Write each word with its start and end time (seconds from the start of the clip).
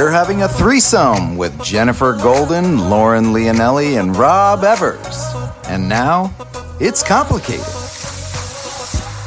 you're 0.00 0.10
having 0.10 0.40
a 0.40 0.48
threesome 0.48 1.36
with 1.36 1.62
Jennifer 1.62 2.14
Golden, 2.14 2.88
Lauren 2.88 3.34
Leonelli, 3.34 4.00
and 4.00 4.16
Rob 4.16 4.64
Evers. 4.64 5.22
And 5.68 5.90
now, 5.90 6.34
it's 6.80 7.02
complicated. 7.02 7.66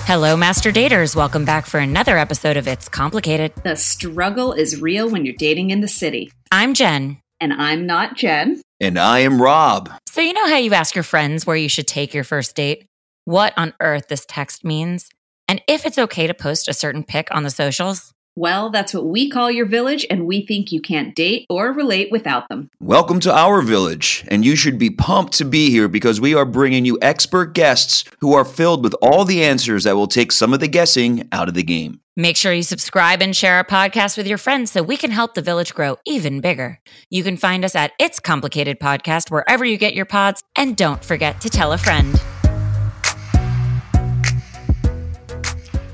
Hello, 0.07 0.35
Master 0.35 0.71
Daters. 0.71 1.15
Welcome 1.15 1.45
back 1.45 1.67
for 1.67 1.79
another 1.79 2.17
episode 2.17 2.57
of 2.57 2.67
It's 2.67 2.89
Complicated. 2.89 3.53
The 3.63 3.75
struggle 3.75 4.51
is 4.51 4.81
real 4.81 5.07
when 5.07 5.25
you're 5.25 5.35
dating 5.37 5.69
in 5.69 5.81
the 5.81 5.87
city. 5.87 6.31
I'm 6.51 6.73
Jen. 6.73 7.19
And 7.39 7.53
I'm 7.53 7.85
not 7.85 8.15
Jen. 8.15 8.59
And 8.79 8.97
I 8.97 9.19
am 9.19 9.39
Rob. 9.39 9.91
So, 10.07 10.21
you 10.21 10.33
know 10.33 10.47
how 10.47 10.57
you 10.57 10.73
ask 10.73 10.95
your 10.95 11.03
friends 11.03 11.45
where 11.45 11.55
you 11.55 11.69
should 11.69 11.85
take 11.85 12.15
your 12.15 12.23
first 12.23 12.55
date? 12.55 12.87
What 13.25 13.53
on 13.57 13.75
earth 13.79 14.07
this 14.07 14.25
text 14.27 14.65
means? 14.65 15.07
And 15.47 15.61
if 15.67 15.85
it's 15.85 15.99
okay 15.99 16.25
to 16.25 16.33
post 16.33 16.67
a 16.67 16.73
certain 16.73 17.03
pic 17.03 17.27
on 17.29 17.43
the 17.43 17.51
socials? 17.51 18.11
Well, 18.35 18.71
that's 18.71 18.95
what 18.95 19.05
we 19.05 19.29
call 19.29 19.51
your 19.51 19.67
village, 19.67 20.07
and 20.09 20.25
we 20.25 20.43
think 20.43 20.71
you 20.71 20.81
can't 20.81 21.13
date 21.13 21.45
or 21.51 21.71
relate 21.71 22.11
without 22.11 22.49
them. 22.49 22.71
Welcome 22.79 23.19
to 23.19 23.31
our 23.31 23.61
village, 23.61 24.25
and 24.27 24.43
you 24.43 24.55
should 24.55 24.79
be 24.79 24.89
pumped 24.89 25.33
to 25.33 25.45
be 25.45 25.69
here 25.69 25.87
because 25.87 26.19
we 26.19 26.33
are 26.33 26.43
bringing 26.43 26.83
you 26.83 26.97
expert 26.99 27.53
guests 27.53 28.05
who 28.21 28.33
are 28.33 28.43
filled 28.43 28.83
with 28.83 28.95
all 29.03 29.23
the 29.23 29.43
answers 29.43 29.83
that 29.83 29.95
will 29.95 30.07
take 30.07 30.31
some 30.31 30.51
of 30.51 30.59
the 30.59 30.67
guessing 30.67 31.27
out 31.31 31.47
of 31.47 31.53
the 31.53 31.61
game. 31.61 31.99
Make 32.15 32.35
sure 32.35 32.51
you 32.51 32.63
subscribe 32.63 33.21
and 33.21 33.35
share 33.35 33.57
our 33.57 33.63
podcast 33.63 34.17
with 34.17 34.25
your 34.25 34.39
friends 34.39 34.71
so 34.71 34.81
we 34.81 34.97
can 34.97 35.11
help 35.11 35.35
the 35.35 35.41
village 35.43 35.75
grow 35.75 35.97
even 36.03 36.41
bigger. 36.41 36.79
You 37.11 37.23
can 37.23 37.37
find 37.37 37.63
us 37.63 37.75
at 37.75 37.91
It's 37.99 38.19
Complicated 38.19 38.79
Podcast 38.79 39.29
wherever 39.29 39.63
you 39.63 39.77
get 39.77 39.93
your 39.93 40.05
pods, 40.05 40.41
and 40.55 40.75
don't 40.75 41.05
forget 41.05 41.39
to 41.41 41.51
tell 41.51 41.71
a 41.71 41.77
friend. 41.77 42.19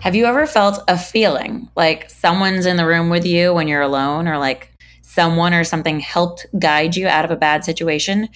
Have 0.01 0.15
you 0.15 0.25
ever 0.25 0.47
felt 0.47 0.81
a 0.87 0.97
feeling 0.97 1.69
like 1.75 2.09
someone's 2.09 2.65
in 2.65 2.77
the 2.77 2.85
room 2.85 3.09
with 3.09 3.25
you 3.25 3.53
when 3.53 3.67
you're 3.67 3.81
alone, 3.81 4.29
or 4.29 4.37
like 4.37 4.71
someone 5.01 5.53
or 5.53 5.65
something 5.65 5.99
helped 5.99 6.45
guide 6.57 6.95
you 6.95 7.09
out 7.09 7.25
of 7.25 7.31
a 7.31 7.35
bad 7.35 7.65
situation? 7.65 8.29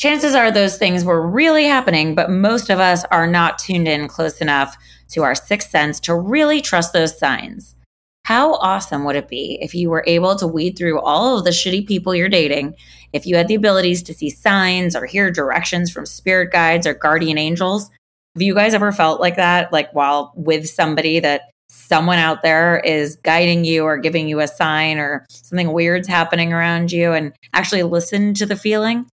Chances 0.00 0.34
are 0.34 0.50
those 0.50 0.78
things 0.78 1.04
were 1.04 1.24
really 1.24 1.64
happening, 1.64 2.16
but 2.16 2.28
most 2.28 2.70
of 2.70 2.80
us 2.80 3.04
are 3.12 3.28
not 3.28 3.60
tuned 3.60 3.86
in 3.86 4.08
close 4.08 4.40
enough 4.40 4.76
to 5.10 5.22
our 5.22 5.36
sixth 5.36 5.70
sense 5.70 6.00
to 6.00 6.14
really 6.14 6.60
trust 6.60 6.92
those 6.92 7.16
signs. 7.16 7.76
How 8.24 8.54
awesome 8.54 9.04
would 9.04 9.14
it 9.14 9.28
be 9.28 9.60
if 9.62 9.76
you 9.76 9.88
were 9.88 10.02
able 10.08 10.34
to 10.34 10.48
weed 10.48 10.76
through 10.76 10.98
all 10.98 11.38
of 11.38 11.44
the 11.44 11.50
shitty 11.50 11.86
people 11.86 12.16
you're 12.16 12.28
dating, 12.28 12.74
if 13.12 13.26
you 13.26 13.36
had 13.36 13.46
the 13.46 13.54
abilities 13.54 14.02
to 14.02 14.12
see 14.12 14.28
signs 14.28 14.96
or 14.96 15.06
hear 15.06 15.30
directions 15.30 15.92
from 15.92 16.04
spirit 16.04 16.50
guides 16.50 16.84
or 16.84 16.94
guardian 16.94 17.38
angels? 17.38 17.92
Have 18.36 18.42
you 18.42 18.54
guys 18.54 18.74
ever 18.74 18.92
felt 18.92 19.18
like 19.18 19.36
that, 19.36 19.72
like 19.72 19.90
while 19.94 20.30
with 20.36 20.68
somebody 20.68 21.20
that 21.20 21.48
someone 21.68 22.18
out 22.18 22.42
there 22.42 22.80
is 22.80 23.16
guiding 23.16 23.64
you 23.64 23.82
or 23.82 23.96
giving 23.96 24.28
you 24.28 24.40
a 24.40 24.46
sign 24.46 24.98
or 24.98 25.24
something 25.30 25.72
weird's 25.72 26.06
happening 26.06 26.52
around 26.52 26.92
you 26.92 27.14
and 27.14 27.32
actually 27.54 27.82
listen 27.82 28.34
to 28.34 28.44
the 28.44 28.54
feeling? 28.54 29.06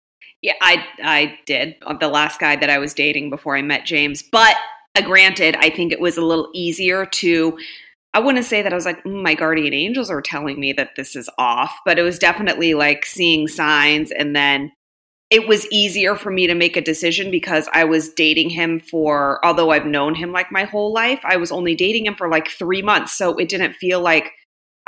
Yeah, 0.41 0.55
I 0.63 0.83
I 1.03 1.39
did. 1.45 1.77
The 2.01 2.09
last 2.09 2.41
guy 2.41 2.57
that 2.57 2.71
I 2.71 2.79
was 2.79 2.95
dating 2.95 3.29
before 3.29 3.59
I 3.59 3.61
met 3.61 3.85
James, 3.85 4.23
but 4.23 4.57
uh, 4.97 5.03
granted, 5.03 5.55
I 5.61 5.69
think 5.69 5.93
it 5.93 6.01
was 6.01 6.17
a 6.17 6.25
little 6.25 6.49
easier 6.55 7.05
to. 7.05 7.59
I 8.15 8.21
wouldn't 8.21 8.47
say 8.47 8.63
that 8.63 8.73
I 8.73 8.75
was 8.75 8.87
like 8.87 9.05
mm, 9.05 9.23
my 9.23 9.35
guardian 9.35 9.75
angels 9.75 10.09
are 10.09 10.23
telling 10.23 10.59
me 10.59 10.73
that 10.73 10.97
this 10.97 11.15
is 11.15 11.29
off, 11.37 11.79
but 11.85 11.99
it 11.99 12.03
was 12.05 12.19
definitely 12.19 12.73
like 12.73 13.05
seeing 13.05 13.49
signs 13.49 14.13
and 14.13 14.35
then 14.35 14.73
it 15.31 15.47
was 15.47 15.67
easier 15.71 16.17
for 16.17 16.31
me 16.33 16.49
to 16.49 16.55
make 16.55 16.77
a 16.77 16.81
decision 16.81 17.31
because 17.31 17.69
I 17.73 17.85
was 17.85 18.11
dating 18.11 18.51
him 18.51 18.81
for, 18.81 19.45
although 19.45 19.71
I've 19.71 19.87
known 19.87 20.17
him 20.17 20.33
like 20.33 20.51
my 20.51 20.65
whole 20.65 20.93
life, 20.93 21.21
I 21.25 21.37
was 21.37 21.53
only 21.53 21.77
dating 21.77 22.07
him 22.07 22.17
for 22.17 22.29
like 22.29 22.49
three 22.49 22.83
months. 22.83 23.13
So 23.13 23.37
it 23.37 23.49
didn't 23.49 23.75
feel 23.75 24.01
like 24.01 24.33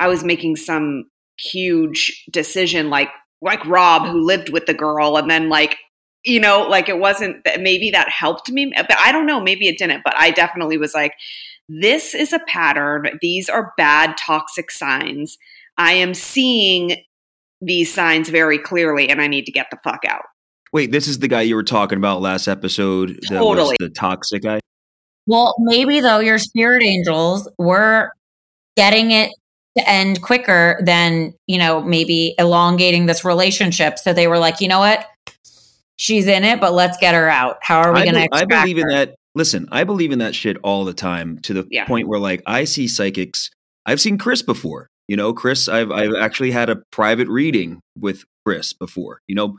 I 0.00 0.08
was 0.08 0.24
making 0.24 0.56
some 0.56 1.04
huge 1.38 2.24
decision 2.30 2.90
like, 2.90 3.08
like 3.40 3.64
Rob 3.66 4.08
who 4.08 4.20
lived 4.20 4.50
with 4.50 4.66
the 4.66 4.74
girl 4.74 5.16
and 5.16 5.30
then 5.30 5.48
like, 5.48 5.76
you 6.24 6.40
know, 6.40 6.66
like 6.68 6.88
it 6.88 6.98
wasn't 6.98 7.44
that 7.44 7.60
maybe 7.60 7.90
that 7.90 8.08
helped 8.08 8.50
me, 8.50 8.72
but 8.76 8.98
I 8.98 9.12
don't 9.12 9.26
know, 9.26 9.40
maybe 9.40 9.68
it 9.68 9.78
didn't, 9.78 10.02
but 10.04 10.14
I 10.16 10.32
definitely 10.32 10.76
was 10.76 10.92
like, 10.92 11.14
this 11.68 12.16
is 12.16 12.32
a 12.32 12.40
pattern. 12.48 13.10
These 13.20 13.48
are 13.48 13.72
bad 13.76 14.16
toxic 14.16 14.72
signs. 14.72 15.38
I 15.78 15.92
am 15.92 16.14
seeing 16.14 16.96
these 17.60 17.94
signs 17.94 18.28
very 18.28 18.58
clearly 18.58 19.08
and 19.08 19.20
I 19.22 19.28
need 19.28 19.46
to 19.46 19.52
get 19.52 19.68
the 19.70 19.78
fuck 19.84 20.04
out. 20.04 20.22
Wait, 20.72 20.90
this 20.90 21.06
is 21.06 21.18
the 21.18 21.28
guy 21.28 21.42
you 21.42 21.54
were 21.54 21.62
talking 21.62 21.98
about 21.98 22.20
last 22.22 22.48
episode. 22.48 23.10
That 23.28 23.38
Totally. 23.38 23.68
was 23.70 23.76
the 23.78 23.90
toxic 23.90 24.42
guy. 24.42 24.60
Well, 25.26 25.54
maybe 25.58 26.00
though 26.00 26.18
your 26.18 26.38
spirit 26.38 26.82
angels 26.82 27.48
were 27.58 28.12
getting 28.76 29.10
it 29.10 29.30
to 29.76 29.88
end 29.88 30.22
quicker 30.22 30.80
than, 30.84 31.34
you 31.46 31.58
know, 31.58 31.82
maybe 31.82 32.34
elongating 32.38 33.06
this 33.06 33.24
relationship. 33.24 33.98
So 33.98 34.12
they 34.12 34.26
were 34.26 34.38
like, 34.38 34.60
you 34.60 34.68
know 34.68 34.80
what? 34.80 35.06
She's 35.96 36.26
in 36.26 36.42
it, 36.44 36.60
but 36.60 36.72
let's 36.72 36.96
get 36.98 37.14
her 37.14 37.28
out. 37.28 37.58
How 37.62 37.80
are 37.80 37.92
we 37.92 38.02
going 38.02 38.14
to 38.14 38.28
I 38.32 38.44
believe 38.44 38.78
in 38.78 38.88
that. 38.88 39.14
Listen, 39.34 39.68
I 39.70 39.84
believe 39.84 40.10
in 40.10 40.18
that 40.18 40.34
shit 40.34 40.56
all 40.62 40.84
the 40.84 40.92
time 40.92 41.38
to 41.40 41.54
the 41.54 41.66
Yeah. 41.70 41.84
point 41.86 42.08
where 42.08 42.18
like 42.18 42.42
I 42.46 42.64
see 42.64 42.88
psychics. 42.88 43.50
I've 43.86 44.00
seen 44.00 44.18
Chris 44.18 44.42
before. 44.42 44.88
You 45.08 45.16
know, 45.16 45.32
Chris. 45.32 45.68
I've 45.68 45.90
I've 45.90 46.14
actually 46.14 46.50
had 46.50 46.70
a 46.70 46.82
private 46.90 47.28
reading 47.28 47.80
with 47.98 48.24
Chris 48.46 48.72
before. 48.72 49.20
You 49.26 49.34
know, 49.34 49.58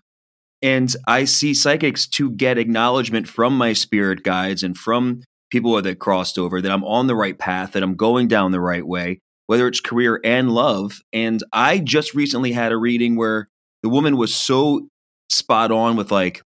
and 0.63 0.95
I 1.05 1.25
see 1.25 1.53
psychics 1.53 2.07
to 2.07 2.31
get 2.31 2.57
acknowledgement 2.57 3.27
from 3.27 3.57
my 3.57 3.73
spirit 3.73 4.23
guides 4.23 4.63
and 4.63 4.77
from 4.77 5.21
people 5.51 5.79
that 5.79 5.99
crossed 5.99 6.39
over 6.39 6.61
that 6.61 6.71
I'm 6.71 6.85
on 6.85 7.07
the 7.07 7.15
right 7.15 7.37
path, 7.37 7.73
that 7.73 7.83
I'm 7.83 7.95
going 7.95 8.29
down 8.29 8.51
the 8.51 8.61
right 8.61 8.87
way, 8.87 9.19
whether 9.45 9.67
it's 9.67 9.81
career 9.81 10.21
and 10.23 10.49
love. 10.49 11.01
And 11.11 11.43
I 11.51 11.79
just 11.79 12.15
recently 12.15 12.53
had 12.53 12.71
a 12.71 12.77
reading 12.77 13.17
where 13.17 13.49
the 13.83 13.89
woman 13.89 14.15
was 14.15 14.33
so 14.33 14.87
spot 15.29 15.71
on 15.71 15.97
with 15.97 16.11
like 16.11 16.41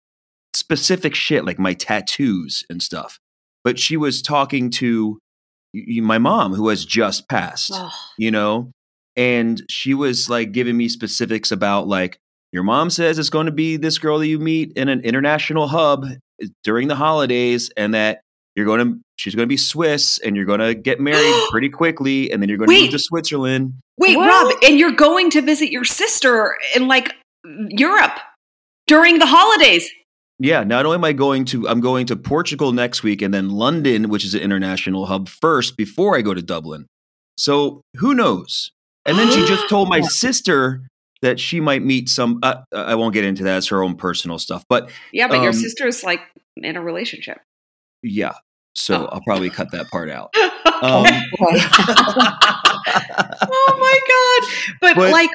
specific 0.55 1.13
shit, 1.13 1.45
like 1.45 1.59
my 1.59 1.73
tattoos 1.73 2.63
and 2.69 2.81
stuff. 2.81 3.19
But 3.63 3.77
she 3.77 3.97
was 3.97 4.21
talking 4.21 4.69
to 4.71 5.19
my 5.73 6.17
mom, 6.19 6.53
who 6.53 6.69
has 6.69 6.85
just 6.85 7.27
passed, 7.27 7.71
Oh, 7.73 7.91
you 8.17 8.31
know, 8.31 8.71
and 9.17 9.61
she 9.69 9.93
was 9.93 10.29
like 10.29 10.53
giving 10.53 10.77
me 10.77 10.87
specifics 10.87 11.51
about 11.51 11.87
like, 11.87 12.17
your 12.55 12.63
mom 12.63 12.89
says 12.89 13.19
it's 13.19 13.29
going 13.29 13.47
to 13.47 13.51
be 13.51 13.75
this 13.75 13.97
girl 13.97 14.17
that 14.17 14.27
you 14.27 14.39
meet 14.39 14.71
in 14.77 14.87
an 14.87 15.01
international 15.01 15.67
hub 15.67 16.05
eh, 16.41 16.47
during 16.63 16.87
the 16.87 16.95
holidays, 16.95 17.69
and 17.75 17.93
that 17.93 18.21
you're 18.55 18.65
going 18.65 18.79
to 18.79 18.97
she's 19.17 19.35
going 19.35 19.43
to 19.43 19.49
be 19.49 19.57
Swiss, 19.57 20.19
and 20.19 20.37
you're 20.37 20.45
going 20.45 20.61
to 20.61 20.73
get 20.73 21.01
married 21.01 21.35
pretty 21.51 21.67
quickly, 21.67 22.31
and 22.31 22.41
then 22.41 22.47
you're 22.47 22.57
going 22.57 22.69
to 22.69 22.81
move 22.81 22.91
to 22.91 22.97
Switzerland. 22.99 23.73
Wait, 23.97 24.15
What? 24.15 24.29
Rob, 24.29 24.63
and 24.63 24.79
you're 24.79 24.93
going 24.93 25.29
to 25.31 25.41
visit 25.41 25.69
your 25.69 25.83
sister 25.83 26.55
in 26.73 26.87
like 26.87 27.11
Europe 27.43 28.17
during 28.87 29.19
the 29.19 29.25
holidays. 29.25 29.91
Yeah, 30.39 30.63
not 30.63 30.85
only 30.85 30.95
am 30.95 31.03
I 31.03 31.11
going 31.11 31.43
to, 31.45 31.67
I'm 31.67 31.81
going 31.81 32.05
to 32.05 32.15
Portugal 32.15 32.71
next 32.71 33.03
week, 33.03 33.21
and 33.21 33.33
then 33.33 33.49
London, 33.49 34.07
which 34.07 34.23
is 34.23 34.33
an 34.33 34.39
international 34.39 35.07
hub, 35.07 35.27
first 35.27 35.75
before 35.75 36.15
I 36.15 36.21
go 36.21 36.33
to 36.33 36.41
Dublin. 36.41 36.87
So 37.37 37.81
who 37.97 38.13
knows? 38.13 38.71
And 39.05 39.19
then 39.19 39.29
she 39.29 39.45
just 39.45 39.67
told 39.69 39.89
my 39.89 39.99
sister 39.99 40.83
that 41.21 41.39
she 41.39 41.59
might 41.59 41.83
meet 41.83 42.09
some. 42.09 42.39
Uh, 42.43 42.55
I 42.73 42.95
won't 42.95 43.13
get 43.13 43.23
into 43.23 43.43
that; 43.43 43.57
it's 43.57 43.67
her 43.67 43.83
own 43.83 43.95
personal 43.95 44.37
stuff. 44.39 44.65
But 44.69 44.89
Yeah, 45.11 45.27
but 45.27 45.37
your 45.41 45.49
Um, 45.49 45.53
sister's 45.53 46.03
like 46.03 46.21
in 46.57 46.75
a 46.75 46.81
relationship. 46.81 47.39
yeah, 48.03 48.33
so 48.73 49.03
Oh. 49.03 49.09
I'll 49.11 49.21
probably 49.25 49.49
cut 49.49 49.71
that 49.71 49.89
part 49.89 50.09
out. 50.09 50.29
oh 50.37 51.03
Um, 51.03 51.03
my 53.79 53.99
god! 54.07 54.49
But, 54.81 54.95
But- 54.95 55.11
like 55.11 55.29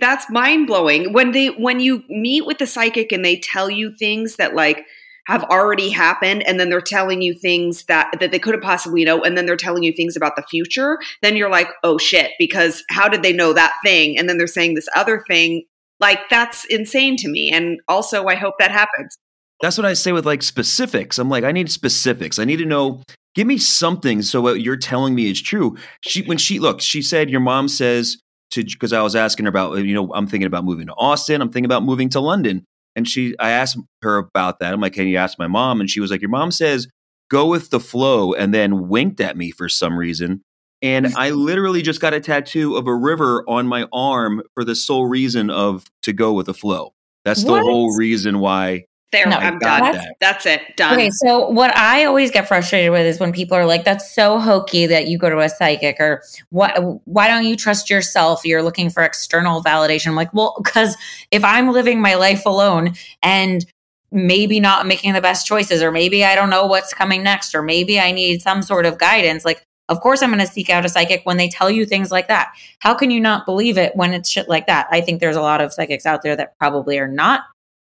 that's 0.00 0.30
mind 0.30 0.66
blowing 0.66 1.12
when 1.12 1.32
they 1.32 1.48
when 1.48 1.78
you 1.80 2.02
meet 2.08 2.46
with 2.46 2.56
the 2.58 2.66
psychic 2.66 3.12
and 3.12 3.22
they 3.24 3.36
tell 3.36 3.68
you 3.68 3.92
things 3.92 4.36
that 4.36 4.54
like 4.54 4.86
have 5.28 5.44
already 5.44 5.90
happened 5.90 6.42
and 6.42 6.58
then 6.58 6.70
they're 6.70 6.80
telling 6.80 7.22
you 7.22 7.34
things 7.34 7.84
that 7.84 8.10
that 8.18 8.30
they 8.32 8.38
couldn't 8.38 8.62
possibly 8.62 9.04
know 9.04 9.22
and 9.22 9.36
then 9.36 9.46
they're 9.46 9.56
telling 9.56 9.82
you 9.82 9.92
things 9.92 10.16
about 10.16 10.34
the 10.34 10.42
future 10.42 10.98
then 11.22 11.36
you're 11.36 11.50
like 11.50 11.68
oh 11.84 11.98
shit 11.98 12.32
because 12.38 12.82
how 12.90 13.08
did 13.08 13.22
they 13.22 13.32
know 13.32 13.52
that 13.52 13.74
thing 13.84 14.18
and 14.18 14.28
then 14.28 14.38
they're 14.38 14.46
saying 14.46 14.74
this 14.74 14.88
other 14.96 15.22
thing 15.28 15.62
like 16.00 16.20
that's 16.30 16.64
insane 16.66 17.16
to 17.16 17.28
me 17.28 17.50
and 17.50 17.78
also 17.88 18.26
i 18.26 18.34
hope 18.34 18.54
that 18.58 18.70
happens 18.70 19.16
That's 19.60 19.76
what 19.76 19.86
I 19.86 19.94
say 19.94 20.12
with 20.12 20.24
like 20.24 20.44
specifics. 20.44 21.18
I'm 21.18 21.28
like, 21.28 21.42
I 21.42 21.50
need 21.50 21.68
specifics. 21.68 22.38
I 22.38 22.44
need 22.44 22.58
to 22.58 22.64
know. 22.64 23.02
Give 23.34 23.46
me 23.46 23.58
something 23.58 24.22
so 24.22 24.40
what 24.40 24.60
you're 24.60 24.76
telling 24.76 25.14
me 25.14 25.30
is 25.30 25.42
true. 25.42 25.76
She 26.00 26.22
when 26.22 26.38
she 26.38 26.58
look, 26.60 26.80
she 26.80 27.02
said 27.02 27.28
your 27.28 27.40
mom 27.40 27.68
says 27.68 28.16
to 28.52 28.62
because 28.64 28.92
I 28.92 29.02
was 29.02 29.16
asking 29.16 29.46
her 29.46 29.50
about 29.50 29.78
you 29.84 29.94
know 29.94 30.12
I'm 30.14 30.26
thinking 30.26 30.46
about 30.46 30.64
moving 30.64 30.86
to 30.86 30.94
Austin. 30.94 31.42
I'm 31.42 31.50
thinking 31.50 31.66
about 31.66 31.82
moving 31.82 32.08
to 32.10 32.20
London, 32.20 32.64
and 32.96 33.08
she 33.08 33.34
I 33.38 33.50
asked 33.50 33.78
her 34.02 34.16
about 34.18 34.58
that. 34.60 34.72
I'm 34.72 34.80
like, 34.80 34.94
can 34.94 35.06
you 35.06 35.16
ask 35.16 35.38
my 35.38 35.46
mom? 35.46 35.80
And 35.80 35.88
she 35.90 36.00
was 36.00 36.10
like, 36.10 36.20
your 36.20 36.30
mom 36.30 36.50
says 36.50 36.88
go 37.30 37.46
with 37.46 37.70
the 37.70 37.80
flow, 37.80 38.32
and 38.32 38.54
then 38.54 38.88
winked 38.88 39.20
at 39.20 39.36
me 39.36 39.50
for 39.50 39.68
some 39.68 39.98
reason. 39.98 40.42
And 40.80 41.06
I 41.16 41.30
literally 41.30 41.82
just 41.82 42.00
got 42.00 42.14
a 42.14 42.20
tattoo 42.20 42.76
of 42.76 42.86
a 42.86 42.94
river 42.94 43.44
on 43.48 43.66
my 43.66 43.86
arm 43.92 44.42
for 44.54 44.64
the 44.64 44.74
sole 44.74 45.06
reason 45.06 45.50
of 45.50 45.84
to 46.02 46.12
go 46.12 46.32
with 46.32 46.46
the 46.46 46.54
flow. 46.54 46.94
That's 47.24 47.44
the 47.44 47.52
What? 47.52 47.62
whole 47.62 47.94
reason 47.96 48.38
why 48.38 48.84
There, 49.10 49.26
No, 49.26 49.36
I'm 49.38 49.58
done. 49.58 49.92
that. 49.92 50.16
That's 50.20 50.44
it. 50.44 50.76
Done. 50.76 50.92
Okay, 50.92 51.08
so 51.10 51.48
what 51.48 51.74
I 51.74 52.04
always 52.04 52.30
get 52.30 52.46
frustrated 52.46 52.90
with 52.90 53.06
is 53.06 53.18
when 53.18 53.32
people 53.32 53.56
are 53.56 53.64
like, 53.64 53.84
"That's 53.84 54.14
so 54.14 54.38
hokey 54.38 54.84
that 54.86 55.06
you 55.08 55.16
go 55.16 55.30
to 55.30 55.38
a 55.38 55.48
psychic," 55.48 55.96
or 55.98 56.22
"What? 56.50 56.78
Why 57.06 57.26
don't 57.26 57.46
you 57.46 57.56
trust 57.56 57.88
yourself? 57.88 58.44
You're 58.44 58.62
looking 58.62 58.90
for 58.90 59.02
external 59.02 59.62
validation." 59.64 60.08
I'm 60.08 60.14
like, 60.14 60.34
well, 60.34 60.54
because 60.62 60.94
if 61.30 61.42
I'm 61.42 61.72
living 61.72 62.02
my 62.02 62.16
life 62.16 62.44
alone 62.44 62.94
and 63.22 63.64
maybe 64.12 64.60
not 64.60 64.86
making 64.86 65.14
the 65.14 65.22
best 65.22 65.46
choices, 65.46 65.82
or 65.82 65.90
maybe 65.90 66.22
I 66.22 66.34
don't 66.34 66.50
know 66.50 66.66
what's 66.66 66.92
coming 66.92 67.22
next, 67.22 67.54
or 67.54 67.62
maybe 67.62 67.98
I 67.98 68.12
need 68.12 68.42
some 68.42 68.62
sort 68.62 68.84
of 68.86 68.98
guidance, 68.98 69.44
like. 69.44 69.62
Of 69.90 70.02
course, 70.02 70.22
I'm 70.22 70.28
going 70.28 70.38
to 70.38 70.46
seek 70.46 70.68
out 70.68 70.84
a 70.84 70.88
psychic 70.90 71.22
when 71.24 71.38
they 71.38 71.48
tell 71.48 71.70
you 71.70 71.86
things 71.86 72.10
like 72.10 72.28
that. 72.28 72.48
How 72.80 72.92
can 72.92 73.10
you 73.10 73.20
not 73.22 73.46
believe 73.46 73.78
it 73.78 73.96
when 73.96 74.12
it's 74.12 74.28
shit 74.28 74.46
like 74.46 74.66
that? 74.66 74.86
I 74.90 75.00
think 75.00 75.18
there's 75.18 75.34
a 75.34 75.40
lot 75.40 75.62
of 75.62 75.72
psychics 75.72 76.04
out 76.04 76.20
there 76.20 76.36
that 76.36 76.58
probably 76.58 76.98
are 76.98 77.08
not 77.08 77.44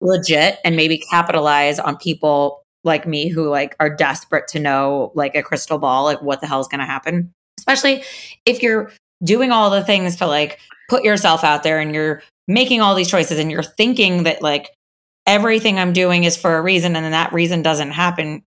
legit 0.02 0.58
and 0.64 0.76
maybe 0.76 0.98
capitalize 0.98 1.78
on 1.78 1.96
people 1.96 2.62
like 2.84 3.06
me 3.06 3.28
who 3.28 3.48
like 3.48 3.74
are 3.80 3.94
desperate 3.94 4.48
to 4.48 4.58
know 4.58 5.12
like 5.14 5.34
a 5.34 5.42
crystal 5.42 5.78
ball 5.78 6.04
like 6.04 6.20
what 6.20 6.40
the 6.40 6.46
hell 6.46 6.60
is 6.60 6.68
going 6.68 6.80
to 6.80 6.84
happen 6.84 7.32
especially 7.58 8.02
if 8.44 8.62
you're 8.62 8.92
doing 9.22 9.52
all 9.52 9.70
the 9.70 9.84
things 9.84 10.16
to 10.16 10.26
like 10.26 10.58
put 10.90 11.04
yourself 11.04 11.44
out 11.44 11.62
there 11.62 11.78
and 11.78 11.94
you're 11.94 12.22
making 12.48 12.80
all 12.80 12.94
these 12.94 13.08
choices 13.08 13.38
and 13.38 13.50
you're 13.50 13.62
thinking 13.62 14.24
that 14.24 14.42
like 14.42 14.70
everything 15.26 15.78
i'm 15.78 15.92
doing 15.92 16.24
is 16.24 16.36
for 16.36 16.56
a 16.56 16.62
reason 16.62 16.96
and 16.96 17.04
then 17.04 17.12
that 17.12 17.32
reason 17.32 17.62
doesn't 17.62 17.92
happen 17.92 18.42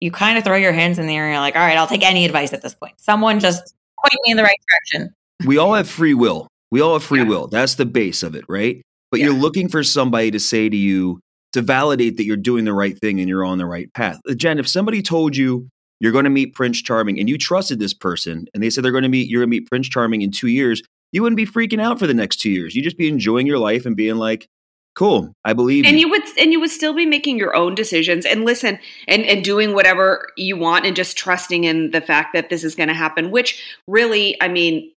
you 0.00 0.10
kind 0.10 0.36
of 0.36 0.44
throw 0.44 0.56
your 0.56 0.72
hands 0.72 0.98
in 0.98 1.06
the 1.06 1.16
air 1.16 1.24
and 1.24 1.32
you're 1.32 1.40
like 1.40 1.56
all 1.56 1.62
right 1.62 1.78
i'll 1.78 1.86
take 1.86 2.04
any 2.04 2.26
advice 2.26 2.52
at 2.52 2.60
this 2.60 2.74
point 2.74 2.92
someone 2.98 3.40
just 3.40 3.74
point 4.04 4.20
me 4.26 4.32
in 4.32 4.36
the 4.36 4.42
right 4.42 4.60
direction 4.68 5.14
we 5.44 5.58
all 5.58 5.74
have 5.74 5.88
free 5.88 6.14
will. 6.14 6.46
We 6.70 6.80
all 6.80 6.92
have 6.92 7.02
free 7.02 7.20
Yeah. 7.20 7.26
will. 7.28 7.46
That's 7.48 7.74
the 7.74 7.84
base 7.84 8.22
of 8.22 8.34
it, 8.36 8.44
right? 8.48 8.80
But 9.12 9.20
you're 9.20 9.34
looking 9.34 9.68
for 9.68 9.84
somebody 9.84 10.30
to 10.30 10.40
say 10.40 10.68
to 10.68 10.76
you 10.76 11.20
to 11.52 11.60
validate 11.60 12.16
that 12.16 12.24
you're 12.24 12.36
doing 12.36 12.64
the 12.64 12.72
right 12.72 12.98
thing 12.98 13.20
and 13.20 13.28
you're 13.28 13.44
on 13.44 13.58
the 13.58 13.66
right 13.66 13.92
path. 13.92 14.18
Uh, 14.28 14.34
Jen, 14.34 14.58
if 14.58 14.66
somebody 14.66 15.02
told 15.02 15.36
you 15.36 15.68
you're 16.00 16.12
going 16.12 16.24
to 16.24 16.30
meet 16.30 16.54
Prince 16.54 16.80
Charming 16.82 17.20
and 17.20 17.28
you 17.28 17.38
trusted 17.38 17.78
this 17.78 17.94
person 17.94 18.46
and 18.54 18.62
they 18.62 18.70
said 18.70 18.82
they're 18.82 18.90
going 18.90 19.02
to 19.02 19.10
meet 19.10 19.28
you're 19.28 19.42
going 19.42 19.50
to 19.50 19.60
meet 19.60 19.68
Prince 19.68 19.88
Charming 19.88 20.22
in 20.22 20.30
2 20.30 20.48
years, 20.48 20.82
you 21.12 21.22
wouldn't 21.22 21.36
be 21.36 21.46
freaking 21.46 21.80
out 21.80 21.98
for 21.98 22.06
the 22.06 22.14
next 22.14 22.36
2 22.36 22.50
years. 22.50 22.74
You'd 22.74 22.84
just 22.84 22.98
be 22.98 23.08
enjoying 23.08 23.46
your 23.46 23.58
life 23.58 23.84
and 23.84 23.94
being 23.94 24.16
like, 24.16 24.48
"Cool, 24.94 25.34
I 25.44 25.52
believe 25.52 25.84
and 25.84 26.00
you." 26.00 26.06
you 26.06 26.10
would 26.10 26.22
and 26.38 26.50
you 26.50 26.58
would 26.58 26.70
still 26.70 26.94
be 26.94 27.04
making 27.04 27.36
your 27.36 27.54
own 27.54 27.74
decisions 27.74 28.24
and 28.24 28.46
listen 28.46 28.78
and 29.06 29.26
and 29.26 29.44
doing 29.44 29.74
whatever 29.74 30.28
you 30.38 30.56
want 30.56 30.86
and 30.86 30.96
just 30.96 31.18
trusting 31.18 31.64
in 31.64 31.90
the 31.90 32.00
fact 32.00 32.32
that 32.32 32.48
this 32.48 32.64
is 32.64 32.74
going 32.74 32.88
to 32.88 32.94
happen 32.94 33.30
which 33.30 33.62
really 33.86 34.40
i 34.40 34.48
mean 34.48 34.90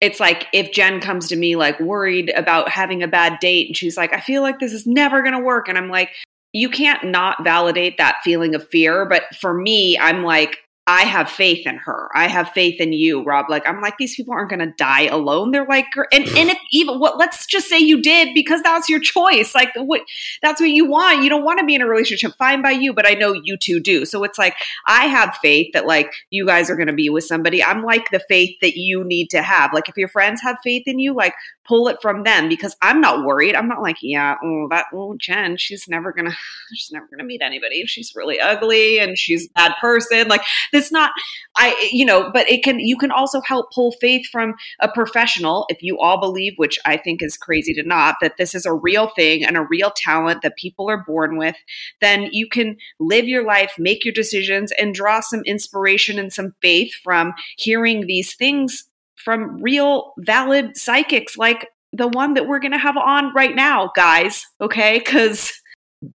it's 0.00 0.20
like 0.20 0.46
if 0.52 0.72
jen 0.72 1.00
comes 1.00 1.28
to 1.28 1.36
me 1.36 1.56
like 1.56 1.78
worried 1.80 2.30
about 2.36 2.68
having 2.68 3.02
a 3.02 3.08
bad 3.08 3.38
date 3.40 3.68
and 3.68 3.76
she's 3.76 3.96
like 3.96 4.12
i 4.12 4.20
feel 4.20 4.42
like 4.42 4.58
this 4.58 4.72
is 4.72 4.86
never 4.86 5.22
going 5.22 5.34
to 5.34 5.40
work 5.40 5.68
and 5.68 5.78
i'm 5.78 5.88
like 5.88 6.10
you 6.52 6.68
can't 6.68 7.04
not 7.04 7.42
validate 7.44 7.96
that 7.98 8.16
feeling 8.24 8.54
of 8.54 8.66
fear 8.68 9.04
but 9.04 9.24
for 9.34 9.54
me 9.54 9.98
i'm 9.98 10.22
like 10.22 10.58
I 10.90 11.02
have 11.02 11.30
faith 11.30 11.68
in 11.68 11.76
her. 11.76 12.08
I 12.16 12.26
have 12.26 12.50
faith 12.50 12.80
in 12.80 12.92
you, 12.92 13.22
Rob. 13.22 13.46
Like 13.48 13.64
I'm 13.64 13.80
like 13.80 13.96
these 13.96 14.16
people 14.16 14.34
aren't 14.34 14.50
going 14.50 14.58
to 14.58 14.74
die 14.76 15.02
alone. 15.02 15.52
They're 15.52 15.64
like, 15.64 15.86
and 16.10 16.24
and 16.24 16.50
if 16.50 16.58
even 16.72 16.98
what, 16.98 17.16
let's 17.16 17.46
just 17.46 17.68
say 17.68 17.78
you 17.78 18.02
did 18.02 18.34
because 18.34 18.60
that's 18.62 18.88
your 18.88 18.98
choice. 18.98 19.54
Like 19.54 19.70
what 19.76 20.00
that's 20.42 20.60
what 20.60 20.70
you 20.70 20.84
want. 20.84 21.22
You 21.22 21.30
don't 21.30 21.44
want 21.44 21.60
to 21.60 21.64
be 21.64 21.76
in 21.76 21.80
a 21.80 21.86
relationship. 21.86 22.34
Fine 22.38 22.60
by 22.60 22.72
you, 22.72 22.92
but 22.92 23.06
I 23.06 23.14
know 23.14 23.32
you 23.32 23.56
two 23.56 23.78
do. 23.78 24.04
So 24.04 24.24
it's 24.24 24.36
like 24.36 24.56
I 24.84 25.06
have 25.06 25.38
faith 25.40 25.70
that 25.74 25.86
like 25.86 26.12
you 26.30 26.44
guys 26.44 26.68
are 26.68 26.76
going 26.76 26.88
to 26.88 26.92
be 26.92 27.08
with 27.08 27.22
somebody. 27.22 27.62
I'm 27.62 27.84
like 27.84 28.10
the 28.10 28.22
faith 28.28 28.56
that 28.60 28.74
you 28.74 29.04
need 29.04 29.30
to 29.30 29.42
have. 29.42 29.72
Like 29.72 29.88
if 29.88 29.96
your 29.96 30.08
friends 30.08 30.42
have 30.42 30.58
faith 30.64 30.82
in 30.86 30.98
you, 30.98 31.14
like 31.14 31.34
pull 31.66 31.88
it 31.88 31.98
from 32.00 32.24
them 32.24 32.48
because 32.48 32.76
I'm 32.82 33.00
not 33.00 33.24
worried. 33.24 33.54
I'm 33.54 33.68
not 33.68 33.82
like, 33.82 33.96
yeah, 34.02 34.36
oh 34.42 34.68
that 34.70 34.86
oh 34.92 35.16
Jen, 35.18 35.56
she's 35.56 35.86
never 35.88 36.12
gonna 36.12 36.34
she's 36.74 36.90
never 36.92 37.06
gonna 37.10 37.24
meet 37.24 37.42
anybody. 37.42 37.84
She's 37.86 38.12
really 38.14 38.40
ugly 38.40 38.98
and 38.98 39.18
she's 39.18 39.46
a 39.46 39.50
bad 39.54 39.72
person. 39.80 40.28
Like 40.28 40.42
that's 40.72 40.92
not 40.92 41.12
I 41.56 41.90
you 41.92 42.04
know, 42.04 42.30
but 42.32 42.48
it 42.50 42.62
can 42.62 42.80
you 42.80 42.96
can 42.96 43.10
also 43.10 43.40
help 43.42 43.72
pull 43.72 43.92
faith 43.92 44.26
from 44.30 44.54
a 44.80 44.88
professional 44.88 45.66
if 45.68 45.82
you 45.82 45.98
all 45.98 46.20
believe, 46.20 46.54
which 46.56 46.78
I 46.84 46.96
think 46.96 47.22
is 47.22 47.36
crazy 47.36 47.74
to 47.74 47.82
not, 47.82 48.16
that 48.20 48.36
this 48.36 48.54
is 48.54 48.66
a 48.66 48.72
real 48.72 49.08
thing 49.08 49.44
and 49.44 49.56
a 49.56 49.66
real 49.68 49.92
talent 49.94 50.42
that 50.42 50.56
people 50.56 50.88
are 50.88 51.04
born 51.06 51.36
with, 51.36 51.56
then 52.00 52.28
you 52.32 52.48
can 52.48 52.76
live 52.98 53.26
your 53.26 53.44
life, 53.44 53.72
make 53.78 54.04
your 54.04 54.14
decisions, 54.14 54.72
and 54.78 54.94
draw 54.94 55.20
some 55.20 55.42
inspiration 55.44 56.18
and 56.18 56.32
some 56.32 56.54
faith 56.60 56.92
from 57.02 57.34
hearing 57.56 58.06
these 58.06 58.34
things 58.34 58.89
from 59.24 59.56
real, 59.62 60.12
valid 60.18 60.76
psychics 60.76 61.36
like 61.36 61.68
the 61.92 62.08
one 62.08 62.34
that 62.34 62.46
we're 62.46 62.60
going 62.60 62.72
to 62.72 62.78
have 62.78 62.96
on 62.96 63.32
right 63.34 63.54
now, 63.54 63.90
guys. 63.94 64.44
Okay. 64.60 64.98
Because 64.98 65.52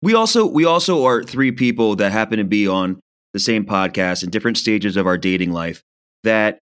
we 0.02 0.14
also 0.14 0.46
we 0.46 0.64
also 0.64 1.04
are 1.04 1.22
three 1.22 1.52
people 1.52 1.96
that 1.96 2.12
happen 2.12 2.38
to 2.38 2.44
be 2.44 2.66
on 2.66 3.00
the 3.32 3.40
same 3.40 3.64
podcast 3.64 4.22
in 4.22 4.30
different 4.30 4.56
stages 4.56 4.96
of 4.96 5.06
our 5.06 5.18
dating 5.18 5.52
life 5.52 5.82
that 6.22 6.58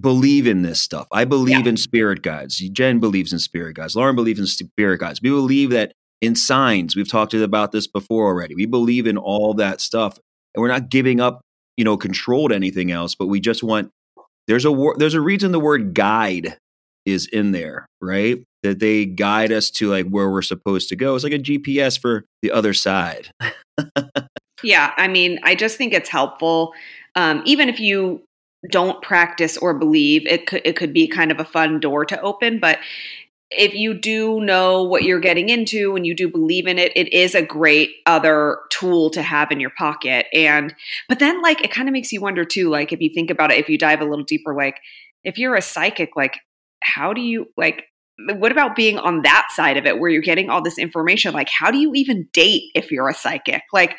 believe 0.00 0.46
in 0.46 0.62
this 0.62 0.80
stuff. 0.80 1.06
I 1.12 1.24
believe 1.24 1.66
in 1.66 1.76
spirit 1.76 2.22
guides. 2.22 2.58
Jen 2.70 3.00
believes 3.00 3.32
in 3.32 3.38
spirit 3.38 3.76
guides. 3.76 3.94
Lauren 3.94 4.16
believes 4.16 4.40
in 4.40 4.46
spirit 4.46 4.98
guides. 5.00 5.20
We 5.22 5.30
believe 5.30 5.70
that 5.70 5.92
in 6.20 6.34
signs. 6.34 6.96
We've 6.96 7.10
talked 7.10 7.34
about 7.34 7.72
this 7.72 7.86
before 7.86 8.26
already. 8.26 8.54
We 8.54 8.66
believe 8.66 9.06
in 9.06 9.18
all 9.18 9.54
that 9.54 9.80
stuff, 9.80 10.18
and 10.54 10.62
we're 10.62 10.68
not 10.68 10.88
giving 10.88 11.20
up, 11.20 11.42
you 11.76 11.84
know, 11.84 11.96
control 11.96 12.48
to 12.48 12.54
anything 12.54 12.90
else. 12.90 13.14
But 13.14 13.26
we 13.26 13.40
just 13.40 13.62
want 13.62 13.90
there's 14.46 14.64
a 14.64 14.92
there's 14.96 15.14
a 15.14 15.20
reason 15.20 15.52
the 15.52 15.60
word 15.60 15.94
guide 15.94 16.56
is 17.06 17.26
in 17.26 17.52
there, 17.52 17.86
right? 18.00 18.38
That 18.62 18.78
they 18.78 19.04
guide 19.04 19.52
us 19.52 19.70
to 19.72 19.90
like 19.90 20.08
where 20.08 20.30
we're 20.30 20.42
supposed 20.42 20.88
to 20.88 20.96
go. 20.96 21.14
It's 21.14 21.24
like 21.24 21.32
a 21.32 21.38
GPS 21.38 22.00
for 22.00 22.24
the 22.42 22.50
other 22.50 22.72
side. 22.72 23.30
Yeah, 24.64 24.92
I 24.96 25.08
mean, 25.08 25.38
I 25.42 25.54
just 25.54 25.76
think 25.76 25.92
it's 25.92 26.08
helpful. 26.08 26.72
Um, 27.14 27.42
even 27.44 27.68
if 27.68 27.78
you 27.78 28.22
don't 28.70 29.00
practice 29.02 29.58
or 29.58 29.74
believe, 29.74 30.26
it 30.26 30.46
could 30.46 30.62
it 30.64 30.74
could 30.74 30.92
be 30.92 31.06
kind 31.06 31.30
of 31.30 31.38
a 31.38 31.44
fun 31.44 31.78
door 31.80 32.04
to 32.06 32.20
open. 32.22 32.58
But 32.58 32.78
if 33.50 33.74
you 33.74 33.94
do 33.94 34.40
know 34.40 34.82
what 34.82 35.04
you're 35.04 35.20
getting 35.20 35.48
into 35.48 35.94
and 35.96 36.06
you 36.06 36.14
do 36.14 36.28
believe 36.28 36.66
in 36.66 36.78
it, 36.78 36.92
it 36.96 37.12
is 37.12 37.34
a 37.34 37.42
great 37.42 37.90
other 38.06 38.58
tool 38.70 39.10
to 39.10 39.22
have 39.22 39.50
in 39.50 39.60
your 39.60 39.72
pocket. 39.76 40.26
And 40.32 40.74
but 41.08 41.18
then 41.18 41.42
like 41.42 41.62
it 41.62 41.70
kind 41.70 41.88
of 41.88 41.92
makes 41.92 42.12
you 42.12 42.20
wonder 42.20 42.44
too, 42.44 42.68
like 42.68 42.92
if 42.92 43.00
you 43.00 43.10
think 43.14 43.30
about 43.30 43.52
it, 43.52 43.58
if 43.58 43.68
you 43.68 43.78
dive 43.78 44.00
a 44.00 44.06
little 44.06 44.24
deeper, 44.24 44.54
like 44.54 44.78
if 45.22 45.38
you're 45.38 45.54
a 45.54 45.62
psychic, 45.62 46.16
like 46.16 46.38
how 46.82 47.12
do 47.12 47.20
you 47.20 47.46
like 47.56 47.84
what 48.36 48.52
about 48.52 48.76
being 48.76 48.98
on 48.98 49.22
that 49.22 49.48
side 49.50 49.76
of 49.76 49.86
it 49.86 49.98
where 49.98 50.10
you're 50.10 50.22
getting 50.22 50.48
all 50.48 50.62
this 50.62 50.78
information? 50.78 51.34
Like, 51.34 51.48
how 51.48 51.72
do 51.72 51.78
you 51.78 51.92
even 51.94 52.28
date 52.32 52.70
if 52.74 52.92
you're 52.92 53.08
a 53.08 53.14
psychic? 53.14 53.62
Like, 53.72 53.96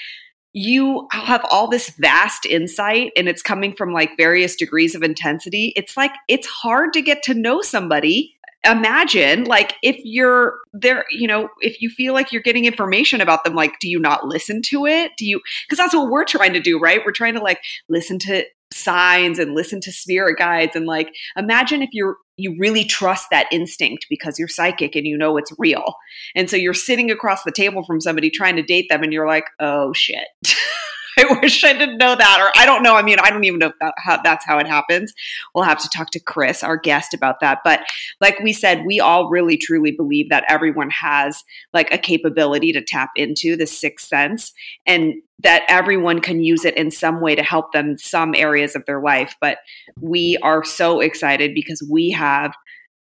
you 0.58 1.06
have 1.12 1.46
all 1.52 1.68
this 1.68 1.90
vast 2.00 2.46
insight 2.46 3.12
and 3.18 3.28
it's 3.28 3.42
coming 3.42 3.76
from 3.76 3.92
like 3.92 4.16
various 4.16 4.56
degrees 4.56 4.96
of 4.96 5.04
intensity. 5.04 5.74
It's 5.76 5.98
like 5.98 6.14
it's 6.30 6.48
hard 6.48 6.94
to 6.94 7.02
get 7.02 7.24
to 7.24 7.34
know 7.34 7.62
somebody. 7.62 8.35
Imagine 8.66 9.46
like 9.46 9.76
if 9.84 9.98
you're 10.04 10.60
there, 10.74 11.06
you 11.10 11.28
know, 11.28 11.50
if 11.62 11.82
you 11.82 11.90
feel 11.90 12.14
like 12.14 12.32
you're 12.32 12.42
getting 12.42 12.66
information 12.66 13.22
about 13.22 13.44
them, 13.44 13.54
like, 13.54 13.80
do 13.80 13.90
you 13.90 14.00
not 14.00 14.26
listen 14.26 14.62
to 14.68 14.86
it? 14.86 15.12
Do 15.18 15.26
you, 15.26 15.42
because 15.68 15.78
that's 15.78 15.94
what 15.94 16.10
we're 16.10 16.26
trying 16.26 16.54
to 16.54 16.60
do, 16.60 16.80
right? 16.80 17.02
We're 17.06 17.12
trying 17.12 17.36
to 17.36 17.42
like 17.42 17.60
listen 17.90 18.20
to 18.20 18.46
signs 18.74 19.40
and 19.40 19.54
listen 19.54 19.80
to 19.80 19.92
spirit 19.92 20.38
guides 20.38 20.76
and 20.76 20.86
like 20.86 21.14
imagine 21.38 21.82
if 21.82 21.90
you're 21.94 22.18
you 22.36 22.56
really 22.60 22.84
trust 22.84 23.28
that 23.32 23.48
instinct 23.52 24.06
because 24.10 24.38
you're 24.38 24.48
psychic 24.48 24.96
and 24.96 25.06
you 25.06 25.18
know 25.18 25.38
it's 25.38 25.52
real 25.58 25.94
and 26.36 26.50
so 26.50 26.58
you're 26.58 26.74
sitting 26.74 27.12
across 27.12 27.44
the 27.44 27.52
table 27.52 27.84
from 27.86 28.02
somebody 28.02 28.30
trying 28.30 28.56
to 28.56 28.64
date 28.64 28.88
them 28.90 29.04
and 29.04 29.14
you're 29.14 29.28
like 29.28 29.46
oh 29.60 29.94
shit 29.94 30.28
I 31.20 31.40
wish 31.42 31.64
I 31.64 31.74
didn't 31.74 31.98
know 31.98 32.16
that, 32.16 32.40
or 32.42 32.52
I 32.60 32.66
don't 32.66 32.84
know. 32.84 32.96
I 32.96 33.02
mean, 33.02 33.18
I 33.20 33.30
don't 33.30 33.44
even 33.44 33.60
know 33.60 33.68
if 33.68 33.80
that, 33.80 33.94
how, 33.98 34.22
that's 34.22 34.46
how 34.46 34.58
it 34.60 34.68
happens. 34.68 35.14
We'll 35.54 35.64
have 35.64 35.80
to 35.80 35.90
talk 35.90 36.12
to 36.12 36.20
Chris, 36.20 36.64
our 36.64 36.78
guest, 36.78 37.14
about 37.14 37.40
that. 37.40 37.60
But 37.64 37.82
like 38.20 38.40
we 38.40 38.54
said, 38.54 38.86
we 38.86 39.00
all 39.00 39.30
really 39.30 39.58
truly 39.58 39.92
believe 39.92 40.30
that 40.30 40.46
everyone 40.48 40.90
has 40.90 41.44
like 41.74 41.94
a 41.94 41.98
capability 41.98 42.72
to 42.74 42.84
tap 42.84 43.12
into 43.16 43.56
the 43.56 43.68
sixth 43.68 44.08
sense, 44.08 44.54
and 44.86 45.16
that 45.40 45.64
everyone 45.68 46.22
can 46.22 46.42
use 46.42 46.66
it 46.66 46.78
in 46.78 46.92
some 46.92 47.22
way 47.22 47.36
to 47.36 47.44
help 47.44 47.72
them 47.72 47.98
some 47.98 48.34
areas 48.36 48.76
of 48.76 48.86
their 48.86 49.02
life. 49.02 49.36
But 49.42 49.60
we 50.00 50.38
are 50.42 50.64
so 50.64 51.00
excited 51.02 51.54
because 51.54 51.86
we 51.90 52.12
have 52.12 52.54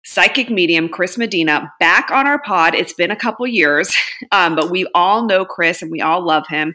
psychic 0.04 0.50
medium 0.50 0.88
Chris 0.88 1.16
Medina 1.16 1.72
back 1.78 2.10
on 2.10 2.26
our 2.26 2.40
pod. 2.40 2.74
It's 2.74 2.92
been 2.92 3.10
a 3.10 3.16
couple 3.16 3.46
years, 3.46 3.94
um, 4.32 4.54
but 4.54 4.70
we 4.70 4.86
all 4.94 5.24
know 5.26 5.44
Chris 5.44 5.82
and 5.82 5.90
we 5.90 6.00
all 6.00 6.24
love 6.24 6.46
him. 6.48 6.74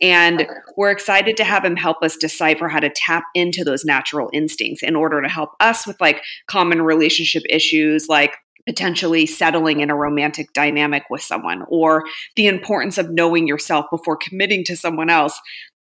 And 0.00 0.46
we're 0.76 0.90
excited 0.90 1.36
to 1.38 1.44
have 1.44 1.64
him 1.64 1.76
help 1.76 2.02
us 2.02 2.16
decipher 2.16 2.68
how 2.68 2.80
to 2.80 2.90
tap 2.90 3.24
into 3.34 3.64
those 3.64 3.84
natural 3.84 4.30
instincts 4.32 4.82
in 4.82 4.96
order 4.96 5.20
to 5.22 5.28
help 5.28 5.50
us 5.60 5.86
with 5.86 6.00
like 6.00 6.22
common 6.46 6.82
relationship 6.82 7.42
issues 7.48 8.08
like 8.08 8.36
potentially 8.68 9.24
settling 9.24 9.80
in 9.80 9.88
a 9.88 9.96
romantic 9.96 10.52
dynamic 10.52 11.04
with 11.08 11.22
someone 11.22 11.64
or 11.68 12.04
the 12.36 12.46
importance 12.46 12.98
of 12.98 13.08
knowing 13.08 13.48
yourself 13.48 13.86
before 13.90 14.14
committing 14.14 14.62
to 14.62 14.76
someone 14.76 15.08
else 15.08 15.40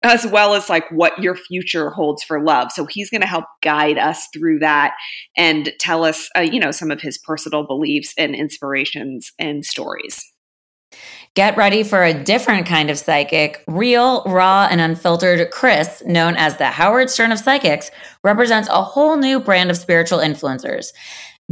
as 0.03 0.27
well 0.27 0.55
as 0.55 0.71
like 0.71 0.91
what 0.91 1.19
your 1.19 1.35
future 1.35 1.91
holds 1.91 2.23
for 2.23 2.43
love. 2.43 2.73
So 2.73 2.87
he's 2.87 3.11
going 3.11 3.21
to 3.21 3.27
help 3.27 3.45
guide 3.63 3.99
us 3.99 4.29
through 4.33 4.61
that 4.61 4.95
and 5.37 5.73
tell 5.79 6.05
us, 6.05 6.29
uh, 6.37 6.41
you 6.41 6.59
know, 6.59 6.71
some 6.71 6.91
of 6.91 7.01
his 7.01 7.19
personal 7.19 7.67
beliefs 7.67 8.15
and 8.17 8.35
inspirations 8.35 9.33
and 9.39 9.65
stories. 9.65 10.33
Get 11.35 11.57
ready 11.57 11.85
for 11.85 12.03
a 12.03 12.13
different 12.13 12.67
kind 12.67 12.91
of 12.91 12.99
psychic. 12.99 13.63
Real, 13.69 14.25
raw, 14.25 14.67
and 14.69 14.81
unfiltered 14.81 15.51
Chris, 15.53 16.03
known 16.05 16.35
as 16.37 16.57
the 16.57 16.67
Howard 16.67 17.09
Stern 17.09 17.31
of 17.31 17.39
psychics, 17.39 17.93
represents 18.25 18.69
a 18.69 18.83
whole 18.83 19.17
new 19.17 19.39
brand 19.39 19.71
of 19.71 19.77
spiritual 19.77 20.19
influencers. 20.19 20.93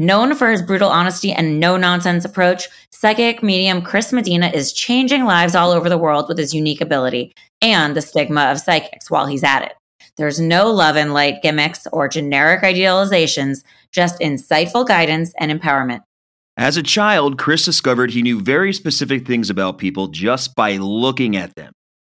Known 0.00 0.37
for 0.37 0.49
his 0.49 0.62
brutal 0.62 0.90
honesty 0.90 1.33
and 1.33 1.59
no 1.59 1.76
nonsense 1.76 2.25
approach, 2.25 2.69
psychic 2.90 3.43
medium 3.43 3.83
Chris 3.83 4.12
Medina 4.12 4.47
is 4.47 4.73
changing 4.73 5.25
lives 5.25 5.57
all 5.57 5.73
over 5.73 5.88
the 5.88 5.99
world 5.99 6.28
with 6.28 6.38
his 6.38 6.55
unique 6.55 6.81
ability 6.81 7.35
and 7.61 7.97
the 7.97 8.00
stigma 8.00 8.43
of 8.43 8.61
psychics 8.61 9.11
while 9.11 9.26
he's 9.26 9.43
at 9.43 9.64
it. 9.64 9.73
There's 10.17 10.38
no 10.38 10.71
love 10.71 10.95
and 10.95 11.12
light 11.12 11.43
gimmicks 11.43 11.85
or 11.93 12.07
generic 12.07 12.62
idealizations, 12.62 13.64
just 13.90 14.21
insightful 14.21 14.87
guidance 14.87 15.35
and 15.40 15.50
empowerment. 15.50 16.02
As 16.57 16.76
a 16.76 16.83
child, 16.85 17.37
Chris 17.37 17.64
discovered 17.64 18.12
he 18.12 18.23
knew 18.23 18.40
very 18.40 18.73
specific 18.73 19.26
things 19.26 19.50
about 19.50 19.78
people 19.78 20.07
just 20.07 20.55
by 20.55 20.76
looking 20.76 21.35
at 21.37 21.57
them. 21.57 21.73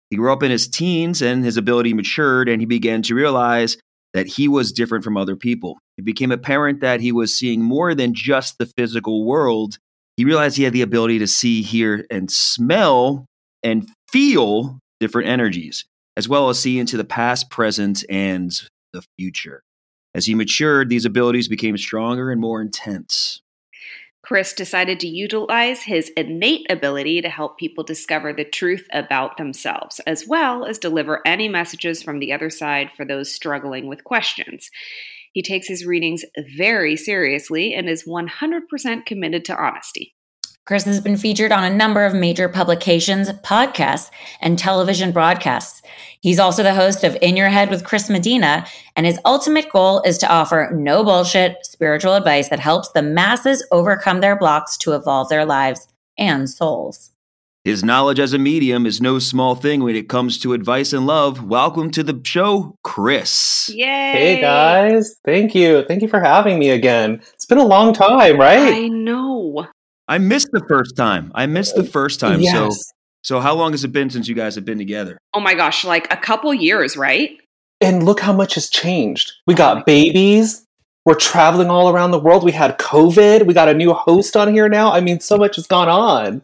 He 0.09 0.15
grew 0.15 0.31
up 0.31 0.41
in 0.41 0.51
his 0.51 0.69
teens 0.69 1.21
and 1.21 1.43
his 1.43 1.57
ability 1.57 1.93
matured, 1.93 2.47
and 2.47 2.61
he 2.61 2.65
began 2.65 3.01
to 3.01 3.13
realize 3.15 3.75
that 4.13 4.27
he 4.27 4.47
was 4.47 4.71
different 4.71 5.03
from 5.03 5.17
other 5.17 5.35
people. 5.35 5.77
It 5.97 6.05
became 6.05 6.31
apparent 6.31 6.81
that 6.81 7.01
he 7.01 7.11
was 7.11 7.35
seeing 7.35 7.61
more 7.61 7.95
than 7.95 8.13
just 8.13 8.57
the 8.57 8.65
physical 8.65 9.25
world. 9.25 9.77
He 10.17 10.25
realized 10.25 10.57
he 10.57 10.63
had 10.63 10.73
the 10.73 10.81
ability 10.81 11.19
to 11.19 11.27
see, 11.27 11.61
hear, 11.61 12.05
and 12.09 12.29
smell 12.29 13.25
and 13.63 13.87
feel 14.11 14.79
different 14.99 15.27
energies, 15.27 15.85
as 16.15 16.29
well 16.29 16.49
as 16.49 16.59
see 16.59 16.79
into 16.79 16.97
the 16.97 17.03
past, 17.03 17.49
present, 17.49 18.03
and 18.09 18.51
the 18.93 19.03
future. 19.17 19.63
As 20.15 20.27
he 20.27 20.35
matured, 20.35 20.89
these 20.89 21.05
abilities 21.05 21.47
became 21.47 21.77
stronger 21.77 22.29
and 22.29 22.39
more 22.39 22.61
intense. 22.61 23.41
Chris 24.33 24.51
decided 24.51 24.99
to 24.99 25.07
utilize 25.07 25.83
his 25.83 26.11
innate 26.17 26.65
ability 26.71 27.21
to 27.21 27.29
help 27.29 27.59
people 27.59 27.83
discover 27.83 28.33
the 28.33 28.43
truth 28.43 28.87
about 28.91 29.37
themselves, 29.37 30.01
as 30.07 30.25
well 30.27 30.65
as 30.65 30.79
deliver 30.79 31.21
any 31.23 31.47
messages 31.47 32.01
from 32.01 32.17
the 32.17 32.33
other 32.33 32.49
side 32.49 32.89
for 32.97 33.05
those 33.05 33.31
struggling 33.31 33.85
with 33.85 34.03
questions. 34.03 34.71
He 35.33 35.43
takes 35.43 35.67
his 35.67 35.85
readings 35.85 36.25
very 36.57 36.95
seriously 36.97 37.75
and 37.75 37.87
is 37.87 38.05
100% 38.05 39.05
committed 39.05 39.45
to 39.45 39.55
honesty. 39.55 40.15
Chris 40.65 40.85
has 40.85 41.01
been 41.01 41.17
featured 41.17 41.51
on 41.51 41.65
a 41.65 41.75
number 41.75 42.05
of 42.05 42.13
major 42.13 42.47
publications, 42.47 43.29
podcasts, 43.43 44.09
and 44.39 44.57
television 44.57 45.11
broadcasts. 45.11 45.81
He's 46.21 46.39
also 46.39 46.63
the 46.63 46.73
host 46.73 47.03
of 47.03 47.17
In 47.21 47.35
Your 47.35 47.49
Head 47.49 47.69
with 47.69 47.83
Chris 47.83 48.09
Medina, 48.09 48.65
and 48.95 49.05
his 49.05 49.19
ultimate 49.25 49.69
goal 49.69 50.01
is 50.03 50.17
to 50.19 50.31
offer 50.31 50.71
no 50.73 51.03
bullshit 51.03 51.57
spiritual 51.65 52.13
advice 52.13 52.47
that 52.47 52.61
helps 52.61 52.89
the 52.93 53.01
masses 53.01 53.65
overcome 53.73 54.21
their 54.21 54.37
blocks 54.37 54.77
to 54.77 54.93
evolve 54.93 55.27
their 55.27 55.45
lives 55.45 55.89
and 56.17 56.49
souls. 56.49 57.11
His 57.65 57.83
knowledge 57.83 58.19
as 58.21 58.31
a 58.31 58.37
medium 58.37 58.85
is 58.85 59.01
no 59.01 59.19
small 59.19 59.55
thing 59.55 59.83
when 59.83 59.97
it 59.97 60.07
comes 60.07 60.37
to 60.39 60.53
advice 60.53 60.93
and 60.93 61.05
love. 61.05 61.43
Welcome 61.43 61.91
to 61.91 62.03
the 62.03 62.21
show, 62.23 62.77
Chris. 62.85 63.69
Yay! 63.73 63.85
Hey 63.85 64.41
guys, 64.41 65.15
thank 65.25 65.55
you. 65.55 65.83
Thank 65.89 66.01
you 66.01 66.07
for 66.07 66.21
having 66.21 66.57
me 66.57 66.69
again. 66.69 67.21
It's 67.33 67.45
been 67.45 67.57
a 67.57 67.65
long 67.65 67.93
time, 67.93 68.39
right? 68.39 68.73
I 68.73 68.87
know. 68.87 69.67
I 70.07 70.17
missed 70.17 70.49
the 70.51 70.63
first 70.67 70.95
time. 70.95 71.31
I 71.33 71.45
missed 71.45 71.75
the 71.75 71.83
first 71.83 72.19
time. 72.19 72.41
yes. 72.41 72.53
So, 72.53 72.71
so 73.21 73.39
how 73.39 73.55
long 73.55 73.71
has 73.71 73.83
it 73.83 73.93
been 73.93 74.09
since 74.09 74.27
you 74.27 74.35
guys 74.35 74.55
have 74.55 74.65
been 74.65 74.77
together? 74.77 75.17
Oh 75.33 75.39
my 75.39 75.53
gosh, 75.53 75.85
like 75.85 76.11
a 76.11 76.17
couple 76.17 76.53
years, 76.53 76.97
right? 76.97 77.37
And 77.79 78.03
look 78.03 78.19
how 78.19 78.33
much 78.33 78.55
has 78.55 78.69
changed. 78.69 79.31
We 79.47 79.53
got 79.53 79.85
babies. 79.85 80.65
We're 81.05 81.15
traveling 81.15 81.69
all 81.69 81.89
around 81.89 82.11
the 82.11 82.19
world. 82.19 82.43
We 82.43 82.53
had 82.53 82.77
COVID. 82.79 83.45
We 83.45 83.53
got 83.53 83.67
a 83.67 83.73
new 83.73 83.93
host 83.93 84.37
on 84.37 84.53
here 84.53 84.69
now. 84.69 84.91
I 84.91 85.01
mean, 85.01 85.19
so 85.19 85.37
much 85.37 85.57
has 85.57 85.67
gone 85.67 85.89
on. 85.89 86.41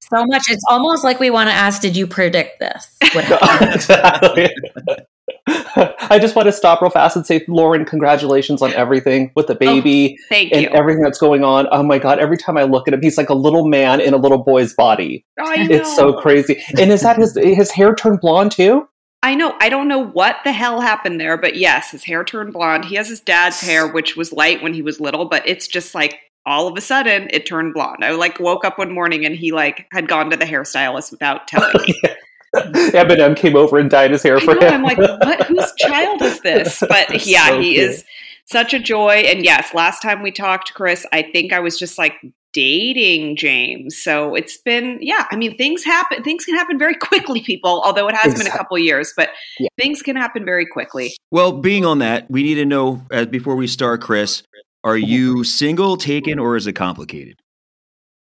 So 0.00 0.24
much. 0.26 0.44
It's 0.48 0.64
almost 0.70 1.04
like 1.04 1.20
we 1.20 1.28
want 1.28 1.50
to 1.50 1.54
ask, 1.54 1.82
did 1.82 1.96
you 1.96 2.06
predict 2.06 2.60
this? 2.60 2.96
would 5.48 5.66
happen? 5.66 5.88
exactly. 5.98 6.16
I 6.16 6.18
just 6.18 6.36
want 6.36 6.46
to 6.46 6.52
stop 6.52 6.80
real 6.80 6.90
fast 6.90 7.16
and 7.16 7.26
say, 7.26 7.44
Lauren, 7.48 7.84
congratulations 7.84 8.62
on 8.62 8.72
everything 8.74 9.30
with 9.34 9.46
the 9.46 9.54
oh, 9.54 9.58
baby 9.58 10.18
Thank 10.28 10.52
and 10.52 10.62
you. 10.62 10.68
everything 10.70 11.02
that's 11.02 11.18
going 11.18 11.44
on. 11.44 11.66
Oh 11.70 11.82
my 11.82 11.98
God. 11.98 12.18
Every 12.18 12.36
time 12.36 12.56
I 12.56 12.64
look 12.64 12.88
at 12.88 12.94
him, 12.94 13.02
he's 13.02 13.18
like 13.18 13.28
a 13.28 13.34
little 13.34 13.66
man 13.66 14.00
in 14.00 14.14
a 14.14 14.16
little 14.16 14.38
boy's 14.38 14.74
body. 14.74 15.24
It's 15.38 15.94
so 15.94 16.12
crazy. 16.14 16.62
And 16.78 16.90
is 16.90 17.02
that 17.02 17.16
his 17.16 17.36
his 17.36 17.70
hair 17.70 17.94
turned 17.94 18.20
blonde 18.20 18.52
too? 18.52 18.88
I 19.22 19.34
know. 19.34 19.56
I 19.60 19.68
don't 19.68 19.88
know 19.88 20.04
what 20.04 20.36
the 20.44 20.52
hell 20.52 20.80
happened 20.80 21.20
there, 21.20 21.36
but 21.36 21.56
yes, 21.56 21.90
his 21.90 22.04
hair 22.04 22.22
turned 22.24 22.52
blonde. 22.52 22.84
He 22.84 22.94
has 22.94 23.08
his 23.08 23.20
dad's 23.20 23.60
hair, 23.60 23.88
which 23.88 24.16
was 24.16 24.32
light 24.32 24.62
when 24.62 24.74
he 24.74 24.82
was 24.82 25.00
little, 25.00 25.24
but 25.24 25.46
it's 25.46 25.66
just 25.66 25.94
like 25.94 26.18
all 26.46 26.68
of 26.68 26.76
a 26.78 26.80
sudden 26.80 27.28
it 27.32 27.46
turned 27.46 27.74
blonde. 27.74 28.04
I 28.04 28.12
like 28.12 28.38
woke 28.38 28.64
up 28.64 28.78
one 28.78 28.92
morning 28.92 29.26
and 29.26 29.34
he 29.34 29.52
like 29.52 29.86
had 29.92 30.08
gone 30.08 30.30
to 30.30 30.36
the 30.36 30.44
hairstylist 30.44 31.10
without 31.10 31.48
telling 31.48 31.74
me. 31.86 32.00
Eminem 32.56 33.36
came 33.36 33.56
over 33.56 33.78
and 33.78 33.90
dyed 33.90 34.10
his 34.10 34.22
hair 34.22 34.36
I 34.38 34.40
for 34.40 34.54
know, 34.54 34.66
him. 34.66 34.74
I'm 34.74 34.82
like, 34.82 34.98
what? 34.98 35.46
Whose 35.46 35.72
child 35.78 36.22
is 36.22 36.40
this? 36.40 36.82
But 36.88 37.26
yeah, 37.26 37.48
So 37.48 37.60
he 37.60 37.74
cute. 37.74 37.90
is 37.90 38.04
such 38.46 38.72
a 38.74 38.78
joy. 38.78 39.16
And 39.26 39.44
yes, 39.44 39.74
last 39.74 40.00
time 40.02 40.22
we 40.22 40.30
talked, 40.30 40.72
Chris, 40.74 41.04
I 41.12 41.22
think 41.22 41.52
I 41.52 41.60
was 41.60 41.78
just 41.78 41.98
like 41.98 42.14
dating 42.54 43.36
James. 43.36 43.96
So 44.02 44.34
it's 44.34 44.56
been, 44.56 44.98
yeah, 45.02 45.26
I 45.30 45.36
mean, 45.36 45.56
things 45.58 45.84
happen. 45.84 46.22
Things 46.22 46.44
can 46.46 46.54
happen 46.54 46.78
very 46.78 46.94
quickly, 47.08 47.42
people, 47.42 47.82
although 47.84 48.08
it 48.08 48.14
has 48.16 48.32
been 48.32 48.40
a 48.42 48.44
Exact- 48.46 48.56
couple 48.56 48.78
years, 48.78 49.12
but 49.16 49.30
Yeah. 49.58 49.68
things 49.78 50.00
can 50.02 50.16
happen 50.16 50.44
very 50.46 50.64
quickly. 50.66 51.14
Well, 51.30 51.52
being 51.52 51.84
on 51.84 51.98
that, 51.98 52.30
we 52.30 52.42
need 52.42 52.54
to 52.54 52.64
know 52.64 53.02
uh, 53.12 53.26
before 53.26 53.54
we 53.56 53.66
start, 53.66 54.00
Chris, 54.00 54.42
are 54.82 54.96
you 54.96 55.44
single, 55.44 55.96
taken, 55.98 56.38
or 56.38 56.56
is 56.56 56.66
it 56.66 56.72
complicated? 56.72 57.36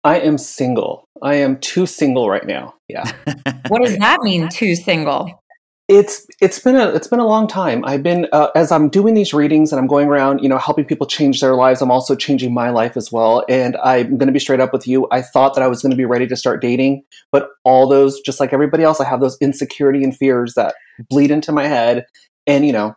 I 0.04 0.20
am 0.20 0.38
single. 0.38 1.08
I 1.22 1.36
am 1.36 1.60
too 1.60 1.86
single 1.86 2.30
right 2.30 2.46
now. 2.46 2.76
Yeah. 2.88 3.12
what 3.68 3.84
does 3.84 3.98
that 3.98 4.22
mean, 4.22 4.50
too 4.50 4.76
single? 4.76 5.42
It's 5.90 6.28
it's 6.40 6.60
been 6.60 6.76
a 6.76 6.90
it's 6.90 7.08
been 7.08 7.20
a 7.20 7.26
long 7.26 7.48
time. 7.48 7.84
I've 7.84 8.04
been 8.04 8.28
uh, 8.32 8.50
as 8.56 8.72
I'm 8.72 8.90
doing 8.90 9.16
these 9.16 9.34
readings 9.34 9.72
and 9.72 9.80
I'm 9.80 9.88
going 9.88 10.08
around, 10.08 10.40
you 10.40 10.48
know, 10.48 10.60
helping 10.60 10.86
people 10.86 11.08
change 11.08 11.42
their 11.42 11.56
lives. 11.56 11.82
I'm 11.82 11.90
also 11.90 12.16
changing 12.16 12.54
my 12.54 12.70
life 12.70 12.96
as 12.96 13.12
well. 13.12 13.44
And 13.50 13.76
I'm 13.78 14.10
going 14.10 14.28
to 14.28 14.32
be 14.32 14.40
straight 14.40 14.60
up 14.60 14.72
with 14.72 14.88
you. 14.88 15.08
I 15.12 15.24
thought 15.24 15.56
that 15.56 15.64
I 15.64 15.68
was 15.68 15.82
going 15.82 15.90
to 15.90 15.98
be 15.98 16.06
ready 16.06 16.28
to 16.28 16.36
start 16.36 16.62
dating, 16.62 17.04
but 17.32 17.50
all 17.64 17.88
those, 17.88 18.22
just 18.22 18.40
like 18.40 18.54
everybody 18.54 18.84
else, 18.84 19.02
I 19.02 19.06
have 19.06 19.20
those 19.20 19.36
insecurity 19.42 20.04
and 20.04 20.16
fears 20.16 20.54
that 20.54 20.76
bleed 21.10 21.32
into 21.32 21.52
my 21.52 21.66
head, 21.66 22.06
and 22.46 22.68
you 22.68 22.72
know, 22.72 22.96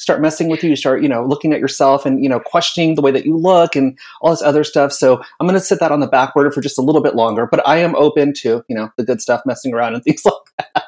start 0.00 0.20
messing 0.20 0.48
with 0.48 0.64
you. 0.64 0.70
You 0.70 0.76
start, 0.76 1.02
you 1.02 1.08
know, 1.08 1.24
looking 1.24 1.52
at 1.52 1.60
yourself 1.60 2.06
and 2.06 2.22
you 2.22 2.28
know, 2.28 2.40
questioning 2.40 2.94
the 2.94 3.02
way 3.02 3.10
that 3.12 3.26
you 3.26 3.36
look 3.36 3.76
and 3.76 3.96
all 4.20 4.30
this 4.30 4.42
other 4.42 4.64
stuff. 4.64 4.92
So 4.92 5.22
I'm 5.38 5.46
going 5.46 5.58
to 5.58 5.64
sit 5.64 5.78
that 5.80 5.92
on 5.92 6.00
the 6.00 6.08
back 6.08 6.34
burner 6.34 6.50
for 6.50 6.60
just 6.60 6.78
a 6.78 6.82
little 6.82 7.02
bit 7.02 7.14
longer. 7.14 7.46
But 7.46 7.66
I 7.68 7.78
am 7.78 7.94
open 7.94 8.32
to 8.38 8.64
you 8.68 8.76
know 8.76 8.90
the 8.96 9.04
good 9.04 9.20
stuff, 9.20 9.42
messing 9.46 9.74
around 9.74 9.94
and 9.94 10.02
things 10.04 10.24
like. 10.24 10.34
That. 10.58 10.86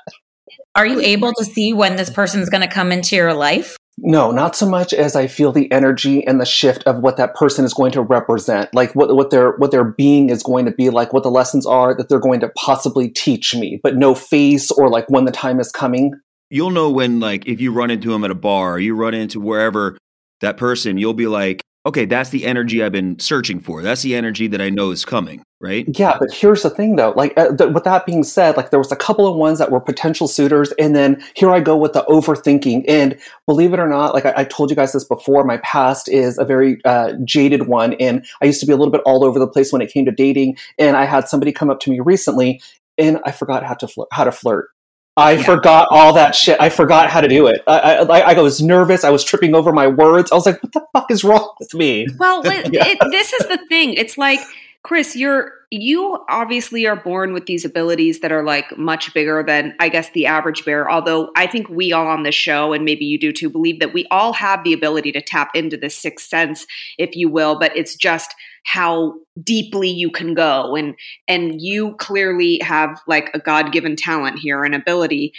Are 0.75 0.87
you 0.87 1.01
able 1.01 1.35
to 1.35 1.45
see 1.45 1.75
when 1.75 1.97
this 1.97 2.09
person's 2.09 2.49
going 2.49 2.63
to 2.63 2.69
come 2.69 2.93
into 2.93 3.15
your 3.15 3.35
life? 3.35 3.77
No, 3.99 4.31
not 4.31 4.57
so 4.57 4.67
much 4.67 4.95
as 4.95 5.15
I 5.15 5.27
feel 5.27 5.53
the 5.53 5.71
energy 5.71 6.27
and 6.27 6.41
the 6.41 6.47
shift 6.47 6.83
of 6.85 7.01
what 7.01 7.19
that 7.19 7.35
person 7.35 7.67
is 7.67 7.75
going 7.75 7.93
to 7.93 8.01
represent, 8.01 8.73
like 8.75 8.95
what 8.95 9.15
what 9.15 9.31
their 9.31 9.53
what 9.59 9.71
their 9.71 9.85
being 9.85 10.31
is 10.31 10.43
going 10.43 10.65
to 10.65 10.73
be 10.73 10.89
like, 10.89 11.13
what 11.13 11.25
the 11.25 11.31
lessons 11.31 11.67
are 11.67 11.95
that 11.95 12.09
they're 12.09 12.19
going 12.19 12.41
to 12.41 12.49
possibly 12.57 13.11
teach 13.11 13.55
me, 13.55 13.79
but 13.83 13.97
no 13.97 14.15
face 14.15 14.71
or 14.71 14.89
like 14.89 15.09
when 15.11 15.27
the 15.27 15.31
time 15.31 15.61
is 15.61 15.71
coming. 15.71 16.15
You'll 16.53 16.71
know 16.71 16.91
when, 16.91 17.19
like, 17.19 17.47
if 17.47 17.63
you 17.63 17.73
run 17.73 17.91
into 17.91 18.13
him 18.13 18.25
at 18.25 18.31
a 18.31 18.35
bar 18.35 18.79
you 18.79 18.95
run 18.95 19.15
into 19.15 19.41
wherever 19.41 19.97
that 20.43 20.59
person, 20.59 20.99
you'll 20.99 21.15
be 21.15 21.27
like, 21.27 21.63
okay, 21.87 22.05
that's 22.05 22.29
the 22.29 22.45
energy 22.45 22.83
I've 22.83 22.93
been 22.93 23.19
searching 23.19 23.59
for. 23.59 23.81
That's 23.81 24.03
the 24.03 24.15
energy 24.15 24.47
that 24.49 24.61
I 24.61 24.69
know 24.69 24.91
is 24.91 25.05
coming, 25.05 25.43
right? 25.63 25.87
Yeah, 25.99 26.17
but 26.19 26.31
here's 26.31 26.63
the 26.63 26.69
thing 26.69 26.97
though, 26.97 27.15
like 27.17 27.33
uh, 27.39 27.57
th- 27.57 27.73
with 27.73 27.85
that 27.85 28.05
being 28.05 28.23
said, 28.23 28.57
like 28.57 28.69
there 28.69 28.79
was 28.79 28.93
a 28.93 28.97
couple 28.97 29.27
of 29.27 29.35
ones 29.35 29.59
that 29.59 29.71
were 29.71 29.81
potential 29.81 30.29
suitors, 30.29 30.73
and 30.79 30.95
then 30.95 31.25
here 31.35 31.51
I 31.51 31.61
go 31.61 31.75
with 31.75 31.95
the 31.95 32.05
overthinking. 32.05 32.85
And 32.87 33.19
believe 33.47 33.73
it 33.73 33.81
or 33.81 33.89
not, 33.89 34.13
like 34.13 34.27
I, 34.27 34.35
I 34.37 34.45
told 34.45 34.69
you 34.69 34.77
guys 34.77 34.93
this 34.93 35.05
before, 35.05 35.45
my 35.45 35.57
past 35.59 36.07
is 36.09 36.37
a 36.37 36.45
very 36.45 36.85
uh, 36.85 37.15
jaded 37.25 37.67
one, 37.67 37.95
and 37.95 38.27
I 38.43 38.45
used 38.45 38.61
to 38.61 38.67
be 38.67 38.73
a 38.73 38.77
little 38.77 38.93
bit 38.93 39.03
all 39.07 39.25
over 39.25 39.39
the 39.39 39.49
place 39.49 39.73
when 39.73 39.81
it 39.81 39.91
came 39.91 40.05
to 40.05 40.13
dating. 40.13 40.59
And 40.79 40.97
I 40.97 41.07
had 41.07 41.29
somebody 41.29 41.51
come 41.51 41.71
up 41.71 41.81
to 41.81 41.91
me 41.91 42.01
recently, 42.01 42.61
and 42.99 43.21
I 43.25 43.33
forgot 43.33 43.65
how 43.65 43.75
to 43.75 43.89
flirt. 43.89 44.09
How 44.13 44.25
to 44.25 44.33
flirt. 44.33 44.69
I 45.17 45.33
Yeah. 45.33 45.43
forgot 45.43 45.89
all 45.91 46.15
that 46.15 46.35
shit. 46.35 46.59
I 46.61 46.69
forgot 46.71 47.11
how 47.11 47.21
to 47.21 47.29
do 47.29 47.47
it. 47.47 47.63
I, 47.67 47.97
I, 47.99 48.33
I 48.33 48.41
was 48.41 48.63
nervous. 48.63 49.05
I 49.05 49.11
was 49.11 49.23
tripping 49.23 49.55
over 49.55 49.73
my 49.73 49.87
words. 49.87 50.33
I 50.33 50.35
was 50.37 50.47
like, 50.47 50.63
"What 50.63 50.73
the 50.73 50.83
fuck 50.93 51.11
is 51.11 51.23
wrong 51.23 51.53
with 51.61 51.75
me?" 51.75 52.07
Well, 52.19 52.43
Yeah. 52.47 52.87
it, 52.87 52.99
this 53.11 53.33
is 53.35 53.47
the 53.49 53.59
thing. 53.69 53.93
It's 53.95 54.17
like 54.17 54.41
Chris, 54.83 55.15
you're 55.15 55.53
you 55.71 56.23
obviously 56.29 56.87
are 56.87 56.97
born 56.97 57.33
with 57.33 57.47
these 57.47 57.65
abilities 57.65 58.21
that 58.21 58.31
are 58.31 58.45
like 58.45 58.77
much 58.77 59.15
bigger 59.15 59.43
than 59.43 59.75
I 59.81 59.89
guess 59.89 60.11
the 60.11 60.27
average 60.27 60.67
bear. 60.67 60.91
Although 60.91 61.31
I 61.35 61.47
think 61.47 61.69
we 61.69 61.93
all 61.93 62.09
on 62.09 62.25
this 62.25 62.35
show, 62.35 62.73
and 62.73 62.85
maybe 62.85 63.05
you 63.05 63.19
do 63.19 63.33
too, 63.33 63.49
believe 63.49 63.81
that 63.81 63.95
we 63.95 64.07
all 64.11 64.35
have 64.35 64.65
the 64.65 64.75
ability 64.75 65.13
to 65.13 65.23
tap 65.23 65.51
into 65.55 65.77
this 65.77 65.97
sixth 65.97 66.29
sense, 66.29 66.67
if 66.99 67.17
you 67.17 67.29
will. 67.31 67.59
But 67.59 67.75
it's 67.77 67.97
just 67.97 68.35
how 68.65 69.15
deeply 69.43 69.89
you 69.89 70.11
can 70.11 70.35
go, 70.35 70.75
and 70.75 70.95
and 71.29 71.63
you 71.63 71.95
clearly 71.97 72.59
have 72.63 73.01
like 73.07 73.31
a 73.35 73.39
God 73.39 73.73
given 73.73 73.95
talent 73.97 74.41
here, 74.41 74.65
an 74.65 74.75
ability. 74.75 75.33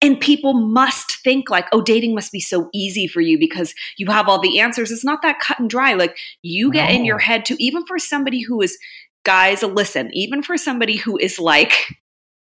And 0.00 0.20
people 0.20 0.54
must 0.54 1.16
think 1.24 1.50
like, 1.50 1.66
oh, 1.72 1.82
dating 1.82 2.14
must 2.14 2.30
be 2.30 2.40
so 2.40 2.68
easy 2.72 3.06
for 3.08 3.20
you 3.20 3.38
because 3.38 3.74
you 3.96 4.06
have 4.06 4.28
all 4.28 4.38
the 4.40 4.60
answers. 4.60 4.92
It's 4.92 5.04
not 5.04 5.22
that 5.22 5.40
cut 5.40 5.58
and 5.58 5.68
dry. 5.68 5.94
Like 5.94 6.16
you 6.42 6.70
get 6.70 6.90
in 6.90 7.04
your 7.04 7.18
head 7.18 7.44
too, 7.44 7.56
even 7.58 7.84
for 7.84 7.98
somebody 7.98 8.40
who 8.40 8.60
is 8.62 8.78
guys, 9.24 9.62
listen, 9.62 10.10
even 10.12 10.42
for 10.42 10.56
somebody 10.56 10.96
who 10.96 11.18
is 11.18 11.38
like 11.38 11.72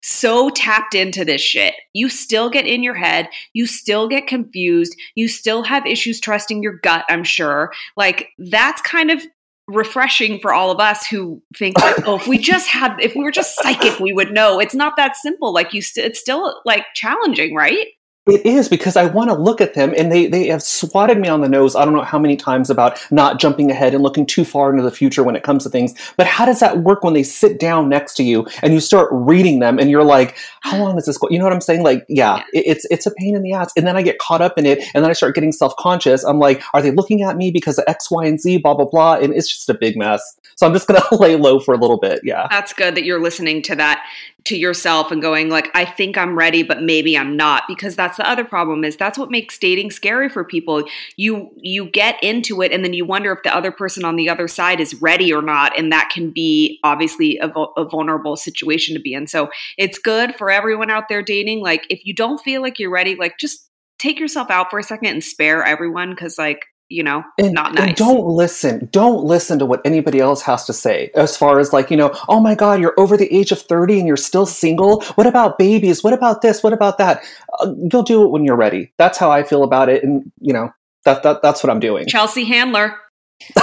so 0.04 0.50
tapped 0.50 0.94
into 0.96 1.26
this 1.26 1.42
shit, 1.42 1.74
you 1.94 2.10
still 2.10 2.50
get 2.50 2.68
in 2.68 2.84
your 2.84 2.94
head, 2.94 3.28
you 3.54 3.66
still 3.66 4.08
get 4.08 4.28
confused, 4.28 4.96
you 5.16 5.28
still 5.28 5.64
have 5.64 5.86
issues 5.86 6.20
trusting 6.20 6.62
your 6.62 6.78
gut, 6.84 7.06
I'm 7.10 7.24
sure. 7.24 7.74
Like 7.98 8.30
that's 8.38 8.82
kind 8.82 9.12
of 9.12 9.24
refreshing 9.68 10.40
for 10.40 10.54
all 10.54 10.72
of 10.72 10.80
us 10.80 11.06
who 11.08 11.42
think 11.56 11.78
like, 11.78 12.08
oh, 12.08 12.16
if 12.16 12.28
we 12.28 12.38
just 12.38 12.68
had, 12.68 12.96
if 13.02 13.16
we 13.16 13.24
were 13.24 13.32
just 13.32 13.56
psychic, 13.56 14.00
we 14.00 14.14
would 14.14 14.32
know. 14.32 14.60
It's 14.60 14.76
not 14.76 14.96
that 14.98 15.18
simple. 15.18 15.54
Like 15.54 15.74
you, 15.74 15.82
st- 15.82 16.06
it's 16.06 16.20
still 16.20 16.62
like 16.66 16.86
challenging, 16.94 17.54
right? 17.54 17.88
It 18.28 18.46
is 18.46 18.68
because 18.68 18.96
I 18.98 19.06
want 19.06 19.30
to 19.30 19.36
look 19.36 19.62
at 19.62 19.74
them 19.74 19.94
and 19.98 20.12
they, 20.12 20.28
they 20.28 20.48
have 20.48 20.62
swatted 20.62 21.18
me 21.18 21.30
on 21.30 21.42
the 21.42 21.50
nose. 21.50 21.76
I 21.76 21.86
don't 21.86 21.94
know 21.94 22.02
how 22.02 22.20
many 22.20 22.36
times 22.36 22.70
about 22.70 23.00
not 23.12 23.40
jumping 23.40 23.72
ahead 23.72 23.94
and 23.94 24.04
looking 24.04 24.26
too 24.26 24.44
far 24.44 24.70
into 24.70 24.84
the 24.84 24.92
future 24.92 25.24
when 25.24 25.36
it 25.36 25.44
comes 25.44 25.64
to 25.64 25.70
things. 25.70 25.94
But 26.18 26.28
how 26.28 26.46
does 26.46 26.60
that 26.60 26.80
work 26.80 27.04
when 27.04 27.14
they 27.14 27.24
sit 27.24 27.60
down 27.60 27.90
next 27.90 28.16
to 28.16 28.24
you 28.24 28.46
and 28.62 28.74
you 28.74 28.80
start 28.80 29.10
reading 29.12 29.60
them 29.60 29.80
and 29.80 29.90
you're 29.90 30.04
like, 30.04 30.36
how 30.62 30.78
long 30.78 30.98
is 30.98 31.06
this 31.06 31.18
going? 31.18 31.34
You 31.34 31.40
know 31.40 31.46
what 31.46 31.54
I'm 31.54 31.62
saying? 31.62 31.84
Like, 31.84 32.06
yeah, 32.10 32.44
it, 32.54 32.66
it's, 32.68 32.86
it's 32.92 33.06
a 33.06 33.12
pain 33.12 33.36
in 33.36 33.44
the 33.44 33.54
ass. 33.54 33.72
And 33.78 33.88
then 33.88 33.96
I 33.96 34.02
get 34.02 34.20
caught 34.20 34.42
up 34.42 34.58
in 34.58 34.66
it 34.66 34.80
and 34.94 35.04
then 35.04 35.10
I 35.10 35.14
start 35.14 35.36
getting 35.36 35.52
self 35.52 35.76
conscious. 35.78 36.24
I'm 36.24 36.40
like, 36.40 36.62
are 36.74 36.82
they 36.82 36.92
looking 36.92 37.22
at 37.24 37.38
me 37.38 37.52
because 37.52 37.78
of 37.78 37.86
X, 37.88 38.12
Y, 38.12 38.26
and 38.26 38.40
Z, 38.40 38.58
blah, 38.58 38.74
blah, 38.74 38.86
blah. 38.86 39.16
And 39.16 39.34
it's 39.34 39.48
just 39.48 39.70
a 39.70 39.74
big 39.74 39.98
mess. 39.98 40.38
So 40.56 40.68
I'm 40.68 40.74
just 40.74 40.88
going 40.88 41.02
to 41.10 41.16
lay 41.16 41.36
low 41.36 41.60
for 41.60 41.74
a 41.74 41.78
little 41.78 41.98
bit. 41.98 42.22
Yeah. 42.24 42.48
That's 42.50 42.74
good 42.74 42.96
that 42.96 43.04
you're 43.04 43.22
listening 43.22 43.62
to 43.64 43.76
that 43.76 44.04
to 44.48 44.58
yourself 44.58 45.12
and 45.12 45.22
going 45.22 45.50
like 45.50 45.70
I 45.76 45.84
think 45.84 46.18
I'm 46.18 46.38
ready 46.38 46.64
but 46.64 46.82
maybe 46.82 47.18
I'm 47.18 47.36
not 47.36 47.64
because 47.68 47.98
that's 47.98 48.17
the 48.18 48.30
other 48.30 48.44
problem 48.44 48.84
is 48.84 48.98
that's 48.98 49.18
what 49.18 49.32
makes 49.32 49.58
dating 49.58 49.92
scary 49.92 50.30
for 50.30 50.44
people. 50.44 50.84
You 51.16 51.52
you 51.58 51.90
get 51.90 52.22
into 52.24 52.62
it 52.62 52.72
and 52.72 52.84
then 52.84 52.94
you 52.94 53.06
wonder 53.06 53.32
if 53.32 53.44
the 53.44 53.56
other 53.56 53.72
person 53.72 54.04
on 54.04 54.16
the 54.16 54.30
other 54.30 54.48
side 54.48 54.80
is 54.80 54.96
ready 55.02 55.34
or 55.34 55.42
not 55.42 55.78
and 55.78 55.92
that 55.92 56.10
can 56.14 56.32
be 56.32 56.80
obviously 56.84 57.38
a, 57.38 57.50
a 57.50 57.86
vulnerable 57.86 58.36
situation 58.36 58.96
to 58.96 59.02
be 59.02 59.14
in. 59.14 59.28
So 59.28 59.50
it's 59.78 59.98
good 59.98 60.36
for 60.36 60.52
everyone 60.52 60.90
out 60.90 61.10
there 61.10 61.22
dating 61.22 61.62
like 61.62 61.86
if 61.90 62.06
you 62.06 62.14
don't 62.14 62.40
feel 62.40 62.62
like 62.62 62.80
you're 62.80 62.92
ready 62.92 63.16
like 63.16 63.38
just 63.40 63.70
take 64.00 64.20
yourself 64.20 64.50
out 64.50 64.70
for 64.70 64.80
a 64.80 64.84
second 64.84 65.08
and 65.08 65.24
spare 65.24 65.64
everyone 65.64 66.16
cuz 66.16 66.38
like 66.38 66.66
you 66.89 67.03
know, 67.03 67.24
and, 67.38 67.53
not 67.53 67.74
nice. 67.74 67.88
And 67.89 67.96
don't 67.96 68.25
listen. 68.27 68.88
Don't 68.91 69.24
listen 69.24 69.60
to 69.60 69.65
what 69.65 69.82
anybody 69.84 70.20
else 70.20 70.41
has 70.44 70.65
to 70.65 70.74
say 70.74 71.12
as 71.15 71.36
far 71.36 71.60
as 71.60 71.74
like, 71.74 71.91
you 71.91 71.98
know, 71.98 72.17
oh 72.29 72.39
my 72.39 72.56
God, 72.56 72.79
you're 72.79 72.98
over 72.98 73.17
the 73.17 73.32
age 73.34 73.51
of 73.51 73.62
30 73.62 74.00
and 74.00 74.08
you're 74.08 74.17
still 74.17 74.46
single. 74.46 75.01
What 75.15 75.27
about 75.27 75.58
babies? 75.58 76.03
What 76.03 76.13
about 76.13 76.41
this? 76.41 76.63
What 76.63 76.74
about 76.74 76.98
that? 76.98 77.24
Uh, 77.60 77.74
you'll 77.91 78.03
do 78.03 78.24
it 78.24 78.29
when 78.29 78.46
you're 78.46 78.56
ready. 78.56 78.91
That's 78.98 79.17
how 79.17 79.32
I 79.32 79.44
feel 79.44 79.63
about 79.63 79.89
it. 79.89 80.03
And, 80.03 80.32
you 80.39 80.53
know, 80.53 80.72
that, 81.03 81.24
that 81.24 81.41
that's 81.41 81.63
what 81.63 81.70
I'm 81.70 81.79
doing. 81.79 82.06
Chelsea 82.08 82.46
Handler. 82.46 82.96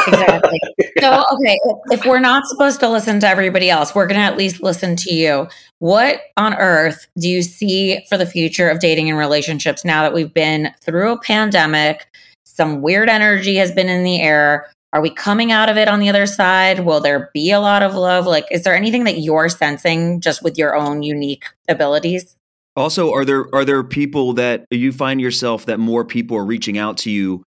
Exactly. 0.07 0.61
so, 1.01 1.25
okay, 1.33 1.59
if 1.91 2.05
we're 2.05 2.21
not 2.21 2.47
supposed 2.47 2.81
to 2.81 2.89
listen 2.89 3.21
to 3.21 3.29
everybody 3.29 3.71
else, 3.71 3.95
we're 3.95 4.07
going 4.07 4.21
to 4.21 4.25
at 4.25 4.37
least 4.37 4.63
listen 4.63 4.97
to 4.97 5.15
you. 5.15 5.49
What 5.79 6.21
on 6.37 6.55
earth 6.55 7.07
do 7.19 7.29
you 7.29 7.43
see 7.43 8.05
for 8.09 8.17
the 8.17 8.27
future 8.27 8.69
of 8.69 8.79
dating 8.79 9.09
and 9.09 9.19
relationships 9.19 9.85
now 9.85 10.03
that 10.03 10.15
we've 10.15 10.33
been 10.33 10.73
through 10.81 11.13
a 11.13 11.21
pandemic? 11.21 12.07
Some 12.45 12.83
weird 12.83 13.09
energy 13.09 13.57
has 13.57 13.73
been 13.73 13.89
in 13.89 14.05
the 14.05 14.21
air. 14.21 14.71
Are 14.93 15.01
we 15.01 15.11
coming 15.11 15.51
out 15.51 15.69
of 15.69 15.77
it 15.77 15.89
on 15.89 15.99
the 15.99 16.09
other 16.09 16.27
side? 16.27 16.81
Will 16.81 17.01
there 17.01 17.31
be 17.35 17.51
a 17.51 17.59
lot 17.59 17.83
of 17.83 17.95
love? 17.95 18.27
Like, 18.27 18.47
is 18.51 18.63
there 18.63 18.77
anything 18.77 19.05
that 19.05 19.19
you're 19.19 19.49
sensing 19.49 20.21
just 20.21 20.43
with 20.43 20.57
your 20.57 20.77
own 20.77 21.03
unique 21.03 21.47
abilities? 21.69 22.37
Also, 22.77 23.13
are 23.13 23.25
there 23.25 23.53
are 23.55 23.65
there 23.65 23.83
people 23.83 24.33
that 24.35 24.67
you 24.71 24.93
find 24.93 25.21
yourself 25.21 25.67
that 25.67 25.79
more 25.79 26.05
people 26.05 26.37
are 26.37 26.45
reaching 26.45 26.79
out 26.79 26.97
to 26.99 27.11
you 27.11 27.45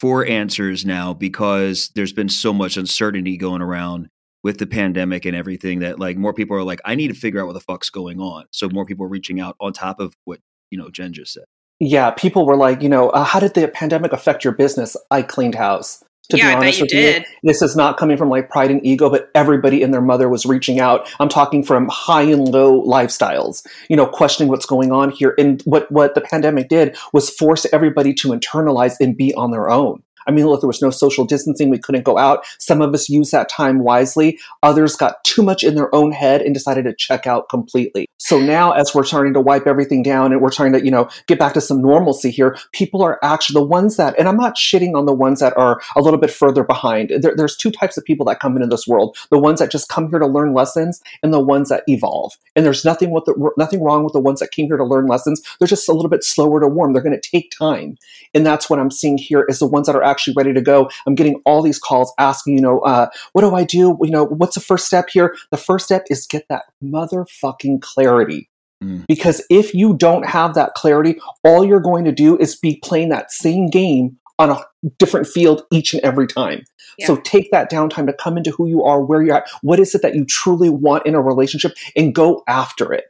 for 0.00 0.24
answers 0.26 0.84
now 0.84 1.14
because 1.14 1.90
there's 1.94 2.12
been 2.12 2.28
so 2.28 2.52
much 2.52 2.76
uncertainty 2.76 3.36
going 3.36 3.62
around 3.62 4.08
with 4.42 4.58
the 4.58 4.66
pandemic 4.66 5.24
and 5.24 5.34
everything 5.34 5.80
that 5.80 5.98
like 5.98 6.16
more 6.16 6.34
people 6.34 6.56
are 6.56 6.62
like, 6.62 6.80
I 6.84 6.94
need 6.94 7.08
to 7.08 7.14
figure 7.14 7.40
out 7.40 7.46
what 7.46 7.54
the 7.54 7.60
fuck's 7.60 7.90
going 7.90 8.20
on. 8.20 8.44
So 8.52 8.68
more 8.68 8.84
people 8.84 9.04
are 9.06 9.08
reaching 9.08 9.40
out 9.40 9.56
on 9.60 9.72
top 9.72 9.98
of 9.98 10.14
what 10.24 10.40
you 10.70 10.78
know 10.78 10.90
Jen 10.90 11.12
just 11.12 11.32
said 11.32 11.44
yeah, 11.78 12.10
people 12.10 12.46
were 12.46 12.56
like, 12.56 12.82
you 12.82 12.88
know, 12.88 13.10
uh, 13.10 13.24
how 13.24 13.40
did 13.40 13.54
the 13.54 13.68
pandemic 13.68 14.12
affect 14.12 14.44
your 14.44 14.52
business? 14.52 14.96
I 15.10 15.22
cleaned 15.22 15.54
house. 15.54 16.02
To 16.30 16.38
yeah, 16.38 16.50
be 16.50 16.56
honest 16.56 16.80
with 16.80 16.90
did. 16.90 17.22
you, 17.22 17.28
this 17.44 17.62
is 17.62 17.76
not 17.76 17.98
coming 17.98 18.16
from 18.16 18.30
like 18.30 18.50
pride 18.50 18.72
and 18.72 18.84
ego, 18.84 19.08
but 19.08 19.30
everybody 19.36 19.84
and 19.84 19.94
their 19.94 20.00
mother 20.00 20.28
was 20.28 20.44
reaching 20.44 20.80
out. 20.80 21.08
I'm 21.20 21.28
talking 21.28 21.62
from 21.62 21.88
high 21.88 22.22
and 22.22 22.48
low 22.48 22.82
lifestyles, 22.82 23.64
you 23.88 23.94
know, 23.94 24.06
questioning 24.06 24.50
what's 24.50 24.66
going 24.66 24.90
on 24.90 25.10
here. 25.10 25.34
And 25.38 25.62
what 25.62 25.90
what 25.92 26.16
the 26.16 26.20
pandemic 26.20 26.68
did 26.68 26.96
was 27.12 27.30
force 27.30 27.64
everybody 27.72 28.12
to 28.14 28.30
internalize 28.30 28.96
and 29.00 29.16
be 29.16 29.32
on 29.34 29.52
their 29.52 29.70
own. 29.70 30.02
I 30.26 30.32
mean, 30.32 30.46
look, 30.46 30.60
there 30.60 30.68
was 30.68 30.82
no 30.82 30.90
social 30.90 31.24
distancing. 31.24 31.70
We 31.70 31.78
couldn't 31.78 32.04
go 32.04 32.18
out. 32.18 32.44
Some 32.58 32.82
of 32.82 32.92
us 32.94 33.08
used 33.08 33.32
that 33.32 33.48
time 33.48 33.80
wisely. 33.80 34.38
Others 34.62 34.96
got 34.96 35.22
too 35.24 35.42
much 35.42 35.62
in 35.62 35.74
their 35.74 35.94
own 35.94 36.12
head 36.12 36.42
and 36.42 36.54
decided 36.54 36.84
to 36.84 36.94
check 36.94 37.26
out 37.26 37.48
completely. 37.48 38.06
So 38.18 38.40
now, 38.40 38.72
as 38.72 38.94
we're 38.94 39.04
starting 39.04 39.34
to 39.34 39.40
wipe 39.40 39.66
everything 39.66 40.02
down 40.02 40.32
and 40.32 40.40
we're 40.40 40.50
trying 40.50 40.72
to, 40.72 40.84
you 40.84 40.90
know, 40.90 41.08
get 41.26 41.38
back 41.38 41.54
to 41.54 41.60
some 41.60 41.80
normalcy 41.80 42.30
here, 42.30 42.56
people 42.72 43.02
are 43.02 43.18
actually 43.22 43.60
the 43.60 43.66
ones 43.66 43.96
that, 43.96 44.18
and 44.18 44.28
I'm 44.28 44.36
not 44.36 44.56
shitting 44.56 44.94
on 44.94 45.06
the 45.06 45.14
ones 45.14 45.40
that 45.40 45.56
are 45.56 45.80
a 45.94 46.00
little 46.00 46.18
bit 46.18 46.30
further 46.30 46.64
behind. 46.64 47.10
There, 47.20 47.34
there's 47.36 47.56
two 47.56 47.70
types 47.70 47.96
of 47.96 48.04
people 48.04 48.26
that 48.26 48.40
come 48.40 48.56
into 48.56 48.66
this 48.66 48.86
world: 48.86 49.16
the 49.30 49.38
ones 49.38 49.60
that 49.60 49.70
just 49.70 49.88
come 49.88 50.08
here 50.10 50.18
to 50.18 50.26
learn 50.26 50.54
lessons, 50.54 51.00
and 51.22 51.32
the 51.32 51.40
ones 51.40 51.68
that 51.68 51.84
evolve. 51.86 52.32
And 52.56 52.64
there's 52.64 52.84
nothing 52.84 53.10
with 53.10 53.26
the, 53.26 53.50
nothing 53.56 53.82
wrong 53.82 54.02
with 54.02 54.12
the 54.12 54.20
ones 54.20 54.40
that 54.40 54.50
came 54.50 54.66
here 54.66 54.76
to 54.76 54.84
learn 54.84 55.06
lessons. 55.06 55.42
They're 55.58 55.68
just 55.68 55.88
a 55.88 55.92
little 55.92 56.10
bit 56.10 56.24
slower 56.24 56.60
to 56.60 56.66
warm. 56.66 56.92
They're 56.92 57.02
going 57.02 57.18
to 57.20 57.30
take 57.30 57.52
time, 57.56 57.96
and 58.34 58.44
that's 58.44 58.68
what 58.68 58.78
I'm 58.78 58.90
seeing 58.90 59.18
here 59.18 59.44
is 59.48 59.58
the 59.58 59.66
ones 59.66 59.86
that 59.86 59.96
are 59.96 60.02
actually 60.02 60.15
ready 60.36 60.52
to 60.52 60.60
go. 60.60 60.90
I'm 61.06 61.14
getting 61.14 61.40
all 61.44 61.62
these 61.62 61.78
calls 61.78 62.12
asking, 62.18 62.54
you 62.54 62.62
know, 62.62 62.80
uh, 62.80 63.08
what 63.32 63.42
do 63.42 63.54
I 63.54 63.64
do? 63.64 63.98
You 64.02 64.10
know, 64.10 64.24
what's 64.24 64.54
the 64.54 64.60
first 64.60 64.86
step 64.86 65.08
here? 65.10 65.36
The 65.50 65.56
first 65.56 65.84
step 65.86 66.04
is 66.10 66.26
get 66.26 66.46
that 66.48 66.64
motherfucking 66.82 67.82
clarity. 67.82 68.48
Mm. 68.82 69.06
Because 69.06 69.44
if 69.50 69.74
you 69.74 69.96
don't 69.96 70.26
have 70.26 70.54
that 70.54 70.74
clarity, 70.74 71.18
all 71.44 71.64
you're 71.64 71.80
going 71.80 72.04
to 72.04 72.12
do 72.12 72.36
is 72.36 72.56
be 72.56 72.80
playing 72.82 73.08
that 73.10 73.30
same 73.30 73.68
game 73.68 74.18
on 74.38 74.50
a 74.50 74.62
different 74.98 75.26
field 75.26 75.62
each 75.72 75.94
and 75.94 76.02
every 76.02 76.26
time. 76.26 76.62
Yeah. 76.98 77.06
So 77.06 77.16
take 77.16 77.50
that 77.52 77.70
downtime 77.70 78.06
to 78.06 78.12
come 78.12 78.36
into 78.36 78.50
who 78.50 78.66
you 78.66 78.82
are, 78.82 79.02
where 79.02 79.22
you're 79.22 79.36
at. 79.36 79.48
What 79.62 79.80
is 79.80 79.94
it 79.94 80.02
that 80.02 80.14
you 80.14 80.24
truly 80.24 80.68
want 80.68 81.06
in 81.06 81.14
a 81.14 81.22
relationship 81.22 81.72
and 81.96 82.14
go 82.14 82.42
after 82.46 82.92
it? 82.92 83.06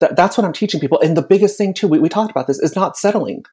That, 0.00 0.16
that's 0.16 0.38
what 0.38 0.46
I'm 0.46 0.52
teaching 0.52 0.80
people. 0.80 1.00
And 1.00 1.16
the 1.16 1.22
biggest 1.22 1.58
thing, 1.58 1.74
too, 1.74 1.88
we, 1.88 1.98
we 1.98 2.08
talked 2.08 2.30
about 2.30 2.46
this, 2.46 2.58
is 2.58 2.74
not 2.74 2.96
settling 2.96 3.44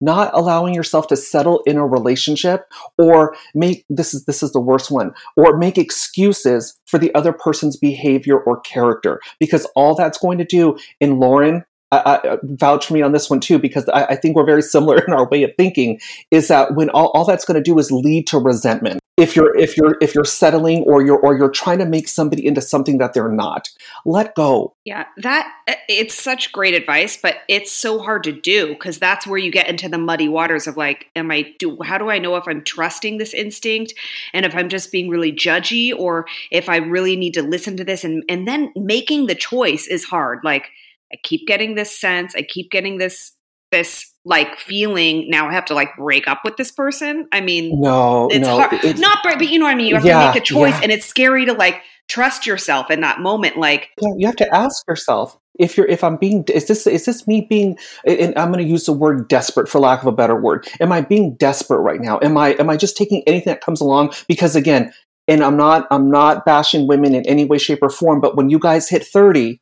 not 0.00 0.30
allowing 0.34 0.74
yourself 0.74 1.06
to 1.08 1.16
settle 1.16 1.62
in 1.66 1.76
a 1.76 1.86
relationship 1.86 2.72
or 2.98 3.36
make 3.54 3.84
this 3.88 4.14
is 4.14 4.24
this 4.24 4.42
is 4.42 4.52
the 4.52 4.60
worst 4.60 4.90
one 4.90 5.12
or 5.36 5.56
make 5.56 5.78
excuses 5.78 6.78
for 6.86 6.98
the 6.98 7.14
other 7.14 7.32
person's 7.32 7.76
behavior 7.76 8.40
or 8.40 8.60
character 8.60 9.20
because 9.38 9.66
all 9.76 9.94
that's 9.94 10.18
going 10.18 10.38
to 10.38 10.44
do 10.44 10.76
in 11.00 11.18
lauren 11.18 11.64
I, 11.92 12.20
I, 12.24 12.38
vouch 12.42 12.86
for 12.86 12.94
me 12.94 13.02
on 13.02 13.12
this 13.12 13.28
one 13.28 13.40
too 13.40 13.58
because 13.58 13.88
I, 13.88 14.04
I, 14.04 14.16
think 14.16 14.36
we're 14.36 14.44
very 14.44 14.62
similar 14.62 14.98
in 15.06 15.12
our 15.12 15.28
way 15.28 15.42
of 15.42 15.54
thinking 15.56 16.00
is 16.30 16.48
that 16.48 16.74
when 16.74 16.88
all, 16.90 17.08
all 17.08 17.24
that's 17.24 17.44
going 17.44 17.56
to 17.56 17.62
do 17.62 17.78
is 17.78 17.90
lead 17.90 18.26
to 18.28 18.38
resentment. 18.38 19.00
If 19.16 19.36
you're 19.36 19.54
if 19.58 19.76
you're 19.76 19.98
if 20.00 20.14
you're 20.14 20.24
settling 20.24 20.82
or 20.84 21.04
you're 21.04 21.18
or 21.18 21.36
you're 21.36 21.50
trying 21.50 21.78
to 21.80 21.84
make 21.84 22.08
somebody 22.08 22.46
into 22.46 22.62
something 22.62 22.96
that 22.98 23.12
they're 23.12 23.28
not 23.28 23.68
let 24.06 24.34
go. 24.34 24.72
Yeah 24.84 25.04
that 25.18 25.52
uh, 25.68 25.74
it's 25.88 26.14
such 26.14 26.52
great 26.52 26.74
advice 26.74 27.18
but 27.20 27.36
it's 27.46 27.70
so 27.70 27.98
hard 27.98 28.22
to 28.24 28.32
do 28.32 28.68
because 28.68 28.98
that's 28.98 29.26
where 29.26 29.38
you 29.38 29.50
get 29.50 29.68
into 29.68 29.90
the 29.90 29.98
muddy 29.98 30.28
waters 30.28 30.66
of 30.66 30.76
like 30.78 31.08
am 31.16 31.30
i 31.30 31.52
do 31.58 31.76
how 31.82 31.98
do 31.98 32.08
i 32.08 32.18
know 32.18 32.36
if 32.36 32.44
i'm 32.46 32.62
trusting 32.62 33.18
this 33.18 33.34
instinct? 33.34 33.92
And 34.32 34.46
if 34.46 34.54
i'm 34.54 34.70
just 34.70 34.90
being 34.90 35.10
really 35.10 35.32
judgy 35.32 35.92
or 35.94 36.26
if 36.50 36.70
i 36.70 36.76
really 36.76 37.16
need 37.16 37.34
to 37.34 37.42
listen 37.42 37.76
to 37.76 37.84
this 37.84 38.04
and 38.04 38.24
and 38.28 38.48
then 38.48 38.72
making 38.74 39.26
the 39.26 39.34
choice 39.34 39.86
is 39.86 40.04
hard 40.04 40.40
like 40.44 40.70
i 41.12 41.16
keep 41.22 41.46
getting 41.46 41.74
this 41.74 41.98
sense 41.98 42.34
i 42.36 42.42
keep 42.42 42.70
getting 42.70 42.98
this 42.98 43.32
this 43.70 44.12
like 44.24 44.58
feeling 44.58 45.28
now 45.30 45.48
I 45.48 45.52
have 45.52 45.64
to 45.66 45.74
like 45.74 45.96
break 45.96 46.28
up 46.28 46.40
with 46.44 46.56
this 46.56 46.70
person. 46.70 47.26
I 47.32 47.40
mean, 47.40 47.80
no, 47.80 48.28
it's 48.28 48.46
no, 48.46 48.58
hard. 48.58 48.72
It's, 48.84 49.00
not, 49.00 49.18
but 49.22 49.40
you 49.48 49.58
know 49.58 49.64
what 49.64 49.72
I 49.72 49.74
mean. 49.74 49.86
You 49.86 49.94
have 49.94 50.04
yeah, 50.04 50.20
to 50.20 50.26
make 50.26 50.42
a 50.42 50.44
choice, 50.44 50.74
yeah. 50.74 50.80
and 50.82 50.92
it's 50.92 51.06
scary 51.06 51.46
to 51.46 51.52
like 51.52 51.80
trust 52.08 52.46
yourself 52.46 52.90
in 52.90 53.00
that 53.00 53.20
moment. 53.20 53.56
Like, 53.56 53.88
yeah, 54.00 54.12
you 54.16 54.26
have 54.26 54.36
to 54.36 54.54
ask 54.54 54.86
yourself 54.88 55.38
if 55.58 55.76
you're 55.76 55.86
if 55.86 56.04
I'm 56.04 56.16
being 56.16 56.44
is 56.44 56.66
this 56.66 56.86
is 56.86 57.06
this 57.06 57.26
me 57.26 57.46
being 57.48 57.78
and 58.04 58.36
I'm 58.36 58.52
going 58.52 58.64
to 58.64 58.70
use 58.70 58.84
the 58.84 58.92
word 58.92 59.28
desperate 59.28 59.68
for 59.68 59.78
lack 59.78 60.02
of 60.02 60.06
a 60.06 60.12
better 60.12 60.36
word. 60.36 60.68
Am 60.80 60.92
I 60.92 61.00
being 61.00 61.34
desperate 61.36 61.80
right 61.80 62.00
now? 62.00 62.18
Am 62.22 62.36
I 62.36 62.50
am 62.54 62.68
I 62.68 62.76
just 62.76 62.96
taking 62.96 63.22
anything 63.26 63.52
that 63.52 63.62
comes 63.62 63.80
along? 63.80 64.12
Because 64.28 64.56
again, 64.56 64.92
and 65.28 65.42
I'm 65.42 65.56
not 65.56 65.86
I'm 65.90 66.10
not 66.10 66.44
bashing 66.44 66.86
women 66.86 67.14
in 67.14 67.24
any 67.26 67.44
way, 67.46 67.58
shape, 67.58 67.82
or 67.82 67.90
form. 67.90 68.20
But 68.20 68.36
when 68.36 68.50
you 68.50 68.58
guys 68.58 68.88
hit 68.88 69.06
30, 69.06 69.60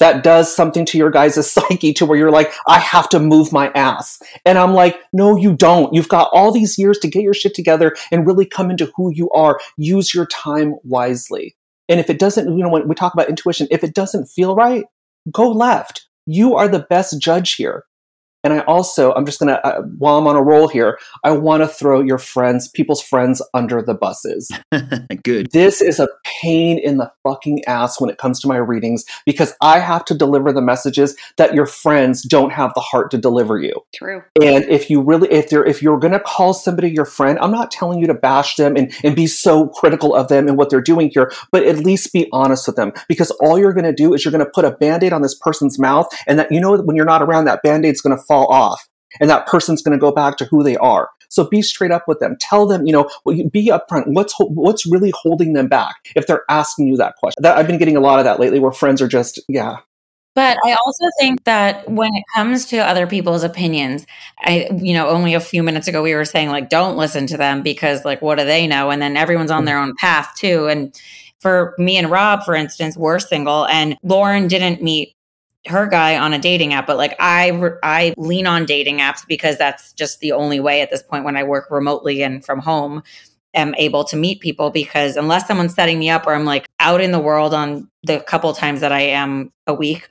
that 0.00 0.24
does 0.24 0.54
something 0.54 0.84
to 0.86 0.98
your 0.98 1.10
guys' 1.10 1.50
psyche 1.50 1.92
to 1.94 2.04
where 2.04 2.18
you're 2.18 2.32
like, 2.32 2.52
I 2.66 2.80
have 2.80 3.08
to 3.10 3.20
move 3.20 3.52
my 3.52 3.70
ass. 3.74 4.20
And 4.44 4.58
I'm 4.58 4.74
like, 4.74 5.00
no, 5.12 5.36
you 5.36 5.54
don't. 5.54 5.94
You've 5.94 6.08
got 6.08 6.30
all 6.32 6.50
these 6.50 6.78
years 6.78 6.98
to 6.98 7.08
get 7.08 7.22
your 7.22 7.34
shit 7.34 7.54
together 7.54 7.94
and 8.10 8.26
really 8.26 8.46
come 8.46 8.70
into 8.70 8.90
who 8.96 9.12
you 9.14 9.30
are. 9.30 9.60
Use 9.76 10.12
your 10.12 10.26
time 10.26 10.74
wisely. 10.82 11.56
And 11.88 12.00
if 12.00 12.10
it 12.10 12.18
doesn't, 12.18 12.56
you 12.56 12.62
know, 12.62 12.68
when 12.68 12.88
we 12.88 12.94
talk 12.94 13.14
about 13.14 13.28
intuition, 13.28 13.68
if 13.70 13.84
it 13.84 13.94
doesn't 13.94 14.26
feel 14.26 14.54
right, 14.54 14.84
go 15.30 15.50
left. 15.50 16.06
You 16.26 16.54
are 16.54 16.68
the 16.68 16.86
best 16.88 17.20
judge 17.20 17.54
here. 17.54 17.84
And 18.42 18.54
I 18.54 18.60
also, 18.60 19.12
I'm 19.12 19.26
just 19.26 19.38
going 19.38 19.48
to, 19.48 19.66
uh, 19.66 19.82
while 19.98 20.16
I'm 20.16 20.26
on 20.26 20.36
a 20.36 20.42
roll 20.42 20.68
here, 20.68 20.98
I 21.24 21.30
want 21.32 21.62
to 21.62 21.68
throw 21.68 22.00
your 22.00 22.18
friends, 22.18 22.68
people's 22.68 23.02
friends 23.02 23.42
under 23.52 23.82
the 23.82 23.94
buses. 23.94 24.50
Good. 25.22 25.50
This 25.52 25.82
is 25.82 26.00
a 26.00 26.08
pain 26.24 26.78
in 26.78 26.96
the 26.96 27.10
fucking 27.22 27.64
ass 27.66 28.00
when 28.00 28.08
it 28.08 28.18
comes 28.18 28.40
to 28.40 28.48
my 28.48 28.56
readings 28.56 29.04
because 29.26 29.54
I 29.60 29.78
have 29.78 30.04
to 30.06 30.14
deliver 30.14 30.52
the 30.52 30.62
messages 30.62 31.16
that 31.36 31.54
your 31.54 31.66
friends 31.66 32.22
don't 32.22 32.50
have 32.50 32.72
the 32.74 32.80
heart 32.80 33.10
to 33.10 33.18
deliver 33.18 33.58
you. 33.58 33.74
True. 33.94 34.22
And 34.42 34.64
if 34.64 34.88
you 34.88 35.02
really, 35.02 35.30
if 35.30 35.50
they're, 35.50 35.64
if 35.64 35.82
you're 35.82 35.98
going 35.98 36.12
to 36.12 36.20
call 36.20 36.54
somebody 36.54 36.90
your 36.90 37.04
friend, 37.04 37.38
I'm 37.40 37.52
not 37.52 37.70
telling 37.70 38.00
you 38.00 38.06
to 38.06 38.14
bash 38.14 38.56
them 38.56 38.76
and, 38.76 38.92
and 39.04 39.14
be 39.14 39.26
so 39.26 39.68
critical 39.68 40.14
of 40.14 40.28
them 40.28 40.48
and 40.48 40.56
what 40.56 40.70
they're 40.70 40.80
doing 40.80 41.10
here, 41.12 41.30
but 41.52 41.64
at 41.64 41.78
least 41.78 42.12
be 42.12 42.28
honest 42.32 42.66
with 42.66 42.76
them 42.76 42.92
because 43.06 43.30
all 43.42 43.58
you're 43.58 43.74
going 43.74 43.84
to 43.84 43.92
do 43.92 44.14
is 44.14 44.24
you're 44.24 44.32
going 44.32 44.44
to 44.44 44.50
put 44.50 44.64
a 44.64 44.70
band 44.70 45.02
aid 45.02 45.12
on 45.12 45.20
this 45.20 45.34
person's 45.34 45.78
mouth 45.78 46.06
and 46.26 46.38
that, 46.38 46.50
you 46.50 46.60
know, 46.60 46.76
when 46.78 46.96
you're 46.96 47.04
not 47.04 47.22
around, 47.22 47.44
that 47.44 47.62
band 47.62 47.84
aid's 47.84 48.00
going 48.00 48.16
to 48.16 48.22
fall 48.30 48.46
off 48.46 48.88
and 49.20 49.28
that 49.28 49.46
person's 49.46 49.82
going 49.82 49.98
to 49.98 50.00
go 50.00 50.12
back 50.12 50.36
to 50.36 50.44
who 50.44 50.62
they 50.62 50.76
are. 50.76 51.08
So 51.28 51.48
be 51.48 51.62
straight 51.62 51.90
up 51.90 52.04
with 52.08 52.18
them. 52.20 52.36
Tell 52.40 52.66
them, 52.66 52.86
you 52.86 52.92
know, 52.92 53.08
be 53.50 53.70
upfront. 53.70 54.04
What's 54.06 54.34
what's 54.38 54.84
really 54.86 55.12
holding 55.14 55.52
them 55.52 55.68
back 55.68 55.94
if 56.16 56.26
they're 56.26 56.44
asking 56.48 56.88
you 56.88 56.96
that 56.96 57.14
question? 57.16 57.42
That 57.42 57.56
I've 57.56 57.66
been 57.66 57.78
getting 57.78 57.96
a 57.96 58.00
lot 58.00 58.18
of 58.18 58.24
that 58.24 58.40
lately, 58.40 58.58
where 58.58 58.72
friends 58.72 59.00
are 59.00 59.08
just, 59.08 59.40
yeah, 59.48 59.76
but 60.34 60.58
I 60.64 60.72
also 60.74 61.06
think 61.18 61.44
that 61.44 61.88
when 61.88 62.14
it 62.14 62.24
comes 62.34 62.66
to 62.66 62.78
other 62.78 63.06
people's 63.06 63.42
opinions, 63.42 64.06
I, 64.38 64.68
you 64.76 64.94
know, 64.94 65.08
only 65.08 65.34
a 65.34 65.40
few 65.40 65.62
minutes 65.62 65.88
ago 65.88 66.02
we 66.02 66.14
were 66.14 66.24
saying 66.24 66.50
like, 66.50 66.68
don't 66.68 66.96
listen 66.96 67.26
to 67.28 67.36
them 67.36 67.62
because 67.62 68.04
like, 68.04 68.22
what 68.22 68.38
do 68.38 68.44
they 68.44 68.66
know? 68.66 68.90
And 68.90 69.02
then 69.02 69.16
everyone's 69.16 69.50
on 69.50 69.62
mm. 69.62 69.66
their 69.66 69.78
own 69.78 69.94
path 69.96 70.32
too. 70.36 70.68
And 70.68 70.98
for 71.40 71.74
me 71.78 71.96
and 71.96 72.10
Rob, 72.10 72.44
for 72.44 72.54
instance, 72.54 72.96
we're 72.96 73.18
single 73.18 73.66
and 73.66 73.96
Lauren 74.02 74.46
didn't 74.46 74.82
meet 74.82 75.14
her 75.66 75.86
guy 75.86 76.16
on 76.16 76.32
a 76.32 76.38
dating 76.38 76.72
app 76.72 76.86
but 76.86 76.96
like 76.96 77.14
i 77.18 77.50
i 77.82 78.14
lean 78.16 78.46
on 78.46 78.64
dating 78.64 78.98
apps 78.98 79.26
because 79.26 79.58
that's 79.58 79.92
just 79.92 80.20
the 80.20 80.32
only 80.32 80.58
way 80.58 80.80
at 80.80 80.90
this 80.90 81.02
point 81.02 81.24
when 81.24 81.36
i 81.36 81.42
work 81.42 81.70
remotely 81.70 82.22
and 82.22 82.44
from 82.44 82.58
home 82.58 83.02
am 83.52 83.74
able 83.74 84.04
to 84.04 84.16
meet 84.16 84.40
people 84.40 84.70
because 84.70 85.16
unless 85.16 85.46
someone's 85.46 85.74
setting 85.74 85.98
me 85.98 86.08
up 86.08 86.26
or 86.26 86.34
i'm 86.34 86.46
like 86.46 86.68
out 86.80 87.00
in 87.00 87.12
the 87.12 87.18
world 87.18 87.52
on 87.52 87.88
the 88.04 88.20
couple 88.20 88.52
times 88.54 88.80
that 88.80 88.92
i 88.92 89.00
am 89.00 89.52
a 89.66 89.74
week 89.74 90.08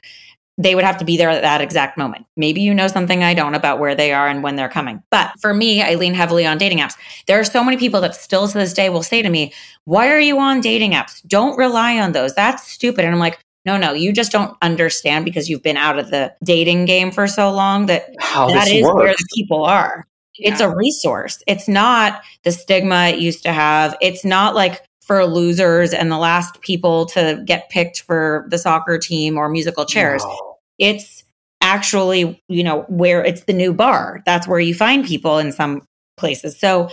they 0.59 0.75
would 0.75 0.83
have 0.83 0.97
to 0.97 1.05
be 1.05 1.15
there 1.15 1.29
at 1.29 1.41
that 1.41 1.61
exact 1.61 1.97
moment. 1.97 2.25
Maybe 2.35 2.59
you 2.59 2.73
know 2.73 2.89
something 2.89 3.23
I 3.23 3.33
don't 3.33 3.55
about 3.55 3.79
where 3.79 3.95
they 3.95 4.11
are 4.11 4.27
and 4.27 4.43
when 4.43 4.57
they're 4.57 4.67
coming. 4.67 5.01
But 5.09 5.31
for 5.39 5.53
me, 5.53 5.81
I 5.81 5.95
lean 5.95 6.13
heavily 6.13 6.45
on 6.45 6.57
dating 6.57 6.79
apps. 6.79 6.95
There 7.27 7.39
are 7.39 7.45
so 7.45 7.63
many 7.63 7.77
people 7.77 8.01
that 8.01 8.13
still 8.13 8.45
to 8.45 8.57
this 8.57 8.73
day 8.73 8.89
will 8.89 9.01
say 9.01 9.21
to 9.21 9.29
me, 9.29 9.53
Why 9.85 10.09
are 10.09 10.19
you 10.19 10.37
on 10.37 10.59
dating 10.59 10.91
apps? 10.91 11.25
Don't 11.25 11.57
rely 11.57 11.97
on 11.97 12.11
those. 12.11 12.35
That's 12.35 12.69
stupid. 12.69 13.05
And 13.05 13.13
I'm 13.13 13.21
like, 13.21 13.39
no, 13.69 13.77
no, 13.77 13.93
you 13.93 14.11
just 14.11 14.31
don't 14.31 14.57
understand 14.63 15.25
because 15.25 15.47
you've 15.47 15.61
been 15.61 15.77
out 15.77 15.99
of 15.99 16.09
the 16.09 16.33
dating 16.43 16.85
game 16.85 17.11
for 17.11 17.27
so 17.27 17.51
long 17.51 17.85
that 17.85 18.07
How 18.19 18.47
that 18.47 18.65
this 18.65 18.73
is 18.73 18.83
works. 18.83 18.95
where 18.95 19.13
the 19.13 19.27
people 19.35 19.63
are. 19.63 20.05
It's 20.41 20.61
a 20.61 20.73
resource. 20.73 21.43
It's 21.47 21.67
not 21.67 22.21
the 22.43 22.51
stigma 22.51 23.09
it 23.09 23.19
used 23.19 23.43
to 23.43 23.51
have. 23.51 23.95
It's 24.01 24.25
not 24.25 24.55
like 24.55 24.83
for 25.01 25.23
losers 25.25 25.93
and 25.93 26.11
the 26.11 26.17
last 26.17 26.61
people 26.61 27.05
to 27.07 27.43
get 27.45 27.69
picked 27.69 28.01
for 28.01 28.47
the 28.49 28.57
soccer 28.57 28.97
team 28.97 29.37
or 29.37 29.49
musical 29.49 29.85
chairs. 29.85 30.23
No. 30.23 30.55
It's 30.79 31.23
actually, 31.61 32.41
you 32.47 32.63
know, 32.63 32.85
where 32.87 33.23
it's 33.23 33.43
the 33.43 33.53
new 33.53 33.73
bar. 33.73 34.23
That's 34.25 34.47
where 34.47 34.59
you 34.59 34.73
find 34.73 35.05
people 35.05 35.37
in 35.37 35.51
some 35.51 35.83
places. 36.17 36.57
So 36.57 36.89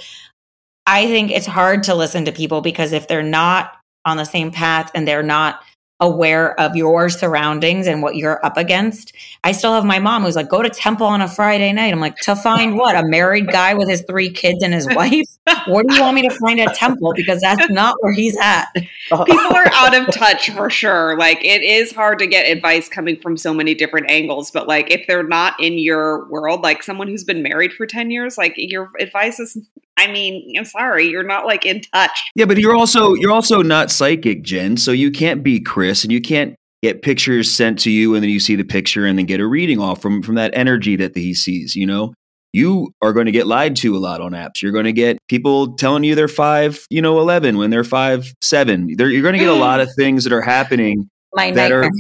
I 0.87 1.07
think 1.07 1.31
it's 1.31 1.47
hard 1.47 1.85
to 1.85 1.95
listen 1.95 2.25
to 2.25 2.33
people 2.33 2.61
because 2.61 2.93
if 2.93 3.07
they're 3.07 3.23
not 3.23 3.73
on 4.05 4.17
the 4.17 4.25
same 4.25 4.51
path 4.51 4.91
and 4.95 5.07
they're 5.07 5.23
not 5.23 5.61
aware 6.01 6.59
of 6.61 6.77
your 6.77 7.09
surroundings 7.09 7.87
and 7.87 8.03
what 8.03 8.17
you're 8.17 8.45
up 8.45 8.57
against. 8.59 9.15
I 9.45 9.53
still 9.53 9.73
have 9.75 9.85
my 9.85 9.99
mom 9.99 10.25
who's 10.25 10.37
like, 10.37 10.49
go 10.49 10.63
to 10.63 10.69
temple 10.69 11.07
on 11.07 11.23
a 11.23 11.29
Friday 11.29 11.73
night. 11.73 11.93
I'm 11.93 12.01
like, 12.01 12.17
to 12.17 12.37
find 12.37 12.77
what? 12.77 12.97
A 12.97 13.07
married 13.07 13.47
guy 13.49 13.73
with 13.75 13.89
his 13.89 14.05
three 14.07 14.29
kids 14.29 14.63
and 14.63 14.75
his 14.75 14.87
wife? 14.87 15.27
What 15.67 15.87
do 15.89 15.95
you 15.95 16.03
want 16.03 16.17
me 16.17 16.29
to 16.29 16.35
find 16.39 16.61
at 16.61 16.75
temple? 16.75 17.13
Because 17.15 17.41
that's 17.41 17.71
not 17.71 17.97
where 18.01 18.13
he's 18.13 18.37
at. 18.37 18.67
People 18.75 19.55
are 19.55 19.71
out 19.73 19.97
of 19.97 20.13
touch 20.13 20.51
for 20.51 20.69
sure. 20.69 21.17
Like 21.17 21.43
it 21.45 21.63
is 21.63 21.93
hard 21.93 22.19
to 22.19 22.27
get 22.27 22.45
advice 22.45 22.89
coming 22.89 23.19
from 23.19 23.37
so 23.37 23.55
many 23.55 23.75
different 23.75 24.11
angles, 24.11 24.51
but 24.51 24.67
like 24.67 24.91
if 24.91 25.07
they're 25.07 25.23
not 25.23 25.55
in 25.61 25.79
your 25.79 26.29
world, 26.29 26.63
like 26.63 26.83
someone 26.83 27.09
who's 27.09 27.25
been 27.25 27.43
married 27.43 27.73
for 27.73 27.87
10 27.87 28.11
years, 28.11 28.37
like 28.37 28.55
your 28.57 28.91
advice 28.99 29.39
is 29.39 29.57
I 29.99 30.07
mean, 30.09 30.55
I'm 30.59 30.65
sorry, 30.65 31.09
you're 31.09 31.23
not 31.23 31.47
like 31.47 31.65
in 31.65 31.81
touch. 31.81 32.19
Yeah, 32.35 32.45
but 32.45 32.59
you're 32.59 32.75
also 32.77 33.15
you're 33.15 33.33
also 33.33 33.63
not 33.63 33.91
psychic, 33.91 34.43
Jen. 34.43 34.77
So 34.77 34.93
you 34.93 35.11
can't 35.11 35.43
be 35.43 35.61
Chris, 35.61 36.05
and 36.05 36.13
you 36.13 36.21
can't 36.21 36.55
get 36.83 37.03
pictures 37.03 37.51
sent 37.51 37.79
to 37.81 37.91
you, 37.91 38.15
and 38.15 38.23
then 38.23 38.31
you 38.31 38.41
see 38.41 38.57
the 38.57 38.65
picture, 38.65 39.07
and 39.07 39.19
then 39.19 39.27
get 39.27 39.41
a 39.41 39.47
reading 39.47 39.81
off 39.81 40.03
from 40.03 40.23
from 40.23 40.35
that 40.35 40.51
energy 40.55 40.97
that 40.97 41.17
he 41.17 41.33
sees. 41.33 41.75
You 41.75 41.87
know, 41.87 42.13
you 42.53 42.93
are 43.03 43.13
going 43.13 43.27
to 43.27 43.33
get 43.33 43.47
lied 43.47 43.77
to 43.77 43.97
a 43.97 43.99
lot 43.99 44.21
on 44.21 44.33
apps. 44.33 44.63
You're 44.63 44.73
going 44.73 44.85
to 44.85 44.93
get 44.93 45.19
people 45.29 45.75
telling 45.77 46.05
you 46.05 46.15
they're 46.15 46.29
five, 46.29 46.87
you 46.91 47.01
know, 47.03 47.19
eleven 47.19 47.57
when 47.59 47.71
they're 47.71 47.85
five 47.85 48.33
seven. 48.43 48.95
They're, 48.97 49.11
you're 49.11 49.23
going 49.23 49.35
to 49.35 49.39
get 49.39 49.49
a 49.49 49.55
lot 49.55 49.81
of 49.81 49.89
things 49.97 50.25
that 50.25 50.33
are 50.33 50.43
happening 50.43 51.09
My 51.35 51.51
that 51.53 51.71
nightmare. 51.71 51.85
are 51.85 51.91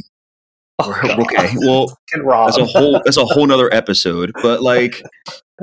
okay. 1.20 1.54
Well, 1.56 1.88
Fucking 2.12 2.26
that's 2.26 2.58
a 2.58 2.64
whole 2.66 2.92
that's 3.04 3.16
a 3.16 3.24
whole 3.24 3.46
nother 3.46 3.72
episode. 3.72 4.32
But 4.42 4.62
like, 4.62 5.02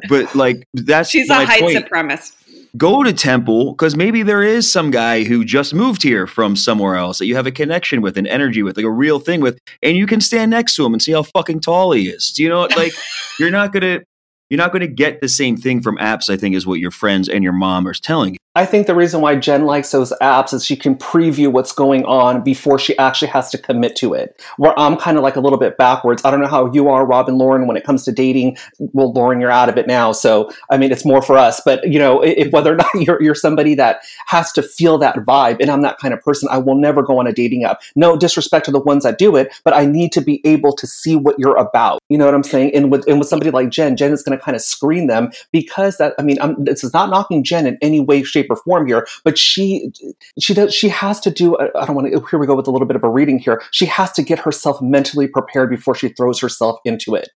but 0.10 0.34
like 0.36 0.68
that's 0.74 1.10
She's 1.10 1.30
a 1.30 1.46
height 1.46 1.62
point. 1.62 1.78
supremacist. 1.78 2.34
go 2.78 3.04
to 3.04 3.14
temple 3.14 3.74
because 3.74 3.96
maybe 3.96 4.24
there 4.24 4.44
is 4.44 4.72
some 4.72 4.92
guy 4.92 5.24
who 5.24 5.46
just 5.46 5.74
moved 5.74 6.02
here 6.04 6.26
from 6.28 6.56
somewhere 6.56 6.96
else 6.96 7.20
that 7.20 7.26
you 7.28 7.36
have 7.36 7.48
a 7.48 7.52
connection 7.52 8.02
with 8.02 8.18
an 8.18 8.26
energy 8.28 8.64
with 8.64 8.78
like 8.78 8.86
a 8.86 8.92
real 8.92 9.20
thing 9.20 9.42
with 9.42 9.60
and 9.82 9.96
you 9.96 10.08
can 10.08 10.20
stand 10.22 10.52
next 10.52 10.76
to 10.76 10.86
him 10.86 10.94
and 10.94 11.02
see 11.02 11.12
how 11.12 11.24
fucking 11.24 11.60
tall 11.60 11.92
he 11.92 12.10
is. 12.10 12.32
Do 12.32 12.44
you 12.44 12.50
know 12.50 12.62
like 12.76 12.94
you're 13.40 13.52
not 13.52 13.72
gonna 13.74 14.02
you're 14.50 14.58
not 14.58 14.72
gonna 14.72 14.88
get 14.88 15.22
the 15.22 15.30
same 15.30 15.58
thing 15.58 15.82
from 15.82 15.98
apps 15.98 16.30
i 16.30 16.38
think 16.38 16.54
is 16.56 16.68
what 16.68 16.80
your 16.80 16.92
friends 16.92 17.28
and 17.28 17.44
your 17.44 17.54
mom 17.54 17.88
are 17.88 17.94
telling 17.94 18.34
you 18.34 18.38
I 18.56 18.68
think 18.68 18.86
the 18.86 18.94
reason 18.94 19.22
why 19.22 19.36
Jen 19.36 19.66
likes 19.66 19.90
those 19.90 20.14
apps 20.22 20.54
is 20.54 20.64
she 20.64 20.76
can 20.76 20.96
preview 20.96 21.52
what's 21.52 21.72
going 21.72 22.06
on 22.06 22.44
before 22.44 22.78
she 22.78 22.96
actually 23.00 23.30
has 23.30 23.50
to 23.50 23.58
commit 23.58 23.96
to 23.96 24.14
it. 24.14 24.40
Where 24.58 24.78
I'm 24.78 24.96
kind 24.96 25.18
of 25.18 25.24
like 25.24 25.36
a 25.36 25.40
little 25.40 25.58
bit 25.58 25.76
backwards. 25.76 26.24
I 26.24 26.30
don't 26.30 26.40
know 26.40 26.48
how 26.48 26.72
you 26.72 26.88
are, 26.88 27.04
Rob 27.04 27.28
and 27.28 27.40
Lauren, 27.40 27.66
when 27.66 27.78
it 27.78 27.84
comes 27.84 28.06
to 28.06 28.12
dating. 28.12 28.58
Well, 28.78 29.12
Lauren, 29.12 29.42
you're 29.42 29.50
out 29.50 29.70
of 29.70 29.78
it 29.78 29.88
now, 29.88 30.12
so 30.12 30.52
I 30.70 30.78
mean, 30.78 30.92
it's 30.92 31.04
more 31.04 31.24
for 31.24 31.36
us. 31.36 31.62
But 31.66 31.92
you 31.92 31.98
know, 31.98 32.22
if 32.22 32.52
whether 32.52 32.74
or 32.74 32.76
not 32.94 32.94
you're 32.94 33.22
you're 33.24 33.34
somebody 33.34 33.74
that 33.74 34.02
has 34.28 34.52
to 34.52 34.62
feel 34.62 35.00
that 35.00 35.16
vibe, 35.16 35.58
and 35.60 35.72
I'm 35.72 35.82
that 35.82 35.98
kind 35.98 36.14
of 36.14 36.22
person, 36.22 36.48
I 36.52 36.60
will 36.60 36.76
never 36.76 37.02
go 37.02 37.18
on 37.18 37.26
a 37.26 37.34
dating 37.34 37.64
app. 37.64 37.82
No 37.96 38.16
disrespect 38.16 38.66
to 38.66 38.72
the 38.72 38.80
ones 38.80 39.04
that 39.04 39.18
do 39.18 39.36
it, 39.36 39.52
but 39.64 39.74
I 39.74 39.86
need 39.86 40.12
to 40.12 40.22
be 40.22 40.46
able 40.46 40.74
to 40.74 40.86
see 40.86 41.16
what 41.16 41.40
you're 41.40 41.58
about. 41.58 42.04
You 42.08 42.20
know 42.20 42.26
what 42.26 42.36
I'm 42.36 42.44
saying? 42.44 42.76
And 42.76 42.92
with 42.92 43.08
and 43.08 43.18
with 43.18 43.28
somebody 43.28 43.50
like 43.50 43.72
Jen, 43.72 43.98
Jen 43.98 44.12
is 44.12 44.22
going 44.22 44.38
to 44.38 44.44
kind 44.44 44.56
of 44.56 44.62
screen 44.62 45.08
them 45.08 45.32
because 45.52 45.98
that. 45.98 46.14
I 46.20 46.22
mean, 46.22 46.38
I'm, 46.40 46.64
this 46.64 46.84
is 46.84 46.94
not 46.94 47.10
knocking 47.10 47.44
Jen 47.44 47.66
in 47.66 47.80
any 47.82 48.00
way, 48.00 48.22
shape, 48.22 48.43
or 48.50 48.58
form 48.58 48.88
here, 48.88 49.08
but 49.24 49.38
she 49.38 49.92
she 50.40 50.54
does 50.54 50.74
she 50.74 50.90
has 50.90 51.20
to 51.22 51.32
do. 51.32 51.58
I 51.58 51.86
don't 51.86 51.96
want 51.96 52.12
to. 52.12 52.26
Here 52.30 52.40
we 52.40 52.48
go 52.48 52.56
with 52.56 52.68
a 52.68 52.72
little 52.72 52.88
bit 52.88 52.96
of 52.96 53.04
a 53.04 53.10
reading 53.10 53.40
here. 53.40 53.62
She 53.72 53.86
has 53.86 54.12
to 54.14 54.24
get 54.24 54.40
herself 54.40 54.82
mentally 54.82 55.28
prepared 55.28 55.70
before 55.70 55.96
she 55.96 56.10
throws 56.10 56.40
herself 56.40 56.80
into 56.86 57.16
it. 57.16 57.30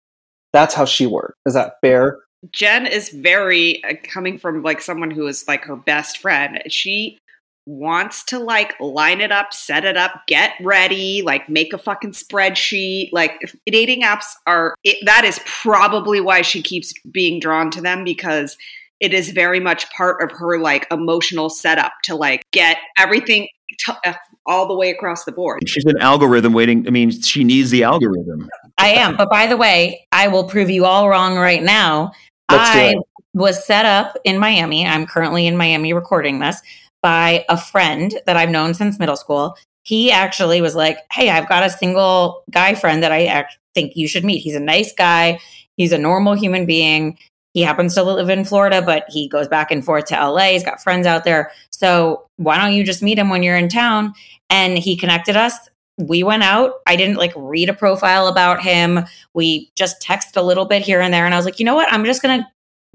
That's 0.52 0.74
how 0.74 0.84
she 0.84 1.06
works. 1.06 1.38
Is 1.46 1.54
that 1.54 1.74
fair? 1.80 2.18
Jen 2.52 2.86
is 2.86 3.10
very 3.10 3.82
uh, 3.84 3.94
coming 4.04 4.38
from 4.38 4.62
like 4.62 4.80
someone 4.80 5.10
who 5.10 5.26
is 5.26 5.46
like 5.48 5.64
her 5.64 5.76
best 5.76 6.18
friend. 6.18 6.62
She 6.68 7.18
wants 7.66 8.22
to 8.24 8.38
like 8.38 8.78
line 8.80 9.20
it 9.20 9.32
up, 9.32 9.52
set 9.52 9.84
it 9.84 9.96
up, 9.96 10.22
get 10.28 10.52
ready, 10.60 11.22
like 11.22 11.48
make 11.48 11.72
a 11.72 11.78
fucking 11.78 12.12
spreadsheet. 12.12 13.10
Like 13.12 13.40
dating 13.66 14.02
apps 14.02 14.34
are 14.46 14.76
it, 14.84 14.98
that 15.04 15.24
is 15.24 15.40
probably 15.44 16.20
why 16.20 16.42
she 16.42 16.62
keeps 16.62 16.94
being 17.10 17.40
drawn 17.40 17.70
to 17.72 17.80
them 17.80 18.04
because 18.04 18.56
it 19.00 19.12
is 19.12 19.30
very 19.30 19.60
much 19.60 19.90
part 19.90 20.22
of 20.22 20.30
her 20.36 20.58
like 20.58 20.86
emotional 20.90 21.50
setup 21.50 21.92
to 22.04 22.14
like 22.14 22.42
get 22.52 22.78
everything 22.98 23.48
t- 23.78 23.92
uh, 24.04 24.14
all 24.46 24.66
the 24.68 24.74
way 24.74 24.90
across 24.90 25.24
the 25.24 25.32
board. 25.32 25.68
she's 25.68 25.84
an 25.86 25.98
algorithm 25.98 26.52
waiting 26.52 26.86
i 26.86 26.90
mean 26.90 27.10
she 27.10 27.42
needs 27.44 27.70
the 27.70 27.82
algorithm 27.82 28.48
I 28.78 28.88
am. 28.88 29.16
But 29.16 29.30
by 29.30 29.46
the 29.46 29.56
way, 29.56 30.06
I 30.12 30.28
will 30.28 30.44
prove 30.44 30.70
you 30.70 30.84
all 30.84 31.08
wrong 31.08 31.36
right 31.36 31.62
now. 31.62 32.12
Let's 32.50 32.70
I 32.70 32.94
was 33.34 33.64
set 33.64 33.86
up 33.86 34.16
in 34.24 34.38
Miami. 34.38 34.86
I'm 34.86 35.06
currently 35.06 35.46
in 35.46 35.56
Miami 35.56 35.92
recording 35.92 36.38
this 36.38 36.60
by 37.02 37.44
a 37.48 37.56
friend 37.56 38.14
that 38.26 38.36
I've 38.36 38.50
known 38.50 38.74
since 38.74 38.98
middle 38.98 39.16
school. 39.16 39.56
He 39.82 40.10
actually 40.10 40.60
was 40.60 40.74
like, 40.74 40.98
Hey, 41.10 41.30
I've 41.30 41.48
got 41.48 41.62
a 41.64 41.70
single 41.70 42.44
guy 42.50 42.74
friend 42.74 43.02
that 43.02 43.12
I 43.12 43.26
act- 43.26 43.58
think 43.74 43.96
you 43.96 44.08
should 44.08 44.24
meet. 44.24 44.40
He's 44.40 44.54
a 44.56 44.60
nice 44.60 44.92
guy. 44.92 45.38
He's 45.76 45.92
a 45.92 45.98
normal 45.98 46.34
human 46.34 46.66
being. 46.66 47.18
He 47.56 47.62
happens 47.62 47.94
to 47.94 48.02
live 48.02 48.28
in 48.28 48.44
Florida, 48.44 48.82
but 48.82 49.06
he 49.08 49.28
goes 49.28 49.48
back 49.48 49.70
and 49.70 49.82
forth 49.82 50.04
to 50.06 50.14
LA. 50.14 50.50
He's 50.50 50.62
got 50.62 50.82
friends 50.82 51.06
out 51.06 51.24
there. 51.24 51.50
So 51.70 52.26
why 52.36 52.58
don't 52.58 52.74
you 52.74 52.84
just 52.84 53.02
meet 53.02 53.18
him 53.18 53.30
when 53.30 53.42
you're 53.42 53.56
in 53.56 53.70
town? 53.70 54.12
And 54.50 54.76
he 54.76 54.94
connected 54.94 55.36
us 55.36 55.70
we 55.98 56.22
went 56.22 56.42
out. 56.42 56.74
I 56.86 56.96
didn't 56.96 57.16
like 57.16 57.32
read 57.34 57.68
a 57.68 57.74
profile 57.74 58.28
about 58.28 58.62
him. 58.62 59.04
We 59.34 59.70
just 59.74 60.00
text 60.00 60.36
a 60.36 60.42
little 60.42 60.66
bit 60.66 60.82
here 60.82 61.00
and 61.00 61.12
there. 61.12 61.24
And 61.24 61.34
I 61.34 61.36
was 61.36 61.46
like, 61.46 61.58
you 61.58 61.64
know 61.64 61.74
what? 61.74 61.90
I'm 61.92 62.04
just 62.04 62.22
going 62.22 62.40
to 62.40 62.46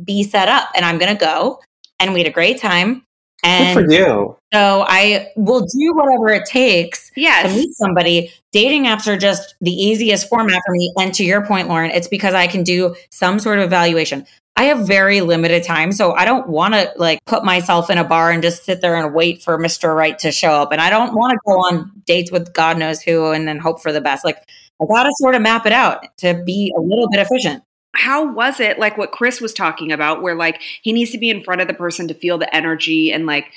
be 0.04 0.24
set 0.24 0.47
up 0.47 0.69
and 0.76 0.86
I'm 0.86 0.97
going 0.97 1.15
to 1.15 1.19
go. 1.19 1.60
And 2.00 2.13
we 2.13 2.19
had 2.19 2.28
a 2.28 2.32
great 2.32 2.60
time. 2.60 3.04
And 3.43 3.76
Good 3.76 3.86
for 3.88 3.91
you. 3.91 4.38
so 4.54 4.86
I 4.88 5.32
will 5.36 5.62
do 5.62 5.93
whatever 5.95 6.30
it 6.30 6.45
takes 6.45 7.12
yes. 7.15 7.52
to 7.52 7.58
meet 7.58 7.74
somebody. 7.74 8.32
Dating 8.52 8.84
apps 8.84 9.08
are 9.08 9.17
just 9.17 9.56
the 9.62 9.71
easiest 9.71 10.30
format 10.30 10.62
for 10.63 10.74
me. 10.74 10.93
And 10.97 11.12
to 11.15 11.26
your 11.26 11.43
point, 11.43 11.67
Lauren, 11.67 11.89
it's 11.89 12.08
because 12.08 12.36
I 12.36 12.45
can 12.45 12.62
do 12.62 12.95
some 13.10 13.39
sort 13.39 13.58
of 13.58 13.65
evaluation. 13.65 14.28
I 14.56 14.66
have 14.66 14.86
very 14.86 15.22
limited 15.22 15.64
time, 15.64 15.92
so 15.92 16.12
I 16.14 16.26
don't 16.26 16.48
want 16.48 16.74
to 16.74 16.92
like 16.98 17.24
put 17.26 17.44
myself 17.44 17.90
in 17.90 17.98
a 17.98 18.04
bar 18.04 18.32
and 18.32 18.44
just 18.44 18.66
sit 18.66 18.82
there 18.82 18.96
and 18.96 19.14
wait 19.14 19.42
for 19.42 19.58
Mr. 19.58 19.96
Right 19.96 20.20
to 20.20 20.32
show 20.32 20.52
up. 20.52 20.72
And 20.72 20.82
I 20.82 20.90
don't 20.90 21.16
want 21.16 21.32
to 21.32 21.40
go 21.46 21.54
on 21.54 21.92
dates 22.06 22.32
with 22.32 22.54
God 22.54 22.78
knows 22.78 23.02
who 23.02 23.32
and 23.32 23.48
then 23.48 23.60
hope 23.60 23.82
for 23.82 23.92
the 23.92 24.02
best. 24.02 24.26
Like 24.26 24.38
I 24.82 24.86
got 24.86 25.04
to 25.04 25.14
sort 25.16 25.36
of 25.36 25.42
map 25.42 25.66
it 25.66 25.72
out 25.72 26.04
to 26.18 26.44
be 26.44 26.74
a 26.78 26.82
little 26.82 27.10
bit 27.10 27.20
efficient. 27.22 27.64
how 27.96 28.32
was 28.34 28.60
it 28.60 28.80
like 28.80 28.98
what 28.98 29.12
Chris 29.12 29.42
was 29.42 29.54
talking 29.54 29.92
about 29.92 30.22
where 30.22 30.36
like 30.36 30.62
he 30.82 30.94
needs 30.94 31.12
to 31.12 31.18
be 31.18 31.30
in 31.30 31.44
front 31.44 31.62
of 31.62 31.68
the 31.68 31.74
person 31.74 32.08
to 32.08 32.14
feel 32.14 32.38
the 32.38 32.54
energy 32.56 33.12
and 33.12 33.26
like 33.26 33.52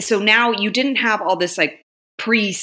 so 0.00 0.18
now 0.18 0.50
you 0.50 0.70
didn't 0.70 0.96
have 0.96 1.20
all 1.20 1.36
this 1.36 1.58
like 1.58 1.82
pre 2.18 2.54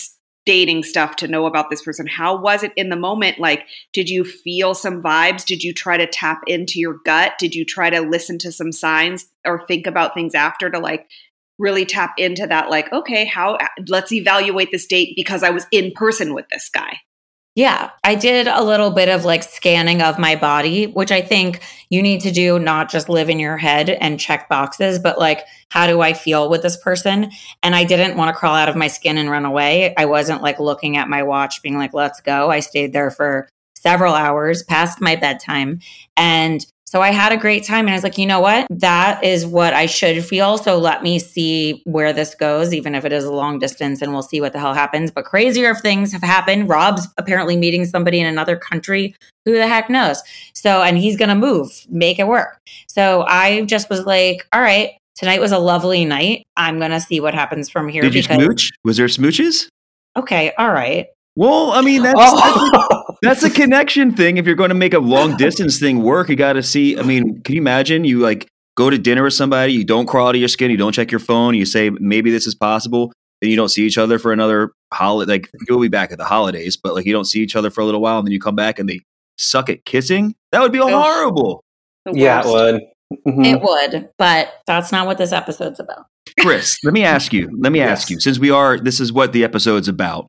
dating 0.46 0.84
stuff 0.84 1.16
to 1.18 1.28
know 1.28 1.46
about 1.46 1.70
this 1.70 1.84
person. 1.84 2.08
How 2.08 2.36
was 2.36 2.64
it 2.64 2.74
in 2.76 2.90
the 2.90 2.96
moment? 2.96 3.40
Like 3.40 3.66
did 3.94 4.10
you 4.10 4.24
feel 4.24 4.74
some 4.74 5.02
vibes? 5.02 5.46
Did 5.46 5.64
you 5.64 5.74
try 5.74 5.98
to 5.98 6.08
tap 6.08 6.42
into 6.48 6.80
your 6.80 6.98
gut? 7.06 7.34
Did 7.40 7.56
you 7.56 7.66
try 7.66 7.90
to 7.90 8.02
listen 8.02 8.38
to 8.40 8.52
some 8.52 8.72
signs 8.72 9.28
or 9.46 9.66
think 9.66 9.88
about 9.88 10.14
things 10.14 10.36
after 10.36 10.70
to 10.70 10.80
like 10.80 11.08
really 11.60 11.86
tap 11.86 12.14
into 12.18 12.48
that 12.48 12.72
like 12.72 12.92
okay 12.92 13.24
how 13.26 13.56
let's 13.88 14.12
evaluate 14.12 14.72
this 14.72 14.88
date 14.88 15.14
because 15.16 15.44
i 15.44 15.52
was 15.52 15.68
in 15.72 15.92
person 15.92 16.34
with 16.34 16.48
this 16.50 16.70
guy 16.74 16.98
Yeah, 17.54 17.90
I 18.06 18.16
did 18.16 18.48
a 18.48 18.64
little 18.64 18.92
bit 18.92 19.10
of 19.10 19.26
like 19.26 19.44
scanning 19.44 20.02
of 20.02 20.18
my 20.18 20.38
body, 20.38 20.88
which 20.88 21.12
I 21.12 21.20
think 21.22 21.62
you 21.90 22.02
need 22.02 22.22
to 22.22 22.32
do, 22.32 22.58
not 22.60 22.90
just 22.90 23.10
live 23.10 23.30
in 23.30 23.40
your 23.40 23.58
head 23.58 23.90
and 23.90 24.18
check 24.18 24.48
boxes, 24.48 25.00
but 25.00 25.20
like, 25.20 25.46
how 25.70 25.86
do 25.86 26.00
I 26.00 26.14
feel 26.14 26.50
with 26.50 26.62
this 26.62 26.78
person? 26.78 27.30
And 27.62 27.76
I 27.76 27.84
didn't 27.84 28.16
want 28.16 28.34
to 28.34 28.40
crawl 28.40 28.56
out 28.56 28.70
of 28.70 28.78
my 28.78 28.88
skin 28.88 29.18
and 29.18 29.30
run 29.30 29.44
away. 29.44 29.94
I 29.98 30.06
wasn't 30.06 30.42
like 30.42 30.62
looking 30.62 30.96
at 30.96 31.10
my 31.10 31.24
watch, 31.24 31.62
being 31.62 31.78
like, 31.78 31.94
let's 31.94 32.22
go. 32.22 32.50
I 32.50 32.62
stayed 32.62 32.94
there 32.94 33.12
for 33.12 33.50
several 33.76 34.14
hours 34.14 34.64
past 34.64 35.02
my 35.02 35.18
bedtime. 35.18 35.82
And 36.16 36.66
so 36.92 37.02
I 37.02 37.12
had 37.12 37.32
a 37.32 37.38
great 37.38 37.64
time. 37.64 37.86
And 37.86 37.92
I 37.92 37.94
was 37.94 38.04
like, 38.04 38.18
you 38.18 38.26
know 38.26 38.42
what? 38.42 38.68
That 38.70 39.24
is 39.24 39.46
what 39.46 39.74
I 39.74 39.86
should 39.86 40.26
feel. 40.26 40.58
So 40.58 40.78
let 40.78 41.02
me 41.04 41.20
see 41.20 41.82
where 41.86 42.12
this 42.12 42.36
goes, 42.36 42.74
even 42.74 42.96
if 42.96 43.06
it 43.06 43.14
is 43.14 43.24
a 43.24 43.32
long 43.32 43.60
distance, 43.60 44.02
and 44.02 44.12
we'll 44.12 44.24
see 44.24 44.42
what 44.42 44.52
the 44.52 44.60
hell 44.60 44.74
happens. 44.74 45.10
But 45.10 45.24
crazier 45.24 45.74
things 45.74 46.12
have 46.12 46.22
happened. 46.22 46.68
Rob's 46.68 47.08
apparently 47.18 47.56
meeting 47.56 47.86
somebody 47.86 48.20
in 48.20 48.28
another 48.28 48.58
country. 48.58 49.16
Who 49.46 49.54
the 49.54 49.70
heck 49.70 49.90
knows? 49.90 50.22
So, 50.54 50.82
and 50.82 50.98
he's 50.98 51.16
going 51.16 51.30
to 51.30 51.36
move, 51.36 51.70
make 51.88 52.20
it 52.20 52.28
work. 52.28 52.60
So 52.90 53.22
I 53.26 53.62
just 53.62 53.90
was 53.90 54.06
like, 54.06 54.46
all 54.52 54.60
right, 54.60 54.90
tonight 55.16 55.40
was 55.40 55.54
a 55.54 55.60
lovely 55.60 56.04
night. 56.04 56.44
I'm 56.58 56.78
going 56.78 56.92
to 56.92 57.00
see 57.00 57.22
what 57.22 57.34
happens 57.34 57.70
from 57.70 57.88
here. 57.88 58.02
Did 58.02 58.16
you 58.16 58.24
smooch? 58.24 58.70
Was 58.84 58.98
there 58.98 59.08
smooches? 59.08 59.70
okay, 60.18 60.52
all 60.58 60.74
right. 60.74 61.08
Well, 61.38 61.72
I 61.72 61.80
mean 61.80 62.04
that's 62.04 62.20
Oh. 62.20 62.88
that's 63.22 63.44
a 63.44 63.50
connection 63.50 64.14
thing. 64.16 64.38
If 64.38 64.46
you're 64.46 64.56
going 64.56 64.70
to 64.70 64.76
make 64.76 64.94
a 64.94 65.00
long 65.00 65.38
distance 65.38 65.80
thing 65.80 66.02
work, 66.02 66.30
you 66.30 66.36
got 66.36 66.54
to 66.54 66.64
see. 66.64 66.98
I 66.98 67.04
mean, 67.04 67.42
can 67.42 67.56
you 67.56 67.62
imagine 67.62 68.04
you 68.04 68.20
like 68.20 68.48
go 68.76 68.90
to 68.90 68.98
dinner 68.98 69.24
with 69.24 69.34
somebody, 69.34 69.74
you 69.74 69.84
don't 69.84 70.08
crawl 70.08 70.28
out 70.28 70.36
of 70.36 70.40
your 70.40 70.48
skin, 70.48 70.72
you 70.72 70.78
don't 70.78 70.94
check 70.94 71.12
your 71.12 71.20
phone, 71.20 71.56
you 71.56 71.66
say 71.66 71.90
maybe 71.90 72.32
this 72.32 72.48
is 72.48 72.56
possible, 72.56 73.12
then 73.42 73.50
you 73.50 73.56
don't 73.56 73.70
see 73.70 73.86
each 73.86 73.98
other 73.98 74.18
for 74.18 74.32
another 74.32 74.72
holiday. 74.94 75.34
Like 75.34 75.50
you'll 75.68 75.82
be 75.82 75.88
back 75.88 76.12
at 76.12 76.18
the 76.18 76.26
holidays, 76.26 76.78
but 76.78 76.96
like 76.96 77.06
you 77.06 77.14
don't 77.14 77.26
see 77.26 77.42
each 77.42 77.56
other 77.56 77.70
for 77.70 77.82
a 77.82 77.86
little 77.86 78.02
while, 78.02 78.18
and 78.20 78.28
then 78.28 78.32
you 78.32 78.40
come 78.40 78.56
back 78.56 78.80
and 78.80 78.90
they 78.90 79.02
suck 79.38 79.70
at 79.70 79.86
kissing. 79.86 80.36
That 80.52 80.62
would 80.62 80.72
be 80.72 80.80
horrible. 80.80 81.64
Yeah, 82.12 82.40
it 82.42 82.46
worst. 82.46 82.74
would. 82.74 82.82
Mhm. 83.28 83.46
It 83.46 83.62
would, 83.62 84.10
but 84.18 84.54
that's 84.66 84.92
not 84.92 85.06
what 85.06 85.18
this 85.18 85.34
episode's 85.34 85.82
about. 85.82 86.06
Chris, 86.40 86.78
let 86.86 86.94
me 86.94 87.04
ask 87.04 87.34
you. 87.34 87.50
Let 87.60 87.74
me 87.74 87.82
ask 87.82 88.10
you, 88.10 88.20
since 88.22 88.40
we 88.40 88.50
are, 88.50 88.80
this 88.80 89.02
is 89.02 89.12
what 89.12 89.34
the 89.34 89.44
episode's 89.44 89.90
about. 89.90 90.28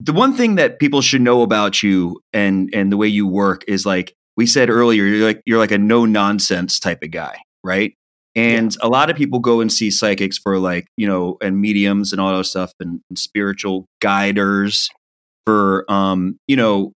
The 0.00 0.12
one 0.12 0.34
thing 0.34 0.54
that 0.56 0.78
people 0.78 1.02
should 1.02 1.20
know 1.22 1.42
about 1.42 1.82
you 1.82 2.20
and 2.32 2.70
and 2.74 2.90
the 2.90 2.96
way 2.96 3.08
you 3.08 3.26
work 3.26 3.64
is 3.68 3.84
like 3.84 4.14
we 4.36 4.46
said 4.46 4.70
earlier, 4.70 5.04
you're 5.04 5.26
like 5.26 5.42
you're 5.44 5.58
like 5.58 5.70
a 5.72 5.78
no 5.78 6.04
nonsense 6.06 6.80
type 6.80 7.02
of 7.02 7.10
guy, 7.10 7.36
right? 7.62 7.94
And 8.36 8.76
a 8.82 8.88
lot 8.88 9.10
of 9.10 9.16
people 9.16 9.38
go 9.38 9.60
and 9.60 9.72
see 9.72 9.90
psychics 9.90 10.38
for 10.38 10.58
like 10.58 10.86
you 10.96 11.06
know 11.06 11.36
and 11.40 11.60
mediums 11.60 12.12
and 12.12 12.20
all 12.20 12.36
that 12.36 12.44
stuff 12.44 12.72
and, 12.80 13.00
and 13.10 13.18
spiritual 13.18 13.86
guiders 14.00 14.88
for 15.46 15.84
um 15.90 16.38
you 16.48 16.56
know 16.56 16.92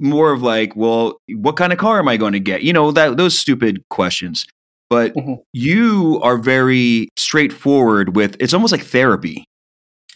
more 0.00 0.32
of 0.32 0.40
like 0.42 0.74
well 0.74 1.18
what 1.28 1.56
kind 1.56 1.72
of 1.72 1.78
car 1.78 1.98
am 1.98 2.08
I 2.08 2.16
going 2.16 2.32
to 2.32 2.40
get 2.40 2.62
you 2.62 2.72
know 2.72 2.90
that 2.92 3.16
those 3.18 3.38
stupid 3.38 3.82
questions. 3.90 4.46
But 4.88 5.14
Mhm. 5.14 5.38
you 5.52 6.18
are 6.24 6.36
very 6.38 7.10
straightforward 7.16 8.16
with 8.16 8.36
it's 8.40 8.54
almost 8.54 8.72
like 8.72 8.82
therapy. 8.82 9.44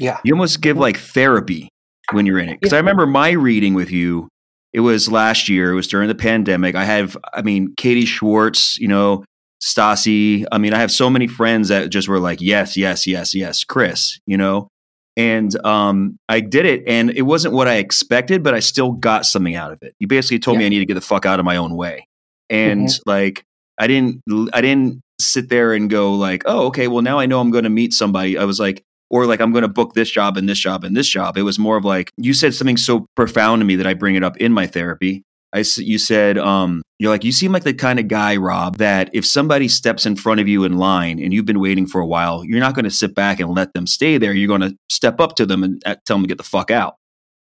Yeah. 0.00 0.18
You 0.24 0.32
almost 0.34 0.60
give 0.60 0.76
like 0.78 0.96
therapy 0.96 1.68
when 2.12 2.26
you're 2.26 2.38
in 2.38 2.48
it. 2.48 2.60
Because 2.60 2.72
I 2.72 2.78
remember 2.78 3.06
my 3.06 3.30
reading 3.30 3.74
with 3.74 3.90
you, 3.90 4.28
it 4.72 4.80
was 4.80 5.10
last 5.10 5.48
year, 5.48 5.72
it 5.72 5.74
was 5.74 5.86
during 5.86 6.08
the 6.08 6.14
pandemic. 6.14 6.74
I 6.74 6.84
have, 6.84 7.16
I 7.32 7.42
mean, 7.42 7.74
Katie 7.76 8.06
Schwartz, 8.06 8.76
you 8.78 8.88
know, 8.88 9.24
Stassi. 9.62 10.44
I 10.50 10.58
mean, 10.58 10.74
I 10.74 10.78
have 10.78 10.90
so 10.90 11.08
many 11.08 11.26
friends 11.26 11.68
that 11.68 11.90
just 11.90 12.08
were 12.08 12.18
like, 12.18 12.40
yes, 12.40 12.76
yes, 12.76 13.06
yes, 13.06 13.34
yes, 13.34 13.64
Chris, 13.64 14.18
you 14.26 14.36
know? 14.36 14.68
And 15.16 15.54
um, 15.64 16.16
I 16.28 16.40
did 16.40 16.66
it, 16.66 16.82
and 16.88 17.08
it 17.10 17.22
wasn't 17.22 17.54
what 17.54 17.68
I 17.68 17.76
expected, 17.76 18.42
but 18.42 18.52
I 18.52 18.58
still 18.58 18.90
got 18.90 19.24
something 19.24 19.54
out 19.54 19.70
of 19.70 19.78
it. 19.80 19.94
You 20.00 20.08
basically 20.08 20.40
told 20.40 20.58
me 20.58 20.66
I 20.66 20.68
need 20.68 20.80
to 20.80 20.86
get 20.86 20.94
the 20.94 21.00
fuck 21.00 21.24
out 21.24 21.38
of 21.38 21.44
my 21.44 21.54
own 21.56 21.76
way, 21.76 22.08
and 22.50 22.88
like 23.06 23.44
I 23.78 23.86
didn't, 23.86 24.22
I 24.52 24.60
didn't 24.60 25.00
sit 25.20 25.50
there 25.50 25.72
and 25.72 25.88
go 25.88 26.14
like, 26.14 26.42
oh, 26.46 26.66
okay, 26.66 26.88
well 26.88 27.02
now 27.02 27.20
I 27.20 27.26
know 27.26 27.38
I'm 27.38 27.52
going 27.52 27.62
to 27.62 27.70
meet 27.70 27.92
somebody. 27.92 28.36
I 28.36 28.42
was 28.42 28.58
like, 28.58 28.82
or 29.14 29.26
like 29.26 29.40
I'm 29.40 29.52
going 29.52 29.62
to 29.62 29.68
book 29.68 29.94
this 29.94 30.10
job 30.10 30.36
and 30.36 30.48
this 30.48 30.58
job 30.58 30.82
and 30.82 30.96
this 30.96 31.06
job. 31.08 31.36
It 31.38 31.42
was 31.42 31.56
more 31.56 31.76
of 31.76 31.84
like 31.84 32.10
you 32.16 32.34
said 32.34 32.52
something 32.52 32.76
so 32.76 33.06
profound 33.14 33.60
to 33.60 33.64
me 33.64 33.76
that 33.76 33.86
I 33.86 33.94
bring 33.94 34.16
it 34.16 34.24
up 34.24 34.36
in 34.38 34.52
my 34.52 34.66
therapy. 34.66 35.22
I 35.54 35.62
you 35.76 35.98
said 35.98 36.36
um, 36.36 36.82
you're 36.98 37.12
like 37.12 37.22
you 37.22 37.30
seem 37.30 37.52
like 37.52 37.62
the 37.62 37.72
kind 37.74 38.00
of 38.00 38.08
guy, 38.08 38.34
Rob, 38.36 38.78
that 38.78 39.10
if 39.12 39.24
somebody 39.24 39.68
steps 39.68 40.04
in 40.04 40.16
front 40.16 40.40
of 40.40 40.48
you 40.48 40.64
in 40.64 40.78
line 40.78 41.20
and 41.20 41.32
you've 41.32 41.44
been 41.46 41.60
waiting 41.60 41.86
for 41.86 42.00
a 42.00 42.06
while, 42.06 42.44
you're 42.44 42.58
not 42.58 42.74
going 42.74 42.86
to 42.86 42.90
sit 42.90 43.14
back 43.14 43.38
and 43.38 43.54
let 43.54 43.72
them 43.72 43.86
stay 43.86 44.18
there. 44.18 44.32
You're 44.32 44.48
going 44.48 44.68
to 44.68 44.76
step 44.90 45.20
up 45.20 45.36
to 45.36 45.46
them 45.46 45.62
and 45.62 45.80
uh, 45.86 45.94
tell 46.04 46.16
them 46.16 46.24
to 46.24 46.28
get 46.28 46.38
the 46.38 46.42
fuck 46.42 46.72
out. 46.72 46.96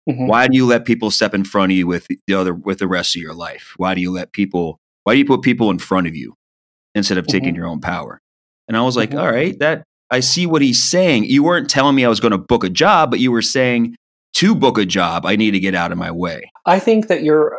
Mhm. 0.07 0.27
Why 0.27 0.47
do 0.47 0.55
you 0.55 0.67
let 0.67 0.85
people 0.85 1.09
step 1.09 1.33
in 1.33 1.43
front 1.43 1.71
of 1.71 1.77
you 1.77 1.87
with 1.87 2.07
the 2.27 2.33
other 2.35 2.53
with 2.53 2.77
the 2.79 2.87
rest 2.87 3.15
of 3.15 3.21
your 3.23 3.33
life? 3.33 3.73
Why 3.77 3.95
do 3.95 4.01
you 4.01 4.11
let 4.11 4.31
people? 4.31 4.77
Why 5.05 5.13
do 5.13 5.17
you 5.19 5.25
put 5.25 5.41
people 5.41 5.71
in 5.71 5.79
front 5.79 6.05
of 6.05 6.15
you 6.15 6.35
instead 6.93 7.17
of 7.17 7.25
taking 7.25 7.53
Mhm. 7.53 7.57
your 7.57 7.65
own 7.67 7.81
power? 7.81 8.19
And 8.67 8.77
I 8.77 8.81
was 8.83 8.95
like, 8.95 9.09
Mhm. 9.11 9.19
all 9.19 9.31
right, 9.31 9.57
that 9.59 9.83
I 10.13 10.19
see 10.19 10.45
what 10.45 10.61
he's 10.61 10.81
saying. 10.81 11.23
You 11.23 11.41
weren't 11.41 11.71
telling 11.71 11.95
me 11.95 12.05
I 12.05 12.07
was 12.07 12.19
going 12.19 12.33
to 12.33 12.37
book 12.37 12.63
a 12.63 12.69
job, 12.69 13.09
but 13.09 13.19
you 13.19 13.31
were 13.31 13.41
saying 13.41 13.95
to 14.35 14.53
book 14.53 14.77
a 14.77 14.85
job, 14.85 15.25
I 15.25 15.35
need 15.35 15.51
to 15.51 15.59
get 15.59 15.73
out 15.73 15.91
of 15.91 15.97
my 15.97 16.11
way. 16.11 16.51
I 16.67 16.77
think 16.77 17.07
that 17.07 17.23
you're 17.23 17.57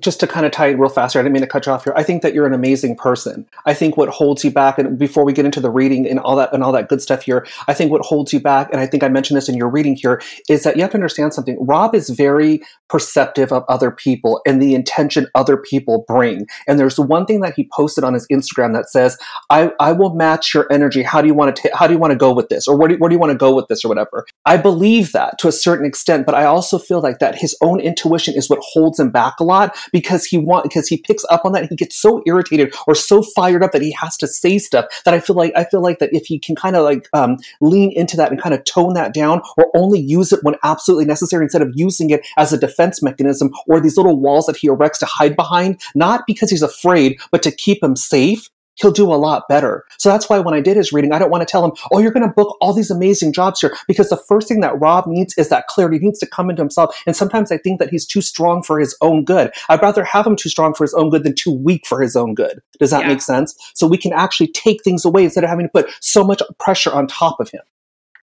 just 0.00 0.18
to 0.18 0.26
kind 0.26 0.44
of 0.44 0.50
tie 0.50 0.66
it 0.68 0.78
real 0.78 0.88
fast 0.88 1.14
here. 1.14 1.20
I 1.20 1.22
didn't 1.22 1.34
mean 1.34 1.42
to 1.42 1.46
cut 1.46 1.66
you 1.66 1.72
off 1.72 1.84
here. 1.84 1.92
I 1.96 2.02
think 2.02 2.22
that 2.22 2.34
you're 2.34 2.46
an 2.46 2.52
amazing 2.52 2.96
person. 2.96 3.46
I 3.64 3.74
think 3.74 3.96
what 3.96 4.08
holds 4.08 4.42
you 4.42 4.50
back, 4.50 4.76
and 4.76 4.98
before 4.98 5.24
we 5.24 5.32
get 5.32 5.44
into 5.44 5.60
the 5.60 5.70
reading 5.70 6.08
and 6.08 6.18
all 6.18 6.34
that 6.36 6.52
and 6.52 6.64
all 6.64 6.72
that 6.72 6.88
good 6.88 7.00
stuff 7.00 7.22
here, 7.22 7.46
I 7.68 7.74
think 7.74 7.92
what 7.92 8.02
holds 8.02 8.32
you 8.32 8.40
back, 8.40 8.70
and 8.72 8.80
I 8.80 8.86
think 8.86 9.04
I 9.04 9.08
mentioned 9.08 9.36
this 9.36 9.48
in 9.48 9.54
your 9.54 9.68
reading 9.68 9.94
here, 9.94 10.20
is 10.48 10.64
that 10.64 10.74
you 10.74 10.82
have 10.82 10.90
to 10.90 10.96
understand 10.96 11.32
something. 11.32 11.56
Rob 11.60 11.94
is 11.94 12.10
very 12.10 12.60
perceptive 12.88 13.52
of 13.52 13.64
other 13.68 13.92
people 13.92 14.40
and 14.46 14.60
the 14.60 14.74
intention 14.74 15.28
other 15.36 15.56
people 15.56 16.04
bring. 16.08 16.46
And 16.66 16.78
there's 16.78 16.98
one 16.98 17.24
thing 17.24 17.40
that 17.40 17.54
he 17.54 17.68
posted 17.72 18.02
on 18.02 18.14
his 18.14 18.26
Instagram 18.32 18.74
that 18.74 18.90
says, 18.90 19.16
"I 19.48 19.70
I 19.78 19.92
will 19.92 20.14
match 20.14 20.54
your 20.54 20.66
energy. 20.72 21.04
How 21.04 21.22
do 21.22 21.28
you 21.28 21.34
want 21.34 21.54
to 21.54 21.68
ta- 21.68 21.76
how 21.76 21.86
do 21.86 21.92
you 21.92 22.00
want 22.00 22.10
to 22.10 22.18
go 22.18 22.34
with 22.34 22.48
this, 22.48 22.66
or 22.66 22.76
where 22.76 22.88
do, 22.88 22.96
where 22.96 23.08
do 23.08 23.14
you 23.14 23.20
want 23.20 23.30
to 23.30 23.38
go 23.38 23.54
with 23.54 23.68
this, 23.68 23.84
or 23.84 23.88
whatever." 23.88 24.26
I 24.44 24.56
believe 24.56 25.12
that 25.12 25.38
to 25.38 25.48
a 25.48 25.52
certain 25.52 25.86
extent, 25.86 26.26
but 26.26 26.34
I 26.34 26.44
also 26.44 26.78
feel 26.78 27.00
like 27.00 27.20
that 27.20 27.36
his 27.36 27.56
own 27.62 27.78
intuition 27.78 28.34
is 28.34 28.50
what 28.50 28.58
holds 28.60 28.98
him 28.98 29.10
back 29.10 29.34
a 29.38 29.44
lot 29.44 29.51
because 29.92 30.24
he 30.24 30.38
want 30.38 30.64
because 30.64 30.88
he 30.88 30.96
picks 30.96 31.24
up 31.30 31.44
on 31.44 31.52
that. 31.52 31.68
He 31.68 31.76
gets 31.76 31.96
so 31.96 32.22
irritated 32.26 32.74
or 32.86 32.94
so 32.94 33.22
fired 33.22 33.62
up 33.62 33.72
that 33.72 33.82
he 33.82 33.92
has 33.92 34.16
to 34.18 34.26
say 34.26 34.58
stuff 34.58 34.86
that 35.04 35.14
I 35.14 35.20
feel 35.20 35.36
like 35.36 35.52
I 35.56 35.64
feel 35.64 35.82
like 35.82 35.98
that 35.98 36.12
if 36.12 36.26
he 36.26 36.38
can 36.38 36.54
kind 36.54 36.76
of 36.76 36.84
like 36.84 37.08
um, 37.12 37.38
lean 37.60 37.92
into 37.92 38.16
that 38.16 38.30
and 38.30 38.40
kind 38.40 38.54
of 38.54 38.64
tone 38.64 38.94
that 38.94 39.14
down 39.14 39.42
or 39.56 39.70
only 39.74 40.00
use 40.00 40.32
it 40.32 40.40
when 40.42 40.56
absolutely 40.62 41.04
necessary 41.04 41.44
instead 41.44 41.62
of 41.62 41.72
using 41.74 42.10
it 42.10 42.26
as 42.36 42.52
a 42.52 42.58
defense 42.58 43.02
mechanism 43.02 43.50
or 43.66 43.80
these 43.80 43.96
little 43.96 44.18
walls 44.18 44.46
that 44.46 44.56
he 44.56 44.68
erects 44.68 44.98
to 44.98 45.06
hide 45.06 45.36
behind, 45.36 45.80
not 45.94 46.22
because 46.26 46.50
he's 46.50 46.62
afraid, 46.62 47.18
but 47.30 47.42
to 47.42 47.50
keep 47.50 47.82
him 47.82 47.96
safe 47.96 48.48
he'll 48.76 48.90
do 48.92 49.12
a 49.12 49.16
lot 49.16 49.44
better. 49.48 49.84
So 49.98 50.08
that's 50.08 50.28
why 50.28 50.38
when 50.38 50.54
I 50.54 50.60
did 50.60 50.76
his 50.76 50.92
reading, 50.92 51.12
I 51.12 51.18
don't 51.18 51.30
want 51.30 51.46
to 51.46 51.50
tell 51.50 51.64
him, 51.64 51.72
oh, 51.92 51.98
you're 51.98 52.10
going 52.12 52.26
to 52.26 52.32
book 52.34 52.56
all 52.60 52.72
these 52.72 52.90
amazing 52.90 53.32
jobs 53.32 53.60
here, 53.60 53.76
because 53.86 54.08
the 54.08 54.16
first 54.16 54.48
thing 54.48 54.60
that 54.60 54.80
Rob 54.80 55.06
needs 55.06 55.36
is 55.36 55.48
that 55.50 55.66
clarity. 55.66 55.98
He 55.98 56.06
needs 56.06 56.18
to 56.20 56.26
come 56.26 56.50
into 56.50 56.62
himself. 56.62 56.96
And 57.06 57.14
sometimes 57.16 57.52
I 57.52 57.58
think 57.58 57.78
that 57.80 57.90
he's 57.90 58.06
too 58.06 58.22
strong 58.22 58.62
for 58.62 58.78
his 58.78 58.96
own 59.00 59.24
good. 59.24 59.50
I'd 59.68 59.82
rather 59.82 60.04
have 60.04 60.26
him 60.26 60.36
too 60.36 60.48
strong 60.48 60.74
for 60.74 60.84
his 60.84 60.94
own 60.94 61.10
good 61.10 61.24
than 61.24 61.34
too 61.34 61.52
weak 61.52 61.86
for 61.86 62.00
his 62.00 62.16
own 62.16 62.34
good. 62.34 62.60
Does 62.78 62.90
that 62.90 63.02
Yeah. 63.02 63.08
make 63.08 63.22
sense? 63.22 63.54
So 63.74 63.86
we 63.86 63.98
can 63.98 64.12
actually 64.12 64.48
take 64.48 64.82
things 64.82 65.04
away 65.04 65.24
instead 65.24 65.44
of 65.44 65.50
having 65.50 65.66
to 65.66 65.70
put 65.72 65.90
so 66.00 66.24
much 66.24 66.42
pressure 66.58 66.92
on 66.92 67.06
top 67.06 67.40
of 67.40 67.50
him. 67.50 67.62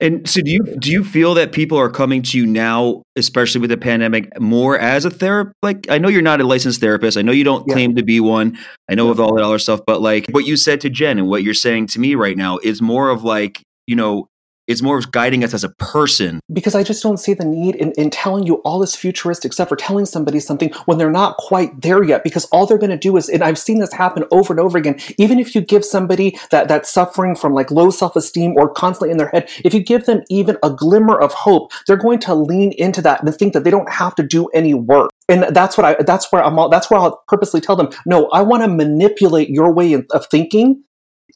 And 0.00 0.28
so, 0.28 0.40
do 0.40 0.50
you 0.50 0.62
do 0.80 0.90
you 0.90 1.04
feel 1.04 1.34
that 1.34 1.52
people 1.52 1.78
are 1.78 1.88
coming 1.88 2.20
to 2.22 2.38
you 2.38 2.46
now, 2.46 3.02
especially 3.16 3.60
with 3.60 3.70
the 3.70 3.76
pandemic, 3.76 4.38
more 4.40 4.78
as 4.78 5.04
a 5.04 5.10
therapist? 5.10 5.54
Like, 5.62 5.86
I 5.88 5.98
know 5.98 6.08
you're 6.08 6.20
not 6.20 6.40
a 6.40 6.44
licensed 6.44 6.80
therapist. 6.80 7.16
I 7.16 7.22
know 7.22 7.32
you 7.32 7.44
don't 7.44 7.64
Yeah. 7.68 7.74
claim 7.74 7.94
to 7.94 8.02
be 8.02 8.18
one. 8.20 8.58
I 8.90 8.96
know 8.96 9.06
Yeah. 9.06 9.12
of 9.12 9.20
all 9.20 9.34
that 9.36 9.44
other 9.44 9.58
stuff, 9.60 9.80
but 9.86 10.02
like 10.02 10.26
what 10.32 10.46
you 10.46 10.56
said 10.56 10.80
to 10.82 10.90
Jen 10.90 11.18
and 11.18 11.28
what 11.28 11.44
you're 11.44 11.54
saying 11.54 11.86
to 11.88 12.00
me 12.00 12.16
right 12.16 12.36
now 12.36 12.58
is 12.62 12.82
more 12.82 13.08
of 13.08 13.22
like 13.24 13.62
you 13.86 13.94
know, 13.94 14.26
it's 14.66 14.82
more 14.82 14.98
of 14.98 15.12
guiding 15.12 15.44
us 15.44 15.54
as 15.54 15.64
a 15.64 15.68
person. 15.68 16.40
Because 16.52 16.74
I 16.74 16.82
just 16.82 17.02
don't 17.02 17.18
see 17.18 17.34
the 17.34 17.44
need 17.44 17.74
in, 17.76 17.92
in 17.92 18.10
telling 18.10 18.46
you 18.46 18.56
all 18.56 18.78
this 18.78 18.96
futuristic 18.96 19.52
stuff 19.52 19.70
or 19.70 19.76
telling 19.76 20.06
somebody 20.06 20.40
something 20.40 20.72
when 20.86 20.98
they're 20.98 21.10
not 21.10 21.36
quite 21.36 21.80
there 21.80 22.02
yet. 22.02 22.24
Because 22.24 22.44
all 22.46 22.66
they're 22.66 22.78
going 22.78 22.90
to 22.90 22.96
do 22.96 23.16
is, 23.16 23.28
and 23.28 23.42
I've 23.42 23.58
seen 23.58 23.78
this 23.78 23.92
happen 23.92 24.24
over 24.30 24.52
and 24.52 24.60
over 24.60 24.78
again, 24.78 24.98
even 25.18 25.38
if 25.38 25.54
you 25.54 25.60
give 25.60 25.84
somebody 25.84 26.38
that, 26.50 26.68
that's 26.68 26.90
suffering 26.90 27.36
from 27.36 27.52
like 27.52 27.70
low 27.70 27.90
self 27.90 28.16
esteem 28.16 28.54
or 28.56 28.72
constantly 28.72 29.10
in 29.10 29.18
their 29.18 29.28
head, 29.28 29.50
if 29.64 29.74
you 29.74 29.82
give 29.82 30.06
them 30.06 30.22
even 30.30 30.56
a 30.62 30.70
glimmer 30.70 31.18
of 31.18 31.32
hope, 31.32 31.72
they're 31.86 31.96
going 31.96 32.18
to 32.20 32.34
lean 32.34 32.72
into 32.72 33.02
that 33.02 33.22
and 33.22 33.34
think 33.34 33.52
that 33.52 33.64
they 33.64 33.70
don't 33.70 33.90
have 33.90 34.14
to 34.14 34.22
do 34.22 34.46
any 34.48 34.74
work. 34.74 35.10
And 35.28 35.44
that's 35.54 35.76
what 35.76 35.84
I, 35.84 36.02
that's 36.02 36.30
where 36.30 36.44
I'm, 36.44 36.58
all, 36.58 36.68
that's 36.68 36.90
where 36.90 37.00
I'll 37.00 37.22
purposely 37.28 37.60
tell 37.60 37.76
them, 37.76 37.88
no, 38.06 38.28
I 38.30 38.42
want 38.42 38.62
to 38.62 38.68
manipulate 38.68 39.48
your 39.48 39.72
way 39.72 39.94
of 39.94 40.26
thinking 40.30 40.84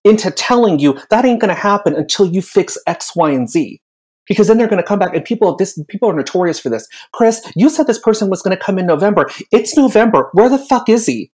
into 0.08 0.30
telling 0.30 0.78
you 0.78 0.98
that 1.10 1.24
ain't 1.24 1.40
going 1.40 1.54
to 1.54 1.60
happen 1.60 1.94
until 1.94 2.26
you 2.26 2.42
fix 2.42 2.78
X, 2.86 3.14
Y, 3.14 3.30
and 3.30 3.48
Z. 3.48 3.80
Because 4.26 4.48
then 4.48 4.58
they're 4.58 4.68
going 4.68 4.82
to 4.82 4.86
come 4.86 4.98
back 4.98 5.14
and 5.14 5.24
people, 5.24 5.56
this, 5.56 5.80
people 5.88 6.10
are 6.10 6.14
notorious 6.14 6.60
for 6.60 6.68
this. 6.68 6.86
Chris, 7.12 7.50
you 7.56 7.70
said 7.70 7.86
this 7.86 7.98
person 7.98 8.28
was 8.28 8.42
going 8.42 8.56
to 8.56 8.62
come 8.62 8.78
in 8.78 8.86
November. 8.86 9.30
It's 9.50 9.76
November. 9.76 10.28
Where 10.32 10.50
the 10.50 10.58
fuck 10.58 10.88
is 10.88 11.06
he? 11.06 11.30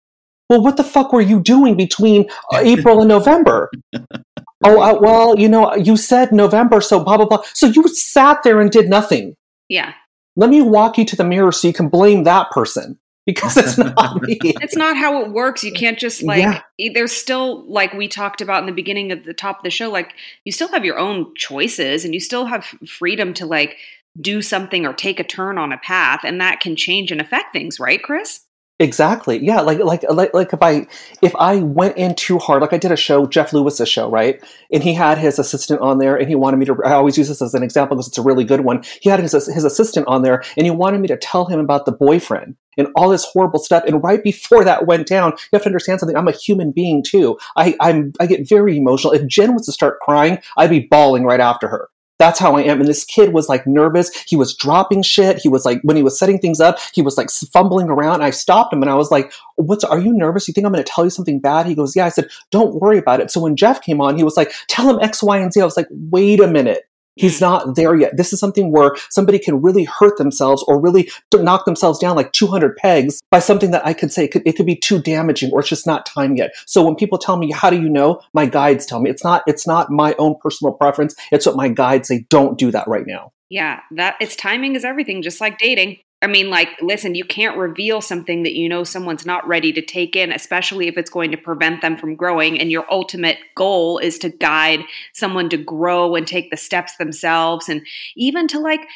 Well, 0.50 0.62
what 0.62 0.76
the 0.76 0.84
fuck 0.84 1.12
were 1.12 1.22
you 1.22 1.40
doing 1.40 1.76
between 1.76 2.28
uh, 2.52 2.58
April 2.58 3.00
and 3.00 3.08
November? 3.08 3.70
oh, 3.94 4.80
uh, 4.82 4.98
well, 5.00 5.38
you 5.38 5.48
know, 5.48 5.74
you 5.74 5.96
said 5.96 6.32
November, 6.32 6.82
so 6.82 7.02
blah, 7.02 7.16
blah, 7.16 7.26
blah. 7.26 7.42
So 7.54 7.68
you 7.68 7.88
sat 7.88 8.42
there 8.42 8.60
and 8.60 8.70
did 8.70 8.90
nothing. 8.90 9.36
Yeah. 9.70 9.94
Let 10.36 10.50
me 10.50 10.60
walk 10.60 10.98
you 10.98 11.06
to 11.06 11.16
the 11.16 11.24
mirror 11.24 11.52
so 11.52 11.68
you 11.68 11.74
can 11.74 11.88
blame 11.88 12.24
that 12.24 12.50
person 12.50 12.98
because 13.26 13.56
it's 13.56 13.78
not 13.78 14.20
me. 14.22 14.38
it's 14.42 14.76
not 14.76 14.96
how 14.96 15.22
it 15.22 15.30
works. 15.30 15.62
You 15.62 15.72
can't 15.72 15.98
just 15.98 16.22
like 16.22 16.40
yeah. 16.40 16.90
there's 16.92 17.12
still 17.12 17.64
like 17.66 17.92
we 17.92 18.08
talked 18.08 18.40
about 18.40 18.60
in 18.60 18.66
the 18.66 18.72
beginning 18.72 19.12
of 19.12 19.24
the 19.24 19.34
top 19.34 19.58
of 19.58 19.62
the 19.62 19.70
show 19.70 19.90
like 19.90 20.14
you 20.44 20.50
still 20.50 20.68
have 20.68 20.84
your 20.84 20.98
own 20.98 21.32
choices 21.36 22.04
and 22.04 22.14
you 22.14 22.20
still 22.20 22.46
have 22.46 22.64
freedom 22.86 23.32
to 23.34 23.46
like 23.46 23.76
do 24.20 24.42
something 24.42 24.86
or 24.86 24.92
take 24.92 25.20
a 25.20 25.24
turn 25.24 25.58
on 25.58 25.72
a 25.72 25.78
path 25.78 26.20
and 26.24 26.40
that 26.40 26.60
can 26.60 26.76
change 26.76 27.10
and 27.10 27.20
affect 27.20 27.52
things, 27.52 27.80
right, 27.80 28.02
Chris? 28.02 28.40
Exactly. 28.82 29.38
Yeah. 29.38 29.60
Like, 29.60 29.78
like, 29.78 30.02
like, 30.10 30.34
like 30.34 30.52
if 30.52 30.60
I, 30.60 30.88
if 31.22 31.36
I 31.36 31.58
went 31.58 31.96
in 31.96 32.16
too 32.16 32.38
hard, 32.38 32.62
like 32.62 32.72
I 32.72 32.78
did 32.78 32.90
a 32.90 32.96
show, 32.96 33.26
Jeff 33.26 33.52
Lewis's 33.52 33.88
show, 33.88 34.10
right? 34.10 34.42
And 34.72 34.82
he 34.82 34.92
had 34.92 35.18
his 35.18 35.38
assistant 35.38 35.80
on 35.80 35.98
there 35.98 36.16
and 36.16 36.28
he 36.28 36.34
wanted 36.34 36.56
me 36.56 36.66
to, 36.66 36.76
I 36.84 36.94
always 36.94 37.16
use 37.16 37.28
this 37.28 37.40
as 37.40 37.54
an 37.54 37.62
example 37.62 37.96
because 37.96 38.08
it's 38.08 38.18
a 38.18 38.22
really 38.22 38.42
good 38.42 38.62
one. 38.62 38.82
He 39.00 39.08
had 39.08 39.20
his, 39.20 39.32
his 39.32 39.62
assistant 39.62 40.08
on 40.08 40.22
there 40.22 40.42
and 40.56 40.66
he 40.66 40.72
wanted 40.72 41.00
me 41.00 41.06
to 41.08 41.16
tell 41.16 41.44
him 41.44 41.60
about 41.60 41.86
the 41.86 41.92
boyfriend 41.92 42.56
and 42.76 42.88
all 42.96 43.08
this 43.08 43.24
horrible 43.24 43.60
stuff. 43.60 43.84
And 43.86 44.02
right 44.02 44.20
before 44.20 44.64
that 44.64 44.84
went 44.84 45.06
down, 45.06 45.30
you 45.30 45.48
have 45.52 45.62
to 45.62 45.68
understand 45.68 46.00
something. 46.00 46.16
I'm 46.16 46.26
a 46.26 46.32
human 46.32 46.72
being 46.72 47.04
too. 47.04 47.38
I, 47.56 47.76
I'm, 47.78 48.12
I 48.18 48.26
get 48.26 48.48
very 48.48 48.76
emotional. 48.76 49.12
If 49.12 49.28
Jen 49.28 49.54
was 49.54 49.64
to 49.66 49.72
start 49.72 50.00
crying, 50.00 50.38
I'd 50.56 50.70
be 50.70 50.88
bawling 50.90 51.22
right 51.22 51.38
after 51.38 51.68
her. 51.68 51.88
That's 52.18 52.38
how 52.38 52.54
I 52.56 52.62
am. 52.62 52.78
And 52.78 52.88
this 52.88 53.04
kid 53.04 53.32
was 53.32 53.48
like 53.48 53.66
nervous. 53.66 54.10
He 54.28 54.36
was 54.36 54.54
dropping 54.54 55.02
shit. 55.02 55.38
He 55.38 55.48
was 55.48 55.64
like, 55.64 55.80
when 55.82 55.96
he 55.96 56.02
was 56.02 56.18
setting 56.18 56.38
things 56.38 56.60
up, 56.60 56.78
he 56.92 57.02
was 57.02 57.16
like 57.16 57.30
fumbling 57.52 57.88
around. 57.88 58.22
I 58.22 58.30
stopped 58.30 58.72
him 58.72 58.82
and 58.82 58.90
I 58.90 58.94
was 58.94 59.10
like, 59.10 59.32
what's, 59.56 59.82
are 59.82 59.98
you 59.98 60.12
nervous? 60.12 60.46
You 60.46 60.54
think 60.54 60.64
I'm 60.64 60.72
going 60.72 60.84
to 60.84 60.90
tell 60.90 61.04
you 61.04 61.10
something 61.10 61.40
bad? 61.40 61.66
He 61.66 61.74
goes, 61.74 61.96
yeah. 61.96 62.06
I 62.06 62.10
said, 62.10 62.28
don't 62.50 62.80
worry 62.80 62.98
about 62.98 63.20
it. 63.20 63.30
So 63.30 63.40
when 63.40 63.56
Jeff 63.56 63.82
came 63.82 64.00
on, 64.00 64.16
he 64.16 64.24
was 64.24 64.36
like, 64.36 64.52
tell 64.68 64.88
him 64.88 65.00
X, 65.00 65.22
Y, 65.22 65.38
and 65.38 65.52
Z. 65.52 65.60
I 65.60 65.64
was 65.64 65.76
like, 65.76 65.88
wait 65.90 66.40
a 66.40 66.46
minute. 66.46 66.84
He's 67.16 67.40
not 67.40 67.76
there 67.76 67.94
yet. 67.94 68.16
This 68.16 68.32
is 68.32 68.40
something 68.40 68.72
where 68.72 68.92
somebody 69.10 69.38
can 69.38 69.60
really 69.60 69.84
hurt 69.84 70.16
themselves 70.16 70.64
or 70.66 70.80
really 70.80 71.10
knock 71.34 71.64
themselves 71.64 71.98
down 71.98 72.16
like 72.16 72.32
200 72.32 72.76
pegs 72.76 73.20
by 73.30 73.38
something 73.38 73.70
that 73.72 73.86
I 73.86 73.92
could 73.92 74.12
say 74.12 74.24
it 74.24 74.32
could, 74.32 74.42
it 74.46 74.56
could 74.56 74.66
be 74.66 74.76
too 74.76 75.00
damaging 75.00 75.52
or 75.52 75.60
it's 75.60 75.68
just 75.68 75.86
not 75.86 76.06
time 76.06 76.36
yet. 76.36 76.52
So 76.66 76.82
when 76.84 76.96
people 76.96 77.18
tell 77.18 77.36
me, 77.36 77.50
how 77.50 77.70
do 77.70 77.80
you 77.80 77.88
know? 77.88 78.20
My 78.32 78.46
guides 78.46 78.86
tell 78.86 79.00
me 79.00 79.10
it's 79.10 79.24
not, 79.24 79.42
it's 79.46 79.66
not 79.66 79.90
my 79.90 80.14
own 80.18 80.36
personal 80.40 80.72
preference. 80.72 81.14
It's 81.30 81.46
what 81.46 81.56
my 81.56 81.68
guides 81.68 82.08
say. 82.08 82.24
Don't 82.30 82.56
do 82.58 82.70
that 82.70 82.88
right 82.88 83.06
now. 83.06 83.32
Yeah. 83.50 83.80
That 83.90 84.16
it's 84.20 84.36
timing 84.36 84.76
is 84.76 84.84
everything, 84.84 85.22
just 85.22 85.40
like 85.40 85.58
dating. 85.58 85.98
I 86.22 86.28
mean, 86.28 86.50
like, 86.50 86.68
listen, 86.80 87.16
you 87.16 87.24
can't 87.24 87.56
reveal 87.56 88.00
something 88.00 88.44
that 88.44 88.54
you 88.54 88.68
know 88.68 88.84
someone's 88.84 89.26
not 89.26 89.46
ready 89.46 89.72
to 89.72 89.82
take 89.82 90.14
in, 90.14 90.30
especially 90.30 90.86
if 90.86 90.96
it's 90.96 91.10
going 91.10 91.32
to 91.32 91.36
prevent 91.36 91.82
them 91.82 91.96
from 91.96 92.14
growing. 92.14 92.60
And 92.60 92.70
your 92.70 92.86
ultimate 92.90 93.38
goal 93.56 93.98
is 93.98 94.18
to 94.20 94.28
guide 94.28 94.84
someone 95.12 95.48
to 95.48 95.56
grow 95.56 96.14
and 96.14 96.24
take 96.24 96.50
the 96.50 96.56
steps 96.56 96.96
themselves 96.96 97.68
and 97.68 97.84
even 98.14 98.46
to 98.48 98.60
like 98.60 98.86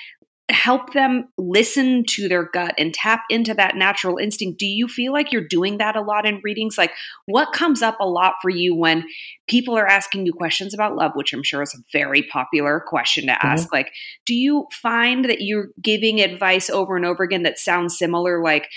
help 0.49 0.93
them 0.93 1.29
listen 1.37 2.05
to 2.05 2.29
their 2.29 2.45
gut 2.45 2.73
and 2.79 2.95
tap 2.95 3.25
into 3.29 3.53
that 3.55 3.77
natural 3.77 4.17
instinct. 4.17 4.61
Do 4.61 4.67
you 4.67 4.87
feel 4.87 5.13
like 5.13 5.33
you're 5.33 5.47
doing 5.47 5.79
that 5.79 5.97
a 5.97 6.01
lot 6.01 6.25
in 6.25 6.41
readings? 6.45 6.79
Like, 6.79 6.93
what 7.27 7.53
comes 7.53 7.83
up 7.83 7.99
a 8.01 8.09
lot 8.09 8.35
for 8.41 8.49
you 8.49 8.75
when 8.75 9.05
people 9.49 9.77
are 9.77 9.87
asking 9.87 10.25
you 10.25 10.33
questions 10.33 10.73
about 10.73 10.95
love, 10.95 11.13
which 11.15 11.33
I'm 11.33 11.43
sure 11.43 11.63
is 11.63 11.75
a 11.75 11.83
very 11.93 12.23
popular 12.23 12.81
question 12.87 13.27
to 13.27 13.33
mm-hmm. 13.33 13.47
ask? 13.47 13.73
Like, 13.73 13.93
do 14.25 14.35
you 14.35 14.67
find 14.71 15.25
that 15.25 15.41
you're 15.41 15.69
giving 15.83 16.21
advice 16.21 16.71
over 16.71 16.97
and 16.97 17.05
over 17.05 17.25
again 17.25 17.43
that 17.43 17.59
sounds 17.59 17.99
similar? 17.99 18.41
Like, 18.43 18.69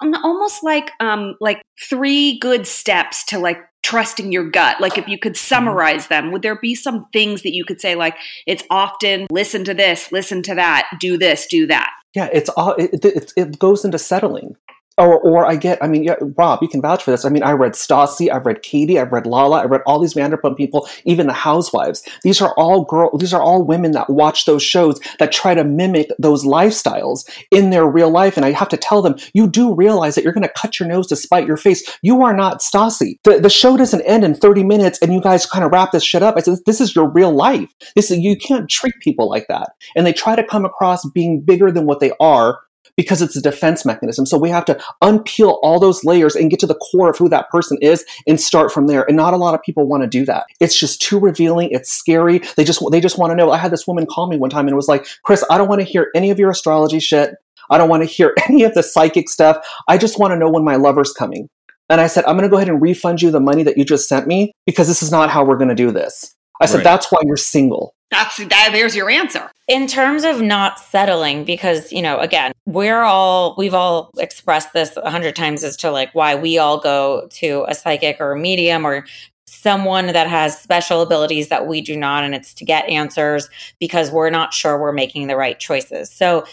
almost 0.00 0.62
like 0.62 0.92
um 1.00 1.34
like 1.40 1.60
three 1.88 2.38
good 2.38 2.68
steps 2.68 3.24
to 3.24 3.36
like 3.36 3.58
trusting 3.88 4.30
your 4.30 4.50
gut. 4.50 4.80
Like 4.80 4.98
if 4.98 5.08
you 5.08 5.18
could 5.18 5.32
mm-hmm. 5.32 5.54
summarize 5.54 6.08
them 6.08 6.30
would 6.32 6.42
there 6.42 6.58
be 6.58 6.74
some 6.74 7.06
things 7.12 7.42
that 7.42 7.54
you 7.54 7.64
could 7.64 7.80
say 7.80 7.94
like 7.94 8.16
it's 8.46 8.62
often 8.70 9.26
listen 9.30 9.64
to 9.64 9.74
this 9.74 10.12
listen 10.12 10.42
to 10.42 10.54
that 10.54 10.88
do 11.00 11.16
this 11.16 11.46
do 11.46 11.66
that 11.66 11.90
yeah 12.14 12.28
it's 12.32 12.48
all 12.50 12.74
it, 12.74 13.04
it, 13.04 13.32
it 13.36 13.58
goes 13.58 13.84
into 13.84 13.98
settling 13.98 14.56
or, 14.98 15.18
or 15.20 15.46
I 15.46 15.56
get, 15.56 15.82
I 15.82 15.86
mean, 15.86 16.02
yeah, 16.02 16.16
Rob, 16.36 16.60
you 16.60 16.68
can 16.68 16.82
vouch 16.82 17.02
for 17.02 17.10
this. 17.10 17.24
I 17.24 17.28
mean, 17.28 17.42
I 17.42 17.52
read 17.52 17.72
Stassi, 17.72 18.30
I've 18.30 18.46
read 18.46 18.62
Katie, 18.62 18.98
I've 18.98 19.12
read 19.12 19.26
Lala, 19.26 19.60
I 19.60 19.64
read 19.64 19.82
all 19.86 20.00
these 20.00 20.14
Vanderpump 20.14 20.56
people, 20.56 20.88
even 21.04 21.26
the 21.28 21.32
Housewives. 21.32 22.02
These 22.22 22.40
are 22.42 22.52
all 22.54 22.84
girl, 22.84 23.16
these 23.16 23.32
are 23.32 23.40
all 23.40 23.62
women 23.62 23.92
that 23.92 24.10
watch 24.10 24.44
those 24.44 24.62
shows 24.62 25.00
that 25.18 25.30
try 25.30 25.54
to 25.54 25.64
mimic 25.64 26.10
those 26.18 26.44
lifestyles 26.44 27.28
in 27.50 27.70
their 27.70 27.86
real 27.86 28.10
life. 28.10 28.36
And 28.36 28.44
I 28.44 28.52
have 28.52 28.68
to 28.70 28.76
tell 28.76 29.00
them, 29.00 29.16
you 29.32 29.48
do 29.48 29.74
realize 29.74 30.16
that 30.16 30.24
you're 30.24 30.32
going 30.32 30.42
to 30.42 30.52
cut 30.56 30.80
your 30.80 30.88
nose 30.88 31.06
to 31.08 31.16
spite 31.16 31.46
your 31.46 31.56
face. 31.56 31.82
You 32.02 32.22
are 32.22 32.34
not 32.34 32.60
Stassi. 32.60 33.18
The, 33.22 33.38
the 33.38 33.50
show 33.50 33.76
doesn't 33.76 34.02
end 34.02 34.24
in 34.24 34.34
30 34.34 34.64
minutes 34.64 34.98
and 35.00 35.14
you 35.14 35.20
guys 35.20 35.46
kind 35.46 35.64
of 35.64 35.70
wrap 35.70 35.92
this 35.92 36.04
shit 36.04 36.22
up. 36.22 36.34
I 36.36 36.40
said, 36.40 36.58
this 36.66 36.80
is 36.80 36.94
your 36.94 37.08
real 37.08 37.32
life. 37.32 37.72
This 37.94 38.10
is, 38.10 38.18
you 38.18 38.36
can't 38.36 38.68
treat 38.68 38.94
people 39.00 39.28
like 39.28 39.46
that. 39.48 39.70
And 39.94 40.04
they 40.04 40.12
try 40.12 40.34
to 40.34 40.44
come 40.44 40.64
across 40.64 41.08
being 41.10 41.40
bigger 41.40 41.70
than 41.70 41.86
what 41.86 42.00
they 42.00 42.12
are 42.18 42.60
because 42.96 43.22
it's 43.22 43.36
a 43.36 43.42
defense 43.42 43.84
mechanism. 43.84 44.26
So 44.26 44.38
we 44.38 44.50
have 44.50 44.64
to 44.66 44.80
unpeel 45.02 45.58
all 45.62 45.80
those 45.80 46.04
layers 46.04 46.34
and 46.34 46.50
get 46.50 46.60
to 46.60 46.66
the 46.66 46.74
core 46.74 47.10
of 47.10 47.18
who 47.18 47.28
that 47.28 47.50
person 47.50 47.78
is 47.80 48.04
and 48.26 48.40
start 48.40 48.72
from 48.72 48.86
there. 48.86 49.04
And 49.04 49.16
not 49.16 49.34
a 49.34 49.38
lot 49.38 49.54
of 49.54 49.62
people 49.62 49.86
want 49.86 50.02
to 50.02 50.08
do 50.08 50.24
that. 50.26 50.46
It's 50.60 50.78
just 50.78 51.00
too 51.00 51.18
revealing. 51.18 51.70
It's 51.70 51.90
scary. 51.90 52.40
They 52.56 52.64
just 52.64 52.82
they 52.90 53.00
just 53.00 53.18
want 53.18 53.30
to 53.30 53.36
know. 53.36 53.50
I 53.50 53.58
had 53.58 53.72
this 53.72 53.86
woman 53.86 54.06
call 54.06 54.28
me 54.28 54.36
one 54.36 54.50
time 54.50 54.66
and 54.66 54.72
it 54.72 54.76
was 54.76 54.88
like, 54.88 55.06
Chris, 55.22 55.44
I 55.50 55.58
don't 55.58 55.68
want 55.68 55.80
to 55.80 55.86
hear 55.86 56.10
any 56.14 56.30
of 56.30 56.38
your 56.38 56.50
astrology 56.50 57.00
shit. 57.00 57.34
I 57.70 57.78
don't 57.78 57.88
want 57.88 58.02
to 58.02 58.08
hear 58.08 58.34
any 58.48 58.64
of 58.64 58.74
the 58.74 58.82
psychic 58.82 59.28
stuff. 59.28 59.66
I 59.88 59.98
just 59.98 60.18
want 60.18 60.32
to 60.32 60.38
know 60.38 60.50
when 60.50 60.64
my 60.64 60.76
lover's 60.76 61.12
coming. 61.12 61.48
And 61.90 62.00
I 62.00 62.06
said, 62.06 62.24
I'm 62.24 62.36
going 62.36 62.42
to 62.42 62.50
go 62.50 62.56
ahead 62.56 62.68
and 62.68 62.82
refund 62.82 63.22
you 63.22 63.30
the 63.30 63.40
money 63.40 63.62
that 63.62 63.78
you 63.78 63.84
just 63.84 64.08
sent 64.08 64.26
me 64.26 64.52
because 64.66 64.88
this 64.88 65.02
is 65.02 65.10
not 65.10 65.30
how 65.30 65.44
we're 65.44 65.56
going 65.56 65.70
to 65.70 65.74
do 65.74 65.90
this. 65.90 66.34
I 66.60 66.66
said, 66.66 66.78
right. 66.78 66.84
that's 66.84 67.10
why 67.10 67.20
you're 67.24 67.36
single. 67.36 67.94
That's 68.10 68.38
that. 68.38 68.70
There's 68.72 68.96
your 68.96 69.10
answer. 69.10 69.50
In 69.66 69.86
terms 69.86 70.24
of 70.24 70.40
not 70.40 70.78
settling, 70.78 71.44
because 71.44 71.92
you 71.92 72.00
know, 72.00 72.18
again, 72.18 72.52
we're 72.66 73.02
all 73.02 73.54
we've 73.58 73.74
all 73.74 74.10
expressed 74.18 74.72
this 74.72 74.96
a 74.96 75.10
hundred 75.10 75.36
times 75.36 75.62
as 75.62 75.76
to 75.78 75.90
like 75.90 76.14
why 76.14 76.34
we 76.34 76.56
all 76.58 76.78
go 76.78 77.28
to 77.32 77.66
a 77.68 77.74
psychic 77.74 78.16
or 78.18 78.32
a 78.32 78.38
medium 78.38 78.86
or 78.86 79.04
someone 79.46 80.06
that 80.06 80.26
has 80.26 80.58
special 80.58 81.02
abilities 81.02 81.48
that 81.48 81.66
we 81.66 81.82
do 81.82 81.96
not, 81.96 82.24
and 82.24 82.34
it's 82.34 82.54
to 82.54 82.64
get 82.64 82.88
answers 82.88 83.50
because 83.78 84.10
we're 84.10 84.30
not 84.30 84.54
sure 84.54 84.80
we're 84.80 84.92
making 84.92 85.26
the 85.26 85.36
right 85.36 85.58
choices. 85.58 86.10
So, 86.10 86.46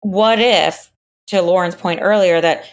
what 0.00 0.40
if, 0.40 0.90
to 1.28 1.40
Lauren's 1.40 1.76
point 1.76 2.00
earlier, 2.02 2.40
that 2.40 2.64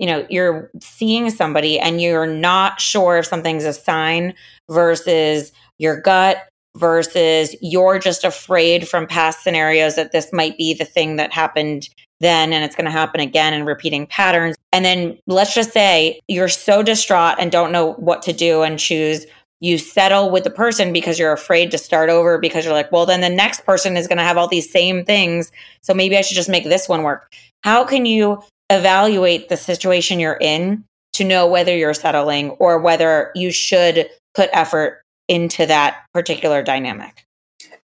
you 0.00 0.08
know 0.08 0.26
you're 0.28 0.72
seeing 0.80 1.30
somebody 1.30 1.78
and 1.78 2.00
you're 2.00 2.26
not 2.26 2.80
sure 2.80 3.18
if 3.18 3.26
something's 3.26 3.64
a 3.64 3.72
sign 3.72 4.34
versus 4.68 5.52
your 5.78 6.00
gut 6.00 6.48
versus 6.76 7.56
you're 7.60 7.98
just 7.98 8.24
afraid 8.24 8.88
from 8.88 9.06
past 9.06 9.42
scenarios 9.42 9.96
that 9.96 10.12
this 10.12 10.32
might 10.32 10.56
be 10.56 10.74
the 10.74 10.84
thing 10.84 11.16
that 11.16 11.32
happened 11.32 11.88
then 12.20 12.52
and 12.52 12.64
it's 12.64 12.76
going 12.76 12.86
to 12.86 12.90
happen 12.90 13.20
again 13.20 13.52
and 13.52 13.66
repeating 13.66 14.06
patterns. 14.06 14.56
And 14.72 14.84
then 14.84 15.18
let's 15.26 15.54
just 15.54 15.72
say 15.72 16.20
you're 16.28 16.48
so 16.48 16.82
distraught 16.82 17.36
and 17.38 17.52
don't 17.52 17.72
know 17.72 17.92
what 17.94 18.22
to 18.22 18.32
do 18.32 18.62
and 18.62 18.78
choose. 18.78 19.26
You 19.60 19.78
settle 19.78 20.30
with 20.30 20.44
the 20.44 20.50
person 20.50 20.92
because 20.92 21.18
you're 21.18 21.32
afraid 21.32 21.70
to 21.70 21.78
start 21.78 22.10
over 22.10 22.38
because 22.38 22.64
you're 22.64 22.74
like, 22.74 22.92
well, 22.92 23.06
then 23.06 23.20
the 23.20 23.28
next 23.28 23.64
person 23.64 23.96
is 23.96 24.06
going 24.06 24.18
to 24.18 24.24
have 24.24 24.36
all 24.36 24.48
these 24.48 24.70
same 24.70 25.04
things. 25.04 25.50
So 25.82 25.94
maybe 25.94 26.16
I 26.16 26.20
should 26.22 26.36
just 26.36 26.48
make 26.48 26.64
this 26.64 26.88
one 26.88 27.02
work. 27.02 27.32
How 27.62 27.84
can 27.84 28.06
you 28.06 28.42
evaluate 28.70 29.48
the 29.48 29.56
situation 29.56 30.20
you're 30.20 30.38
in 30.40 30.84
to 31.14 31.24
know 31.24 31.46
whether 31.46 31.74
you're 31.74 31.94
settling 31.94 32.50
or 32.50 32.78
whether 32.78 33.30
you 33.34 33.50
should 33.50 34.08
put 34.34 34.50
effort 34.52 35.02
into 35.28 35.66
that 35.66 36.04
particular 36.12 36.62
dynamic? 36.62 37.25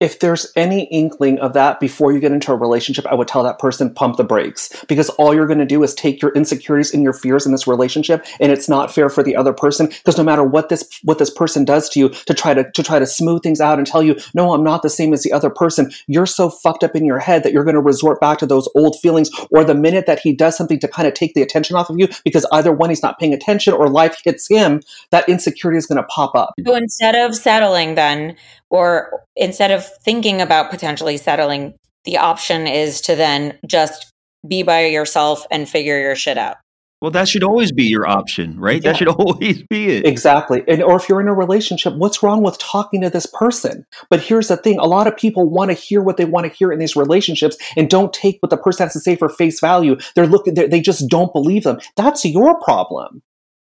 If 0.01 0.21
there's 0.21 0.51
any 0.57 0.85
inkling 0.85 1.39
of 1.41 1.53
that 1.53 1.79
before 1.79 2.11
you 2.11 2.21
get 2.21 2.33
into 2.33 2.53
a 2.53 2.57
relationship, 2.57 3.07
I 3.07 3.15
would 3.15 3.29
tell 3.29 3.43
that 3.43 3.59
person 3.59 3.93
pump 3.93 4.17
the 4.17 4.25
brakes 4.25 4.85
because 4.89 5.11
all 5.11 5.35
you're 5.35 5.47
going 5.47 5.59
to 5.59 5.67
do 5.67 5.83
is 5.83 5.95
take 5.95 6.23
your 6.23 6.33
insecurities 6.33 6.93
and 6.95 7.03
your 7.03 7.13
fears 7.13 7.45
in 7.45 7.53
this 7.53 7.67
relationship, 7.67 8.25
and 8.41 8.51
it's 8.51 8.69
not 8.69 8.93
fair 8.93 9.11
for 9.11 9.23
the 9.23 9.37
other 9.37 9.53
person 9.53 9.87
because 9.87 10.17
no 10.17 10.25
matter 10.25 10.43
what 10.43 10.71
this 10.71 10.89
what 11.03 11.19
this 11.19 11.31
person 11.31 11.65
does 11.65 11.89
to 11.91 12.01
you 12.01 12.09
to 12.09 12.35
try 12.35 12.55
to 12.55 12.71
to 12.73 12.83
try 12.83 12.99
to 12.99 13.07
smooth 13.07 13.43
things 13.43 13.61
out 13.61 13.79
and 13.79 13.87
tell 13.87 14.03
you 14.03 14.17
no, 14.35 14.53
I'm 14.53 14.65
not 14.65 14.83
the 14.83 14.91
same 14.91 15.13
as 15.13 15.23
the 15.23 15.33
other 15.33 15.51
person, 15.51 15.93
you're 16.07 16.27
so 16.27 16.51
fucked 16.51 16.85
up 16.85 16.97
in 16.97 17.05
your 17.05 17.19
head 17.19 17.43
that 17.43 17.53
you're 17.53 17.65
going 17.65 17.75
to 17.75 17.81
resort 17.81 18.21
back 18.21 18.39
to 18.39 18.47
those 18.47 18.69
old 18.75 18.99
feelings. 19.01 19.31
Or 19.51 19.65
the 19.65 19.75
minute 19.75 20.07
that 20.07 20.21
he 20.21 20.33
does 20.33 20.57
something 20.57 20.79
to 20.81 20.89
kind 20.89 21.07
of 21.07 21.15
take 21.15 21.35
the 21.35 21.43
attention 21.43 21.77
off 21.77 21.91
of 21.91 21.99
you 21.99 22.09
because 22.25 22.47
either 22.53 22.73
one 22.73 22.91
he's 22.91 23.03
not 23.03 23.19
paying 23.19 23.35
attention 23.35 23.75
or 23.75 23.89
life 23.89 24.21
hits 24.25 24.49
him, 24.49 24.81
that 25.11 25.29
insecurity 25.29 25.79
is 25.79 25.87
going 25.87 25.97
to 25.97 26.05
pop 26.05 26.35
up. 26.35 26.55
So 26.65 26.75
instead 26.75 27.15
of 27.15 27.35
settling, 27.35 27.95
then 27.95 28.37
or 28.71 29.25
instead 29.37 29.71
of 29.71 29.85
thinking 30.03 30.41
about 30.41 30.71
potentially 30.71 31.17
settling, 31.17 31.75
the 32.05 32.19
option 32.19 32.67
is 32.67 33.01
to 33.03 33.17
then 33.17 33.59
just 33.67 34.11
be 34.47 34.63
by 34.63 34.87
yourself 34.87 35.47
and 35.51 35.69
figure 35.69 36.01
your 36.01 36.17
shit 36.17 36.39
out. 36.39 36.57
Well, 37.01 37.11
that 37.13 37.29
should 37.29 37.43
always 37.43 37.73
be 37.73 37.85
your 37.85 38.07
option, 38.07 38.61
right? 38.61 38.83
Yeah. 38.83 38.93
That 38.93 38.99
should 38.99 39.09
always 39.19 39.63
be 39.65 39.89
it. 39.89 40.07
Exactly. 40.07 40.63
And 40.69 40.83
or 40.83 40.97
if 40.97 41.09
you're 41.09 41.21
in 41.21 41.29
a 41.29 41.35
relationship, 41.35 41.95
what's 41.95 42.23
wrong 42.23 42.43
with 42.43 42.59
talking 42.59 43.01
to 43.01 43.11
this 43.11 43.27
person? 43.27 43.87
But 44.11 44.21
here's 44.21 44.49
the 44.49 44.59
thing, 44.59 44.79
a 44.79 44.85
lot 44.85 45.07
of 45.07 45.17
people 45.17 45.49
want 45.49 45.71
to 45.71 45.75
hear 45.75 46.03
what 46.03 46.19
they 46.19 46.27
want 46.27 46.47
to 46.47 46.53
hear 46.53 46.71
in 46.71 46.79
these 46.79 46.97
relationships 46.97 47.57
and 47.77 47.89
don't 47.89 48.13
take 48.13 48.39
what 48.41 48.51
the 48.51 48.59
person 48.59 48.85
has 48.85 48.93
to 48.93 49.01
say 49.01 49.17
for 49.17 49.31
face 49.31 49.61
value. 49.61 49.97
They're 50.15 50.27
looking 50.27 50.55
they're, 50.55 50.69
they 50.69 50.81
just 50.81 51.09
don't 51.09 51.33
believe 51.33 51.65
them. 51.65 51.81
That's 51.97 52.25
your 52.25 52.61
problem. 52.61 53.23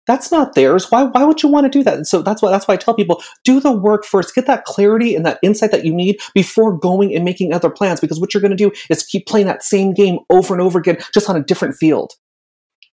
That's 0.06 0.32
not 0.32 0.54
theirs. 0.54 0.90
Why 0.90 1.04
why 1.04 1.24
would 1.24 1.42
you 1.42 1.48
want 1.48 1.64
to 1.64 1.78
do 1.78 1.84
that? 1.84 1.94
And 1.94 2.06
so 2.06 2.22
that's 2.22 2.42
why 2.42 2.50
that's 2.50 2.66
why 2.66 2.74
I 2.74 2.76
tell 2.76 2.94
people 2.94 3.22
do 3.44 3.60
the 3.60 3.72
work 3.72 4.04
first. 4.04 4.34
Get 4.34 4.46
that 4.46 4.64
clarity 4.64 5.14
and 5.14 5.24
that 5.24 5.38
insight 5.42 5.70
that 5.70 5.84
you 5.84 5.94
need 5.94 6.20
before 6.34 6.76
going 6.76 7.14
and 7.14 7.24
making 7.24 7.52
other 7.52 7.70
plans 7.70 8.00
because 8.00 8.20
what 8.20 8.34
you're 8.34 8.40
going 8.40 8.56
to 8.56 8.56
do 8.56 8.72
is 8.90 9.04
keep 9.04 9.26
playing 9.26 9.46
that 9.46 9.62
same 9.62 9.94
game 9.94 10.18
over 10.28 10.54
and 10.54 10.60
over 10.60 10.78
again 10.78 10.98
just 11.14 11.30
on 11.30 11.36
a 11.36 11.42
different 11.42 11.76
field. 11.76 12.14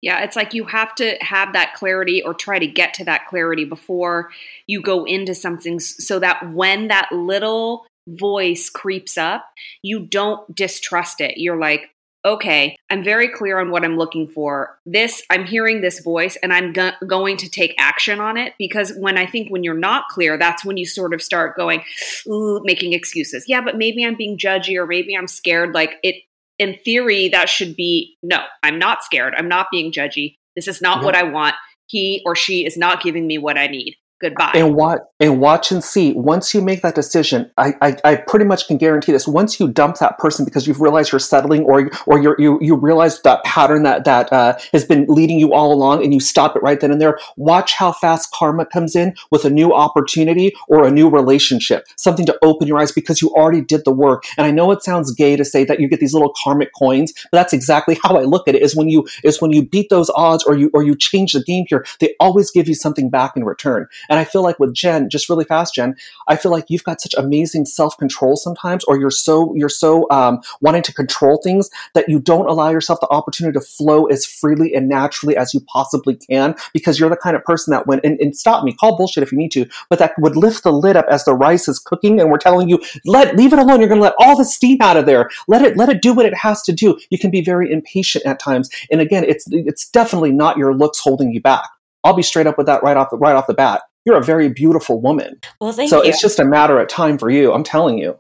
Yeah, 0.01 0.23
it's 0.23 0.35
like 0.35 0.53
you 0.53 0.65
have 0.65 0.95
to 0.97 1.17
have 1.21 1.53
that 1.53 1.75
clarity 1.75 2.23
or 2.23 2.35
try 2.35 2.59
to 2.59 2.67
get 2.67 2.93
to 2.95 3.05
that 3.05 3.27
clarity 3.29 3.65
before 3.65 4.31
you 4.67 4.83
go 4.83 5.05
into 5.05 5.33
something 5.33 5.79
so 5.79 6.19
that 6.19 6.53
when 6.53 6.89
that 6.89 7.11
little 7.13 7.87
voice 8.09 8.69
creeps 8.69 9.17
up, 9.17 9.47
you 9.83 10.01
don't 10.01 10.55
distrust 10.55 11.21
it. 11.21 11.39
You're 11.39 11.59
like, 11.59 11.92
okay, 12.25 12.77
I'm 12.89 13.03
very 13.03 13.29
clear 13.29 13.59
on 13.59 13.71
what 13.71 13.85
I'm 13.85 13.97
looking 13.97 14.29
for. 14.29 14.79
This, 14.87 15.23
I'm 15.31 15.45
hearing 15.45 15.81
this 15.81 16.01
voice 16.01 16.37
and 16.43 16.53
I'm 16.53 16.73
go- 16.73 16.93
going 17.07 17.37
to 17.39 17.51
take 17.51 17.75
action 17.79 18.21
on 18.21 18.37
it 18.37 18.55
because 18.59 18.93
when 18.97 19.19
I 19.19 19.27
think 19.27 19.51
when 19.51 19.65
you're 19.65 19.75
not 19.75 20.05
clear, 20.09 20.39
that's 20.39 20.65
when 20.65 20.77
you 20.77 20.87
sort 20.87 21.15
of 21.15 21.23
start 21.23 21.57
going, 21.57 21.83
ooh, 22.29 22.61
making 22.65 22.93
excuses. 22.93 23.45
Yeah, 23.49 23.61
but 23.61 23.77
maybe 23.77 24.05
I'm 24.05 24.17
being 24.17 24.39
judgy 24.39 24.77
or 24.77 24.87
maybe 24.87 25.17
I'm 25.17 25.27
scared. 25.27 25.75
Like 25.75 25.95
it, 26.03 26.17
in 26.59 26.77
theory, 26.85 27.29
that 27.31 27.49
should 27.49 27.75
be 27.75 28.17
no, 28.23 28.43
I'm 28.63 28.79
not 28.79 29.03
scared. 29.03 29.35
I'm 29.37 29.49
not 29.49 29.67
being 29.73 29.91
judgy. 29.91 30.37
This 30.55 30.69
is 30.69 30.81
not 30.81 30.99
Yeah. 30.99 31.05
what 31.07 31.17
I 31.17 31.25
want. 31.25 31.55
He 31.87 32.23
or 32.25 32.37
she 32.37 32.65
is 32.65 32.77
not 32.77 33.03
giving 33.03 33.27
me 33.27 33.37
what 33.39 33.59
I 33.59 33.67
need. 33.67 33.97
Goodbye. 34.23 34.53
And 34.55 34.77
watch 34.77 35.01
and 35.19 35.41
watch 35.41 35.73
and 35.73 35.83
see. 35.83 36.13
Once 36.13 36.55
you 36.55 36.61
make 36.63 36.83
that 36.83 36.95
decision, 36.95 37.51
I, 37.59 37.75
I, 37.83 37.97
I 38.05 38.15
pretty 38.15 38.45
much 38.45 38.69
can 38.69 38.77
guarantee 38.77 39.11
this. 39.11 39.27
Once 39.27 39.59
you 39.59 39.67
dump 39.67 39.97
that 39.99 40.17
person 40.19 40.45
because 40.45 40.65
you've 40.65 40.81
realized 40.81 41.11
you're 41.11 41.19
settling, 41.19 41.65
or 41.65 41.91
or 42.07 42.23
you're, 42.23 42.37
you 42.39 42.57
you 42.61 42.77
realize 42.77 43.21
that 43.23 43.43
pattern 43.43 43.83
that 43.83 44.05
that 44.05 44.33
uh, 44.33 44.57
has 44.71 44.85
been 44.85 45.07
leading 45.09 45.41
you 45.41 45.53
all 45.53 45.73
along, 45.73 46.05
and 46.05 46.15
you 46.15 46.21
stop 46.21 46.55
it 46.55 46.63
right 46.63 46.79
then 46.79 46.93
and 46.93 47.01
there. 47.01 47.19
Watch 47.37 47.75
how 47.75 47.91
fast 47.91 48.31
karma 48.33 48.65
comes 48.65 48.95
in 48.95 49.15
with 49.33 49.45
a 49.45 49.51
new 49.51 49.73
opportunity 49.73 50.55
or 50.69 50.87
a 50.87 50.91
new 50.91 51.09
relationship, 51.11 51.85
something 51.97 52.25
to 52.27 52.39
open 52.45 52.69
your 52.69 52.79
eyes 52.79 52.93
because 52.93 53.21
you 53.21 53.31
already 53.31 53.61
did 53.61 53.85
the 53.85 53.93
work. 53.93 54.23
And 54.39 54.47
I 54.47 54.53
know 54.53 54.71
it 54.71 54.85
sounds 54.85 55.13
gay 55.13 55.35
to 55.35 55.45
say 55.45 55.65
that 55.65 55.81
you 55.81 55.89
get 55.89 55.99
these 55.99 56.15
little 56.15 56.33
karmic 56.45 56.71
coins, 56.79 57.13
but 57.33 57.39
that's 57.39 57.53
exactly 57.53 57.99
how 58.05 58.17
I 58.17 58.23
look 58.23 58.47
at 58.47 58.55
it. 58.55 58.63
Is 58.63 58.77
when 58.77 58.89
you 58.89 59.09
is 59.25 59.41
when 59.43 59.51
you 59.51 59.67
beat 59.67 59.91
those 59.91 60.11
odds 60.15 60.45
or 60.45 60.55
you 60.55 60.71
or 60.73 60.85
you 60.85 60.95
change 60.95 61.33
the 61.33 61.43
game 61.43 61.65
here, 61.69 61.85
they 61.99 62.15
always 62.21 62.53
give 62.53 62.69
you 62.69 62.75
something 62.75 63.11
back 63.11 63.37
in 63.37 63.43
return. 63.43 63.89
And 64.13 64.19
I 64.19 64.25
feel 64.25 64.43
like 64.43 64.59
with 64.59 64.75
Jen, 64.75 65.09
just 65.09 65.31
really 65.31 65.47
fast, 65.47 65.75
Jen, 65.75 65.97
I 66.29 66.37
feel 66.37 66.53
like 66.53 66.67
you've 66.69 66.85
got 66.85 67.01
such 67.01 67.15
amazing 67.17 67.65
self 67.65 67.97
control 67.97 68.37
sometimes, 68.37 68.85
or 68.85 69.01
you're 69.01 69.11
so 69.11 69.55
you're 69.55 69.71
so 69.71 70.07
um, 70.11 70.43
wanting 70.61 70.83
to 70.83 70.93
control 70.93 71.41
things 71.43 71.71
that 71.95 72.11
you 72.11 72.21
don't 72.21 72.47
allow 72.47 72.69
yourself 72.69 73.01
the 73.01 73.09
opportunity 73.09 73.59
to 73.59 73.65
flow 73.65 74.05
as 74.05 74.27
freely 74.27 74.75
and 74.75 74.87
naturally 74.87 75.35
as 75.35 75.55
you 75.55 75.61
possibly 75.61 76.15
can, 76.15 76.55
because 76.75 77.01
you're 77.01 77.09
the 77.09 77.17
kind 77.17 77.37
of 77.37 77.45
person 77.45 77.71
that 77.71 77.87
when 77.87 78.01
and, 78.05 78.21
and 78.21 78.37
stop 78.37 78.65
me, 78.65 78.75
call 78.75 78.99
bullshit 78.99 79.23
if 79.23 79.33
you 79.33 79.39
need 79.39 79.51
to, 79.53 79.65
but 79.89 79.99
that 79.99 80.13
would 80.19 80.37
lift 80.37 80.63
the 80.63 80.73
lid 80.73 80.95
up 80.95 81.07
as 81.09 81.25
the 81.25 81.35
rice 81.35 81.67
is 81.67 81.79
cooking, 81.79 82.21
and 82.21 82.31
we're 82.31 82.37
telling 82.37 82.69
you 82.69 82.79
let 83.07 83.35
leave 83.35 83.55
it 83.55 83.59
alone. 83.59 83.81
You're 83.81 83.89
going 83.89 83.99
to 83.99 84.05
let 84.05 84.15
all 84.19 84.37
the 84.37 84.45
steam 84.45 84.77
out 84.83 84.99
of 84.99 85.07
there. 85.07 85.31
Let 85.49 85.63
it 85.63 85.79
let 85.79 85.89
it 85.89 86.03
do 86.03 86.13
what 86.13 86.27
it 86.27 86.35
has 86.35 86.61
to 86.65 86.73
do. 86.75 86.99
You 87.09 87.19
can 87.19 87.31
be 87.31 87.41
very 87.41 87.73
impatient 87.73 88.27
at 88.27 88.39
times, 88.39 88.69
and 88.91 89.01
again, 89.01 89.25
it's 89.25 89.47
it's 89.49 89.89
definitely 89.89 90.33
not 90.33 90.59
your 90.59 90.75
looks 90.75 91.01
holding 91.01 91.33
you 91.33 91.41
back. 91.41 91.67
I'll 92.05 92.13
be 92.13 92.23
straight 92.23 92.47
up 92.47 92.59
with 92.59 92.67
that 92.67 92.83
right 92.83 92.99
off 92.99 93.09
the 93.09 93.17
right 93.17 93.35
off 93.35 93.47
the 93.47 93.55
bat. 93.55 93.81
You're 94.05 94.17
a 94.17 94.23
very 94.23 94.49
beautiful 94.49 95.01
woman. 95.01 95.41
Well, 95.61 95.73
thank 95.73 95.87
you. 95.87 95.91
so 95.91 96.03
you. 96.03 96.11
it's 96.11 96.21
just 96.21 96.39
a 96.39 96.45
matter 96.45 96.79
of 96.81 96.89
time 96.89 97.19
for 97.19 97.31
you. 97.31 97.53
I'm 97.53 97.65
telling 97.65 97.99
you. 97.99 98.19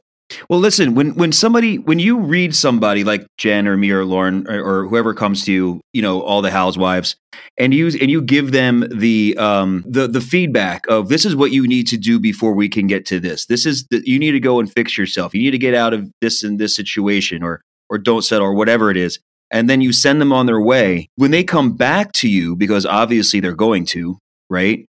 Well, 0.49 0.61
listen, 0.61 0.95
when 0.95 1.14
when 1.14 1.33
somebody 1.33 1.78
when 1.78 1.99
you 1.99 2.18
read 2.18 2.55
somebody 2.55 3.05
like 3.05 3.26
Jen 3.39 3.68
or 3.68 3.76
me 3.76 3.91
or 3.91 4.05
Lauren 4.05 4.47
or, 4.49 4.62
or 4.62 4.89
whoever 4.89 5.14
comes 5.14 5.45
to 5.45 5.53
you, 5.53 5.80
you 5.93 6.03
know, 6.03 6.22
all 6.22 6.43
the 6.43 6.51
housewives, 6.51 7.16
and 7.59 7.74
you 7.74 7.89
and 7.89 8.11
you 8.11 8.22
give 8.22 8.53
them 8.53 8.87
the 8.95 9.37
um 9.39 9.85
the 9.87 10.07
the 10.09 10.20
feedback 10.20 10.87
of 10.89 11.09
this 11.09 11.24
is 11.24 11.37
what 11.37 11.53
you 11.53 11.66
need 11.66 11.87
to 11.89 11.97
do 11.97 12.18
before 12.18 12.55
we 12.55 12.68
can 12.68 12.87
get 12.87 13.07
to 13.07 13.20
this. 13.20 13.47
This 13.47 13.66
is 13.66 13.87
the, 13.91 14.03
you 14.05 14.18
need 14.18 14.33
to 14.33 14.41
go 14.41 14.61
and 14.61 14.72
fix 14.72 14.97
yourself. 14.97 15.35
You 15.35 15.43
need 15.43 15.51
to 15.51 15.59
get 15.59 15.74
out 15.74 15.93
of 15.93 16.11
this 16.20 16.43
and 16.43 16.59
this 16.59 16.74
situation 16.74 17.43
or 17.43 17.61
or 17.89 17.99
don't 17.99 18.22
settle 18.22 18.47
or 18.47 18.55
whatever 18.55 18.91
it 18.91 18.97
is. 18.97 19.18
And 19.51 19.68
then 19.68 19.83
you 19.83 19.93
send 19.93 20.18
them 20.18 20.33
on 20.33 20.47
their 20.47 20.62
way. 20.62 21.09
When 21.16 21.30
they 21.30 21.45
come 21.45 21.76
back 21.76 22.12
to 22.12 22.28
you, 22.28 22.57
because 22.57 22.87
obviously 22.87 23.39
they're 23.39 23.55
going 23.55 23.85
to, 23.87 24.16
right? 24.49 24.87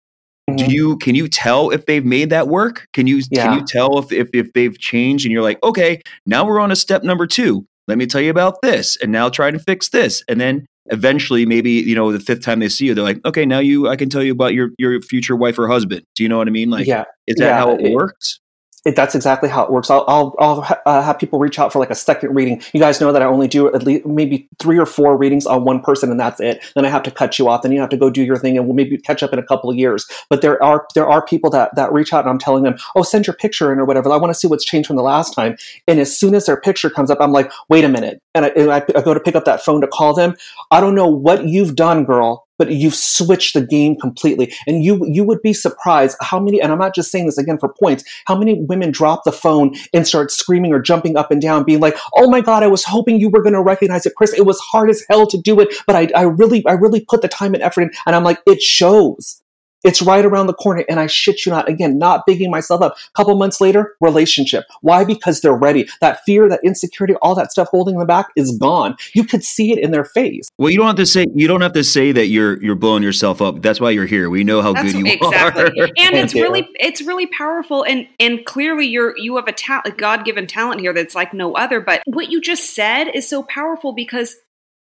Do 0.56 0.64
Mhm. 0.64 0.70
you 0.70 0.98
can 0.98 1.14
you 1.16 1.28
tell 1.28 1.72
if 1.72 1.86
they've 1.86 2.06
made 2.06 2.30
that 2.30 2.48
work? 2.48 2.88
Can 2.94 3.06
you 3.08 3.22
Yeah. 3.30 3.46
can 3.48 3.60
you 3.60 3.66
tell 3.66 4.00
if, 4.00 4.12
if 4.12 4.30
if 4.34 4.54
they've 4.54 4.78
changed 4.80 5.26
and 5.26 5.32
you're 5.34 5.42
like 5.44 5.62
okay 5.64 6.02
now 6.26 6.46
we're 6.46 6.60
on 6.60 6.72
a 6.72 6.76
step 6.76 7.04
number 7.04 7.28
two. 7.28 7.66
Let 7.88 7.98
me 7.98 8.06
tell 8.06 8.22
you 8.22 8.30
about 8.32 8.62
this 8.62 8.98
and 9.02 9.12
now 9.12 9.30
try 9.30 9.50
to 9.52 9.60
fix 9.60 9.90
this. 9.90 10.24
And 10.28 10.40
then 10.40 10.66
eventually 10.90 11.46
maybe 11.46 11.72
you 11.72 11.96
know 11.96 12.14
the 12.14 12.20
fifth 12.20 12.42
time 12.44 12.60
they 12.60 12.70
see 12.70 12.86
you 12.86 12.94
they're 12.94 13.04
like 13.04 13.20
okay 13.26 13.46
now 13.46 13.60
you 13.60 13.90
i 13.90 13.98
can 13.98 14.08
tell 14.10 14.24
you 14.24 14.32
about 14.32 14.54
your 14.54 14.70
your 14.78 15.02
future 15.02 15.36
wife 15.36 15.60
or 15.60 15.68
husband. 15.68 16.02
Do 16.16 16.24
you 16.24 16.30
know 16.30 16.38
what 16.38 16.48
i 16.48 16.52
mean? 16.52 16.70
Like 16.70 16.88
yeah, 16.88 17.04
is 17.28 17.36
that 17.38 17.46
yeah, 17.48 17.58
how 17.58 17.72
it, 17.76 17.82
it- 17.88 17.94
works 17.94 18.40
it, 18.88 18.96
that's 18.96 19.16
exactly 19.16 19.50
how 19.50 19.64
it 19.64 19.70
works. 19.70 19.90
I'll 19.90 20.06
I'll, 20.08 20.34
I'll 20.40 20.62
ha- 20.62 20.80
uh, 20.86 21.02
have 21.02 21.20
people 21.20 21.40
reach 21.40 21.60
out 21.60 21.74
for 21.74 21.80
like 21.80 21.90
a 21.90 21.96
second 21.96 22.34
reading. 22.34 22.62
You 22.74 22.80
guys 22.80 23.02
know 23.02 23.12
that 23.12 23.22
I 23.22 23.26
only 23.26 23.50
do 23.50 23.68
at 23.76 23.84
least 23.84 24.06
maybe 24.06 24.48
three 24.60 24.80
or 24.80 24.86
four 24.86 25.18
readings 25.18 25.46
on 25.46 25.66
one 25.66 25.82
person, 25.82 26.10
and 26.10 26.18
that's 26.18 26.40
it. 26.40 26.64
Then 26.74 26.86
I 26.86 26.90
have 26.90 27.04
to 27.04 27.12
cut 27.12 27.38
you 27.38 27.50
off. 27.50 27.64
Then 27.64 27.74
you 27.74 27.82
have 27.82 27.90
to 27.90 27.98
go 27.98 28.10
do 28.10 28.24
your 28.24 28.38
thing, 28.38 28.58
and 28.58 28.66
we'll 28.66 28.76
maybe 28.76 28.98
catch 28.98 29.22
up 29.22 29.34
in 29.34 29.40
a 29.40 29.44
couple 29.44 29.70
of 29.70 29.76
years. 29.76 30.08
But 30.30 30.42
there 30.42 30.64
are 30.64 30.88
there 30.96 31.06
are 31.06 31.26
people 31.26 31.50
that 31.50 31.76
that 31.76 31.92
reach 31.92 32.14
out, 32.14 32.22
and 32.22 32.30
I'm 32.30 32.40
telling 32.40 32.64
them, 32.64 32.78
oh, 32.96 33.04
send 33.04 33.28
your 33.28 33.36
picture 33.36 33.74
in 33.74 33.80
or 33.80 33.84
whatever. 33.84 34.10
I 34.10 34.16
want 34.16 34.34
to 34.34 34.40
see 34.40 34.48
what's 34.48 34.64
changed 34.64 34.88
from 34.88 34.96
the 34.96 35.04
last 35.04 35.34
time. 35.34 35.58
And 35.86 36.00
as 36.00 36.18
soon 36.18 36.34
as 36.34 36.46
their 36.46 36.60
picture 36.60 36.90
comes 36.90 37.12
up, 37.12 37.20
I'm 37.20 37.34
like, 37.34 37.52
wait 37.68 37.84
a 37.84 37.90
minute, 37.90 38.22
and 38.38 38.46
I, 38.46 38.50
and 38.50 38.72
I, 38.72 38.84
I 38.96 39.02
go 39.02 39.14
to 39.14 39.20
pick 39.20 39.36
up 39.36 39.46
that 39.46 39.64
phone 39.64 39.82
to 39.82 39.88
call 39.88 40.14
them. 40.14 40.36
I 40.72 40.80
don't 40.80 40.96
know 40.96 41.08
what 41.08 41.46
you've 41.46 41.76
done, 41.76 42.06
girl, 42.06 42.48
but 42.58 42.72
you've 42.72 42.96
switched 42.96 43.54
the 43.54 43.66
game 43.66 43.96
completely. 43.96 44.54
And 44.66 44.84
you 44.84 45.06
you 45.06 45.24
would 45.24 45.42
be 45.42 45.54
surprised 45.54 46.18
how 46.22 46.40
many. 46.40 46.62
And 46.62 46.72
I'm 46.72 46.80
not 46.80 46.96
just 46.96 47.12
saying 47.12 47.26
this 47.26 47.38
again 47.38 47.58
for 47.58 47.74
points. 47.74 48.04
How 48.26 48.38
many 48.38 48.62
women 48.62 48.92
drop 48.92 49.24
the 49.24 49.32
phone 49.32 49.76
and 49.94 50.08
start 50.08 50.32
screaming 50.32 50.74
or 50.74 50.80
jumping 50.80 51.18
up 51.18 51.32
and 51.32 51.42
down, 51.42 51.64
being 51.64 51.80
like, 51.80 51.98
"Oh 52.16 52.30
my 52.30 52.42
god, 52.42 52.64
I 52.64 52.68
was 52.68 52.84
hoping 52.84 53.20
you 53.20 53.30
were 53.30 53.42
going 53.42 53.54
to 53.54 53.62
recognize 53.62 54.06
it, 54.06 54.16
Chris. 54.16 54.34
It 54.34 54.46
was 54.46 54.60
hard 54.60 54.90
as 54.90 55.04
hell 55.10 55.28
to 55.28 55.38
do 55.38 55.60
it, 55.60 55.74
but 55.86 55.96
I 55.96 56.10
I 56.16 56.24
really 56.24 56.66
I 56.66 56.74
really 56.74 57.02
put 57.02 57.22
the 57.22 57.28
time 57.28 57.54
and 57.54 57.64
effort 57.64 57.82
in." 57.82 57.92
And 58.06 58.16
I'm 58.16 58.24
like, 58.24 58.40
it 58.46 58.62
shows. 58.62 59.42
It's 59.84 60.02
right 60.02 60.26
around 60.26 60.48
the 60.48 60.54
corner, 60.54 60.84
and 60.90 61.00
I 61.00 61.08
shit 61.08 61.46
you 61.46 61.52
not. 61.52 61.70
Again, 61.70 61.98
not 61.98 62.26
bigging 62.26 62.50
myself 62.52 62.82
up. 62.82 62.94
A 62.94 63.12
couple 63.16 63.36
months 63.38 63.62
later, 63.62 63.96
relationship. 64.02 64.66
Why? 64.82 65.04
Because 65.04 65.42
they're 65.42 65.54
ready. 65.56 65.88
That 66.02 66.20
fear, 66.26 66.50
that 66.50 66.60
insecurity, 66.64 67.16
all 67.22 67.36
that 67.36 67.52
stuff 67.52 67.68
holding 67.70 67.98
them 67.98 68.08
back 68.08 68.28
is 68.36 68.58
gone. 68.58 68.96
You 69.14 69.24
could 69.24 69.44
see 69.44 69.72
it 69.72 69.80
in 69.80 69.92
their 69.92 70.06
face. 70.06 70.50
well 70.58 70.70
you 70.70 70.78
don't 70.78 70.88
have 70.88 70.96
to 70.96 71.06
say 71.06 71.26
you 71.36 71.48
don't 71.48 71.62
have 71.62 71.74
to 71.74 71.84
say 71.84 72.12
that 72.12 72.28
you're 72.28 72.62
you're 72.64 72.76
blowing 72.76 73.04
yourself 73.04 73.42
up 73.42 73.62
that's 73.62 73.80
why 73.80 73.90
you're 73.92 74.06
here 74.06 74.30
we 74.30 74.44
know 74.44 74.62
how 74.62 74.74
That's 74.74 74.92
good 74.94 75.06
you 75.06 75.14
exactly. 75.14 75.64
are 75.64 75.68
and 75.86 75.96
Thank 75.98 76.16
it's 76.16 76.34
you. 76.34 76.44
really 76.44 76.68
it's 76.76 77.02
really 77.02 77.28
powerful 77.28 77.84
and 77.84 78.08
and 78.20 78.46
clearly 78.46 78.88
you're 78.88 79.18
you 79.18 79.36
have 79.36 79.48
a 79.48 79.52
ta- 79.52 79.82
a 79.86 79.92
god-given 79.92 80.48
talent 80.48 80.82
here 80.82 80.94
that's 80.94 81.16
like 81.16 81.34
no 81.34 81.54
other 81.56 81.80
but 81.82 82.02
what 82.06 82.30
you 82.32 82.42
just 82.42 82.74
said 82.76 83.06
is 83.06 83.28
so 83.30 83.44
powerful 83.44 83.94
because 83.94 84.36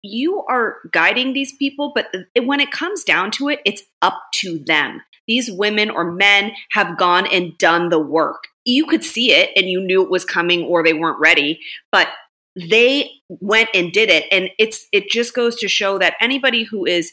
you 0.02 0.44
are 0.50 0.78
guiding 0.92 1.34
these 1.34 1.54
people 1.58 1.92
but 1.94 2.08
when 2.44 2.60
it 2.60 2.72
comes 2.72 3.04
down 3.04 3.32
to 3.32 3.50
it 3.50 3.60
it's 3.66 3.84
up 4.02 4.22
to 4.34 4.60
them. 4.66 5.02
These 5.28 5.52
women 5.52 5.90
or 5.92 6.12
men 6.12 6.54
have 6.72 6.98
gone 6.98 7.28
and 7.28 7.56
done 7.60 7.90
the 7.90 8.00
work. 8.00 8.46
You 8.66 8.88
could 8.88 9.04
see 9.04 9.32
it 9.32 9.52
and 9.56 9.70
you 9.70 9.80
knew 9.82 10.02
it 10.02 10.10
was 10.10 10.26
coming 10.26 10.64
or 10.64 10.84
they 10.84 10.94
weren't 10.94 11.20
ready 11.20 11.60
but 11.92 12.08
they 12.56 13.12
went 13.30 13.70
and 13.74 13.92
did 13.92 14.10
it. 14.10 14.26
And 14.32 14.50
it's 14.58 14.88
it 14.92 15.10
just 15.10 15.34
goes 15.34 15.56
to 15.58 15.68
show 15.68 15.98
that 16.00 16.16
anybody 16.20 16.64
who 16.64 16.86
is 16.86 17.12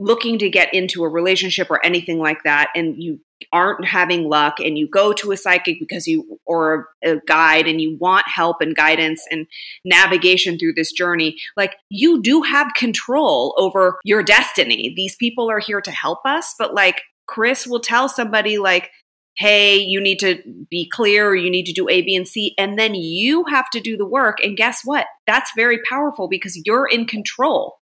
looking 0.00 0.38
to 0.38 0.50
get 0.50 0.72
into 0.74 1.04
a 1.04 1.08
relationship 1.08 1.70
or 1.70 1.84
anything 1.84 2.18
like 2.18 2.42
that 2.42 2.70
and 2.74 3.00
you 3.00 3.20
aren't 3.52 3.84
having 3.84 4.28
luck 4.28 4.58
and 4.60 4.78
you 4.78 4.88
go 4.88 5.12
to 5.12 5.32
a 5.32 5.36
psychic 5.36 5.78
because 5.78 6.06
you 6.06 6.38
or 6.46 6.88
a 7.02 7.16
guide 7.26 7.66
and 7.66 7.80
you 7.80 7.96
want 7.98 8.26
help 8.28 8.60
and 8.60 8.76
guidance 8.76 9.24
and 9.30 9.46
navigation 9.84 10.58
through 10.58 10.74
this 10.74 10.92
journey 10.92 11.36
like 11.56 11.76
you 11.90 12.22
do 12.22 12.42
have 12.42 12.74
control 12.74 13.54
over 13.58 13.98
your 14.04 14.22
destiny. 14.22 14.92
These 14.96 15.16
people 15.16 15.50
are 15.50 15.60
here 15.60 15.80
to 15.80 15.90
help 15.90 16.20
us 16.24 16.54
but 16.58 16.74
like 16.74 17.02
chris 17.26 17.66
will 17.66 17.80
tell 17.80 18.08
somebody 18.08 18.58
like 18.58 18.90
hey 19.36 19.76
you 19.76 20.00
need 20.00 20.18
to 20.18 20.40
be 20.70 20.88
clear 20.88 21.28
or 21.28 21.34
you 21.34 21.50
need 21.50 21.64
to 21.64 21.72
do 21.72 21.88
a 21.88 22.02
b 22.02 22.14
and 22.14 22.28
c 22.28 22.54
and 22.58 22.78
then 22.78 22.94
you 22.94 23.44
have 23.44 23.68
to 23.70 23.80
do 23.80 23.96
the 23.96 24.06
work 24.06 24.38
and 24.42 24.56
guess 24.56 24.80
what? 24.84 25.06
That's 25.26 25.50
very 25.56 25.80
powerful 25.88 26.28
because 26.28 26.60
you're 26.64 26.86
in 26.86 27.06
control. 27.06 27.78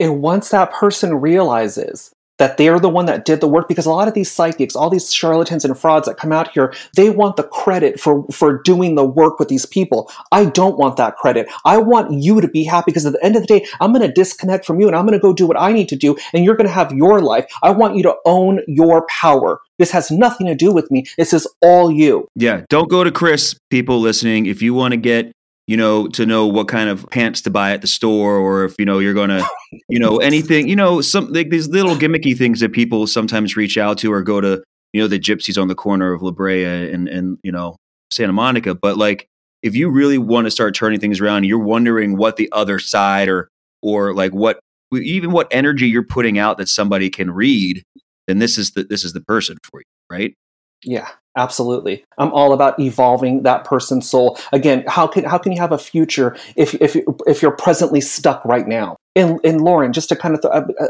And 0.00 0.22
once 0.22 0.50
that 0.50 0.72
person 0.72 1.14
realizes 1.14 2.12
that 2.38 2.56
they're 2.56 2.80
the 2.80 2.88
one 2.88 3.06
that 3.06 3.24
did 3.24 3.40
the 3.40 3.48
work 3.48 3.68
because 3.68 3.86
a 3.86 3.90
lot 3.90 4.08
of 4.08 4.14
these 4.14 4.30
psychics 4.30 4.74
all 4.74 4.90
these 4.90 5.12
charlatans 5.12 5.64
and 5.64 5.78
frauds 5.78 6.06
that 6.06 6.16
come 6.16 6.32
out 6.32 6.50
here 6.50 6.72
they 6.94 7.10
want 7.10 7.36
the 7.36 7.42
credit 7.42 8.00
for 8.00 8.26
for 8.30 8.62
doing 8.62 8.94
the 8.94 9.04
work 9.04 9.38
with 9.38 9.48
these 9.48 9.66
people. 9.66 10.10
I 10.32 10.46
don't 10.46 10.78
want 10.78 10.96
that 10.96 11.16
credit. 11.16 11.48
I 11.64 11.78
want 11.78 12.12
you 12.12 12.40
to 12.40 12.48
be 12.48 12.64
happy 12.64 12.84
because 12.86 13.06
at 13.06 13.12
the 13.12 13.24
end 13.24 13.36
of 13.36 13.42
the 13.42 13.46
day 13.46 13.66
i'm 13.80 13.92
going 13.92 14.06
to 14.06 14.12
disconnect 14.12 14.64
from 14.64 14.80
you 14.80 14.86
and 14.86 14.96
i'm 14.96 15.06
going 15.06 15.18
to 15.18 15.22
go 15.22 15.32
do 15.32 15.46
what 15.46 15.60
i 15.60 15.72
need 15.72 15.88
to 15.88 15.96
do 15.96 16.16
and 16.32 16.44
you're 16.44 16.56
going 16.56 16.66
to 16.66 16.72
have 16.72 16.92
your 16.92 17.20
life. 17.20 17.46
I 17.62 17.70
want 17.70 17.96
you 17.96 18.02
to 18.04 18.14
own 18.24 18.60
your 18.66 19.06
power. 19.08 19.60
This 19.78 19.90
has 19.90 20.10
nothing 20.10 20.46
to 20.46 20.54
do 20.54 20.72
with 20.72 20.90
me. 20.90 21.04
This 21.16 21.32
is 21.32 21.46
all 21.60 21.90
you. 21.90 22.28
Yeah 22.34 22.62
don't 22.68 22.88
go 22.88 23.04
to 23.04 23.10
chris 23.10 23.54
people 23.70 24.00
listening. 24.00 24.46
If 24.46 24.62
you 24.62 24.74
want 24.74 24.92
to 24.92 24.96
get 24.96 25.33
you 25.66 25.76
know, 25.76 26.06
to 26.08 26.26
know 26.26 26.46
what 26.46 26.68
kind 26.68 26.90
of 26.90 27.08
pants 27.10 27.40
to 27.42 27.50
buy 27.50 27.72
at 27.72 27.80
the 27.80 27.86
store, 27.86 28.36
or 28.36 28.64
if 28.64 28.74
you 28.78 28.84
know 28.84 28.98
you're 28.98 29.14
gonna, 29.14 29.42
you 29.88 29.98
know, 29.98 30.18
anything, 30.18 30.68
you 30.68 30.76
know, 30.76 31.00
some 31.00 31.32
like 31.32 31.50
these 31.50 31.68
little 31.68 31.94
gimmicky 31.94 32.36
things 32.36 32.60
that 32.60 32.72
people 32.72 33.06
sometimes 33.06 33.56
reach 33.56 33.78
out 33.78 33.98
to, 33.98 34.12
or 34.12 34.22
go 34.22 34.40
to, 34.40 34.62
you 34.92 35.00
know, 35.00 35.08
the 35.08 35.18
gypsies 35.18 35.60
on 35.60 35.68
the 35.68 35.74
corner 35.74 36.12
of 36.12 36.22
La 36.22 36.30
Brea 36.30 36.92
and 36.92 37.08
and 37.08 37.38
you 37.42 37.52
know 37.52 37.76
Santa 38.10 38.32
Monica. 38.32 38.74
But 38.74 38.98
like, 38.98 39.26
if 39.62 39.74
you 39.74 39.88
really 39.88 40.18
want 40.18 40.46
to 40.46 40.50
start 40.50 40.74
turning 40.74 41.00
things 41.00 41.20
around, 41.20 41.44
you're 41.44 41.58
wondering 41.58 42.16
what 42.16 42.36
the 42.36 42.50
other 42.52 42.78
side, 42.78 43.28
or 43.28 43.48
or 43.82 44.14
like 44.14 44.34
what 44.34 44.60
even 44.92 45.32
what 45.32 45.48
energy 45.50 45.88
you're 45.88 46.04
putting 46.04 46.38
out 46.38 46.58
that 46.58 46.68
somebody 46.68 47.10
can 47.10 47.30
read, 47.30 47.82
then 48.26 48.38
this 48.38 48.58
is 48.58 48.72
the 48.72 48.84
this 48.84 49.04
is 49.04 49.14
the 49.14 49.20
person 49.20 49.56
for 49.62 49.80
you, 49.80 49.86
right? 50.10 50.34
Yeah, 50.82 51.08
absolutely. 51.36 52.04
I'm 52.18 52.32
all 52.32 52.52
about 52.52 52.78
evolving 52.78 53.42
that 53.42 53.64
person's 53.64 54.08
soul. 54.08 54.38
Again, 54.52 54.84
how 54.86 55.06
can 55.06 55.24
how 55.24 55.38
can 55.38 55.52
you 55.52 55.60
have 55.60 55.72
a 55.72 55.78
future 55.78 56.36
if 56.56 56.74
if 56.74 56.96
if 57.26 57.42
you're 57.42 57.56
presently 57.56 58.00
stuck 58.00 58.44
right 58.44 58.66
now? 58.66 58.96
And 59.16 59.40
and 59.44 59.60
Lauren, 59.60 59.92
just 59.92 60.08
to 60.10 60.16
kind 60.16 60.34
of, 60.34 60.42
th- 60.42 60.52
uh, 60.52 60.62
uh, 60.80 60.88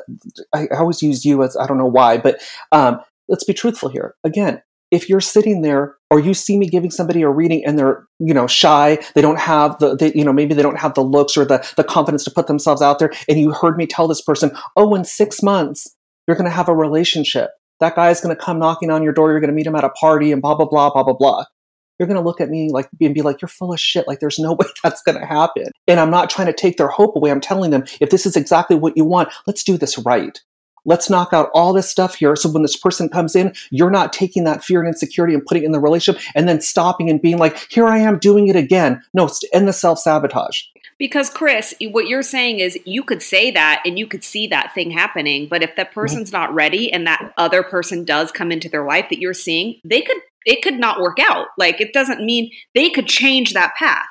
I, 0.54 0.68
I 0.74 0.78
always 0.78 1.02
use 1.02 1.24
you 1.24 1.42
as 1.42 1.56
I 1.56 1.66
don't 1.66 1.78
know 1.78 1.86
why, 1.86 2.18
but 2.18 2.40
um, 2.72 3.00
let's 3.28 3.44
be 3.44 3.52
truthful 3.54 3.88
here. 3.88 4.14
Again, 4.24 4.62
if 4.90 5.08
you're 5.08 5.20
sitting 5.20 5.62
there 5.62 5.96
or 6.10 6.20
you 6.20 6.34
see 6.34 6.56
me 6.56 6.68
giving 6.68 6.90
somebody 6.90 7.22
a 7.22 7.28
reading 7.28 7.64
and 7.64 7.78
they're 7.78 8.06
you 8.18 8.32
know 8.32 8.46
shy 8.46 8.98
they 9.14 9.20
don't 9.20 9.40
have 9.40 9.78
the 9.78 9.96
they, 9.96 10.12
you 10.14 10.24
know 10.24 10.32
maybe 10.32 10.54
they 10.54 10.62
don't 10.62 10.78
have 10.78 10.94
the 10.94 11.02
looks 11.02 11.36
or 11.36 11.44
the 11.44 11.66
the 11.76 11.84
confidence 11.84 12.24
to 12.24 12.30
put 12.30 12.46
themselves 12.46 12.80
out 12.80 12.98
there 12.98 13.12
and 13.28 13.40
you 13.40 13.52
heard 13.52 13.76
me 13.76 13.86
tell 13.86 14.06
this 14.06 14.22
person 14.22 14.56
oh 14.76 14.94
in 14.94 15.04
six 15.04 15.42
months 15.42 15.96
you're 16.26 16.36
going 16.36 16.48
to 16.48 16.56
have 16.56 16.68
a 16.68 16.74
relationship 16.74 17.50
that 17.80 17.96
guy 17.96 18.10
is 18.10 18.20
going 18.20 18.34
to 18.34 18.40
come 18.42 18.58
knocking 18.58 18.90
on 18.90 19.02
your 19.02 19.12
door. 19.12 19.30
You're 19.30 19.40
going 19.40 19.48
to 19.48 19.54
meet 19.54 19.66
him 19.66 19.76
at 19.76 19.84
a 19.84 19.90
party 19.90 20.32
and 20.32 20.40
blah, 20.40 20.54
blah, 20.54 20.66
blah, 20.66 20.90
blah, 20.90 21.02
blah, 21.02 21.14
blah. 21.14 21.44
You're 21.98 22.08
going 22.08 22.20
to 22.20 22.24
look 22.24 22.40
at 22.40 22.48
me 22.48 22.70
like 22.72 22.88
and 23.00 23.14
be 23.14 23.22
like, 23.22 23.40
you're 23.40 23.48
full 23.48 23.72
of 23.72 23.78
shit. 23.78 24.08
Like 24.08 24.20
there's 24.20 24.38
no 24.38 24.52
way 24.58 24.66
that's 24.82 25.02
going 25.02 25.18
to 25.18 25.26
happen. 25.26 25.66
And 25.86 26.00
I'm 26.00 26.10
not 26.10 26.30
trying 26.30 26.46
to 26.46 26.52
take 26.52 26.76
their 26.76 26.88
hope 26.88 27.16
away. 27.16 27.30
I'm 27.30 27.40
telling 27.40 27.70
them, 27.70 27.84
if 28.00 28.10
this 28.10 28.26
is 28.26 28.36
exactly 28.36 28.76
what 28.76 28.96
you 28.96 29.04
want, 29.04 29.30
let's 29.46 29.64
do 29.64 29.76
this 29.76 29.98
right. 29.98 30.40
Let's 30.86 31.08
knock 31.08 31.32
out 31.32 31.50
all 31.54 31.72
this 31.72 31.88
stuff 31.88 32.16
here. 32.16 32.36
So 32.36 32.50
when 32.50 32.62
this 32.62 32.76
person 32.76 33.08
comes 33.08 33.34
in, 33.34 33.54
you're 33.70 33.90
not 33.90 34.12
taking 34.12 34.44
that 34.44 34.62
fear 34.62 34.80
and 34.80 34.88
insecurity 34.88 35.32
and 35.32 35.44
putting 35.44 35.62
it 35.62 35.66
in 35.66 35.72
the 35.72 35.80
relationship 35.80 36.22
and 36.34 36.46
then 36.46 36.60
stopping 36.60 37.08
and 37.08 37.22
being 37.22 37.38
like, 37.38 37.66
here 37.70 37.86
I 37.86 37.98
am 37.98 38.18
doing 38.18 38.48
it 38.48 38.56
again. 38.56 39.02
No, 39.14 39.30
end 39.52 39.66
the 39.66 39.72
self 39.72 39.98
sabotage. 39.98 40.60
Because 40.98 41.30
Chris, 41.30 41.74
what 41.90 42.06
you're 42.06 42.22
saying 42.22 42.60
is 42.60 42.78
you 42.84 43.02
could 43.02 43.22
say 43.22 43.50
that 43.50 43.82
and 43.84 43.98
you 43.98 44.06
could 44.06 44.24
see 44.24 44.46
that 44.48 44.74
thing 44.74 44.90
happening, 44.90 45.48
but 45.48 45.62
if 45.62 45.74
that 45.76 45.90
mm-hmm. 45.90 46.00
person's 46.00 46.30
mm-hmm. 46.30 46.42
not 46.42 46.54
ready 46.54 46.92
and 46.92 47.06
that 47.06 47.32
other 47.36 47.62
person 47.62 48.04
does 48.04 48.30
come 48.30 48.52
into 48.52 48.68
their 48.68 48.86
life 48.86 49.06
that 49.10 49.18
you're 49.18 49.34
seeing, 49.34 49.80
they 49.84 50.02
could 50.02 50.18
it 50.46 50.62
could 50.62 50.78
not 50.78 51.00
work 51.00 51.18
out. 51.18 51.48
Like 51.58 51.80
it 51.80 51.92
doesn't 51.92 52.24
mean 52.24 52.50
they 52.74 52.90
could 52.90 53.06
change 53.06 53.54
that 53.54 53.74
path. 53.76 54.06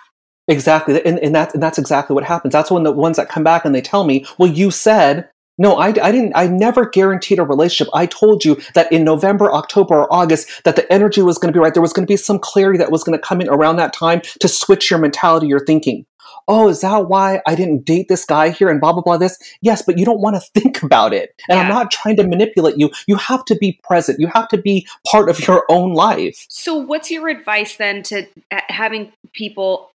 Exactly, 0.47 1.03
and, 1.05 1.19
and 1.19 1.33
that's 1.33 1.53
and 1.53 1.63
that's 1.63 1.77
exactly 1.77 2.13
what 2.13 2.25
happens. 2.25 2.51
That's 2.51 2.69
when 2.69 2.83
the 2.83 2.91
ones 2.91 3.15
that 3.17 3.29
come 3.29 3.43
back 3.43 3.63
and 3.63 3.73
they 3.73 3.81
tell 3.81 4.03
me, 4.03 4.25
"Well, 4.37 4.51
you 4.51 4.71
said 4.71 5.29
no, 5.59 5.75
I, 5.75 5.87
I 5.89 6.11
didn't. 6.11 6.33
I 6.35 6.47
never 6.47 6.89
guaranteed 6.89 7.37
a 7.37 7.43
relationship. 7.43 7.87
I 7.93 8.07
told 8.07 8.43
you 8.43 8.59
that 8.73 8.91
in 8.91 9.03
November, 9.03 9.53
October, 9.53 9.95
or 9.95 10.11
August, 10.11 10.63
that 10.63 10.75
the 10.75 10.91
energy 10.91 11.21
was 11.21 11.37
going 11.37 11.53
to 11.53 11.57
be 11.57 11.61
right. 11.61 11.73
There 11.73 11.81
was 11.81 11.93
going 11.93 12.07
to 12.07 12.11
be 12.11 12.17
some 12.17 12.39
clarity 12.39 12.79
that 12.79 12.91
was 12.91 13.03
going 13.03 13.17
to 13.17 13.23
come 13.23 13.39
in 13.39 13.49
around 13.49 13.75
that 13.75 13.93
time 13.93 14.21
to 14.39 14.47
switch 14.47 14.89
your 14.89 14.99
mentality, 14.99 15.45
your 15.45 15.63
thinking 15.63 16.07
oh, 16.47 16.69
is 16.69 16.81
that 16.81 17.07
why 17.07 17.41
I 17.45 17.55
didn't 17.55 17.85
date 17.85 18.07
this 18.07 18.25
guy 18.25 18.49
here 18.49 18.69
and 18.69 18.79
blah, 18.79 18.93
blah, 18.93 19.01
blah, 19.01 19.17
this? 19.17 19.37
Yes, 19.61 19.81
but 19.81 19.97
you 19.97 20.05
don't 20.05 20.19
want 20.19 20.35
to 20.35 20.41
think 20.59 20.83
about 20.83 21.13
it. 21.13 21.33
And 21.49 21.57
yeah. 21.57 21.63
I'm 21.63 21.69
not 21.69 21.91
trying 21.91 22.15
to 22.17 22.27
manipulate 22.27 22.77
you. 22.77 22.89
You 23.07 23.15
have 23.15 23.45
to 23.45 23.55
be 23.55 23.79
present. 23.83 24.19
You 24.19 24.27
have 24.27 24.47
to 24.49 24.57
be 24.57 24.87
part 25.09 25.29
of 25.29 25.45
your 25.47 25.65
own 25.69 25.93
life. 25.93 26.45
So, 26.49 26.75
what's 26.75 27.11
your 27.11 27.29
advice 27.29 27.77
then 27.77 28.03
to 28.03 28.27
uh, 28.51 28.61
having 28.69 29.11
people, 29.33 29.91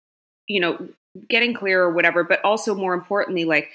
you 0.46 0.60
know, 0.60 0.88
getting 1.28 1.54
clear 1.54 1.82
or 1.82 1.92
whatever, 1.92 2.24
but 2.24 2.44
also 2.44 2.74
more 2.74 2.94
importantly, 2.94 3.44
like, 3.44 3.70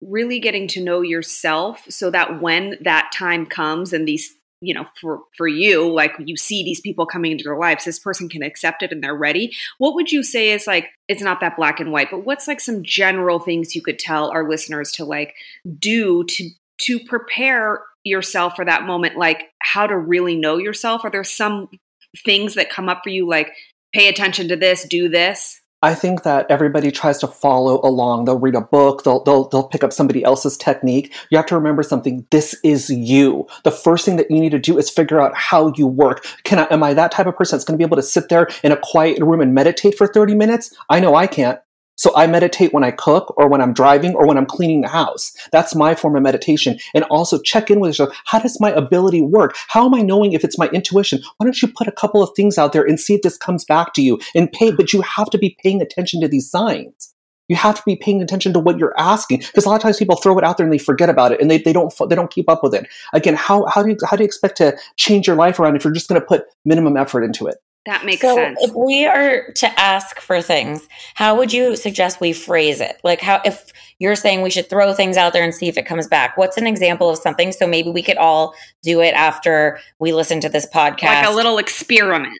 really 0.00 0.40
getting 0.40 0.66
to 0.66 0.82
know 0.82 1.02
yourself 1.02 1.84
so 1.90 2.10
that 2.10 2.40
when 2.40 2.76
that 2.80 3.12
time 3.14 3.44
comes 3.44 3.92
and 3.92 4.08
these 4.08 4.34
you 4.60 4.74
know 4.74 4.86
for 5.00 5.20
for 5.36 5.48
you 5.48 5.90
like 5.90 6.14
you 6.18 6.36
see 6.36 6.62
these 6.62 6.80
people 6.80 7.06
coming 7.06 7.32
into 7.32 7.44
their 7.44 7.56
lives 7.56 7.84
this 7.84 7.98
person 7.98 8.28
can 8.28 8.42
accept 8.42 8.82
it 8.82 8.92
and 8.92 9.02
they're 9.02 9.14
ready. 9.14 9.52
What 9.78 9.94
would 9.94 10.12
you 10.12 10.22
say 10.22 10.50
is 10.50 10.66
like 10.66 10.88
it's 11.08 11.22
not 11.22 11.40
that 11.40 11.56
black 11.56 11.80
and 11.80 11.92
white 11.92 12.10
but 12.10 12.24
what's 12.24 12.48
like 12.48 12.60
some 12.60 12.82
general 12.82 13.38
things 13.38 13.74
you 13.74 13.82
could 13.82 13.98
tell 13.98 14.30
our 14.30 14.48
listeners 14.48 14.92
to 14.92 15.04
like 15.04 15.34
do 15.78 16.24
to 16.24 16.50
to 16.82 17.00
prepare 17.00 17.82
yourself 18.04 18.56
for 18.56 18.64
that 18.64 18.84
moment? 18.84 19.16
Like 19.16 19.50
how 19.60 19.86
to 19.86 19.96
really 19.96 20.36
know 20.36 20.56
yourself? 20.56 21.04
Are 21.04 21.10
there 21.10 21.24
some 21.24 21.68
things 22.24 22.54
that 22.54 22.70
come 22.70 22.88
up 22.88 23.02
for 23.04 23.10
you 23.10 23.26
like 23.26 23.52
pay 23.94 24.08
attention 24.08 24.48
to 24.48 24.56
this 24.56 24.84
do 24.84 25.08
this 25.08 25.60
I 25.82 25.94
think 25.94 26.24
that 26.24 26.46
everybody 26.50 26.90
tries 26.90 27.18
to 27.18 27.26
follow 27.26 27.80
along. 27.82 28.24
They'll 28.24 28.38
read 28.38 28.54
a 28.54 28.60
book, 28.60 29.04
they'll, 29.04 29.22
they'll, 29.24 29.48
they'll 29.48 29.68
pick 29.68 29.82
up 29.82 29.92
somebody 29.92 30.22
else's 30.22 30.56
technique. 30.56 31.14
You 31.30 31.38
have 31.38 31.46
to 31.46 31.54
remember 31.54 31.82
something. 31.82 32.26
This 32.30 32.54
is 32.62 32.90
you. 32.90 33.46
The 33.64 33.70
first 33.70 34.04
thing 34.04 34.16
that 34.16 34.30
you 34.30 34.40
need 34.40 34.50
to 34.50 34.58
do 34.58 34.78
is 34.78 34.90
figure 34.90 35.20
out 35.20 35.34
how 35.34 35.72
you 35.76 35.86
work. 35.86 36.26
Can 36.44 36.58
I, 36.58 36.66
am 36.70 36.82
I 36.82 36.94
that 36.94 37.12
type 37.12 37.26
of 37.26 37.36
person 37.36 37.56
that's 37.56 37.64
going 37.64 37.78
to 37.78 37.82
be 37.82 37.86
able 37.86 37.96
to 37.96 38.02
sit 38.02 38.28
there 38.28 38.48
in 38.62 38.72
a 38.72 38.76
quiet 38.76 39.20
room 39.20 39.40
and 39.40 39.54
meditate 39.54 39.96
for 39.96 40.06
30 40.06 40.34
minutes? 40.34 40.74
I 40.88 41.00
know 41.00 41.14
I 41.14 41.26
can't. 41.26 41.58
So 42.00 42.16
I 42.16 42.26
meditate 42.26 42.72
when 42.72 42.82
I 42.82 42.92
cook 42.92 43.34
or 43.36 43.46
when 43.46 43.60
I'm 43.60 43.74
driving 43.74 44.14
or 44.14 44.26
when 44.26 44.38
I'm 44.38 44.46
cleaning 44.46 44.80
the 44.80 44.88
house. 44.88 45.34
That's 45.52 45.74
my 45.74 45.94
form 45.94 46.16
of 46.16 46.22
meditation. 46.22 46.78
And 46.94 47.04
also 47.04 47.38
check 47.38 47.70
in 47.70 47.78
with 47.78 47.90
yourself. 47.90 48.18
How 48.24 48.38
does 48.38 48.58
my 48.58 48.70
ability 48.70 49.20
work? 49.20 49.54
How 49.68 49.84
am 49.84 49.92
I 49.92 50.00
knowing 50.00 50.32
if 50.32 50.42
it's 50.42 50.56
my 50.56 50.68
intuition? 50.68 51.20
Why 51.36 51.44
don't 51.44 51.60
you 51.60 51.68
put 51.68 51.88
a 51.88 51.92
couple 51.92 52.22
of 52.22 52.30
things 52.34 52.56
out 52.56 52.72
there 52.72 52.84
and 52.84 52.98
see 52.98 53.16
if 53.16 53.20
this 53.20 53.36
comes 53.36 53.66
back 53.66 53.92
to 53.92 54.02
you 54.02 54.18
and 54.34 54.50
pay, 54.50 54.70
but 54.70 54.94
you 54.94 55.02
have 55.02 55.28
to 55.28 55.36
be 55.36 55.58
paying 55.62 55.82
attention 55.82 56.22
to 56.22 56.28
these 56.28 56.50
signs. 56.50 57.14
You 57.48 57.56
have 57.56 57.74
to 57.74 57.82
be 57.84 57.96
paying 57.96 58.22
attention 58.22 58.54
to 58.54 58.60
what 58.60 58.78
you're 58.78 58.98
asking 58.98 59.40
because 59.40 59.66
a 59.66 59.68
lot 59.68 59.76
of 59.76 59.82
times 59.82 59.98
people 59.98 60.16
throw 60.16 60.38
it 60.38 60.44
out 60.44 60.56
there 60.56 60.64
and 60.64 60.72
they 60.72 60.78
forget 60.78 61.10
about 61.10 61.32
it 61.32 61.40
and 61.42 61.50
they, 61.50 61.58
they 61.58 61.74
don't 61.74 61.92
they 62.08 62.14
don't 62.14 62.30
keep 62.30 62.48
up 62.48 62.62
with 62.62 62.74
it. 62.74 62.86
Again, 63.12 63.34
how, 63.34 63.66
how 63.66 63.82
do 63.82 63.90
you 63.90 63.96
how 64.08 64.16
do 64.16 64.22
you 64.22 64.26
expect 64.26 64.56
to 64.58 64.74
change 64.96 65.26
your 65.26 65.36
life 65.36 65.60
around 65.60 65.76
if 65.76 65.84
you're 65.84 65.92
just 65.92 66.08
going 66.08 66.18
to 66.18 66.26
put 66.26 66.44
minimum 66.64 66.96
effort 66.96 67.24
into 67.24 67.46
it? 67.46 67.58
That 67.86 68.04
makes 68.04 68.20
sense. 68.20 68.34
so 68.34 68.42
sense. 68.42 68.58
If 68.62 68.74
we 68.74 69.06
are 69.06 69.52
to 69.52 69.80
ask 69.80 70.20
for 70.20 70.42
things, 70.42 70.86
how 71.14 71.36
would 71.36 71.52
you 71.52 71.76
suggest 71.76 72.20
we 72.20 72.32
phrase 72.32 72.80
it? 72.80 73.00
Like 73.02 73.20
how 73.20 73.40
if 73.44 73.72
you're 74.00 74.16
saying 74.16 74.42
we 74.42 74.50
should 74.50 74.68
throw 74.68 74.92
things 74.92 75.16
out 75.16 75.32
there 75.32 75.44
and 75.44 75.54
see 75.54 75.68
if 75.68 75.78
it 75.78 75.86
comes 75.86 76.08
back. 76.08 76.36
What's 76.36 76.56
an 76.56 76.66
example 76.66 77.08
of 77.08 77.18
something 77.18 77.52
so 77.52 77.66
maybe 77.66 77.90
we 77.90 78.02
could 78.02 78.16
all 78.16 78.54
do 78.82 79.00
it 79.00 79.14
after 79.14 79.78
we 80.00 80.12
listen 80.12 80.40
to 80.40 80.48
this 80.48 80.66
podcast? 80.66 81.02
Like 81.02 81.26
a 81.26 81.32
little 81.32 81.58
experiment. 81.58 82.38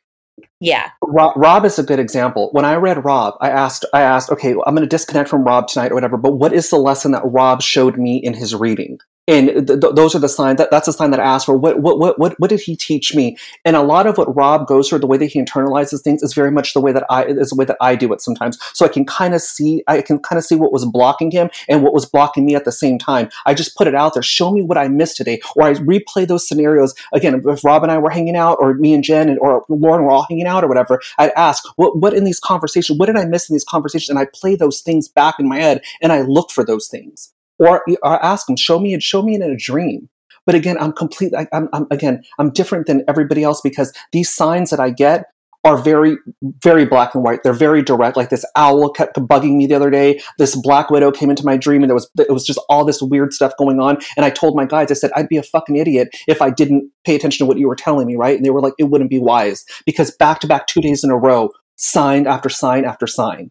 Yeah. 0.59 0.91
Rob, 1.03 1.35
Rob, 1.37 1.65
is 1.65 1.79
a 1.79 1.83
good 1.83 1.99
example. 1.99 2.49
When 2.53 2.65
I 2.65 2.75
read 2.77 3.05
Rob, 3.05 3.35
I 3.41 3.51
asked 3.51 3.85
I 3.93 4.01
asked, 4.01 4.31
okay, 4.31 4.53
I'm 4.53 4.75
going 4.75 4.77
to 4.77 4.87
disconnect 4.87 5.29
from 5.29 5.45
Rob 5.45 5.69
tonight 5.69 5.93
or 5.93 5.95
whatever, 5.95 6.17
but 6.17 6.33
what 6.33 6.53
is 6.53 6.71
the 6.71 6.79
lesson 6.79 7.13
that 7.13 7.23
Rob 7.25 7.63
showed 7.63 7.99
me 7.99 8.17
in 8.17 8.35
his 8.35 8.55
reading? 8.55 8.99
And 9.29 9.49
th- 9.67 9.81
th- 9.81 9.95
those 9.95 10.15
are 10.15 10.19
the 10.19 10.29
signs 10.29 10.59
that 10.59 10.71
that's 10.71 10.89
a 10.89 10.93
sign 10.93 11.11
that 11.13 11.21
I 11.21 11.25
asked 11.25 11.47
for. 11.47 11.57
What, 11.57 11.81
what, 11.81 11.99
what, 11.99 12.19
what, 12.19 12.41
what 12.41 12.51
did 12.51 12.61
he 12.61 12.75
teach 12.75 13.15
me? 13.15 13.37
And 13.65 13.77
a 13.77 13.83
lot 13.83 14.07
of 14.07 14.19
what 14.19 14.35
Rob 14.35 14.67
goes 14.67 14.89
through, 14.89 14.99
the 15.01 15.07
way 15.07 15.19
that 15.19 15.27
he 15.27 15.41
internalizes 15.41 16.03
things 16.03 16.23
is 16.23 16.35
very 16.35 16.51
much 16.51 16.75
the 16.75 16.81
way 16.81 16.91
that 16.93 17.05
I, 17.09 17.25
is 17.27 17.51
the 17.51 17.57
way 17.57 17.65
that 17.67 17.77
I 17.81 17.95
do 17.95 18.13
it 18.13 18.21
sometimes. 18.21 18.59
So 18.73 18.85
I 18.85 18.89
can 18.89 19.05
kind 19.05 19.35
of 19.35 19.41
see, 19.41 19.85
I 19.87 20.03
can 20.03 20.19
kind 20.19 20.39
of 20.39 20.45
see 20.45 20.57
what 20.57 20.73
was 20.73 20.85
blocking 20.85 21.31
him 21.31 21.51
and 21.69 21.83
what 21.83 21.95
was 21.95 22.07
blocking 22.07 22.45
me 22.45 22.55
at 22.55 22.65
the 22.65 22.73
same 22.73 22.99
time. 22.99 23.31
I 23.47 23.55
just 23.55 23.77
put 23.77 23.87
it 23.87 23.95
out 23.95 24.15
there. 24.15 24.23
Show 24.23 24.51
me 24.51 24.63
what 24.63 24.79
I 24.79 24.89
missed 24.89 25.17
today. 25.17 25.41
Or 25.55 25.65
I 25.65 25.75
replay 25.75 26.27
those 26.27 26.49
scenarios. 26.49 26.95
Again, 27.13 27.43
if 27.47 27.65
Rob 27.65 27.83
and 27.83 27.93
I 27.93 27.99
were 27.99 28.11
hanging 28.11 28.37
out 28.37 28.59
or 28.61 28.75
me 28.75 28.95
and 28.95 29.05
Jen 29.05 29.29
and, 29.29 29.39
or 29.39 29.65
Lauren 29.69 30.05
were 30.05 30.11
all 30.11 30.27
hanging 30.29 30.47
out 30.47 30.65
or 30.65 30.69
whatever, 30.69 31.01
I'd 31.19 31.33
ask, 31.37 31.65
what, 31.77 31.99
what 31.99 32.15
in 32.15 32.25
these 32.25 32.41
conversations, 32.41 32.99
what 32.99 33.07
did 33.07 33.17
I 33.17 33.27
miss 33.27 33.49
in 33.49 33.55
these 33.55 33.65
conversations? 33.65 34.11
And 34.11 34.19
I 34.19 34.27
play 34.33 34.57
those 34.57 34.81
things 34.81 35.09
back 35.09 35.37
in 35.39 35.49
my 35.49 35.59
head 35.59 35.83
and 36.03 36.13
I 36.13 36.23
look 36.23 36.51
for 36.51 36.65
those 36.65 36.89
things 36.89 37.33
or, 37.61 37.85
or 38.03 38.25
ask 38.25 38.47
them, 38.47 38.57
show 38.57 38.81
me, 38.81 38.95
it, 38.95 39.03
show 39.03 39.23
me 39.23 39.35
in 39.37 39.43
a 39.43 39.57
dream. 39.57 40.09
But 40.47 40.55
again, 40.55 40.79
I'm 40.81 40.93
complete. 40.93 41.33
I, 41.35 41.47
I'm, 41.53 41.69
I'm 41.73 41.87
again, 41.91 42.23
I'm 42.39 42.51
different 42.51 42.87
than 42.87 43.05
everybody 43.07 43.45
else 43.45 43.61
because 43.61 43.93
these 44.13 44.35
signs 44.35 44.71
that 44.71 44.81
I 44.81 44.91
get 44.91 45.27
are 45.63 45.77
very, 45.77 46.17
very 46.63 46.87
black 46.87 47.15
and 47.15 47.23
white. 47.23 47.43
They're 47.43 47.53
very 47.53 47.83
direct. 47.83 48.17
Like 48.17 48.31
this 48.31 48.45
owl 48.57 48.91
kept 48.91 49.17
bugging 49.17 49.57
me 49.57 49.67
the 49.67 49.75
other 49.75 49.91
day. 49.91 50.21
This 50.39 50.57
black 50.57 50.91
widow 50.91 51.13
came 51.13 51.29
into 51.29 51.45
my 51.45 51.57
dream, 51.59 51.83
and 51.83 51.91
there 51.91 51.95
was 51.95 52.11
it 52.19 52.33
was 52.33 52.47
just 52.47 52.59
all 52.69 52.85
this 52.85 53.03
weird 53.03 53.35
stuff 53.35 53.53
going 53.59 53.79
on. 53.79 53.99
And 54.17 54.25
I 54.25 54.31
told 54.31 54.57
my 54.57 54.65
guys, 54.65 54.91
I 54.91 54.95
said, 54.95 55.11
I'd 55.15 55.29
be 55.29 55.37
a 55.37 55.43
fucking 55.43 55.77
idiot 55.77 56.09
if 56.27 56.41
I 56.41 56.51
didn't 56.51 56.91
pay 57.05 57.15
attention 57.15 57.45
to 57.45 57.49
what 57.49 57.59
you 57.59 57.69
were 57.69 57.77
telling 57.77 58.07
me, 58.07 58.17
right? 58.17 58.37
And 58.37 58.45
they 58.45 58.51
were 58.51 58.63
like, 58.63 58.75
it 58.79 58.85
wouldn't 58.85 59.11
be 59.11 59.19
wise 59.19 59.65
because 59.85 60.11
back 60.17 60.41
to 60.41 60.47
back 60.47 60.67
two 60.67 60.81
days 60.81 61.05
in 61.05 61.11
a 61.11 61.17
row, 61.17 61.51
sign 61.77 62.27
after 62.27 62.49
sign 62.49 62.87
after 62.87 63.07
sign. 63.07 63.51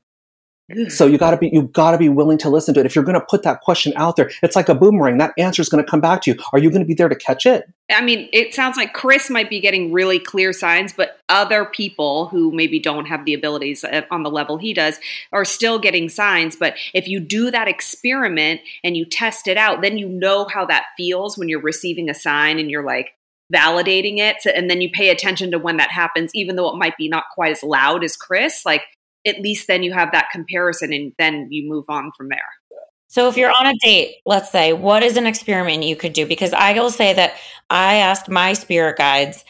So 0.89 1.07
you 1.07 1.17
got 1.17 1.31
to 1.31 1.37
be 1.37 1.49
you 1.51 1.63
got 1.63 1.91
to 1.91 1.97
be 1.97 2.09
willing 2.09 2.37
to 2.39 2.49
listen 2.49 2.73
to 2.75 2.79
it. 2.79 2.85
If 2.85 2.95
you're 2.95 3.03
to 3.03 3.21
put 3.21 3.43
that 3.43 3.61
question 3.61 3.93
out 3.95 4.15
there, 4.15 4.29
it's 4.43 4.55
like 4.55 4.69
a 4.69 4.75
boomerang. 4.75 5.17
That 5.17 5.33
answer 5.37 5.61
is 5.61 5.69
to 5.69 5.83
come 5.83 6.01
back 6.01 6.21
to 6.23 6.31
you. 6.31 6.37
Are 6.53 6.59
you 6.59 6.69
to 6.69 6.85
be 6.85 6.93
there 6.93 7.09
to 7.09 7.15
catch 7.15 7.45
it? 7.45 7.65
I 7.89 8.01
mean, 8.01 8.29
it 8.31 8.53
sounds 8.53 8.77
like 8.77 8.93
Chris 8.93 9.29
might 9.29 9.49
be 9.49 9.59
getting 9.59 9.91
really 9.91 10.19
clear 10.19 10.53
signs, 10.53 10.93
but 10.93 11.19
other 11.27 11.65
people 11.65 12.27
who 12.27 12.51
maybe 12.51 12.79
don't 12.79 13.05
have 13.05 13.25
the 13.25 13.33
abilities 13.33 13.83
on 14.11 14.23
the 14.23 14.29
level 14.29 14.57
he 14.57 14.73
does 14.73 14.99
are 15.31 15.45
still 15.45 15.79
getting 15.79 16.07
signs. 16.07 16.55
But 16.55 16.75
if 16.93 17.07
you 17.07 17.19
do 17.19 17.49
that 17.49 17.67
experiment 17.67 18.61
and 18.83 18.95
you 18.95 19.05
test 19.05 19.47
it 19.47 19.57
out, 19.57 19.81
then 19.81 19.97
you 19.97 20.07
know 20.07 20.45
how 20.45 20.65
that 20.67 20.85
feels 20.97 21.37
when 21.37 21.49
you're 21.49 21.61
receiving 21.61 22.09
a 22.09 22.13
sign 22.13 22.59
and 22.59 22.69
you're 22.69 22.85
like, 22.85 23.13
validating 23.51 24.19
it 24.19 24.37
and 24.45 24.69
then 24.69 24.79
you 24.79 24.91
pay 24.91 25.09
attention 25.09 25.49
to 25.49 25.57
when 25.57 25.77
that 25.77 25.89
happens 25.89 26.29
even 26.35 26.55
though 26.55 26.69
it 26.69 26.77
might 26.77 26.95
be 26.97 27.09
not 27.09 27.23
quite 27.33 27.51
as 27.51 27.63
loud 27.63 28.03
as 28.03 28.15
chris 28.15 28.63
like 28.63 28.83
at 29.25 29.41
least 29.41 29.67
then 29.67 29.83
you 29.83 29.93
have 29.93 30.11
that 30.11 30.29
comparison 30.31 30.93
and 30.93 31.13
then 31.17 31.47
you 31.51 31.69
move 31.69 31.85
on 31.89 32.11
from 32.17 32.29
there. 32.29 32.39
So 33.07 33.27
if 33.27 33.37
you're 33.37 33.51
on 33.59 33.65
a 33.65 33.73
date, 33.83 34.17
let's 34.25 34.51
say, 34.51 34.71
what 34.71 35.01
is 35.01 35.17
an 35.17 35.25
experiment 35.25 35.83
you 35.83 35.95
could 35.95 36.13
do? 36.13 36.27
Because 36.27 36.53
I 36.53 36.73
will 36.73 36.91
say 36.91 37.13
that 37.13 37.33
I 37.69 37.95
asked 37.95 38.29
my 38.29 38.53
spirit 38.53 38.97
guides 38.97 39.43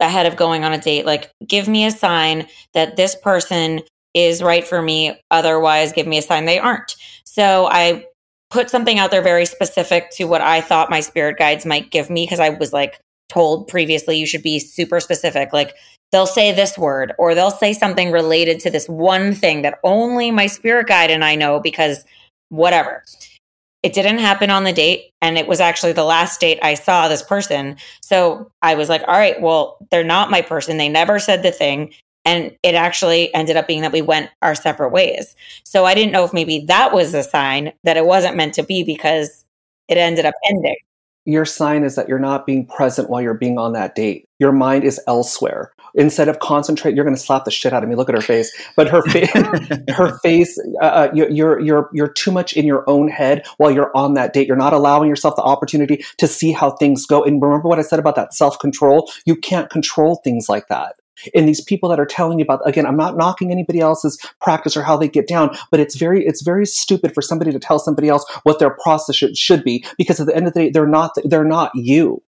ahead 0.00 0.26
of 0.26 0.34
going 0.34 0.64
on 0.64 0.72
a 0.72 0.80
date, 0.80 1.06
like, 1.06 1.30
give 1.46 1.68
me 1.68 1.86
a 1.86 1.92
sign 1.92 2.48
that 2.74 2.96
this 2.96 3.14
person 3.14 3.82
is 4.14 4.42
right 4.42 4.66
for 4.66 4.82
me. 4.82 5.20
Otherwise, 5.30 5.92
give 5.92 6.08
me 6.08 6.18
a 6.18 6.22
sign 6.22 6.44
they 6.44 6.58
aren't. 6.58 6.96
So 7.24 7.68
I 7.70 8.06
put 8.50 8.68
something 8.68 8.98
out 8.98 9.10
there 9.12 9.22
very 9.22 9.46
specific 9.46 10.10
to 10.12 10.24
what 10.24 10.40
I 10.40 10.60
thought 10.60 10.90
my 10.90 11.00
spirit 11.00 11.38
guides 11.38 11.64
might 11.64 11.90
give 11.90 12.10
me 12.10 12.24
because 12.24 12.40
I 12.40 12.50
was 12.50 12.72
like 12.72 13.00
told 13.28 13.68
previously 13.68 14.18
you 14.18 14.26
should 14.26 14.42
be 14.42 14.58
super 14.58 15.00
specific. 15.00 15.52
Like, 15.52 15.74
they'll 16.14 16.26
say 16.26 16.52
this 16.52 16.78
word 16.78 17.12
or 17.18 17.34
they'll 17.34 17.50
say 17.50 17.72
something 17.72 18.12
related 18.12 18.60
to 18.60 18.70
this 18.70 18.88
one 18.88 19.34
thing 19.34 19.62
that 19.62 19.80
only 19.82 20.30
my 20.30 20.46
spirit 20.46 20.86
guide 20.86 21.10
and 21.10 21.24
I 21.24 21.34
know 21.34 21.58
because 21.58 22.04
whatever. 22.50 23.02
It 23.82 23.94
didn't 23.94 24.18
happen 24.18 24.48
on 24.48 24.62
the 24.62 24.72
date. 24.72 25.10
And 25.20 25.36
it 25.36 25.48
was 25.48 25.58
actually 25.58 25.90
the 25.90 26.04
last 26.04 26.40
date 26.40 26.60
I 26.62 26.74
saw 26.74 27.08
this 27.08 27.24
person. 27.24 27.76
So 28.00 28.48
I 28.62 28.76
was 28.76 28.88
like, 28.88 29.02
all 29.08 29.14
right, 29.14 29.40
well, 29.42 29.76
they're 29.90 30.04
not 30.04 30.30
my 30.30 30.40
person. 30.40 30.76
They 30.76 30.88
never 30.88 31.18
said 31.18 31.42
the 31.42 31.50
thing. 31.50 31.92
And 32.24 32.56
it 32.62 32.76
actually 32.76 33.34
ended 33.34 33.56
up 33.56 33.66
being 33.66 33.82
that 33.82 33.92
we 33.92 34.00
went 34.00 34.30
our 34.40 34.54
separate 34.54 34.90
ways. 34.90 35.34
So 35.64 35.84
I 35.84 35.94
didn't 35.94 36.12
know 36.12 36.24
if 36.24 36.32
maybe 36.32 36.64
that 36.66 36.94
was 36.94 37.12
a 37.12 37.24
sign 37.24 37.72
that 37.82 37.96
it 37.96 38.06
wasn't 38.06 38.36
meant 38.36 38.54
to 38.54 38.62
be 38.62 38.84
because 38.84 39.44
it 39.88 39.98
ended 39.98 40.26
up 40.26 40.34
ending 40.48 40.76
your 41.26 41.46
sign 41.46 41.84
is 41.84 41.94
that 41.94 42.06
you're 42.06 42.18
not 42.18 42.44
being 42.44 42.66
present 42.66 43.08
while 43.08 43.22
you're 43.22 43.32
being 43.32 43.58
on 43.58 43.72
that 43.72 43.94
date. 43.94 44.26
Your 44.38 44.52
mind 44.52 44.84
is 44.84 45.00
elsewhere 45.06 45.72
instead 45.94 46.28
of 46.28 46.38
concentrate, 46.40 46.94
you're 46.94 47.04
going 47.04 47.16
to 47.16 47.20
slap 47.20 47.44
the 47.44 47.50
shit 47.50 47.72
out 47.72 47.82
of 47.82 47.88
me. 47.88 47.94
Look 47.94 48.08
at 48.08 48.14
her 48.14 48.20
face. 48.20 48.52
But 48.76 48.88
her 48.88 49.02
face, 49.02 49.30
her 49.88 50.18
face, 50.18 50.58
uh, 50.80 50.84
uh 50.84 51.10
you're 51.14 51.60
you're 51.60 51.90
you're 51.92 52.08
too 52.08 52.32
much 52.32 52.52
in 52.52 52.66
your 52.66 52.88
own 52.88 53.08
head 53.08 53.46
while 53.56 53.70
you're 53.70 53.96
on 53.96 54.14
that 54.14 54.32
date. 54.32 54.46
You're 54.46 54.56
not 54.56 54.72
allowing 54.72 55.08
yourself 55.08 55.36
the 55.36 55.42
opportunity 55.42 56.04
to 56.18 56.26
see 56.26 56.52
how 56.52 56.72
things 56.72 57.06
go. 57.06 57.24
And 57.24 57.40
remember 57.40 57.68
what 57.68 57.78
I 57.78 57.82
said 57.82 57.98
about 57.98 58.16
that 58.16 58.34
self 58.34 58.58
control. 58.58 59.10
You 59.24 59.36
can't 59.36 59.70
control 59.70 60.20
things 60.24 60.48
like 60.48 60.68
that. 60.68 60.94
And 61.34 61.48
these 61.48 61.60
people 61.60 61.88
that 61.90 62.00
are 62.00 62.06
telling 62.06 62.38
you 62.38 62.44
about 62.44 62.66
again, 62.66 62.86
I'm 62.86 62.96
not 62.96 63.16
knocking 63.16 63.50
anybody 63.50 63.80
else's 63.80 64.18
practice 64.40 64.76
or 64.76 64.82
how 64.82 64.96
they 64.96 65.08
get 65.08 65.28
down, 65.28 65.56
but 65.70 65.80
it's 65.80 65.96
very 65.96 66.26
it's 66.26 66.42
very 66.42 66.66
stupid 66.66 67.14
for 67.14 67.22
somebody 67.22 67.52
to 67.52 67.58
tell 67.58 67.78
somebody 67.78 68.08
else 68.08 68.24
what 68.42 68.58
their 68.58 68.70
process 68.70 69.16
should, 69.16 69.36
should 69.36 69.64
be 69.64 69.84
because 69.96 70.20
at 70.20 70.26
the 70.26 70.36
end 70.36 70.46
of 70.46 70.54
the 70.54 70.60
day, 70.60 70.70
they're 70.70 70.86
not 70.86 71.12
they're 71.24 71.44
not 71.44 71.70
you. 71.74 72.22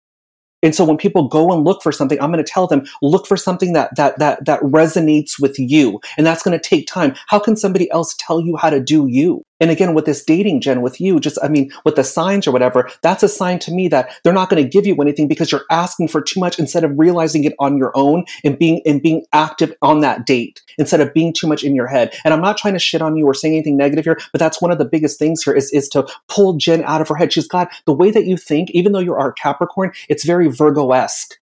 And 0.64 0.74
so 0.74 0.84
when 0.84 0.96
people 0.96 1.28
go 1.28 1.52
and 1.52 1.62
look 1.62 1.82
for 1.82 1.92
something, 1.92 2.20
I'm 2.20 2.32
going 2.32 2.42
to 2.42 2.50
tell 2.50 2.66
them, 2.66 2.86
look 3.02 3.26
for 3.26 3.36
something 3.36 3.74
that, 3.74 3.94
that, 3.96 4.18
that, 4.18 4.46
that 4.46 4.60
resonates 4.60 5.38
with 5.38 5.58
you. 5.58 6.00
And 6.16 6.26
that's 6.26 6.42
going 6.42 6.58
to 6.58 6.68
take 6.68 6.86
time. 6.86 7.14
How 7.28 7.38
can 7.38 7.54
somebody 7.54 7.90
else 7.90 8.16
tell 8.18 8.40
you 8.40 8.56
how 8.56 8.70
to 8.70 8.80
do 8.80 9.06
you? 9.06 9.44
And 9.60 9.70
again, 9.70 9.94
with 9.94 10.04
this 10.04 10.24
dating, 10.24 10.60
Jen, 10.60 10.82
with 10.82 11.00
you, 11.00 11.20
just, 11.20 11.38
I 11.42 11.48
mean, 11.48 11.70
with 11.84 11.94
the 11.94 12.04
signs 12.04 12.46
or 12.46 12.52
whatever, 12.52 12.90
that's 13.02 13.22
a 13.22 13.28
sign 13.28 13.58
to 13.60 13.72
me 13.72 13.88
that 13.88 14.12
they're 14.22 14.32
not 14.32 14.50
going 14.50 14.62
to 14.62 14.68
give 14.68 14.86
you 14.86 14.96
anything 14.96 15.28
because 15.28 15.52
you're 15.52 15.64
asking 15.70 16.08
for 16.08 16.20
too 16.20 16.40
much 16.40 16.58
instead 16.58 16.82
of 16.82 16.92
realizing 16.98 17.44
it 17.44 17.54
on 17.60 17.78
your 17.78 17.92
own 17.94 18.24
and 18.42 18.58
being, 18.58 18.82
and 18.84 19.00
being 19.00 19.24
active 19.32 19.72
on 19.80 20.00
that 20.00 20.26
date 20.26 20.62
instead 20.78 21.00
of 21.00 21.14
being 21.14 21.32
too 21.32 21.46
much 21.46 21.62
in 21.62 21.74
your 21.74 21.86
head. 21.86 22.12
And 22.24 22.34
I'm 22.34 22.40
not 22.40 22.58
trying 22.58 22.74
to 22.74 22.80
shit 22.80 23.00
on 23.00 23.16
you 23.16 23.26
or 23.26 23.34
saying 23.34 23.54
anything 23.54 23.76
negative 23.76 24.04
here, 24.04 24.18
but 24.32 24.38
that's 24.38 24.60
one 24.60 24.72
of 24.72 24.78
the 24.78 24.84
biggest 24.84 25.18
things 25.18 25.42
here 25.42 25.54
is, 25.54 25.70
is 25.72 25.88
to 25.90 26.06
pull 26.28 26.54
Jen 26.54 26.82
out 26.84 27.00
of 27.00 27.08
her 27.08 27.14
head. 27.14 27.32
She's 27.32 27.48
got 27.48 27.72
the 27.86 27.94
way 27.94 28.10
that 28.10 28.26
you 28.26 28.36
think, 28.36 28.70
even 28.72 28.92
though 28.92 28.98
you're 28.98 29.18
our 29.18 29.32
Capricorn, 29.32 29.92
it's 30.08 30.24
very 30.24 30.48
Virgo-esque 30.48 31.38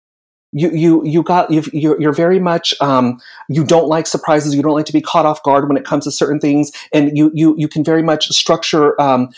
you 0.52 0.70
you 0.72 1.06
you 1.06 1.24
got 1.24 1.50
you 1.50 1.64
you're, 1.74 2.00
you're 2.02 2.14
very 2.14 2.40
much 2.40 2.74
um, 2.82 3.20
you 3.48 3.64
don't 3.64 3.88
like 3.88 4.08
surprises 4.08 4.54
you 4.56 4.62
don't 4.62 4.74
like 4.74 4.86
to 4.86 4.94
be 4.94 5.02
caught 5.02 5.26
off 5.26 5.42
guard 5.44 5.68
when 5.68 5.78
it 5.78 5.86
comes 5.86 6.04
to 6.04 6.12
certain 6.12 6.40
things 6.40 6.72
and 6.94 7.18
you 7.18 7.32
you 7.34 7.56
you 7.58 7.68
can 7.68 7.84
very 7.84 8.04
much 8.04 8.28
structure 8.30 9.00
um, 9.02 9.30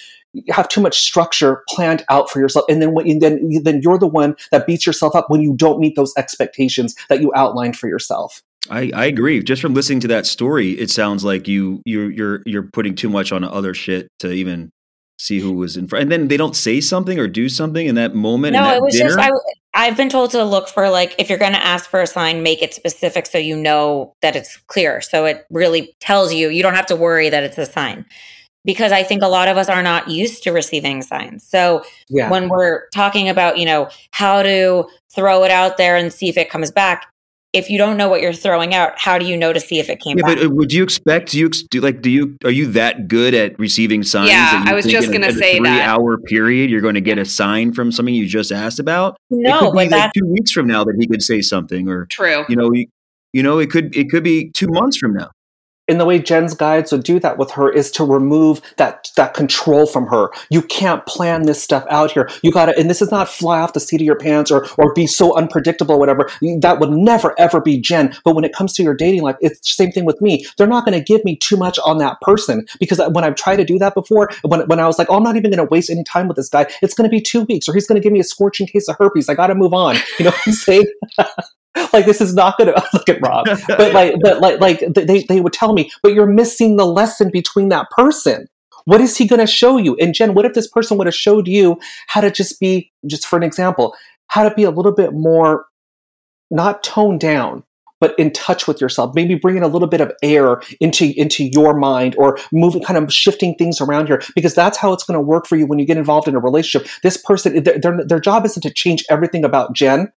have 0.50 0.68
too 0.68 0.82
much 0.82 1.00
structure 1.00 1.64
planned 1.70 2.04
out 2.10 2.30
for 2.30 2.40
yourself 2.40 2.66
and 2.68 2.82
then 2.82 2.94
when 2.94 3.20
then 3.20 3.50
then 3.64 3.82
you're 3.82 4.00
the 4.00 4.08
one 4.08 4.36
that 4.52 4.66
beats 4.66 4.86
yourself 4.86 5.16
up 5.16 5.30
when 5.30 5.42
you 5.42 5.54
don't 5.56 5.80
meet 5.80 5.96
those 5.96 6.14
expectations 6.18 6.96
that 7.10 7.22
you 7.22 7.32
outlined 7.36 7.78
for 7.78 7.88
yourself 7.88 8.42
I, 8.70 8.92
I 8.96 9.06
agree. 9.08 9.44
Just 9.44 9.62
from 9.62 9.74
listening 9.74 10.00
to 10.00 10.08
that 10.08 10.26
story, 10.26 10.72
it 10.72 10.90
sounds 10.90 11.26
like 11.26 11.50
you 11.50 11.82
you 11.86 12.04
you're 12.04 12.42
you're 12.46 12.64
putting 12.64 12.96
too 12.96 13.10
much 13.10 13.34
on 13.34 13.44
other 13.44 13.74
shit 13.74 14.08
to 14.20 14.32
even 14.32 14.72
see 15.20 15.40
who 15.40 15.52
was 15.52 15.76
in 15.76 15.86
front. 15.86 16.04
And 16.04 16.12
then 16.12 16.28
they 16.30 16.38
don't 16.38 16.56
say 16.56 16.80
something 16.80 17.20
or 17.20 17.28
do 17.28 17.50
something 17.50 17.86
in 17.86 17.96
that 17.96 18.16
moment. 18.16 18.54
No, 18.54 18.74
it 18.74 18.82
was 18.82 18.96
dinner? 18.96 19.10
just 19.10 19.20
I. 19.20 19.32
I've 19.76 19.98
been 19.98 20.10
told 20.10 20.32
to 20.32 20.44
look 20.44 20.70
for 20.70 20.90
like 20.90 21.16
if 21.18 21.30
you're 21.30 21.40
going 21.40 21.54
to 21.54 21.66
ask 21.66 21.90
for 21.90 22.02
a 22.02 22.08
sign, 22.08 22.44
make 22.44 22.62
it 22.62 22.74
specific 22.74 23.26
so 23.26 23.38
you 23.38 23.56
know 23.56 24.16
that 24.22 24.36
it's 24.36 24.58
clear. 24.68 25.02
So 25.02 25.26
it 25.26 25.46
really 25.50 25.96
tells 26.00 26.34
you 26.34 26.50
you 26.50 26.62
don't 26.62 26.76
have 26.76 26.86
to 26.88 26.96
worry 26.96 27.30
that 27.30 27.44
it's 27.44 27.58
a 27.58 27.66
sign. 27.66 28.06
Because 28.66 28.94
I 28.94 29.04
think 29.04 29.22
a 29.22 29.28
lot 29.28 29.50
of 29.50 29.58
us 29.58 29.68
are 29.68 29.84
not 29.84 30.10
used 30.10 30.42
to 30.44 30.52
receiving 30.52 31.02
signs. 31.02 31.46
So 31.46 31.84
yeah. 32.08 32.30
when 32.30 32.48
we're 32.48 32.88
talking 32.94 33.28
about, 33.28 33.58
you 33.58 33.66
know, 33.66 33.90
how 34.12 34.42
to 34.42 34.88
throw 35.14 35.44
it 35.44 35.52
out 35.52 35.76
there 35.76 35.98
and 35.98 36.14
see 36.14 36.30
if 36.30 36.38
it 36.38 36.50
comes 36.50 36.72
back, 36.72 37.13
if 37.54 37.70
you 37.70 37.78
don't 37.78 37.98
know 37.98 38.10
what 38.10 38.20
you're 38.20 38.34
throwing 38.34 38.74
out, 38.74 38.94
how 38.98 39.20
do 39.20 39.26
you 39.26 39.38
know 39.38 39.54
to 39.54 39.60
see 39.60 39.80
if 39.80 39.88
it 39.88 40.00
came 40.00 40.18
yeah, 40.18 40.26
back? 40.26 40.38
But 40.38 40.46
uh, 40.48 40.50
would 40.50 40.74
you 40.74 40.84
expect? 40.84 41.32
Do 41.32 41.40
you 41.40 41.50
do 41.50 41.82
like? 41.82 42.02
Do 42.02 42.10
you 42.10 42.36
are 42.44 42.52
you 42.52 42.66
that 42.68 43.08
good 43.08 43.34
at 43.36 43.58
receiving 43.60 44.04
signs? 44.04 44.32
Yeah, 44.32 44.64
I 44.66 44.74
was 44.74 44.86
just 44.86 45.10
going 45.10 45.22
to 45.22 45.32
say 45.32 45.58
three 45.58 45.70
that. 45.70 45.88
hour 45.88 46.18
period, 46.18 46.72
you're 46.72 46.82
going 46.82 46.96
to 46.96 47.02
get 47.02 47.20
a 47.20 47.26
sign 47.26 47.72
from 47.72 47.92
something 47.92 48.14
you 48.14 48.28
just 48.28 48.52
asked 48.52 48.80
about. 48.80 49.18
No, 49.30 49.58
it 49.58 49.60
could 49.60 49.90
be 49.90 49.96
like 49.96 50.12
two 50.14 50.26
weeks 50.26 50.52
from 50.52 50.68
now 50.68 50.84
that 50.84 50.96
he 51.00 51.08
could 51.08 51.22
say 51.22 51.42
something, 51.42 51.88
or 51.88 52.08
true. 52.08 52.44
You 52.50 52.56
know, 52.56 52.74
you, 52.74 52.88
you 53.34 53.44
know, 53.44 53.60
it 53.60 53.70
could 53.70 53.96
it 53.96 54.10
could 54.10 54.24
be 54.24 54.50
two 54.52 54.68
months 54.68 54.98
from 54.98 55.14
now 55.14 55.30
and 55.88 56.00
the 56.00 56.06
way 56.06 56.20
Jen's 56.20 56.54
guides 56.54 56.92
would 56.92 57.04
do 57.04 57.20
that 57.20 57.38
with 57.38 57.52
her 57.52 57.70
is 57.70 57.92
to 57.92 58.06
remove 58.06 58.62
that 58.78 59.10
that 59.18 59.34
control 59.34 59.86
from 59.86 60.08
her. 60.08 60.30
You 60.50 60.62
can't 60.62 61.06
plan 61.06 61.44
this 61.44 61.62
stuff 61.62 61.86
out 61.90 62.12
here. 62.12 62.30
You 62.42 62.52
gotta, 62.52 62.78
and 62.78 62.90
this 62.90 63.02
is 63.02 63.12
not 63.12 63.28
fly 63.30 63.60
off 63.60 63.74
the 63.74 63.80
seat 63.80 64.02
of 64.02 64.06
your 64.06 64.16
pants 64.16 64.50
or 64.52 64.66
or 64.78 64.94
be 64.94 65.08
so 65.08 65.36
unpredictable, 65.36 65.96
or 65.96 66.00
whatever. 66.00 66.30
That 66.60 66.80
would 66.80 66.92
never 66.92 67.38
ever 67.40 67.60
be 67.60 67.80
Jen. 67.80 68.16
But 68.24 68.36
when 68.36 68.46
it 68.46 68.54
comes 68.54 68.74
to 68.74 68.84
your 68.84 68.96
dating 68.96 69.24
life, 69.24 69.36
it's 69.42 69.60
the 69.60 69.84
same 69.84 69.92
thing 69.92 70.06
with 70.06 70.22
me. 70.22 70.46
They're 70.58 70.68
not 70.68 70.86
going 70.86 70.98
to 70.98 71.04
give 71.04 71.24
me 71.26 71.36
too 71.36 71.58
much 71.58 71.78
on 71.86 71.98
that 71.98 72.20
person 72.22 72.66
because 72.80 73.02
when 73.12 73.24
I've 73.24 73.36
tried 73.36 73.58
to 73.58 73.66
do 73.66 73.78
that 73.80 73.94
before, 73.94 74.30
when 74.44 74.62
when 74.68 74.80
I 74.80 74.88
was 74.88 74.98
like, 74.98 75.10
oh, 75.10 75.18
I'm 75.18 75.24
not 75.24 75.36
even 75.36 75.52
going 75.52 75.66
to 75.66 75.70
waste 75.70 75.90
any 75.90 76.04
time 76.04 76.28
with 76.28 76.38
this 76.38 76.50
guy. 76.50 76.68
It's 76.82 76.94
going 76.94 77.10
to 77.10 77.12
be 77.14 77.22
two 77.22 77.42
weeks, 77.44 77.68
or 77.68 77.74
he's 77.74 77.88
going 77.88 78.00
to 78.00 78.04
give 78.04 78.14
me 78.14 78.20
a 78.20 78.26
scorching 78.26 78.68
case 78.68 78.88
of 78.88 78.96
herpes. 78.98 79.28
I 79.28 79.36
got 79.36 79.48
to 79.48 79.56
move 79.56 79.74
on. 79.74 79.98
You 80.18 80.26
know 80.26 80.32
what 80.32 80.42
I'm 80.48 80.54
saying? 80.54 80.86
like 81.94 82.06
this 82.06 82.22
is 82.22 82.34
not 82.34 82.58
to 82.60 82.66
look 82.94 83.10
at 83.10 83.22
Rob, 83.22 83.46
but 83.68 83.94
like, 83.94 84.16
but 84.22 84.40
like, 84.40 84.60
like 84.60 84.80
they 84.94 85.24
they 85.24 85.42
would 85.42 85.54
tell 85.54 85.74
me, 85.74 85.92
but 86.02 86.14
you're 86.14 86.28
missing 86.28 86.76
the 86.76 86.86
lesson 86.86 87.30
between 87.32 87.70
that 87.70 87.90
person. 87.90 88.48
What 88.86 89.02
is 89.02 89.18
he 89.18 89.28
to 89.28 89.48
show 89.48 89.78
you? 89.78 89.96
And 89.96 90.14
Jen, 90.14 90.34
what 90.34 90.46
if 90.46 90.54
this 90.54 90.68
person 90.68 90.98
would 90.98 91.08
have 91.08 91.16
showed 91.16 91.48
you 91.48 91.80
how 92.08 92.22
to 92.22 92.30
just 92.30 92.60
be, 92.60 92.92
just 93.08 93.26
for 93.26 93.38
an 93.38 93.44
example, 93.44 93.96
how 94.28 94.48
to 94.48 94.54
be 94.54 94.64
a 94.64 94.72
little 94.72 94.92
bit 94.92 95.14
more, 95.14 95.68
not 96.52 96.84
toned 96.84 97.22
down, 97.22 97.64
but 98.02 98.18
in 98.20 98.32
touch 98.32 98.68
with 98.68 98.82
yourself. 98.82 99.16
Maybe 99.16 99.36
bringing 99.36 99.64
a 99.64 99.68
little 99.68 99.88
bit 99.88 100.02
of 100.02 100.12
air 100.22 100.62
into 100.82 101.14
into 101.18 101.46
your 101.46 101.74
mind, 101.74 102.16
or 102.18 102.38
moving, 102.52 102.84
kind 102.84 103.02
of 103.02 103.14
shifting 103.14 103.56
things 103.56 103.80
around 103.80 104.08
here, 104.08 104.22
because 104.36 104.54
that's 104.54 104.78
how 104.78 104.92
it's 104.92 105.06
going 105.06 105.18
to 105.18 105.22
work 105.22 105.48
for 105.48 105.56
you 105.56 105.66
when 105.66 105.80
you 105.80 105.86
get 105.86 105.98
involved 105.98 106.28
in 106.28 106.36
a 106.36 106.40
relationship. 106.40 106.90
This 107.02 107.16
person, 107.16 107.64
their, 107.64 107.80
their, 107.80 108.06
their 108.06 108.20
job 108.20 108.46
isn't 108.46 108.62
to 108.62 108.70
change 108.70 109.06
everything 109.10 109.46
about 109.46 109.74
Jen 109.74 110.12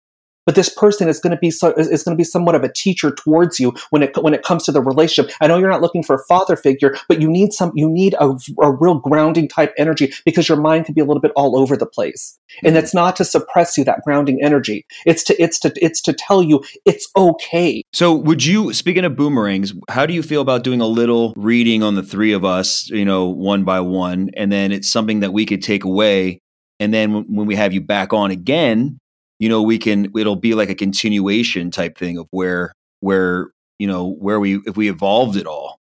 but 0.46 0.54
this 0.54 0.68
person 0.68 1.08
is 1.08 1.18
going 1.18 1.32
to 1.32 1.36
be 1.36 1.50
so 1.50 1.72
is, 1.74 2.04
going 2.04 2.16
to 2.16 2.20
be 2.20 2.24
somewhat 2.24 2.54
of 2.54 2.62
a 2.62 2.72
teacher 2.72 3.10
towards 3.10 3.58
you 3.58 3.74
when 3.90 4.02
it 4.02 4.16
when 4.22 4.32
it 4.32 4.44
comes 4.44 4.64
to 4.64 4.72
the 4.72 4.80
relationship. 4.80 5.34
I 5.40 5.48
know 5.48 5.58
you're 5.58 5.70
not 5.70 5.82
looking 5.82 6.04
for 6.04 6.14
a 6.14 6.24
father 6.24 6.56
figure, 6.56 6.96
but 7.08 7.20
you 7.20 7.28
need 7.28 7.52
some 7.52 7.72
you 7.74 7.90
need 7.90 8.14
a, 8.20 8.36
a 8.62 8.70
real 8.70 9.00
grounding 9.00 9.48
type 9.48 9.74
energy 9.76 10.12
because 10.24 10.48
your 10.48 10.58
mind 10.58 10.86
can 10.86 10.94
be 10.94 11.00
a 11.00 11.04
little 11.04 11.20
bit 11.20 11.32
all 11.34 11.58
over 11.58 11.76
the 11.76 11.86
place. 11.86 12.38
And 12.62 12.76
Mm-hmm. 12.76 12.84
it's 12.84 12.94
not 12.94 13.16
to 13.16 13.24
suppress 13.24 13.76
you 13.78 13.84
that 13.84 14.02
grounding 14.04 14.42
energy. 14.42 14.84
It's 15.04 15.24
to 15.24 15.42
it's 15.42 15.58
to 15.60 15.72
it's 15.80 16.00
to 16.02 16.12
tell 16.12 16.42
you 16.42 16.62
it's 16.84 17.08
okay. 17.16 17.82
So, 17.92 18.14
would 18.14 18.44
you, 18.44 18.72
speaking 18.72 19.04
of 19.04 19.16
boomerangs, 19.16 19.72
how 19.88 20.06
do 20.06 20.14
you 20.14 20.22
feel 20.22 20.42
about 20.42 20.62
doing 20.62 20.80
a 20.80 20.86
little 20.86 21.32
reading 21.36 21.82
on 21.82 21.94
the 21.94 22.02
three 22.02 22.32
of 22.32 22.44
us, 22.44 22.88
you 22.90 23.04
know, 23.04 23.26
one 23.26 23.64
by 23.64 23.80
one, 23.80 24.30
and 24.36 24.52
then 24.52 24.72
it's 24.72 24.88
something 24.88 25.20
that 25.20 25.32
we 25.32 25.46
could 25.46 25.62
take 25.62 25.84
away, 25.84 26.40
and 26.78 26.92
then 26.92 27.14
when, 27.14 27.24
when 27.24 27.46
we 27.46 27.56
have 27.56 27.72
you 27.72 27.80
back 27.80 28.12
on 28.12 28.30
again, 28.30 28.98
you 29.38 29.48
know, 29.48 29.62
we 29.62 29.78
can, 29.78 30.10
it'll 30.16 30.36
be 30.36 30.54
like 30.54 30.70
a 30.70 30.74
continuation 30.74 31.70
type 31.70 31.98
thing 31.98 32.18
of 32.18 32.26
where, 32.30 32.72
where, 33.00 33.48
you 33.78 33.86
know, 33.86 34.12
where 34.18 34.40
we, 34.40 34.56
if 34.66 34.76
we 34.76 34.88
evolved 34.88 35.36
it 35.36 35.46
all. 35.46 35.78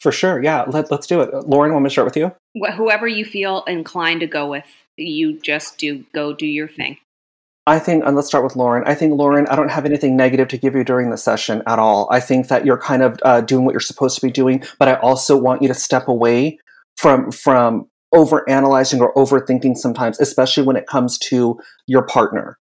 For 0.00 0.12
sure. 0.12 0.42
Yeah, 0.42 0.64
let, 0.68 0.90
let's 0.90 1.06
do 1.06 1.20
it. 1.20 1.32
Lauren, 1.48 1.72
want 1.72 1.82
me 1.82 1.88
to 1.88 1.92
start 1.92 2.06
with 2.06 2.16
you? 2.16 2.32
Wh- 2.56 2.72
Whoever 2.72 3.08
you 3.08 3.24
feel 3.24 3.64
inclined 3.64 4.20
to 4.20 4.26
go 4.26 4.48
with, 4.48 4.66
you 4.96 5.40
just 5.40 5.78
do 5.78 6.04
go 6.14 6.32
do 6.32 6.46
your 6.46 6.68
thing. 6.68 6.98
I 7.66 7.78
think, 7.78 8.04
and 8.06 8.16
let's 8.16 8.28
start 8.28 8.44
with 8.44 8.56
Lauren. 8.56 8.82
I 8.86 8.94
think, 8.94 9.18
Lauren, 9.18 9.46
I 9.48 9.54
don't 9.54 9.70
have 9.70 9.84
anything 9.84 10.16
negative 10.16 10.48
to 10.48 10.56
give 10.56 10.74
you 10.74 10.84
during 10.84 11.10
the 11.10 11.18
session 11.18 11.62
at 11.66 11.78
all. 11.78 12.08
I 12.10 12.18
think 12.18 12.48
that 12.48 12.64
you're 12.64 12.78
kind 12.78 13.02
of 13.02 13.18
uh, 13.24 13.42
doing 13.42 13.64
what 13.64 13.72
you're 13.72 13.80
supposed 13.80 14.18
to 14.18 14.26
be 14.26 14.32
doing, 14.32 14.62
but 14.78 14.88
I 14.88 14.94
also 14.94 15.36
want 15.36 15.60
you 15.60 15.68
to 15.68 15.74
step 15.74 16.08
away 16.08 16.58
from 16.96 17.30
from 17.30 17.86
over 18.14 18.48
analyzing 18.48 19.02
or 19.02 19.12
overthinking 19.14 19.76
sometimes, 19.76 20.18
especially 20.18 20.62
when 20.62 20.76
it 20.76 20.86
comes 20.86 21.18
to 21.18 21.60
your 21.86 22.02
partner. 22.06 22.57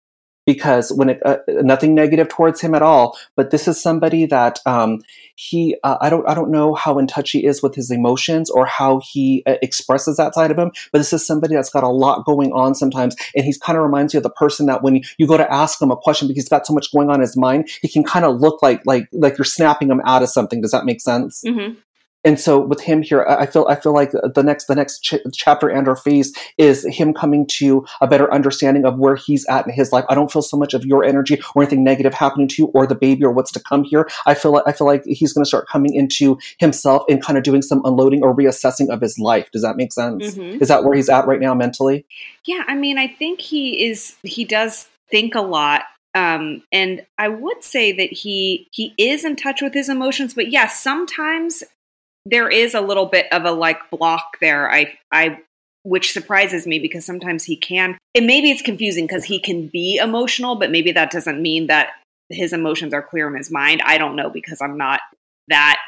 Because 0.45 0.93
when 0.93 1.11
it 1.11 1.20
uh, 1.24 1.38
nothing 1.49 1.95
negative 1.95 2.28
towards 2.28 2.61
him 2.61 2.74
at 2.74 2.82
all, 2.82 3.16
but 3.36 3.51
this 3.51 3.68
is 3.68 3.80
somebody 3.80 4.26
that 4.26 4.59
um, 4.66 5.01
he 5.36 5.76
uh, 5.84 5.99
I 6.01 6.11
don't 6.11 6.28
I 6.28 6.34
don't 6.34 6.51
know 6.51 6.74
how 6.74 6.99
in 6.99 7.07
touch 7.07 7.30
he 7.30 7.47
is 7.47 7.62
with 7.62 7.74
his 7.74 7.90
emotions 7.90 8.51
or 8.51 8.66
how 8.66 9.01
he 9.05 9.43
uh, 9.47 9.55
expresses 9.62 10.16
that 10.16 10.34
side 10.34 10.51
of 10.51 10.59
him, 10.59 10.72
but 10.90 10.99
this 10.99 11.12
is 11.12 11.24
somebody 11.24 11.55
that's 11.55 11.70
got 11.70 11.84
a 11.84 11.88
lot 11.88 12.24
going 12.24 12.53
on 12.53 12.74
sometimes, 12.74 13.14
and 13.36 13.45
he's 13.45 13.59
kind 13.59 13.76
of 13.76 13.84
reminds 13.84 14.14
you 14.14 14.18
of 14.18 14.24
the 14.24 14.30
person 14.30 14.66
that 14.66 14.82
when 14.82 15.03
you 15.16 15.26
go 15.26 15.36
to 15.36 15.53
ask 15.53 15.80
him 15.80 15.90
a 15.90 15.97
question 15.97 16.26
because 16.26 16.45
he's 16.45 16.51
got 16.51 16.66
so 16.66 16.72
much 16.72 16.93
going 16.93 17.09
on 17.09 17.16
in 17.16 17.20
his 17.20 17.36
mind, 17.36 17.68
he 17.80 17.88
can 17.88 18.03
kind 18.03 18.24
of 18.24 18.40
look 18.40 18.62
like 18.62 18.82
like 18.84 19.09
like 19.12 19.38
you're 19.38 19.45
snapping 19.45 19.90
him 19.90 20.01
out 20.05 20.22
of 20.22 20.28
something. 20.28 20.61
Does 20.61 20.72
that 20.72 20.84
make 20.84 21.01
sense? 21.01 21.43
Mm-hmm. 21.47 21.74
And 22.24 22.38
so 22.38 22.58
with 22.60 22.80
him 22.80 23.02
here 23.02 23.24
i 23.28 23.46
feel 23.46 23.66
i 23.68 23.74
feel 23.74 23.92
like 23.92 24.10
the 24.12 24.42
next 24.44 24.66
the 24.66 24.74
next 24.74 25.00
ch- 25.00 25.14
chapter 25.32 25.68
and 25.68 25.88
or 25.88 25.96
phase 25.96 26.32
is 26.58 26.84
him 26.86 27.12
coming 27.12 27.46
to 27.46 27.84
a 28.00 28.06
better 28.06 28.32
understanding 28.32 28.84
of 28.84 28.98
where 28.98 29.16
he's 29.16 29.44
at 29.46 29.66
in 29.66 29.72
his 29.72 29.92
life 29.92 30.04
i 30.08 30.14
don't 30.14 30.30
feel 30.32 30.42
so 30.42 30.56
much 30.56 30.74
of 30.74 30.84
your 30.84 31.04
energy 31.04 31.40
or 31.54 31.62
anything 31.62 31.82
negative 31.84 32.14
happening 32.14 32.46
to 32.48 32.62
you 32.62 32.66
or 32.74 32.86
the 32.86 32.94
baby 32.94 33.24
or 33.24 33.32
what's 33.32 33.52
to 33.52 33.60
come 33.60 33.84
here 33.84 34.08
i 34.26 34.34
feel 34.34 34.52
like 34.52 34.64
i 34.66 34.72
feel 34.72 34.86
like 34.86 35.04
he's 35.04 35.32
going 35.32 35.42
to 35.44 35.48
start 35.48 35.66
coming 35.68 35.94
into 35.94 36.38
himself 36.58 37.02
and 37.08 37.22
kind 37.22 37.36
of 37.36 37.44
doing 37.44 37.62
some 37.62 37.82
unloading 37.84 38.22
or 38.22 38.34
reassessing 38.34 38.88
of 38.88 39.00
his 39.00 39.18
life 39.18 39.50
does 39.52 39.62
that 39.62 39.76
make 39.76 39.92
sense 39.92 40.34
Mhm. 40.34 40.60
is 40.60 40.68
that 40.68 40.84
where 40.84 40.94
he's 40.94 41.08
at 41.08 41.26
right 41.26 41.40
now 41.40 41.54
mentally 41.54 42.04
Yeah, 42.44 42.64
I 42.66 42.74
mean, 42.74 42.98
I 42.98 43.06
think 43.06 43.40
he 43.40 43.86
is. 43.86 44.16
He 44.24 44.44
does 44.44 44.88
think 45.10 45.34
a 45.36 45.40
lot, 45.40 45.82
um, 46.14 46.62
and 46.72 47.06
I 47.18 47.28
would 47.28 47.62
say 47.62 47.92
that 47.92 48.12
he 48.12 48.66
he 48.72 48.94
is 48.98 49.24
in 49.24 49.36
touch 49.36 49.62
with 49.62 49.74
his 49.74 49.88
emotions. 49.88 50.34
But 50.34 50.50
yeah, 50.50 50.66
sometimes 50.68 51.62
there 52.26 52.48
is 52.48 52.74
a 52.74 52.80
little 52.80 53.06
bit 53.06 53.26
of 53.32 53.44
a 53.44 53.52
like 53.52 53.90
block 53.90 54.38
there. 54.40 54.70
I 54.70 54.98
I 55.10 55.38
which 55.84 56.12
surprises 56.12 56.66
me 56.66 56.78
because 56.78 57.04
sometimes 57.04 57.44
he 57.44 57.56
can. 57.56 57.98
And 58.14 58.26
maybe 58.26 58.50
it's 58.50 58.62
confusing 58.62 59.06
because 59.06 59.24
he 59.24 59.40
can 59.40 59.66
be 59.66 59.96
emotional, 59.96 60.54
but 60.54 60.70
maybe 60.70 60.92
that 60.92 61.10
doesn't 61.10 61.42
mean 61.42 61.66
that 61.66 61.88
his 62.28 62.52
emotions 62.52 62.94
are 62.94 63.02
clear 63.02 63.28
in 63.28 63.36
his 63.36 63.50
mind. 63.50 63.82
I 63.84 63.98
don't 63.98 64.14
know 64.14 64.30
because 64.30 64.60
I'm 64.60 64.76
not 64.76 65.00
that 65.48 65.78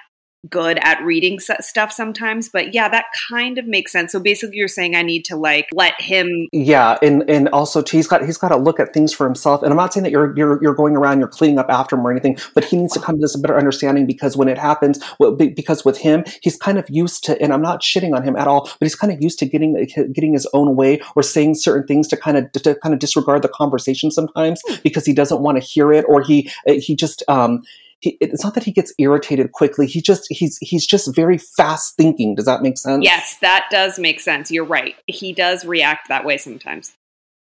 good 0.51 0.78
at 0.82 1.03
reading 1.03 1.38
stuff 1.38 1.92
sometimes 1.92 2.49
but 2.49 2.74
yeah 2.74 2.88
that 2.88 3.07
kind 3.30 3.59
of 3.59 3.66
makes 3.66 3.92
sense 3.92 4.12
so 4.12 4.20
basically 4.20 4.57
you're 4.57 4.68
saying 4.68 4.95
i 4.95 5.03
need 5.03 5.24
to 5.24 5.36
like 5.36 5.68
let 5.72 6.01
him 6.01 6.49
Yeah, 6.53 6.99
and 7.03 7.28
and 7.28 7.49
also 7.49 7.82
too, 7.82 7.97
he's 7.97 8.07
got 8.07 8.24
he's 8.24 8.38
got 8.38 8.49
to 8.49 8.57
look 8.57 8.78
at 8.78 8.92
things 8.92 9.12
for 9.12 9.24
himself. 9.26 9.62
And 9.62 9.70
I'm 9.70 9.76
not 9.76 9.92
saying 9.92 10.05
that 10.05 10.11
you're 10.11 10.36
you're 10.36 10.62
you're 10.62 10.74
going 10.74 10.97
around, 10.97 11.18
you're 11.18 11.28
cleaning 11.28 11.59
up 11.59 11.66
after 11.68 11.97
him 11.97 12.07
or 12.07 12.11
anything, 12.11 12.38
but 12.55 12.64
he 12.64 12.76
needs 12.76 12.92
to 12.95 13.01
come 13.01 13.16
to 13.16 13.20
this 13.20 13.36
better 13.36 13.57
understanding 13.57 14.07
because 14.07 14.36
when 14.36 14.49
it 14.49 14.59
happens, 14.59 15.01
well, 15.18 15.32
because 15.32 15.84
with 15.84 15.99
him, 15.99 16.24
he's 16.42 16.57
kind 16.57 16.78
of 16.78 16.88
used 16.88 17.24
to, 17.24 17.40
and 17.40 17.53
I'm 17.53 17.62
not 17.62 17.82
shitting 17.82 18.14
on 18.14 18.22
him 18.22 18.36
at 18.36 18.47
all, 18.47 18.64
but 18.64 18.86
he's 18.86 18.95
kind 18.95 19.12
of 19.12 19.22
used 19.22 19.38
to 19.40 19.47
getting 19.47 19.74
getting 20.12 20.32
his 20.32 20.47
own 20.53 20.76
way 20.76 21.01
or 21.16 21.22
saying 21.22 21.57
certain 21.57 21.86
things 21.86 22.09
to 22.09 22.16
kind 22.16 22.36
of 22.36 22.51
to 22.53 22.74
kind 22.76 22.92
of 22.92 22.99
disregard 22.99 23.42
the 23.42 23.49
conversation 23.49 24.11
sometimes 24.11 24.62
because 24.82 25.05
he 25.05 25.12
doesn't 25.12 25.40
want 25.40 25.59
to 25.59 25.64
hear 25.64 25.92
it 25.92 26.05
or 26.09 26.22
he 26.22 26.51
he 26.66 26.95
just 26.95 27.22
um. 27.28 27.62
He, 28.05 28.17
it's 28.21 28.45
not 28.45 28.55
that 28.55 28.65
he 28.65 28.73
gets 28.73 28.93
irritated 28.99 29.53
quickly. 29.53 29.87
He 29.87 30.01
just 30.01 30.27
he's 30.31 30.59
he's 30.61 30.87
just 30.87 31.15
very 31.15 31.39
fast 31.39 31.97
thinking. 31.97 32.35
Does 32.35 32.45
that 32.45 32.63
make 32.63 32.79
sense? 32.79 33.05
yes 33.05 33.37
that 33.41 33.67
does 33.71 33.99
make 33.99 34.21
sense 34.21 34.51
you're 34.51 34.65
right 34.65 34.97
he 35.07 35.33
does 35.33 35.65
react 35.65 36.09
that 36.09 36.25
way 36.25 36.39
sometimes 36.39 36.95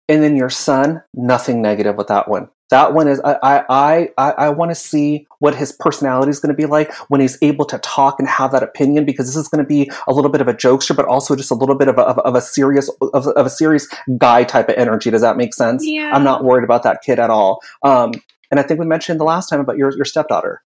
and 0.08 0.22
then 0.22 0.36
your 0.36 0.50
son, 0.50 1.02
nothing 1.14 1.62
negative 1.62 1.96
with 1.96 2.08
that 2.08 2.28
one. 2.28 2.48
That 2.70 2.94
one 2.94 3.08
is 3.08 3.20
I 3.24 3.64
I 3.68 4.08
I 4.16 4.30
I 4.32 4.48
want 4.48 4.70
to 4.70 4.74
see 4.74 5.26
what 5.38 5.54
his 5.54 5.70
personality 5.72 6.30
is 6.30 6.40
going 6.40 6.54
to 6.54 6.56
be 6.56 6.66
like 6.66 6.92
when 7.08 7.20
he's 7.20 7.38
able 7.42 7.66
to 7.66 7.78
talk 7.78 8.18
and 8.18 8.26
have 8.26 8.52
that 8.52 8.62
opinion 8.62 9.04
because 9.04 9.26
this 9.26 9.36
is 9.36 9.48
going 9.48 9.62
to 9.62 9.68
be 9.68 9.90
a 10.08 10.12
little 10.12 10.30
bit 10.30 10.40
of 10.40 10.48
a 10.48 10.54
jokester, 10.54 10.96
but 10.96 11.04
also 11.04 11.36
just 11.36 11.50
a 11.50 11.54
little 11.54 11.74
bit 11.76 11.88
of 11.88 11.98
a, 11.98 12.02
of, 12.02 12.18
of 12.20 12.34
a 12.34 12.40
serious 12.40 12.90
of, 13.12 13.26
of 13.28 13.46
a 13.46 13.50
serious 13.50 13.86
guy 14.18 14.44
type 14.44 14.68
of 14.68 14.76
energy. 14.76 15.10
Does 15.10 15.20
that 15.20 15.36
make 15.36 15.54
sense? 15.54 15.86
Yeah. 15.86 16.10
I'm 16.14 16.24
not 16.24 16.42
worried 16.42 16.64
about 16.64 16.82
that 16.84 17.02
kid 17.02 17.18
at 17.18 17.30
all. 17.30 17.60
Um, 17.82 18.12
and 18.50 18.60
I 18.60 18.62
think 18.62 18.80
we 18.80 18.86
mentioned 18.86 19.20
the 19.20 19.24
last 19.24 19.48
time 19.48 19.60
about 19.60 19.76
your 19.76 19.94
your 19.96 20.04
stepdaughter. 20.04 20.62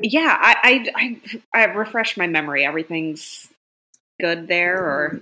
yeah 0.00 0.36
i 0.40 0.82
i 0.94 1.18
i, 1.54 1.62
I 1.62 1.64
refreshed 1.64 2.18
my 2.18 2.26
memory 2.26 2.64
everything's 2.64 3.48
good 4.20 4.48
there 4.48 4.78
or 4.78 5.20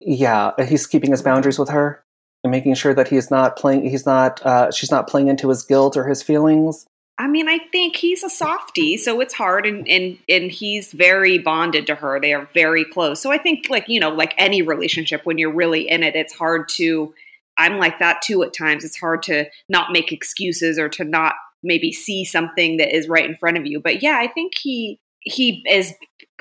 Yeah, 0.00 0.52
he's 0.64 0.86
keeping 0.86 1.10
his 1.10 1.22
boundaries 1.22 1.58
with 1.58 1.70
her 1.70 2.04
and 2.44 2.50
making 2.52 2.74
sure 2.74 2.94
that 2.94 3.08
he's 3.08 3.30
not 3.30 3.56
playing. 3.56 3.88
He's 3.88 4.06
not. 4.06 4.44
Uh, 4.46 4.70
she's 4.70 4.90
not 4.90 5.08
playing 5.08 5.28
into 5.28 5.48
his 5.48 5.64
guilt 5.64 5.96
or 5.96 6.06
his 6.06 6.22
feelings. 6.22 6.86
I 7.18 7.26
mean, 7.26 7.48
I 7.48 7.58
think 7.72 7.96
he's 7.96 8.22
a 8.22 8.30
softie, 8.30 8.96
so 8.96 9.20
it's 9.20 9.34
hard, 9.34 9.66
and 9.66 9.88
and 9.88 10.18
and 10.28 10.52
he's 10.52 10.92
very 10.92 11.38
bonded 11.38 11.88
to 11.88 11.96
her. 11.96 12.20
They 12.20 12.32
are 12.32 12.48
very 12.54 12.84
close. 12.84 13.20
So 13.20 13.32
I 13.32 13.38
think, 13.38 13.68
like 13.70 13.88
you 13.88 13.98
know, 13.98 14.10
like 14.10 14.34
any 14.38 14.62
relationship, 14.62 15.26
when 15.26 15.36
you're 15.36 15.52
really 15.52 15.88
in 15.88 16.02
it, 16.04 16.14
it's 16.14 16.32
hard 16.32 16.68
to. 16.76 17.12
I'm 17.58 17.78
like 17.78 17.98
that 17.98 18.22
too 18.22 18.42
at 18.42 18.54
times. 18.54 18.84
It's 18.84 18.98
hard 18.98 19.22
to 19.24 19.46
not 19.68 19.92
make 19.92 20.12
excuses 20.12 20.78
or 20.78 20.88
to 20.90 21.04
not 21.04 21.34
maybe 21.62 21.92
see 21.92 22.24
something 22.24 22.76
that 22.78 22.94
is 22.94 23.08
right 23.08 23.28
in 23.28 23.36
front 23.36 23.58
of 23.58 23.66
you. 23.66 23.80
But 23.80 24.02
yeah, 24.02 24.18
I 24.20 24.28
think 24.28 24.52
he 24.58 24.98
he 25.20 25.64
is 25.68 25.92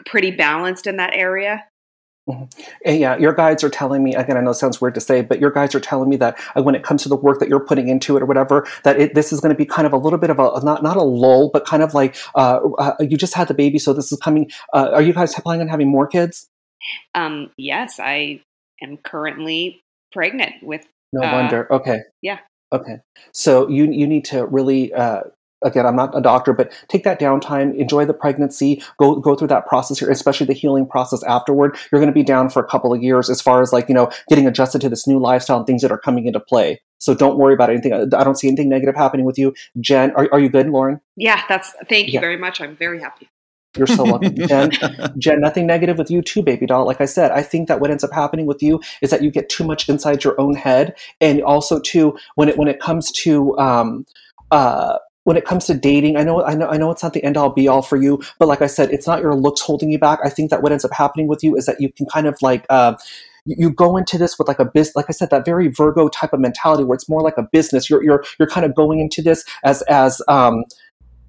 pretty 0.05 0.31
balanced 0.31 0.87
in 0.87 0.97
that 0.97 1.13
area. 1.13 1.63
And 2.85 2.99
yeah, 2.99 3.17
your 3.17 3.33
guides 3.33 3.63
are 3.63 3.69
telling 3.69 4.03
me 4.03 4.13
again. 4.13 4.35
I 4.35 4.41
know 4.41 4.51
it 4.51 4.55
sounds 4.55 4.81
weird 4.81 4.95
to 4.95 5.01
say, 5.01 5.21
but 5.21 5.39
your 5.39 5.49
guides 5.49 5.73
are 5.75 5.79
telling 5.79 6.09
me 6.09 6.17
that 6.17 6.37
uh, 6.57 6.61
when 6.61 6.75
it 6.75 6.83
comes 6.83 7.03
to 7.03 7.09
the 7.09 7.15
work 7.15 7.39
that 7.39 7.47
you're 7.47 7.65
putting 7.65 7.87
into 7.87 8.17
it 8.17 8.21
or 8.21 8.25
whatever, 8.25 8.67
that 8.83 8.99
it, 8.99 9.15
this 9.15 9.31
is 9.31 9.39
going 9.39 9.53
to 9.53 9.57
be 9.57 9.65
kind 9.65 9.85
of 9.85 9.93
a 9.93 9.97
little 9.97 10.19
bit 10.19 10.29
of 10.29 10.37
a 10.37 10.59
not 10.63 10.83
not 10.83 10.97
a 10.97 11.03
lull, 11.03 11.49
but 11.53 11.65
kind 11.65 11.81
of 11.81 11.93
like 11.93 12.17
uh, 12.35 12.59
uh, 12.77 12.93
you 12.99 13.15
just 13.15 13.33
had 13.33 13.47
the 13.47 13.53
baby, 13.53 13.79
so 13.79 13.93
this 13.93 14.11
is 14.11 14.19
coming. 14.19 14.51
Uh, 14.73 14.89
are 14.93 15.01
you 15.01 15.13
guys 15.13 15.33
planning 15.35 15.61
on 15.61 15.67
having 15.69 15.87
more 15.87 16.05
kids? 16.05 16.49
Um, 17.15 17.51
yes, 17.57 17.97
I 17.99 18.41
am 18.81 18.97
currently 18.97 19.81
pregnant 20.11 20.55
with. 20.61 20.85
No 21.17 21.27
Uh, 21.27 21.33
wonder. 21.33 21.73
Okay. 21.73 21.99
yeah. 22.21 22.39
Okay. 22.71 22.97
So 23.33 23.67
you 23.69 23.85
you 23.85 24.07
need 24.07 24.25
to 24.25 24.45
really. 24.45 24.93
Uh, 24.93 25.21
Again, 25.65 25.87
I'm 25.87 25.95
not 25.95 26.15
a 26.15 26.21
doctor, 26.21 26.53
but 26.53 26.71
take 26.87 27.03
that 27.03 27.19
downtime, 27.19 27.73
enjoy 27.77 28.05
the 28.05 28.13
pregnancy, 28.13 28.79
go 28.99 29.15
go 29.15 29.33
through 29.33 29.47
that 29.47 29.65
process 29.65 29.97
here, 29.97 30.07
especially 30.11 30.45
the 30.45 30.53
healing 30.53 30.85
process 30.87 31.23
afterward. 31.23 31.75
You're 31.91 31.99
going 31.99 32.13
to 32.13 32.13
be 32.13 32.21
down 32.21 32.49
for 32.51 32.59
a 32.61 32.67
couple 32.67 32.93
of 32.93 33.01
years 33.01 33.27
as 33.27 33.41
far 33.41 33.59
as 33.63 33.73
like 33.73 33.89
you 33.89 33.95
know 33.95 34.07
getting 34.29 34.45
adjusted 34.45 34.81
to 34.81 34.89
this 34.89 35.07
new 35.07 35.17
lifestyle 35.17 35.57
and 35.57 35.65
things 35.65 35.81
that 35.81 35.91
are 35.91 35.97
coming 35.97 36.27
into 36.27 36.39
play. 36.39 36.79
So 36.99 37.15
don't 37.15 37.39
worry 37.39 37.55
about 37.55 37.71
anything. 37.71 37.91
I 37.91 38.23
don't 38.23 38.37
see 38.37 38.47
anything 38.47 38.69
negative 38.69 38.93
happening 38.95 39.25
with 39.25 39.39
you, 39.39 39.51
Jen. 39.81 40.11
Are, 40.11 40.29
are 40.31 40.39
you 40.39 40.47
good, 40.49 40.69
Lauren? 40.69 41.01
Yeah, 41.15 41.41
that's. 41.49 41.73
Thank 41.89 42.09
you 42.09 42.13
Yeah. 42.13 42.19
very 42.21 42.37
much. 42.37 42.61
I'm 42.61 42.75
very 42.75 43.01
happy. 43.01 43.27
You're 43.75 43.87
so 43.87 44.03
welcome, 44.03 44.35
Jen. 44.47 44.71
Jen, 45.17 45.41
nothing 45.41 45.67
negative 45.67 45.97
with 45.97 46.09
you 46.09 46.21
too, 46.21 46.41
baby 46.41 46.65
doll. 46.65 46.85
Like 46.85 47.01
I 47.01 47.05
said, 47.05 47.31
I 47.31 47.41
think 47.41 47.67
that 47.67 47.79
what 47.79 47.91
ends 47.91 48.03
up 48.03 48.11
happening 48.11 48.45
with 48.45 48.61
you 48.61 48.79
is 49.01 49.09
that 49.09 49.21
you 49.21 49.31
get 49.31 49.49
too 49.49 49.63
much 49.63 49.87
inside 49.89 50.23
your 50.23 50.39
own 50.39 50.55
head, 50.55 50.95
and 51.21 51.41
also 51.43 51.79
too 51.79 52.17
when 52.35 52.49
it 52.49 52.57
when 52.57 52.67
it 52.67 52.79
comes 52.79 53.11
to 53.11 53.57
um, 53.59 54.05
uh, 54.51 54.97
when 55.27 55.35
it 55.35 55.45
comes 55.45 55.65
to 55.65 55.73
dating, 55.73 56.15
I 56.15 56.23
know 56.23 56.43
I 56.43 56.55
know 56.55 56.67
I 56.67 56.77
know 56.77 56.89
it's 56.89 57.03
not 57.03 57.13
the 57.13 57.23
end 57.23 57.35
all 57.35 57.49
be 57.49 57.67
all 57.67 57.81
for 57.81 57.97
you, 57.97 58.21
but 58.39 58.47
like 58.47 58.61
I 58.61 58.67
said, 58.67 58.91
it's 58.91 59.05
not 59.05 59.21
your 59.21 59.35
looks 59.35 59.61
holding 59.61 59.91
you 59.91 59.99
back. 59.99 60.19
I 60.23 60.29
think 60.29 60.49
that 60.51 60.63
what 60.63 60.71
ends 60.71 60.85
up 60.85 60.93
happening 60.93 61.27
with 61.27 61.43
you 61.43 61.55
is 61.55 61.65
that 61.65 61.81
you 61.81 61.91
can 61.91 62.05
kind 62.05 62.27
of 62.27 62.41
like. 62.41 62.65
Uh, 62.69 62.95
you 63.43 63.55
you 63.57 63.69
go 63.71 63.97
into 63.97 64.17
this 64.17 64.37
with 64.37 64.47
like 64.47 64.59
a 64.59 64.65
business, 64.65 64.95
like 64.95 65.05
I 65.09 65.11
said, 65.11 65.29
that 65.29 65.45
very 65.45 65.69
Virgo 65.69 66.09
type 66.09 66.33
of 66.33 66.39
mentality 66.39 66.83
where 66.83 66.95
it's 66.95 67.07
more 67.07 67.21
like 67.21 67.37
a 67.37 67.43
business. 67.43 67.89
You're 67.89 68.03
you're 68.03 68.23
you're 68.39 68.47
kind 68.47 68.65
of 68.65 68.75
going 68.75 68.99
into 68.99 69.21
this 69.21 69.43
as 69.63 69.81
as 69.83 70.21
um, 70.27 70.63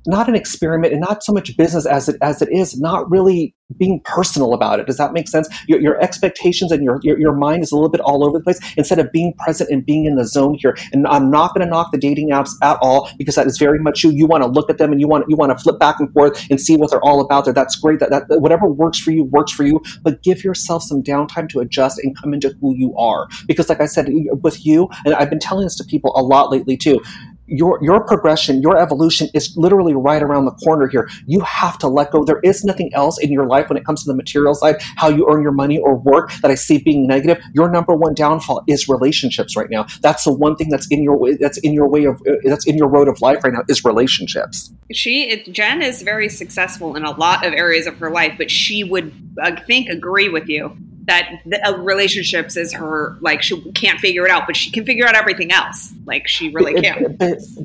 not 0.09 0.29
an 0.29 0.35
experiment 0.35 0.93
and 0.93 1.03
not 1.03 1.23
so 1.23 1.33
much 1.33 1.57
business 1.57 1.87
as 1.87 2.09
it 2.09 2.17
as 2.23 2.41
it 2.41 2.49
is 2.51 2.81
not 2.81 3.09
really 3.11 3.55
being 3.77 4.01
personal 4.05 4.55
about 4.55 4.81
it. 4.81 4.87
Does 4.87 4.97
that 4.97 5.13
make 5.13 5.29
sense? 5.29 5.47
Your, 5.67 5.79
your 5.79 6.01
expectations 6.01 6.73
and 6.73 6.83
your, 6.83 6.99
your, 7.03 7.19
your 7.21 7.35
mind 7.35 7.63
is 7.63 7.71
a 7.71 7.75
little 7.75 7.91
bit 7.91 8.01
all 8.01 8.25
over 8.25 8.39
the 8.39 8.43
place 8.43 8.59
instead 8.79 8.99
of 8.99 9.13
being 9.13 9.35
present 9.35 9.69
and 9.71 9.85
being 9.85 10.07
in 10.07 10.17
the 10.17 10.25
zone 10.25 10.57
here. 10.59 10.75
And 10.93 11.07
I'm 11.07 11.31
not 11.31 11.55
going 11.55 11.67
to 11.67 11.71
knock 11.71 11.93
the 11.93 11.99
dating 11.99 12.31
apps 12.31 12.51
at 12.63 12.79
all 12.81 13.11
because 13.19 13.35
that 13.35 13.47
is 13.47 13.59
very 13.59 13.79
much 13.79 14.03
you. 14.03 14.11
You 14.11 14.27
want 14.27 14.43
to 14.43 14.49
look 14.49 14.71
at 14.71 14.79
them 14.79 14.91
and 14.91 15.01
you 15.01 15.07
want 15.07 15.27
you 15.29 15.37
want 15.37 15.57
to 15.57 15.63
flip 15.63 15.79
back 15.79 16.01
and 16.01 16.11
forth 16.13 16.43
and 16.51 16.59
see 16.59 16.77
what 16.77 16.91
they're 16.91 17.05
all 17.05 17.21
about. 17.21 17.45
There, 17.45 17.53
that's 17.53 17.77
great. 17.77 18.01
That, 18.01 18.11
that 18.11 18.41
whatever 18.41 18.67
works 18.67 18.99
for 18.99 19.11
you 19.11 19.25
works 19.25 19.53
for 19.53 19.65
you. 19.65 19.83
But 20.03 20.23
give 20.23 20.43
yourself 20.43 20.83
some 20.83 21.03
downtime 21.03 21.51
to 21.51 21.61
adjust 21.61 21.99
and 21.99 22.17
come 22.17 22.33
into 22.33 22.57
who 22.63 22.75
you 22.75 22.97
are. 22.97 23.29
Because, 23.47 23.69
like 23.69 23.83
I 23.83 23.87
said, 23.87 24.09
with 24.43 24.65
you, 24.65 24.89
and 25.05 25.15
I've 25.15 25.29
been 25.29 25.39
telling 25.39 25.65
this 25.65 25.77
to 25.77 25.85
people 25.85 26.13
a 26.17 26.23
lot 26.23 26.51
lately 26.51 26.79
too 26.79 27.03
your 27.49 27.79
your 27.83 28.05
progression, 28.05 28.63
your 28.63 28.79
evolution 28.79 29.29
is 29.35 29.55
literally 29.57 29.95
right 29.95 30.23
around 30.23 30.45
the 30.45 30.53
corner 30.53 30.87
here. 30.87 31.09
You 31.27 31.41
have 31.41 31.79
to 31.79 31.89
let 31.89 32.11
go. 32.11 32.25
There 32.25 32.41
is 32.43 32.65
nothing 32.65 32.91
else 32.95 33.19
in 33.19 33.33
your 33.33 33.47
life 33.47 33.69
when 33.69 33.77
it 33.77 33.85
comes 33.85 34.05
to 34.05 34.09
the 34.11 34.17
material 34.17 34.55
side, 34.55 34.77
how 34.97 35.09
you 35.09 35.27
earn 35.31 35.43
your 35.43 35.53
money 35.53 35.79
or 35.79 35.97
work 35.97 36.33
that 36.43 36.51
I 36.51 36.55
see 36.55 36.79
being 36.79 37.07
negative. 37.07 37.43
Your 37.55 37.71
number 37.71 37.95
one 37.95 38.15
downfall 38.15 38.65
is 38.67 38.89
relationships 38.89 39.57
right 39.57 39.71
now. 39.71 39.87
That's 40.03 40.25
the 40.25 40.33
one 40.33 40.57
thing 40.57 40.69
that's 40.69 40.87
in 40.89 41.03
your 41.03 41.17
way. 41.17 41.37
That's 41.37 41.59
in 41.59 41.73
your 41.73 41.89
way 41.89 42.05
of 42.05 42.21
uh, 42.29 42.35
that's 42.45 42.67
in 42.67 42.77
your 42.77 42.89
road 42.89 43.09
of 43.09 43.21
life 43.21 43.43
right 43.43 43.53
now 43.53 43.63
is 43.69 43.85
relationships. 43.85 44.73
She 44.93 45.43
Jen 45.51 45.83
is 45.83 46.03
very 46.03 46.29
successful 46.29 46.97
in 46.97 47.05
a 47.05 47.13
lot 47.13 47.47
of 47.47 47.53
areas 47.53 47.87
of 47.87 47.97
her 47.99 48.11
life, 48.11 48.35
but 48.37 48.51
she 48.51 48.85
would 48.85 49.13
I 49.43 49.59
think 49.61 49.89
agree 49.89 50.29
with 50.29 50.49
you 50.49 50.77
that 51.09 51.41
the, 51.45 51.79
relationships 51.79 52.57
is 52.57 52.73
her 52.73 53.17
like 53.21 53.43
she 53.43 53.61
can't 53.73 53.99
figure 54.01 54.25
it 54.25 54.31
out, 54.31 54.47
but 54.47 54.57
she 54.57 54.71
can 54.71 54.85
figure 54.85 55.07
out 55.07 55.15
everything 55.15 55.51
else. 55.51 55.93
Like 56.05 56.29
she 56.29 56.51
really 56.51 56.81
can. 56.81 57.17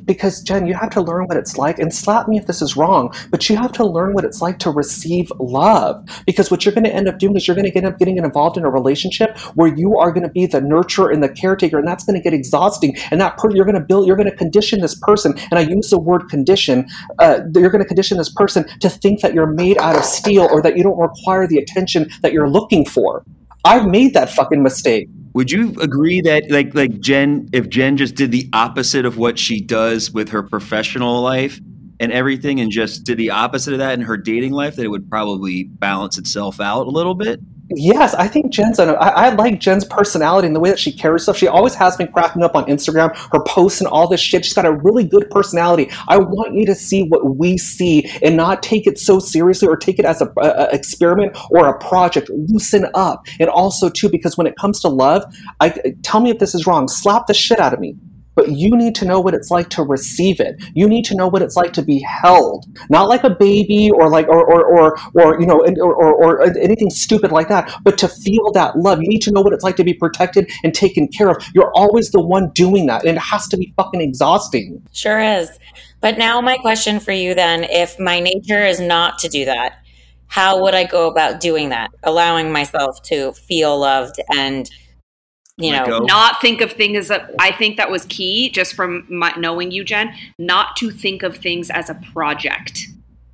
because 0.04 0.42
Jen, 0.42 0.66
you 0.66 0.74
have 0.74 0.90
to 0.90 1.00
learn 1.00 1.26
what 1.26 1.36
it's 1.36 1.56
like, 1.56 1.78
and 1.78 1.94
slap 1.94 2.28
me 2.28 2.38
if 2.38 2.46
this 2.46 2.62
is 2.62 2.76
wrong, 2.76 3.14
but 3.30 3.48
you 3.48 3.56
have 3.56 3.72
to 3.72 3.84
learn 3.84 4.14
what 4.14 4.24
it's 4.24 4.40
like 4.40 4.58
to 4.60 4.70
receive 4.70 5.30
love. 5.38 6.08
Because 6.26 6.50
what 6.50 6.64
you're 6.64 6.74
going 6.74 6.84
to 6.84 6.94
end 6.94 7.08
up 7.08 7.18
doing 7.18 7.36
is 7.36 7.46
you're 7.46 7.54
going 7.54 7.70
to 7.70 7.76
end 7.76 7.86
up 7.86 7.98
getting 7.98 8.16
involved 8.16 8.56
in 8.56 8.64
a 8.64 8.70
relationship 8.70 9.38
where 9.54 9.74
you 9.74 9.98
are 9.98 10.10
going 10.10 10.22
to 10.22 10.32
be 10.32 10.46
the 10.46 10.60
nurturer 10.60 11.12
and 11.12 11.22
the 11.22 11.28
caretaker, 11.28 11.78
and 11.78 11.86
that's 11.86 12.04
going 12.04 12.16
to 12.16 12.22
get 12.22 12.32
exhausting. 12.32 12.96
And 13.10 13.20
that 13.20 13.36
per- 13.38 13.50
you're 13.50 13.64
going 13.64 13.74
to 13.74 13.80
build, 13.80 14.06
you're 14.06 14.16
going 14.16 14.30
to 14.30 14.36
condition 14.36 14.80
this 14.80 14.94
person, 14.94 15.38
and 15.50 15.58
I 15.58 15.62
use 15.62 15.90
the 15.90 15.98
word 15.98 16.28
condition. 16.28 16.86
Uh, 17.18 17.40
you're 17.54 17.70
going 17.70 17.82
to 17.82 17.88
condition 17.88 18.18
this 18.18 18.32
person 18.32 18.66
to 18.80 18.88
think 18.88 19.20
that 19.20 19.34
you're 19.34 19.46
made 19.46 19.78
out 19.78 19.96
of 19.96 20.04
steel 20.04 20.48
or 20.50 20.62
that 20.62 20.76
you 20.76 20.82
don't 20.82 20.98
require 20.98 21.46
the 21.46 21.58
attention 21.58 22.10
that 22.22 22.32
you're 22.32 22.48
looking 22.48 22.84
for. 22.84 23.24
I've 23.64 23.86
made 23.86 24.14
that 24.14 24.30
fucking 24.30 24.62
mistake. 24.62 25.08
Would 25.34 25.50
you 25.50 25.74
agree 25.80 26.20
that 26.20 26.44
like 26.50 26.74
like 26.74 27.00
Jen 27.00 27.48
if 27.52 27.68
Jen 27.68 27.96
just 27.96 28.14
did 28.14 28.30
the 28.30 28.48
opposite 28.52 29.04
of 29.04 29.16
what 29.18 29.38
she 29.38 29.60
does 29.60 30.12
with 30.12 30.28
her 30.28 30.42
professional 30.42 31.22
life 31.22 31.60
and 32.00 32.12
everything 32.12 32.60
and 32.60 32.70
just 32.70 33.04
did 33.04 33.18
the 33.18 33.30
opposite 33.30 33.72
of 33.72 33.78
that 33.78 33.94
in 33.94 34.02
her 34.02 34.16
dating 34.16 34.52
life 34.52 34.76
that 34.76 34.84
it 34.84 34.88
would 34.88 35.08
probably 35.08 35.64
balance 35.64 36.18
itself 36.18 36.60
out 36.60 36.86
a 36.86 36.90
little 36.90 37.14
bit? 37.14 37.40
Yes, 37.70 38.14
I 38.14 38.28
think 38.28 38.52
Jen's. 38.52 38.78
I, 38.78 38.92
I 38.92 39.30
like 39.30 39.58
Jen's 39.58 39.86
personality 39.86 40.46
and 40.46 40.54
the 40.54 40.60
way 40.60 40.68
that 40.68 40.78
she 40.78 40.92
carries 40.92 41.22
stuff. 41.22 41.38
She 41.38 41.48
always 41.48 41.74
has 41.74 41.96
been 41.96 42.12
cracking 42.12 42.42
up 42.42 42.54
on 42.54 42.66
Instagram, 42.66 43.16
her 43.32 43.42
posts 43.44 43.80
and 43.80 43.88
all 43.88 44.06
this 44.06 44.20
shit. 44.20 44.44
She's 44.44 44.52
got 44.52 44.66
a 44.66 44.72
really 44.72 45.02
good 45.02 45.30
personality. 45.30 45.90
I 46.08 46.18
want 46.18 46.54
you 46.54 46.66
to 46.66 46.74
see 46.74 47.04
what 47.04 47.36
we 47.36 47.56
see 47.56 48.10
and 48.22 48.36
not 48.36 48.62
take 48.62 48.86
it 48.86 48.98
so 48.98 49.18
seriously 49.18 49.66
or 49.66 49.76
take 49.76 49.98
it 49.98 50.04
as 50.04 50.20
a, 50.20 50.30
a 50.42 50.68
experiment 50.72 51.36
or 51.50 51.66
a 51.66 51.78
project. 51.78 52.28
Loosen 52.28 52.86
up, 52.94 53.26
and 53.40 53.48
also 53.48 53.88
too, 53.88 54.10
because 54.10 54.36
when 54.36 54.46
it 54.46 54.56
comes 54.56 54.80
to 54.80 54.88
love, 54.88 55.24
I 55.60 55.70
tell 56.02 56.20
me 56.20 56.30
if 56.30 56.40
this 56.40 56.54
is 56.54 56.66
wrong. 56.66 56.86
Slap 56.86 57.28
the 57.28 57.34
shit 57.34 57.60
out 57.60 57.72
of 57.72 57.80
me 57.80 57.96
but 58.34 58.50
you 58.50 58.76
need 58.76 58.94
to 58.96 59.04
know 59.04 59.20
what 59.20 59.34
it's 59.34 59.50
like 59.50 59.68
to 59.70 59.82
receive 59.82 60.40
it. 60.40 60.62
You 60.74 60.88
need 60.88 61.04
to 61.06 61.14
know 61.14 61.28
what 61.28 61.42
it's 61.42 61.56
like 61.56 61.72
to 61.74 61.82
be 61.82 62.00
held, 62.00 62.66
not 62.90 63.08
like 63.08 63.24
a 63.24 63.30
baby 63.30 63.90
or 63.90 64.08
like 64.08 64.28
or 64.28 64.44
or 64.44 64.64
or, 64.64 64.98
or 65.14 65.40
you 65.40 65.46
know 65.46 65.60
or, 65.60 65.94
or, 65.94 66.14
or 66.14 66.58
anything 66.58 66.90
stupid 66.90 67.32
like 67.32 67.48
that, 67.48 67.72
but 67.82 67.98
to 67.98 68.08
feel 68.08 68.52
that 68.52 68.78
love. 68.78 69.02
You 69.02 69.08
need 69.08 69.22
to 69.22 69.32
know 69.32 69.40
what 69.40 69.52
it's 69.52 69.64
like 69.64 69.76
to 69.76 69.84
be 69.84 69.94
protected 69.94 70.50
and 70.62 70.74
taken 70.74 71.08
care 71.08 71.30
of. 71.30 71.44
You're 71.54 71.72
always 71.74 72.10
the 72.10 72.20
one 72.20 72.50
doing 72.50 72.86
that, 72.86 73.04
and 73.04 73.16
it 73.16 73.20
has 73.20 73.48
to 73.48 73.56
be 73.56 73.72
fucking 73.76 74.00
exhausting. 74.00 74.82
Sure 74.92 75.20
is. 75.20 75.50
But 76.00 76.18
now 76.18 76.40
my 76.40 76.58
question 76.58 77.00
for 77.00 77.12
you 77.12 77.34
then, 77.34 77.64
if 77.64 77.98
my 77.98 78.20
nature 78.20 78.64
is 78.64 78.78
not 78.78 79.18
to 79.20 79.28
do 79.28 79.46
that, 79.46 79.78
how 80.26 80.62
would 80.62 80.74
I 80.74 80.84
go 80.84 81.08
about 81.08 81.40
doing 81.40 81.70
that? 81.70 81.90
Allowing 82.02 82.52
myself 82.52 83.00
to 83.04 83.32
feel 83.32 83.78
loved 83.78 84.20
and 84.34 84.68
you 85.56 85.70
know 85.70 85.98
not 86.00 86.40
think 86.40 86.60
of 86.60 86.72
things 86.72 86.96
as 86.96 87.10
a 87.10 87.30
i 87.38 87.52
think 87.52 87.76
that 87.76 87.90
was 87.90 88.04
key 88.06 88.50
just 88.50 88.74
from 88.74 89.06
my, 89.08 89.32
knowing 89.36 89.70
you 89.70 89.84
jen 89.84 90.12
not 90.38 90.76
to 90.76 90.90
think 90.90 91.22
of 91.22 91.36
things 91.36 91.70
as 91.70 91.88
a 91.90 91.94
project. 92.12 92.88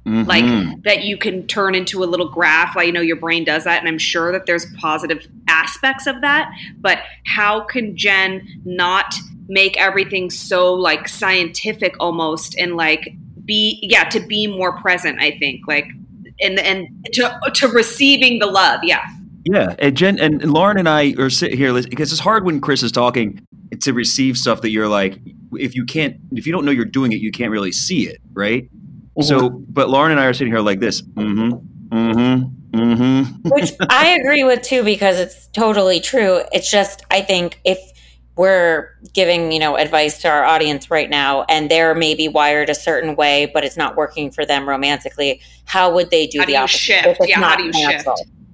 Mm-hmm. 0.06 0.28
like 0.30 0.82
that 0.84 1.04
you 1.04 1.18
can 1.18 1.46
turn 1.46 1.74
into 1.74 2.02
a 2.02 2.06
little 2.06 2.30
graph. 2.30 2.74
Like 2.74 2.86
you 2.86 2.92
know 2.92 3.02
your 3.02 3.16
brain 3.16 3.44
does 3.44 3.64
that 3.64 3.80
and 3.80 3.86
i'm 3.86 3.98
sure 3.98 4.32
that 4.32 4.46
there's 4.46 4.64
positive 4.76 5.26
aspects 5.46 6.06
of 6.06 6.22
that 6.22 6.50
but 6.78 7.00
how 7.26 7.60
can 7.60 7.94
jen 7.98 8.48
not 8.64 9.14
make 9.46 9.76
everything 9.78 10.30
so 10.30 10.72
like 10.72 11.06
scientific 11.06 11.94
almost 12.00 12.56
and 12.58 12.76
like 12.76 13.14
be 13.44 13.78
yeah 13.82 14.04
to 14.04 14.20
be 14.20 14.46
more 14.46 14.72
present 14.80 15.20
i 15.20 15.32
think 15.32 15.68
like 15.68 15.90
and 16.40 16.58
and 16.58 16.88
to 17.12 17.38
to 17.52 17.68
receiving 17.68 18.38
the 18.38 18.46
love 18.46 18.80
yeah 18.82 19.04
yeah, 19.44 19.74
and 19.78 19.96
Jen 19.96 20.18
and 20.18 20.44
Lauren 20.50 20.78
and 20.78 20.88
I 20.88 21.14
are 21.18 21.30
sitting 21.30 21.56
here 21.56 21.72
because 21.72 22.12
it's 22.12 22.20
hard 22.20 22.44
when 22.44 22.60
Chris 22.60 22.82
is 22.82 22.92
talking 22.92 23.46
to 23.80 23.92
receive 23.92 24.36
stuff 24.36 24.60
that 24.62 24.70
you're 24.70 24.88
like, 24.88 25.18
if 25.54 25.74
you 25.74 25.84
can't, 25.84 26.16
if 26.32 26.46
you 26.46 26.52
don't 26.52 26.64
know 26.64 26.70
you're 26.70 26.84
doing 26.84 27.12
it, 27.12 27.20
you 27.20 27.32
can't 27.32 27.50
really 27.50 27.72
see 27.72 28.06
it, 28.06 28.20
right? 28.32 28.64
Mm-hmm. 28.64 29.22
So, 29.22 29.50
but 29.50 29.88
Lauren 29.88 30.12
and 30.12 30.20
I 30.20 30.26
are 30.26 30.34
sitting 30.34 30.52
here 30.52 30.60
like 30.60 30.80
this, 30.80 31.02
mm-hmm, 31.02 31.96
mm-hmm, 31.96 32.78
mm-hmm. 32.78 33.48
which 33.48 33.72
I 33.88 34.08
agree 34.08 34.44
with 34.44 34.62
too 34.62 34.84
because 34.84 35.18
it's 35.18 35.46
totally 35.48 36.00
true. 36.00 36.42
It's 36.52 36.70
just 36.70 37.02
I 37.10 37.22
think 37.22 37.60
if 37.64 37.78
we're 38.36 38.94
giving 39.12 39.52
you 39.52 39.58
know 39.58 39.76
advice 39.76 40.20
to 40.22 40.28
our 40.28 40.44
audience 40.44 40.90
right 40.90 41.10
now 41.10 41.44
and 41.48 41.70
they're 41.70 41.94
maybe 41.94 42.28
wired 42.28 42.70
a 42.70 42.74
certain 42.74 43.16
way 43.16 43.50
but 43.52 43.64
it's 43.64 43.76
not 43.76 43.96
working 43.96 44.30
for 44.30 44.46
them 44.46 44.66
romantically 44.66 45.42
how 45.66 45.92
would 45.92 46.10
they 46.10 46.26
do 46.26 46.38
how 46.38 46.46
the 46.46 46.52
do 46.52 46.58
opposite 46.58 46.78
shift 46.78 47.20
yeah 47.26 47.38
how 47.38 47.56
do 47.56 47.64
you 47.64 47.72
shift 47.72 48.08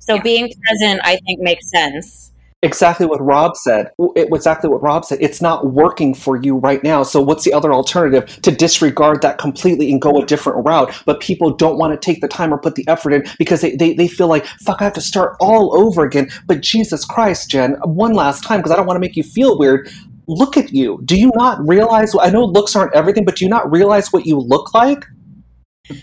so 0.07 0.15
yeah. 0.15 0.23
being 0.23 0.53
present, 0.65 1.01
I 1.05 1.19
think, 1.27 1.41
makes 1.41 1.71
sense. 1.71 2.33
Exactly 2.63 3.07
what 3.07 3.21
Rob 3.21 3.57
said. 3.57 3.91
It, 4.17 4.29
exactly 4.33 4.71
what 4.71 4.83
Rob 4.83 5.05
said. 5.05 5.19
It's 5.21 5.43
not 5.43 5.73
working 5.73 6.15
for 6.15 6.37
you 6.37 6.57
right 6.57 6.83
now. 6.83 7.03
So 7.03 7.21
what's 7.21 7.45
the 7.45 7.53
other 7.53 7.73
alternative? 7.73 8.41
To 8.43 8.51
disregard 8.51 9.21
that 9.23 9.39
completely 9.39 9.93
and 9.93 10.01
go 10.01 10.21
a 10.21 10.27
different 10.27 10.65
route. 10.65 10.93
But 11.05 11.21
people 11.21 11.53
don't 11.53 11.79
want 11.79 11.93
to 11.93 12.05
take 12.05 12.23
the 12.23 12.29
time 12.29 12.53
or 12.53 12.59
put 12.59 12.75
the 12.75 12.89
effort 12.89 13.13
in 13.13 13.25
because 13.39 13.61
they, 13.61 13.77
they, 13.77 13.93
they 13.93 14.09
feel 14.09 14.29
like, 14.29 14.47
fuck, 14.47 14.81
I 14.81 14.85
have 14.85 14.95
to 14.95 15.01
start 15.01 15.37
all 15.39 15.79
over 15.79 16.03
again. 16.03 16.29
But 16.47 16.63
Jesus 16.63 17.05
Christ, 17.05 17.51
Jen, 17.51 17.77
one 17.85 18.15
last 18.15 18.43
time, 18.43 18.61
because 18.61 18.73
I 18.73 18.77
don't 18.77 18.87
want 18.87 18.97
to 18.97 19.01
make 19.01 19.17
you 19.17 19.23
feel 19.23 19.59
weird. 19.59 19.91
Look 20.27 20.57
at 20.57 20.73
you. 20.73 21.01
Do 21.05 21.17
you 21.17 21.31
not 21.35 21.61
realize? 21.69 22.15
I 22.19 22.31
know 22.31 22.45
looks 22.45 22.75
aren't 22.75 22.95
everything, 22.95 23.25
but 23.25 23.37
do 23.37 23.45
you 23.45 23.51
not 23.51 23.71
realize 23.71 24.13
what 24.13 24.27
you 24.27 24.39
look 24.39 24.75
like? 24.75 25.05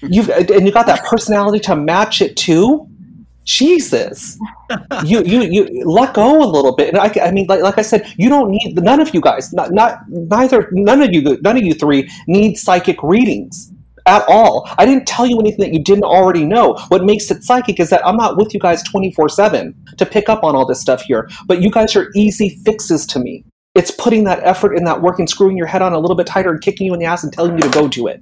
You've 0.01 0.29
and 0.29 0.65
you 0.65 0.71
got 0.71 0.85
that 0.85 1.03
personality 1.03 1.59
to 1.61 1.75
match 1.75 2.21
it 2.21 2.37
too. 2.37 2.87
Jesus, 3.43 4.37
you 5.05 5.23
you 5.23 5.41
you 5.41 5.85
let 5.85 6.13
go 6.13 6.43
a 6.43 6.49
little 6.49 6.75
bit. 6.75 6.89
And 6.89 6.97
I, 6.97 7.11
I 7.21 7.31
mean, 7.31 7.47
like, 7.47 7.61
like 7.61 7.77
I 7.77 7.81
said, 7.81 8.13
you 8.17 8.29
don't 8.29 8.49
need 8.49 8.75
none 8.75 8.99
of 8.99 9.13
you 9.13 9.21
guys, 9.21 9.53
not, 9.53 9.71
not 9.71 9.99
neither 10.07 10.69
none 10.71 11.01
of 11.01 11.13
you 11.13 11.37
none 11.41 11.57
of 11.57 11.63
you 11.63 11.73
three 11.73 12.09
need 12.27 12.55
psychic 12.57 13.01
readings 13.03 13.71
at 14.05 14.23
all. 14.27 14.69
I 14.77 14.85
didn't 14.85 15.07
tell 15.07 15.25
you 15.25 15.39
anything 15.39 15.59
that 15.59 15.73
you 15.73 15.83
didn't 15.83 16.03
already 16.03 16.45
know. 16.45 16.73
What 16.89 17.03
makes 17.03 17.29
it 17.31 17.43
psychic 17.43 17.79
is 17.79 17.89
that 17.89 18.05
I'm 18.05 18.17
not 18.17 18.37
with 18.37 18.53
you 18.53 18.59
guys 18.59 18.83
24 18.83 19.29
seven 19.29 19.75
to 19.97 20.05
pick 20.05 20.29
up 20.29 20.43
on 20.43 20.55
all 20.55 20.65
this 20.65 20.81
stuff 20.81 21.01
here. 21.03 21.29
But 21.45 21.61
you 21.61 21.71
guys 21.71 21.95
are 21.95 22.09
easy 22.15 22.61
fixes 22.65 23.05
to 23.07 23.19
me. 23.19 23.45
It's 23.75 23.91
putting 23.91 24.23
that 24.25 24.39
effort 24.43 24.75
in 24.75 24.83
that 24.83 25.01
work 25.01 25.17
and 25.19 25.29
screwing 25.29 25.57
your 25.57 25.65
head 25.65 25.81
on 25.81 25.93
a 25.93 25.99
little 25.99 26.15
bit 26.15 26.27
tighter 26.27 26.51
and 26.51 26.61
kicking 26.61 26.85
you 26.85 26.93
in 26.93 26.99
the 26.99 27.05
ass 27.05 27.23
and 27.23 27.33
telling 27.33 27.55
you 27.55 27.61
to 27.61 27.69
go 27.69 27.87
do 27.87 28.07
it. 28.07 28.21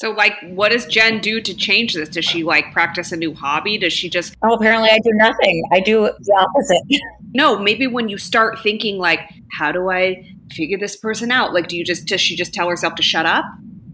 So, 0.00 0.12
like, 0.12 0.32
what 0.54 0.72
does 0.72 0.86
Jen 0.86 1.20
do 1.20 1.42
to 1.42 1.54
change 1.54 1.92
this? 1.92 2.08
Does 2.08 2.24
she 2.24 2.42
like 2.42 2.72
practice 2.72 3.12
a 3.12 3.18
new 3.18 3.34
hobby? 3.34 3.76
Does 3.76 3.92
she 3.92 4.08
just? 4.08 4.34
Oh, 4.42 4.54
apparently 4.54 4.88
I 4.88 4.98
do 4.98 5.10
nothing. 5.12 5.62
I 5.72 5.80
do 5.80 6.10
the 6.18 6.34
opposite. 6.38 7.02
no, 7.34 7.58
maybe 7.58 7.86
when 7.86 8.08
you 8.08 8.16
start 8.16 8.58
thinking 8.62 8.96
like, 8.96 9.20
how 9.52 9.70
do 9.70 9.90
I 9.90 10.24
figure 10.52 10.78
this 10.78 10.96
person 10.96 11.30
out? 11.30 11.52
Like, 11.52 11.68
do 11.68 11.76
you 11.76 11.84
just 11.84 12.06
does 12.06 12.22
she 12.22 12.34
just 12.34 12.54
tell 12.54 12.70
herself 12.70 12.94
to 12.94 13.02
shut 13.02 13.26
up? 13.26 13.44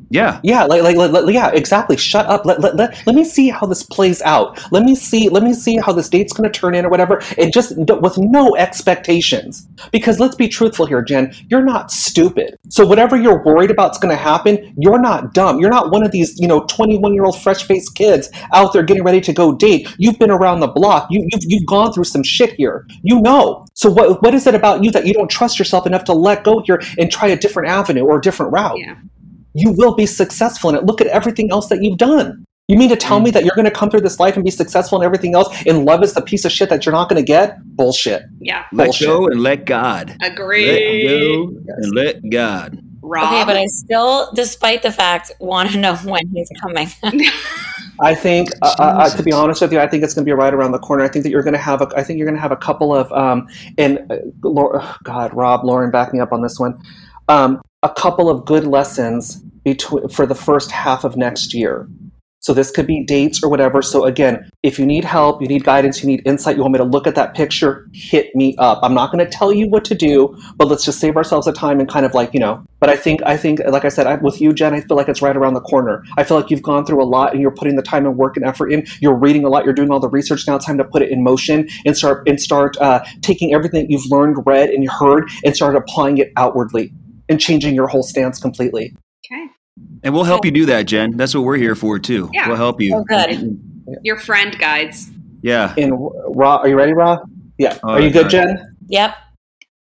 Yeah. 0.08 0.40
Yeah, 0.42 0.64
like, 0.64 0.82
like, 0.82 0.96
like, 0.96 1.34
yeah, 1.34 1.50
exactly. 1.50 1.96
Shut 1.96 2.26
up. 2.26 2.44
Let, 2.46 2.60
let, 2.60 2.76
let, 2.76 3.06
let 3.06 3.16
me 3.16 3.24
see 3.24 3.48
how 3.48 3.66
this 3.66 3.82
plays 3.82 4.22
out. 4.22 4.60
Let 4.70 4.84
me 4.84 4.94
see, 4.94 5.28
let 5.28 5.42
me 5.42 5.52
see 5.52 5.76
how 5.78 5.92
this 5.92 6.08
date's 6.08 6.32
going 6.32 6.50
to 6.50 6.58
turn 6.58 6.74
in 6.74 6.86
or 6.86 6.88
whatever. 6.88 7.22
And 7.38 7.52
just 7.52 7.76
with 7.76 8.18
no 8.18 8.56
expectations. 8.56 9.66
Because 9.92 10.20
let's 10.20 10.36
be 10.36 10.48
truthful 10.48 10.86
here, 10.86 11.02
Jen. 11.02 11.34
You're 11.48 11.64
not 11.64 11.90
stupid. 11.90 12.56
So 12.68 12.86
whatever 12.86 13.16
you're 13.16 13.42
worried 13.42 13.70
about 13.70 13.92
is 13.92 13.98
going 13.98 14.16
to 14.16 14.22
happen, 14.22 14.74
you're 14.78 15.00
not 15.00 15.34
dumb. 15.34 15.58
You're 15.58 15.70
not 15.70 15.90
one 15.90 16.04
of 16.04 16.12
these, 16.12 16.38
you 16.38 16.48
know, 16.48 16.64
21 16.66 17.14
year 17.14 17.24
old 17.24 17.40
fresh 17.40 17.64
faced 17.64 17.94
kids 17.94 18.30
out 18.52 18.72
there 18.72 18.82
getting 18.82 19.04
ready 19.04 19.20
to 19.20 19.32
go 19.32 19.54
date. 19.54 19.88
You've 19.98 20.18
been 20.18 20.30
around 20.30 20.60
the 20.60 20.68
block. 20.68 21.08
You, 21.10 21.26
you've, 21.32 21.42
you've 21.46 21.66
gone 21.66 21.92
through 21.92 22.04
some 22.04 22.22
shit 22.22 22.54
here. 22.54 22.86
You 23.02 23.20
know. 23.20 23.66
So 23.74 23.90
what, 23.90 24.22
what 24.22 24.34
is 24.34 24.46
it 24.46 24.54
about 24.54 24.84
you 24.84 24.90
that 24.92 25.06
you 25.06 25.12
don't 25.12 25.30
trust 25.30 25.58
yourself 25.58 25.86
enough 25.86 26.04
to 26.04 26.12
let 26.12 26.44
go 26.44 26.62
here 26.64 26.80
and 26.98 27.10
try 27.10 27.28
a 27.28 27.36
different 27.36 27.68
avenue 27.68 28.04
or 28.04 28.18
a 28.18 28.20
different 28.20 28.52
route? 28.52 28.78
Yeah 28.78 28.96
you 29.56 29.72
will 29.72 29.94
be 29.94 30.06
successful 30.06 30.70
in 30.70 30.76
it. 30.76 30.84
Look 30.84 31.00
at 31.00 31.06
everything 31.08 31.50
else 31.50 31.68
that 31.68 31.82
you've 31.82 31.98
done. 31.98 32.44
You 32.68 32.76
mean 32.76 32.88
to 32.88 32.96
tell 32.96 33.20
me 33.20 33.30
that 33.30 33.44
you're 33.44 33.54
going 33.54 33.66
to 33.66 33.70
come 33.70 33.90
through 33.90 34.00
this 34.00 34.18
life 34.18 34.34
and 34.34 34.44
be 34.44 34.50
successful 34.50 35.00
in 35.00 35.04
everything 35.04 35.34
else, 35.34 35.48
and 35.66 35.84
love 35.84 36.02
is 36.02 36.14
the 36.14 36.22
piece 36.22 36.44
of 36.44 36.50
shit 36.50 36.68
that 36.68 36.84
you're 36.84 36.92
not 36.92 37.08
going 37.08 37.22
to 37.22 37.26
get? 37.26 37.62
Bullshit. 37.76 38.24
Yeah. 38.40 38.64
Let 38.72 38.86
Bullshit. 38.86 39.06
go 39.06 39.26
and 39.28 39.40
let 39.40 39.66
God. 39.66 40.16
Agree. 40.22 40.66
Let 40.66 41.20
go 41.20 41.48
and 41.68 41.94
let 41.94 42.30
God. 42.30 42.82
Rob. 43.02 43.32
Okay, 43.32 43.44
but 43.44 43.56
I 43.56 43.66
still, 43.66 44.32
despite 44.34 44.82
the 44.82 44.90
fact, 44.90 45.30
want 45.38 45.70
to 45.70 45.78
know 45.78 45.94
when 46.04 46.26
he's 46.28 46.50
coming. 46.60 46.88
I 48.00 48.14
think, 48.14 48.50
uh, 48.62 48.74
uh, 48.78 49.16
to 49.16 49.22
be 49.22 49.32
honest 49.32 49.62
with 49.62 49.72
you, 49.72 49.78
I 49.78 49.86
think 49.86 50.02
it's 50.02 50.12
going 50.12 50.24
to 50.24 50.28
be 50.28 50.34
right 50.34 50.52
around 50.52 50.72
the 50.72 50.78
corner. 50.78 51.04
I 51.04 51.08
think 51.08 51.22
that 51.22 51.30
you're 51.30 51.44
going 51.44 51.54
to 51.54 51.58
have, 51.58 51.80
a, 51.80 51.88
I 51.96 52.02
think 52.02 52.18
you're 52.18 52.26
going 52.26 52.36
to 52.36 52.42
have 52.42 52.52
a 52.52 52.56
couple 52.56 52.94
of, 52.94 53.10
um, 53.12 53.46
and 53.78 54.00
uh, 54.10 54.16
Laura, 54.42 54.80
oh, 54.82 54.96
God, 55.04 55.32
Rob, 55.34 55.64
Lauren, 55.64 55.90
back 55.90 56.12
me 56.12 56.20
up 56.20 56.32
on 56.32 56.42
this 56.42 56.58
one. 56.58 56.78
Um, 57.28 57.60
a 57.82 57.90
couple 57.90 58.28
of 58.30 58.44
good 58.44 58.66
lessons 58.66 59.36
between 59.64 60.08
for 60.08 60.26
the 60.26 60.34
first 60.34 60.70
half 60.70 61.04
of 61.04 61.16
next 61.16 61.54
year. 61.54 61.88
So 62.40 62.54
this 62.54 62.70
could 62.70 62.86
be 62.86 63.02
dates 63.02 63.42
or 63.42 63.50
whatever. 63.50 63.82
So 63.82 64.04
again, 64.04 64.48
if 64.62 64.78
you 64.78 64.86
need 64.86 65.04
help, 65.04 65.42
you 65.42 65.48
need 65.48 65.64
guidance, 65.64 66.00
you 66.00 66.06
need 66.06 66.22
insight, 66.24 66.54
you 66.54 66.62
want 66.62 66.74
me 66.74 66.78
to 66.78 66.84
look 66.84 67.08
at 67.08 67.16
that 67.16 67.34
picture, 67.34 67.88
hit 67.92 68.32
me 68.36 68.54
up. 68.58 68.78
I'm 68.84 68.94
not 68.94 69.10
going 69.10 69.24
to 69.24 69.28
tell 69.28 69.52
you 69.52 69.68
what 69.68 69.84
to 69.86 69.96
do, 69.96 70.36
but 70.56 70.68
let's 70.68 70.84
just 70.84 71.00
save 71.00 71.16
ourselves 71.16 71.46
the 71.46 71.52
time 71.52 71.80
and 71.80 71.88
kind 71.88 72.06
of 72.06 72.14
like, 72.14 72.32
you 72.32 72.38
know, 72.38 72.64
but 72.78 72.88
I 72.88 72.94
think, 72.94 73.20
I 73.26 73.36
think, 73.36 73.58
like 73.66 73.84
I 73.84 73.88
said, 73.88 74.06
I, 74.06 74.14
with 74.14 74.40
you, 74.40 74.52
Jen, 74.52 74.74
I 74.74 74.80
feel 74.80 74.96
like 74.96 75.08
it's 75.08 75.22
right 75.22 75.36
around 75.36 75.54
the 75.54 75.60
corner. 75.60 76.04
I 76.16 76.22
feel 76.22 76.36
like 76.36 76.48
you've 76.48 76.62
gone 76.62 76.86
through 76.86 77.02
a 77.02 77.04
lot 77.04 77.32
and 77.32 77.42
you're 77.42 77.50
putting 77.50 77.74
the 77.74 77.82
time 77.82 78.06
and 78.06 78.16
work 78.16 78.36
and 78.36 78.46
effort 78.46 78.68
in. 78.68 78.86
You're 79.00 79.16
reading 79.16 79.44
a 79.44 79.48
lot. 79.48 79.64
You're 79.64 79.74
doing 79.74 79.90
all 79.90 79.98
the 79.98 80.08
research. 80.08 80.46
Now 80.46 80.54
it's 80.54 80.66
time 80.66 80.78
to 80.78 80.84
put 80.84 81.02
it 81.02 81.10
in 81.10 81.24
motion 81.24 81.68
and 81.84 81.96
start, 81.96 82.28
and 82.28 82.40
start 82.40 82.76
uh, 82.80 83.04
taking 83.22 83.54
everything 83.54 83.82
that 83.82 83.90
you've 83.90 84.08
learned, 84.08 84.46
read, 84.46 84.70
and 84.70 84.88
heard 84.88 85.28
and 85.44 85.56
start 85.56 85.74
applying 85.74 86.18
it 86.18 86.32
outwardly 86.36 86.92
and 87.28 87.40
changing 87.40 87.74
your 87.74 87.86
whole 87.86 88.02
stance 88.02 88.38
completely. 88.40 88.94
okay. 89.26 89.46
And 90.02 90.14
we'll 90.14 90.24
help 90.24 90.44
you 90.44 90.50
do 90.50 90.66
that, 90.66 90.86
Jen. 90.86 91.16
That's 91.16 91.34
what 91.34 91.44
we're 91.44 91.56
here 91.56 91.74
for 91.74 91.98
too. 91.98 92.30
Yeah. 92.32 92.48
We'll 92.48 92.56
help 92.56 92.80
you. 92.80 92.94
Oh, 92.94 93.04
good. 93.04 93.30
Mm-hmm. 93.30 93.92
Your 94.02 94.18
friend 94.18 94.58
guides. 94.58 95.10
Yeah. 95.42 95.74
And 95.76 95.94
Rob, 96.28 96.64
are 96.64 96.68
you 96.68 96.76
ready, 96.76 96.92
Rob? 96.92 97.20
Yeah. 97.58 97.78
Oh, 97.82 97.90
are 97.90 98.00
you 98.00 98.10
good, 98.10 98.24
God. 98.24 98.30
Jen? 98.30 98.76
Yep. 98.88 99.14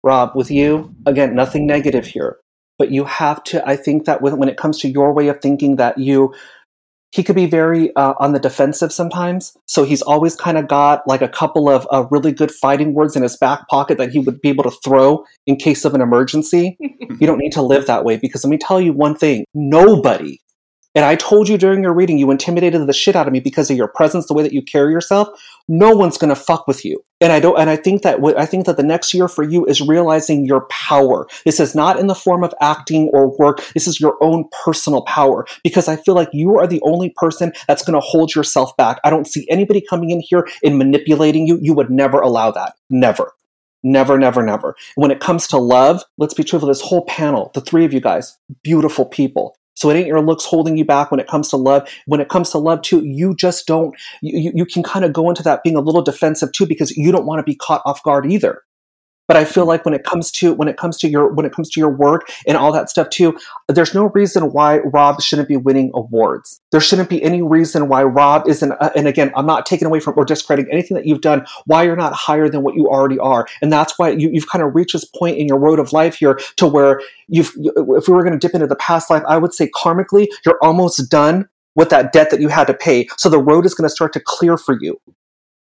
Rob, 0.03 0.35
with 0.35 0.49
you, 0.49 0.95
again, 1.05 1.35
nothing 1.35 1.67
negative 1.67 2.05
here, 2.05 2.37
but 2.77 2.91
you 2.91 3.03
have 3.03 3.43
to, 3.45 3.67
I 3.67 3.75
think 3.75 4.05
that 4.05 4.21
with, 4.21 4.33
when 4.35 4.49
it 4.49 4.57
comes 4.57 4.79
to 4.79 4.89
your 4.89 5.13
way 5.13 5.27
of 5.27 5.41
thinking, 5.41 5.75
that 5.75 5.97
you, 5.97 6.33
he 7.11 7.23
could 7.23 7.35
be 7.35 7.45
very 7.45 7.95
uh, 7.95 8.13
on 8.19 8.33
the 8.33 8.39
defensive 8.39 8.91
sometimes. 8.91 9.57
So 9.65 9.83
he's 9.83 10.01
always 10.01 10.35
kind 10.35 10.57
of 10.57 10.67
got 10.67 11.07
like 11.07 11.21
a 11.21 11.29
couple 11.29 11.69
of 11.69 11.87
uh, 11.91 12.05
really 12.11 12.31
good 12.31 12.51
fighting 12.51 12.93
words 12.93 13.15
in 13.15 13.23
his 13.23 13.37
back 13.37 13.67
pocket 13.69 13.97
that 13.97 14.11
he 14.11 14.19
would 14.19 14.41
be 14.41 14.49
able 14.49 14.63
to 14.65 14.71
throw 14.83 15.23
in 15.45 15.55
case 15.55 15.85
of 15.85 15.93
an 15.93 16.01
emergency. 16.01 16.77
you 16.79 17.27
don't 17.27 17.39
need 17.39 17.53
to 17.53 17.61
live 17.61 17.87
that 17.87 18.03
way 18.03 18.17
because 18.17 18.43
let 18.43 18.49
me 18.49 18.57
tell 18.57 18.81
you 18.81 18.93
one 18.93 19.15
thing 19.15 19.45
nobody, 19.53 20.39
and 20.97 21.05
I 21.05 21.15
told 21.15 21.47
you 21.47 21.59
during 21.59 21.83
your 21.83 21.93
reading, 21.93 22.17
you 22.17 22.31
intimidated 22.31 22.87
the 22.87 22.91
shit 22.91 23.15
out 23.15 23.27
of 23.27 23.31
me 23.31 23.39
because 23.39 23.69
of 23.69 23.77
your 23.77 23.87
presence, 23.87 24.25
the 24.25 24.33
way 24.33 24.41
that 24.41 24.51
you 24.51 24.63
carry 24.63 24.91
yourself. 24.91 25.27
No 25.67 25.95
one's 25.95 26.17
gonna 26.17 26.33
fuck 26.33 26.65
with 26.65 26.83
you, 26.83 27.03
and 27.21 27.31
I 27.31 27.39
don't. 27.39 27.55
And 27.59 27.69
I 27.69 27.75
think 27.75 28.01
that 28.01 28.19
what 28.19 28.35
I 28.35 28.47
think 28.47 28.65
that 28.65 28.77
the 28.77 28.83
next 28.83 29.13
year 29.13 29.27
for 29.27 29.43
you 29.43 29.63
is 29.67 29.79
realizing 29.79 30.43
your 30.43 30.61
power. 30.71 31.27
This 31.45 31.59
is 31.59 31.75
not 31.75 31.99
in 31.99 32.07
the 32.07 32.15
form 32.15 32.43
of 32.43 32.51
acting 32.61 33.11
or 33.13 33.37
work. 33.37 33.63
This 33.75 33.87
is 33.87 33.99
your 33.99 34.17
own 34.21 34.45
personal 34.63 35.03
power 35.03 35.45
because 35.63 35.87
I 35.87 35.97
feel 35.97 36.15
like 36.15 36.29
you 36.33 36.57
are 36.57 36.65
the 36.65 36.81
only 36.81 37.13
person 37.15 37.53
that's 37.67 37.83
gonna 37.83 37.99
hold 37.99 38.33
yourself 38.33 38.75
back. 38.75 38.99
I 39.03 39.11
don't 39.11 39.27
see 39.27 39.45
anybody 39.51 39.81
coming 39.87 40.09
in 40.09 40.19
here 40.19 40.47
and 40.63 40.79
manipulating 40.79 41.45
you. 41.45 41.59
You 41.61 41.75
would 41.75 41.91
never 41.91 42.19
allow 42.19 42.49
that. 42.49 42.73
Never. 42.89 43.33
Never, 43.83 44.17
never, 44.17 44.41
never. 44.41 44.75
When 44.95 45.11
it 45.11 45.19
comes 45.19 45.47
to 45.49 45.57
love, 45.59 46.03
let's 46.17 46.33
be 46.33 46.43
truthful. 46.43 46.69
This 46.69 46.81
whole 46.81 47.05
panel, 47.05 47.51
the 47.53 47.61
three 47.61 47.85
of 47.85 47.93
you 47.93 48.01
guys, 48.01 48.35
beautiful 48.63 49.05
people. 49.05 49.55
So 49.77 49.91
it 49.91 49.95
ain't 49.95 50.07
your 50.07 50.21
looks 50.21 50.45
holding 50.45 50.77
you 50.77 50.85
back 50.85 51.11
when 51.11 51.19
it 51.21 51.27
comes 51.27 51.49
to 51.49 51.57
love. 51.57 51.87
When 52.07 52.19
it 52.19 52.29
comes 52.29 52.49
to 52.51 52.57
love 52.57 52.81
too, 52.81 53.05
you 53.05 53.35
just 53.35 53.67
don't. 53.67 53.95
You, 54.21 54.51
you- 54.55 54.65
can 54.67 54.83
kind 54.83 55.05
of 55.05 55.13
go 55.13 55.29
into 55.29 55.43
that 55.43 55.63
being 55.63 55.77
a 55.77 55.81
little 55.81 56.01
defensive 56.01 56.51
too 56.51 56.65
because 56.67 56.97
you 56.97 57.11
don't 57.11 57.27
want 57.27 57.39
to 57.39 57.43
be 57.43 57.55
caught 57.55 57.83
off 57.85 58.03
guard 58.03 58.31
either. 58.31 58.63
But 59.27 59.37
I 59.37 59.45
feel 59.45 59.65
like 59.65 59.83
when 59.83 59.93
it 59.93 60.03
comes 60.03 60.31
to 60.33 60.53
when 60.53 60.67
it 60.67 60.77
comes 60.77 60.97
to 60.99 61.09
your 61.09 61.31
when 61.33 61.45
it 61.45 61.53
comes 61.53 61.69
to 61.71 61.79
your 61.79 61.89
work 61.89 62.29
and 62.45 62.57
all 62.57 62.71
that 62.71 62.89
stuff 62.89 63.09
too, 63.09 63.37
there's 63.67 63.93
no 63.93 64.05
reason 64.13 64.51
why 64.51 64.79
Rob 64.79 65.21
shouldn't 65.21 65.47
be 65.47 65.57
winning 65.57 65.91
awards. 65.93 66.61
There 66.71 66.79
shouldn't 66.79 67.09
be 67.09 67.21
any 67.21 67.41
reason 67.41 67.89
why 67.89 68.03
Rob 68.03 68.47
isn't. 68.47 68.71
Uh, 68.71 68.91
and 68.95 69.07
again, 69.07 69.31
I'm 69.35 69.45
not 69.45 69.65
taking 69.65 69.85
away 69.85 69.99
from 69.99 70.13
or 70.17 70.25
discrediting 70.25 70.71
anything 70.71 70.95
that 70.95 71.05
you've 71.05 71.21
done. 71.21 71.45
Why 71.65 71.83
you're 71.83 71.95
not 71.95 72.13
higher 72.13 72.47
than 72.47 72.63
what 72.63 72.75
you 72.75 72.87
already 72.87 73.19
are, 73.19 73.47
and 73.61 73.71
that's 73.71 73.99
why 73.99 74.09
you, 74.09 74.29
you've 74.31 74.49
kind 74.49 74.63
of 74.63 74.75
reached 74.75 74.93
this 74.93 75.05
point 75.05 75.37
in 75.37 75.47
your 75.47 75.59
road 75.59 75.79
of 75.79 75.91
life 75.91 76.15
here 76.15 76.39
to 76.55 76.67
where 76.67 77.01
you've. 77.27 77.51
If 77.57 78.07
we 78.07 78.13
were 78.13 78.23
going 78.23 78.37
to 78.37 78.39
dip 78.39 78.55
into 78.55 78.67
the 78.67 78.75
past 78.75 79.09
life, 79.09 79.23
I 79.27 79.37
would 79.37 79.53
say 79.53 79.69
karmically, 79.69 80.27
you're 80.45 80.59
almost 80.61 81.09
done 81.09 81.49
with 81.75 81.89
that 81.89 82.13
debt 82.13 82.31
that 82.31 82.41
you 82.41 82.47
had 82.47 82.67
to 82.67 82.73
pay. 82.73 83.07
So 83.17 83.29
the 83.29 83.39
road 83.39 83.65
is 83.65 83.73
going 83.73 83.87
to 83.87 83.93
start 83.93 84.13
to 84.13 84.19
clear 84.19 84.57
for 84.57 84.77
you 84.81 84.99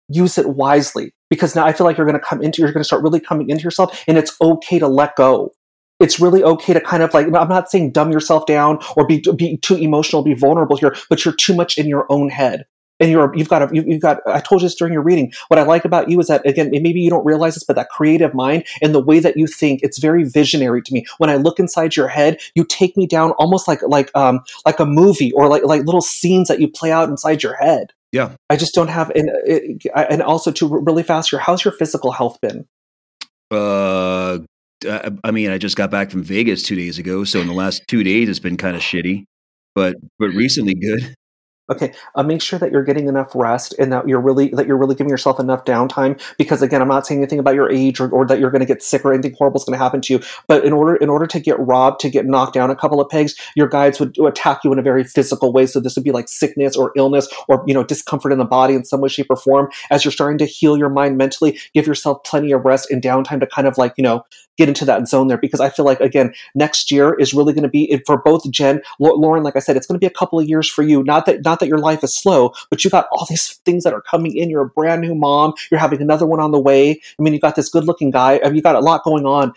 use 0.08 0.38
it 0.38 0.48
wisely 0.50 1.12
because 1.30 1.54
now 1.54 1.64
I 1.66 1.72
feel 1.72 1.86
like 1.86 1.96
you're 1.96 2.06
going 2.06 2.18
to 2.18 2.24
come 2.24 2.42
into 2.42 2.62
you're 2.62 2.72
going 2.72 2.80
to 2.82 2.86
start 2.86 3.02
really 3.02 3.20
coming 3.20 3.48
into 3.50 3.64
yourself 3.64 4.02
and 4.06 4.16
it's 4.18 4.36
okay 4.40 4.78
to 4.78 4.88
let 4.88 5.16
go. 5.16 5.52
It's 5.98 6.20
really 6.20 6.42
okay 6.44 6.74
to 6.74 6.80
kind 6.80 7.02
of 7.02 7.14
like 7.14 7.26
I'm 7.26 7.48
not 7.48 7.70
saying 7.70 7.92
dumb 7.92 8.12
yourself 8.12 8.46
down 8.46 8.78
or 8.96 9.06
be 9.06 9.22
be 9.36 9.56
too 9.58 9.76
emotional, 9.76 10.22
be 10.22 10.34
vulnerable 10.34 10.76
here, 10.76 10.94
but 11.08 11.24
you're 11.24 11.34
too 11.34 11.54
much 11.54 11.78
in 11.78 11.86
your 11.86 12.06
own 12.10 12.28
head. 12.28 12.64
And 12.98 13.10
you're 13.10 13.30
you've 13.36 13.48
got 13.48 13.62
a, 13.62 13.74
you- 13.74 13.84
you've 13.86 14.00
got 14.02 14.20
I 14.26 14.40
told 14.40 14.60
you 14.62 14.66
this 14.68 14.74
during 14.74 14.92
your 14.92 15.02
reading. 15.02 15.32
What 15.48 15.58
I 15.58 15.64
like 15.64 15.84
about 15.84 16.08
you 16.10 16.18
is 16.20 16.28
that 16.28 16.46
again 16.46 16.70
maybe 16.70 17.00
you 17.00 17.10
don't 17.10 17.24
realize 17.26 17.54
this, 17.54 17.64
but 17.64 17.76
that 17.76 17.88
creative 17.90 18.34
mind 18.34 18.64
and 18.82 18.94
the 18.94 19.02
way 19.02 19.18
that 19.20 19.36
you 19.38 19.46
think 19.46 19.80
it's 19.82 19.98
very 19.98 20.24
visionary 20.24 20.80
to 20.82 20.92
me. 20.94 21.04
When 21.18 21.30
I 21.30 21.36
look 21.36 21.58
inside 21.58 21.96
your 21.96 22.08
head, 22.08 22.40
you 22.54 22.64
take 22.64 22.96
me 22.96 23.06
down 23.06 23.32
almost 23.32 23.66
like 23.68 23.80
like 23.82 24.10
um 24.14 24.40
like 24.66 24.80
a 24.80 24.86
movie 24.86 25.32
or 25.32 25.48
like 25.48 25.64
like 25.64 25.84
little 25.84 26.00
scenes 26.02 26.48
that 26.48 26.60
you 26.60 26.68
play 26.68 26.90
out 26.92 27.08
inside 27.08 27.42
your 27.42 27.54
head. 27.56 27.92
Yeah. 28.12 28.36
I 28.48 28.56
just 28.56 28.74
don't 28.74 28.88
have, 28.88 29.10
and 29.14 29.30
it, 29.44 29.82
and 29.94 30.22
also 30.22 30.52
to 30.52 30.68
really 30.68 31.02
fast, 31.02 31.32
your 31.32 31.40
how's 31.40 31.64
your 31.64 31.72
physical 31.72 32.12
health 32.12 32.38
been? 32.40 32.66
Uh, 33.50 34.38
I 34.84 35.10
I 35.24 35.30
mean, 35.30 35.50
I 35.50 35.58
just 35.58 35.76
got 35.76 35.90
back 35.90 36.10
from 36.10 36.22
Vegas 36.22 36.62
two 36.62 36.76
days 36.76 36.98
ago, 36.98 37.24
so 37.24 37.40
in 37.40 37.46
the 37.46 37.52
last 37.52 37.82
two 37.88 38.04
days, 38.04 38.28
it's 38.28 38.38
been 38.38 38.56
kind 38.56 38.76
of 38.76 38.82
shitty, 38.82 39.24
but 39.74 39.96
but 40.18 40.28
recently 40.28 40.74
good. 40.74 41.14
Okay, 41.68 41.92
uh, 42.14 42.22
make 42.22 42.40
sure 42.40 42.60
that 42.60 42.70
you're 42.70 42.84
getting 42.84 43.08
enough 43.08 43.32
rest 43.34 43.74
and 43.80 43.92
that 43.92 44.06
you're 44.06 44.20
really 44.20 44.50
that 44.50 44.68
you're 44.68 44.76
really 44.76 44.94
giving 44.94 45.10
yourself 45.10 45.40
enough 45.40 45.64
downtime. 45.64 46.20
Because 46.38 46.62
again, 46.62 46.80
I'm 46.80 46.86
not 46.86 47.06
saying 47.06 47.20
anything 47.20 47.40
about 47.40 47.56
your 47.56 47.70
age 47.70 47.98
or, 47.98 48.08
or 48.10 48.24
that 48.26 48.38
you're 48.38 48.52
going 48.52 48.60
to 48.60 48.66
get 48.66 48.84
sick 48.84 49.04
or 49.04 49.12
anything 49.12 49.34
horrible 49.36 49.58
is 49.58 49.64
going 49.64 49.76
to 49.76 49.82
happen 49.82 50.00
to 50.02 50.12
you. 50.12 50.20
But 50.46 50.64
in 50.64 50.72
order 50.72 50.94
in 50.94 51.08
order 51.08 51.26
to 51.26 51.40
get 51.40 51.58
robbed, 51.58 51.98
to 52.00 52.10
get 52.10 52.24
knocked 52.24 52.54
down 52.54 52.70
a 52.70 52.76
couple 52.76 53.00
of 53.00 53.08
pegs, 53.08 53.34
your 53.56 53.66
guides 53.66 53.98
would 53.98 54.16
attack 54.18 54.60
you 54.62 54.72
in 54.72 54.78
a 54.78 54.82
very 54.82 55.02
physical 55.02 55.52
way. 55.52 55.66
So 55.66 55.80
this 55.80 55.96
would 55.96 56.04
be 56.04 56.12
like 56.12 56.28
sickness 56.28 56.76
or 56.76 56.92
illness 56.96 57.28
or 57.48 57.64
you 57.66 57.74
know 57.74 57.82
discomfort 57.82 58.32
in 58.32 58.38
the 58.38 58.44
body 58.44 58.74
in 58.74 58.84
some 58.84 59.00
way, 59.00 59.08
shape, 59.08 59.26
or 59.28 59.36
form. 59.36 59.68
As 59.90 60.04
you're 60.04 60.12
starting 60.12 60.38
to 60.38 60.46
heal 60.46 60.78
your 60.78 60.90
mind 60.90 61.16
mentally, 61.16 61.58
give 61.74 61.86
yourself 61.86 62.22
plenty 62.24 62.52
of 62.52 62.64
rest 62.64 62.92
and 62.92 63.02
downtime 63.02 63.40
to 63.40 63.46
kind 63.46 63.66
of 63.66 63.76
like 63.76 63.94
you 63.96 64.04
know 64.04 64.24
get 64.56 64.68
into 64.68 64.84
that 64.84 65.08
zone 65.08 65.26
there. 65.26 65.36
Because 65.38 65.60
I 65.60 65.68
feel 65.68 65.84
like 65.84 66.00
again, 66.00 66.32
next 66.54 66.90
year 66.90 67.14
is 67.18 67.34
really 67.34 67.52
going 67.52 67.64
to 67.64 67.68
be 67.68 68.00
for 68.06 68.18
both 68.18 68.48
Jen, 68.50 68.80
Lauren. 69.00 69.42
Like 69.42 69.56
I 69.56 69.60
said, 69.60 69.76
it's 69.76 69.86
going 69.86 69.98
to 69.98 70.04
be 70.04 70.06
a 70.06 70.10
couple 70.10 70.38
of 70.38 70.48
years 70.48 70.68
for 70.68 70.82
you. 70.82 71.02
Not 71.02 71.26
that 71.26 71.44
not 71.44 71.55
that 71.60 71.68
your 71.68 71.78
life 71.78 72.02
is 72.04 72.14
slow, 72.14 72.52
but 72.70 72.84
you 72.84 72.90
got 72.90 73.06
all 73.12 73.26
these 73.28 73.54
things 73.64 73.84
that 73.84 73.92
are 73.92 74.02
coming 74.02 74.36
in. 74.36 74.50
You're 74.50 74.62
a 74.62 74.68
brand 74.68 75.02
new 75.02 75.14
mom. 75.14 75.54
You're 75.70 75.80
having 75.80 76.00
another 76.00 76.26
one 76.26 76.40
on 76.40 76.50
the 76.50 76.60
way. 76.60 77.00
I 77.18 77.22
mean, 77.22 77.34
you 77.34 77.40
got 77.40 77.56
this 77.56 77.68
good 77.68 77.84
looking 77.84 78.10
guy. 78.10 78.40
I 78.42 78.48
mean, 78.48 78.56
you 78.56 78.62
got 78.62 78.76
a 78.76 78.80
lot 78.80 79.04
going 79.04 79.26
on. 79.26 79.52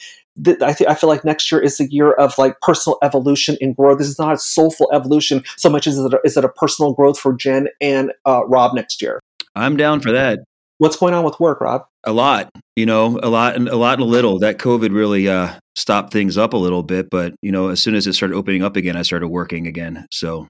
I, 0.48 0.74
th- 0.74 0.90
I 0.90 0.96
feel 0.96 1.10
like 1.10 1.26
next 1.26 1.52
year 1.52 1.62
is 1.62 1.78
the 1.78 1.92
year 1.92 2.14
of 2.14 2.38
like 2.38 2.62
personal 2.62 2.98
evolution 3.04 3.58
and 3.60 3.76
growth. 3.76 3.98
This 3.98 4.08
is 4.08 4.20
not 4.20 4.34
a 4.34 4.38
soulful 4.38 4.90
evolution 4.94 5.44
so 5.58 5.70
much 5.70 5.86
as 5.86 5.98
it 5.98 6.14
a, 6.14 6.20
is 6.24 6.38
it 6.38 6.46
a 6.46 6.50
personal 6.50 6.94
growth 6.94 7.20
for 7.20 7.34
Jen 7.34 7.68
and 7.82 8.14
uh, 8.26 8.46
Rob 8.46 8.74
next 8.74 9.02
year. 9.02 9.20
I'm 9.56 9.76
down 9.76 10.00
for 10.00 10.12
that. 10.12 10.40
What's 10.78 10.96
going 10.96 11.14
on 11.14 11.26
with 11.26 11.40
work, 11.42 11.60
Rob? 11.60 11.86
A 12.06 12.14
lot, 12.14 12.50
you 12.78 12.86
know, 12.86 13.20
a 13.22 13.28
lot 13.28 13.58
and 13.58 13.68
a 13.68 13.76
lot 13.76 13.96
and 13.96 14.04
a 14.04 14.06
little. 14.06 14.40
That 14.40 14.60
COVID 14.60 14.94
really 14.94 15.28
uh, 15.28 15.54
stopped 15.76 16.14
things 16.14 16.38
up 16.38 16.54
a 16.54 16.58
little 16.58 16.84
bit, 16.84 17.10
but 17.10 17.36
you 17.42 17.52
know, 17.52 17.68
as 17.68 17.82
soon 17.82 17.96
as 17.96 18.08
it 18.08 18.14
started 18.14 18.36
opening 18.36 18.64
up 18.64 18.78
again, 18.78 18.96
I 18.96 19.02
started 19.02 19.28
working 19.28 19.68
again. 19.68 20.06
So 20.10 20.48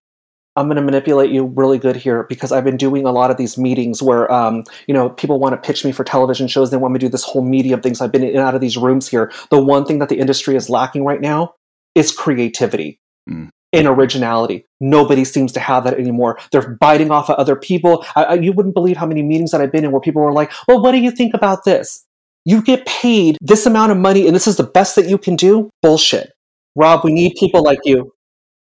I'm 0.59 0.67
going 0.67 0.75
to 0.75 0.81
manipulate 0.81 1.31
you 1.31 1.45
really 1.45 1.77
good 1.79 1.95
here 1.95 2.25
because 2.29 2.51
I've 2.51 2.63
been 2.65 2.77
doing 2.77 3.05
a 3.05 3.11
lot 3.11 3.31
of 3.31 3.37
these 3.37 3.57
meetings 3.57 4.03
where, 4.03 4.31
um, 4.31 4.63
you 4.87 4.93
know, 4.93 5.09
people 5.09 5.39
want 5.39 5.53
to 5.53 5.67
pitch 5.67 5.85
me 5.85 5.91
for 5.91 6.03
television 6.03 6.47
shows. 6.47 6.69
They 6.69 6.77
want 6.77 6.93
me 6.93 6.99
to 6.99 7.05
do 7.05 7.09
this 7.09 7.23
whole 7.23 7.43
medium 7.43 7.81
things. 7.81 8.01
I've 8.01 8.11
been 8.11 8.23
in 8.23 8.31
and 8.31 8.39
out 8.39 8.55
of 8.55 8.61
these 8.61 8.77
rooms 8.77 9.07
here. 9.07 9.31
The 9.49 9.63
one 9.63 9.85
thing 9.85 9.99
that 9.99 10.09
the 10.09 10.19
industry 10.19 10.55
is 10.55 10.69
lacking 10.69 11.05
right 11.05 11.21
now 11.21 11.55
is 11.95 12.11
creativity 12.11 12.99
Mm. 13.29 13.49
and 13.73 13.87
originality. 13.87 14.65
Nobody 14.79 15.23
seems 15.23 15.51
to 15.51 15.59
have 15.59 15.83
that 15.83 15.93
anymore. 15.99 16.39
They're 16.51 16.75
biting 16.79 17.11
off 17.11 17.29
of 17.29 17.35
other 17.35 17.55
people. 17.55 18.03
I, 18.15 18.23
I, 18.23 18.33
you 18.35 18.51
wouldn't 18.53 18.73
believe 18.73 18.97
how 18.97 19.05
many 19.05 19.21
meetings 19.21 19.51
that 19.51 19.61
I've 19.61 19.71
been 19.71 19.85
in 19.85 19.91
where 19.91 20.01
people 20.01 20.21
were 20.23 20.33
like, 20.33 20.51
well, 20.67 20.81
what 20.81 20.93
do 20.93 20.97
you 20.97 21.11
think 21.11 21.33
about 21.35 21.63
this? 21.63 22.05
You 22.45 22.63
get 22.63 22.85
paid 22.87 23.37
this 23.39 23.65
amount 23.67 23.91
of 23.91 23.97
money 23.99 24.25
and 24.25 24.35
this 24.35 24.47
is 24.47 24.57
the 24.57 24.63
best 24.63 24.95
that 24.95 25.07
you 25.07 25.17
can 25.19 25.35
do? 25.35 25.69
Bullshit. 25.83 26.31
Rob, 26.75 27.01
we 27.03 27.13
need 27.13 27.35
people 27.39 27.61
like 27.61 27.79
you. 27.83 28.11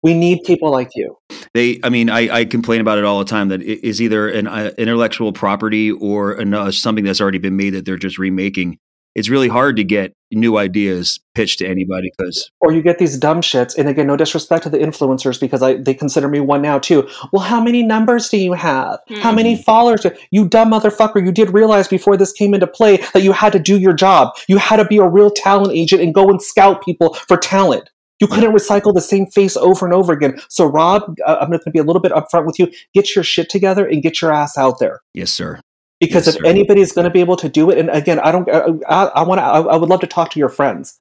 We 0.03 0.15
need 0.15 0.45
people 0.45 0.71
like 0.71 0.91
you. 0.95 1.17
they, 1.55 1.81
I 1.83 1.89
mean, 1.89 2.09
I, 2.11 2.33
I 2.41 2.45
complain 2.45 2.81
about 2.81 2.99
it 2.99 3.05
all 3.05 3.19
the 3.19 3.25
time 3.25 3.49
that 3.49 3.63
it 3.63 3.85
is 3.87 4.01
either 4.01 4.29
an 4.29 4.47
uh, 4.47 4.71
intellectual 4.79 5.33
property 5.33 5.91
or 5.91 6.33
an, 6.33 6.55
uh, 6.55 6.71
something 6.71 7.05
that's 7.05 7.21
already 7.21 7.39
been 7.39 7.57
made 7.57 7.71
that 7.71 7.85
they're 7.85 7.97
just 7.97 8.19
remaking. 8.19 8.79
it's 9.17 9.29
really 9.29 9.49
hard 9.49 9.75
to 9.77 9.83
get 9.85 10.13
new 10.31 10.59
ideas 10.59 11.19
pitched 11.35 11.59
to 11.61 11.67
anybody 11.67 12.11
because 12.17 12.51
or 12.61 12.71
you 12.73 12.83
get 12.83 12.99
these 12.99 13.17
dumb 13.17 13.41
shits 13.41 13.77
and 13.79 13.89
again 13.89 14.07
no 14.07 14.15
disrespect 14.17 14.63
to 14.63 14.69
the 14.69 14.77
influencers 14.79 15.41
because 15.41 15.63
I, 15.63 15.77
they 15.77 15.95
consider 15.95 16.29
me 16.29 16.39
one 16.41 16.61
now 16.61 16.79
too 16.79 17.09
well 17.33 17.43
how 17.43 17.61
many 17.63 17.83
numbers 17.83 18.29
do 18.29 18.37
you 18.37 18.53
have 18.53 18.99
how 19.23 19.33
many 19.33 19.55
Hmm. 19.57 19.63
followers 19.63 20.03
do- 20.03 20.13
you 20.31 20.47
dumb 20.47 20.71
motherfucker 20.71 21.25
you 21.25 21.33
did 21.33 21.55
realize 21.55 21.89
before 21.89 22.19
this 22.19 22.31
came 22.33 22.53
into 22.53 22.67
play 22.67 22.99
that 23.15 23.23
you 23.23 23.33
had 23.33 23.53
to 23.55 23.59
do 23.59 23.79
your 23.79 23.95
job 23.95 24.35
you 24.49 24.59
had 24.59 24.77
to 24.77 24.85
be 24.85 24.99
a 24.99 25.09
real 25.09 25.31
talent 25.31 25.73
agent 25.75 26.03
and 26.03 26.13
go 26.15 26.29
and 26.29 26.43
scout 26.43 26.85
people 26.85 27.15
for 27.15 27.39
talent 27.39 27.89
you 28.21 28.27
couldn't 28.27 28.53
recycle 28.53 28.93
the 28.93 29.01
same 29.01 29.27
face 29.27 29.57
over 29.57 29.85
and 29.85 29.95
over 29.95 30.13
again. 30.13 30.41
So 30.49 30.67
rob 30.67 31.17
uh, 31.27 31.39
i'm 31.41 31.49
going 31.49 31.61
to 31.63 31.71
be 31.71 31.79
a 31.79 31.85
little 31.85 32.03
bit 32.03 32.13
upfront 32.13 32.47
with 32.47 32.59
you. 32.59 32.71
Get 32.95 33.15
your 33.15 33.25
shit 33.25 33.49
together 33.49 33.87
and 33.87 34.03
get 34.03 34.21
your 34.21 34.33
ass 34.33 34.57
out 34.59 34.79
there. 34.79 35.01
Yes 35.15 35.33
sir. 35.33 35.61
Because 36.01 36.27
Yes, 36.27 36.37
if 36.37 36.43
sir. 36.43 36.47
anybody's 36.47 36.93
going 36.93 37.05
to 37.05 37.11
be 37.11 37.21
able 37.21 37.37
to 37.37 37.49
do 37.49 37.71
it 37.71 37.79
and 37.79 37.91
again 37.91 38.21
i 38.21 38.31
don't 38.31 38.49
uh, 38.49 38.73
i, 38.89 39.05
I 39.07 39.23
want 39.23 39.39
to 39.41 39.45
I, 39.45 39.61
I 39.61 39.77
would 39.77 39.89
love 39.89 40.01
to 40.01 40.07
talk 40.07 40.31
to 40.33 40.39
your 40.39 40.49
friends. 40.49 40.99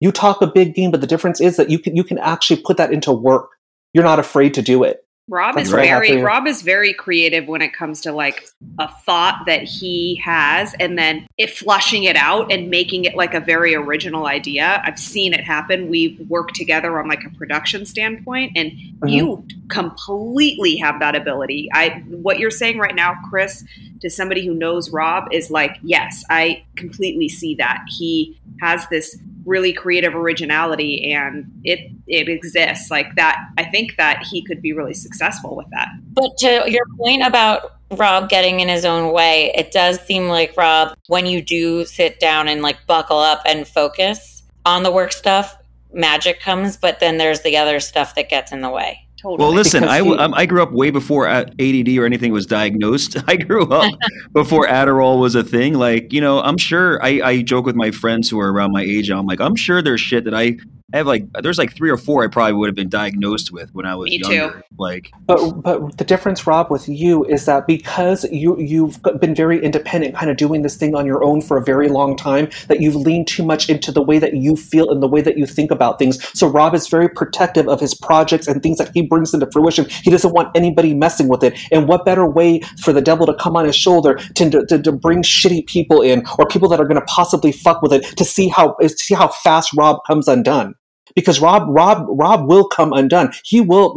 You 0.00 0.12
talk 0.12 0.42
a 0.42 0.46
big 0.46 0.74
game 0.74 0.90
but 0.90 1.00
the 1.00 1.06
difference 1.06 1.40
is 1.40 1.56
that 1.56 1.70
you 1.70 1.78
can 1.78 1.96
you 1.96 2.04
can 2.04 2.18
actually 2.18 2.62
put 2.62 2.76
that 2.76 2.92
into 2.92 3.12
work. 3.12 3.50
You're 3.92 4.04
not 4.04 4.18
afraid 4.18 4.54
to 4.54 4.62
do 4.62 4.82
it 4.82 5.03
Rob 5.28 5.58
is 5.58 5.70
have 5.70 5.80
very. 5.80 6.22
Rob 6.22 6.46
is 6.46 6.62
very 6.62 6.92
creative 6.92 7.48
when 7.48 7.62
it 7.62 7.72
comes 7.72 8.00
to 8.02 8.12
like 8.12 8.46
a 8.78 8.88
thought 8.88 9.44
that 9.46 9.62
he 9.62 10.16
has 10.16 10.74
and 10.78 10.98
then 10.98 11.26
it 11.38 11.50
flushing 11.50 12.04
it 12.04 12.16
out 12.16 12.52
and 12.52 12.68
making 12.68 13.04
it 13.04 13.14
like 13.16 13.32
a 13.32 13.40
very 13.40 13.74
original 13.74 14.26
idea. 14.26 14.82
I've 14.84 14.98
seen 14.98 15.32
it 15.32 15.42
happen. 15.42 15.88
We 15.88 16.18
work 16.28 16.52
together 16.52 17.00
on 17.00 17.08
like 17.08 17.24
a 17.24 17.30
production 17.30 17.86
standpoint 17.86 18.52
and 18.56 18.72
Mm-hmm. 19.04 19.14
you 19.14 19.46
completely 19.68 20.76
have 20.76 21.00
that 21.00 21.14
ability. 21.14 21.68
I 21.72 22.02
what 22.08 22.38
you're 22.38 22.50
saying 22.50 22.78
right 22.78 22.94
now, 22.94 23.16
Chris, 23.28 23.64
to 24.00 24.08
somebody 24.08 24.46
who 24.46 24.54
knows 24.54 24.90
Rob 24.90 25.24
is 25.32 25.50
like, 25.50 25.76
yes, 25.82 26.24
I 26.30 26.64
completely 26.76 27.28
see 27.28 27.54
that. 27.56 27.84
He 27.88 28.38
has 28.60 28.86
this 28.88 29.18
really 29.44 29.72
creative 29.72 30.14
originality 30.14 31.12
and 31.12 31.44
it 31.64 31.90
it 32.06 32.28
exists 32.28 32.90
like 32.90 33.14
that 33.16 33.38
i 33.58 33.64
think 33.64 33.96
that 33.96 34.22
he 34.30 34.42
could 34.44 34.62
be 34.62 34.72
really 34.72 34.94
successful 34.94 35.56
with 35.56 35.68
that 35.70 35.88
But 36.12 36.36
to 36.38 36.70
your 36.70 36.86
point 36.98 37.26
about 37.26 37.72
Rob 37.90 38.28
getting 38.28 38.60
in 38.60 38.68
his 38.68 38.84
own 38.84 39.12
way, 39.12 39.52
it 39.54 39.70
does 39.70 40.00
seem 40.00 40.28
like 40.28 40.56
Rob, 40.56 40.96
when 41.06 41.26
you 41.26 41.40
do 41.42 41.84
sit 41.84 42.18
down 42.18 42.48
and 42.48 42.62
like 42.62 42.86
buckle 42.86 43.18
up 43.18 43.42
and 43.46 43.68
focus 43.68 44.42
on 44.64 44.82
the 44.82 44.90
work 44.90 45.12
stuff, 45.12 45.56
magic 45.92 46.40
comes, 46.40 46.76
but 46.76 47.00
then 47.00 47.18
there's 47.18 47.42
the 47.42 47.56
other 47.56 47.80
stuff 47.80 48.14
that 48.14 48.28
gets 48.28 48.52
in 48.52 48.62
the 48.62 48.70
way. 48.70 49.03
Totally 49.24 49.38
Well, 49.38 49.52
listen, 49.52 49.82
I, 49.84 50.02
he- 50.02 50.16
um, 50.16 50.32
I 50.34 50.46
grew 50.46 50.62
up 50.62 50.70
way 50.70 50.90
before 50.90 51.26
ADD 51.26 51.88
or 51.98 52.04
anything 52.06 52.30
was 52.32 52.46
diagnosed. 52.46 53.16
I 53.26 53.34
grew 53.36 53.64
up 53.72 53.92
before 54.32 54.66
Adderall 54.68 55.18
was 55.18 55.34
a 55.34 55.42
thing. 55.42 55.74
Like, 55.74 56.12
you 56.12 56.20
know, 56.20 56.40
I'm 56.40 56.56
sure 56.58 57.02
I, 57.04 57.20
I 57.24 57.42
joke 57.42 57.66
with 57.66 57.74
my 57.74 57.90
friends 57.90 58.30
who 58.30 58.38
are 58.38 58.52
around 58.52 58.70
my 58.72 58.82
age. 58.82 59.10
And 59.10 59.18
I'm 59.18 59.26
like, 59.26 59.40
I'm 59.40 59.56
sure 59.56 59.82
there's 59.82 60.00
shit 60.00 60.24
that 60.24 60.34
I 60.34 60.56
have 60.98 61.06
like, 61.06 61.24
there's 61.42 61.58
like 61.58 61.74
three 61.74 61.90
or 61.90 61.96
four 61.96 62.24
I 62.24 62.28
probably 62.28 62.54
would 62.54 62.68
have 62.68 62.74
been 62.74 62.88
diagnosed 62.88 63.52
with 63.52 63.74
when 63.74 63.86
I 63.86 63.94
was 63.94 64.10
Me 64.10 64.18
too. 64.18 64.52
Like, 64.78 65.12
but 65.26 65.62
but 65.62 65.98
the 65.98 66.04
difference 66.04 66.46
rob 66.46 66.70
with 66.70 66.88
you 66.88 67.24
is 67.24 67.46
that 67.46 67.66
because 67.66 68.24
you 68.30 68.58
you've 68.58 69.00
been 69.20 69.34
very 69.34 69.62
independent 69.62 70.14
kind 70.14 70.30
of 70.30 70.36
doing 70.36 70.62
this 70.62 70.76
thing 70.76 70.94
on 70.94 71.06
your 71.06 71.24
own 71.24 71.40
for 71.40 71.56
a 71.56 71.64
very 71.64 71.88
long 71.88 72.16
time 72.16 72.48
that 72.68 72.80
you've 72.80 72.96
leaned 72.96 73.26
too 73.26 73.44
much 73.44 73.68
into 73.68 73.92
the 73.92 74.02
way 74.02 74.18
that 74.18 74.34
you 74.34 74.56
feel 74.56 74.90
and 74.90 75.02
the 75.02 75.08
way 75.08 75.20
that 75.20 75.38
you 75.38 75.46
think 75.46 75.70
about 75.70 75.98
things. 75.98 76.22
So 76.38 76.46
rob 76.46 76.74
is 76.74 76.88
very 76.88 77.08
protective 77.08 77.68
of 77.68 77.80
his 77.80 77.94
projects 77.94 78.46
and 78.46 78.62
things 78.62 78.78
that 78.78 78.90
he 78.94 79.02
brings 79.02 79.34
into 79.34 79.48
fruition. 79.50 79.86
He 79.88 80.10
doesn't 80.10 80.32
want 80.32 80.50
anybody 80.54 80.94
messing 80.94 81.28
with 81.28 81.42
it. 81.42 81.58
And 81.72 81.88
what 81.88 82.04
better 82.04 82.26
way 82.26 82.60
for 82.82 82.92
the 82.92 83.02
devil 83.02 83.26
to 83.26 83.34
come 83.34 83.56
on 83.56 83.64
his 83.64 83.76
shoulder 83.76 84.14
to, 84.34 84.66
to, 84.66 84.82
to 84.82 84.92
bring 84.92 85.22
shitty 85.22 85.66
people 85.66 86.02
in 86.02 86.24
or 86.38 86.46
people 86.46 86.68
that 86.68 86.80
are 86.80 86.86
going 86.86 87.00
to 87.00 87.06
possibly 87.06 87.52
fuck 87.52 87.82
with 87.82 87.92
it 87.92 88.02
to 88.16 88.24
see 88.24 88.48
how 88.48 88.74
to 88.80 88.88
see 88.88 89.14
how 89.14 89.28
fast 89.28 89.72
rob 89.76 89.98
comes 90.06 90.28
undone 90.28 90.74
because 91.14 91.40
rob 91.40 91.64
rob 91.68 92.06
rob 92.08 92.48
will 92.48 92.66
come 92.66 92.92
undone 92.92 93.32
he 93.44 93.60
will 93.60 93.94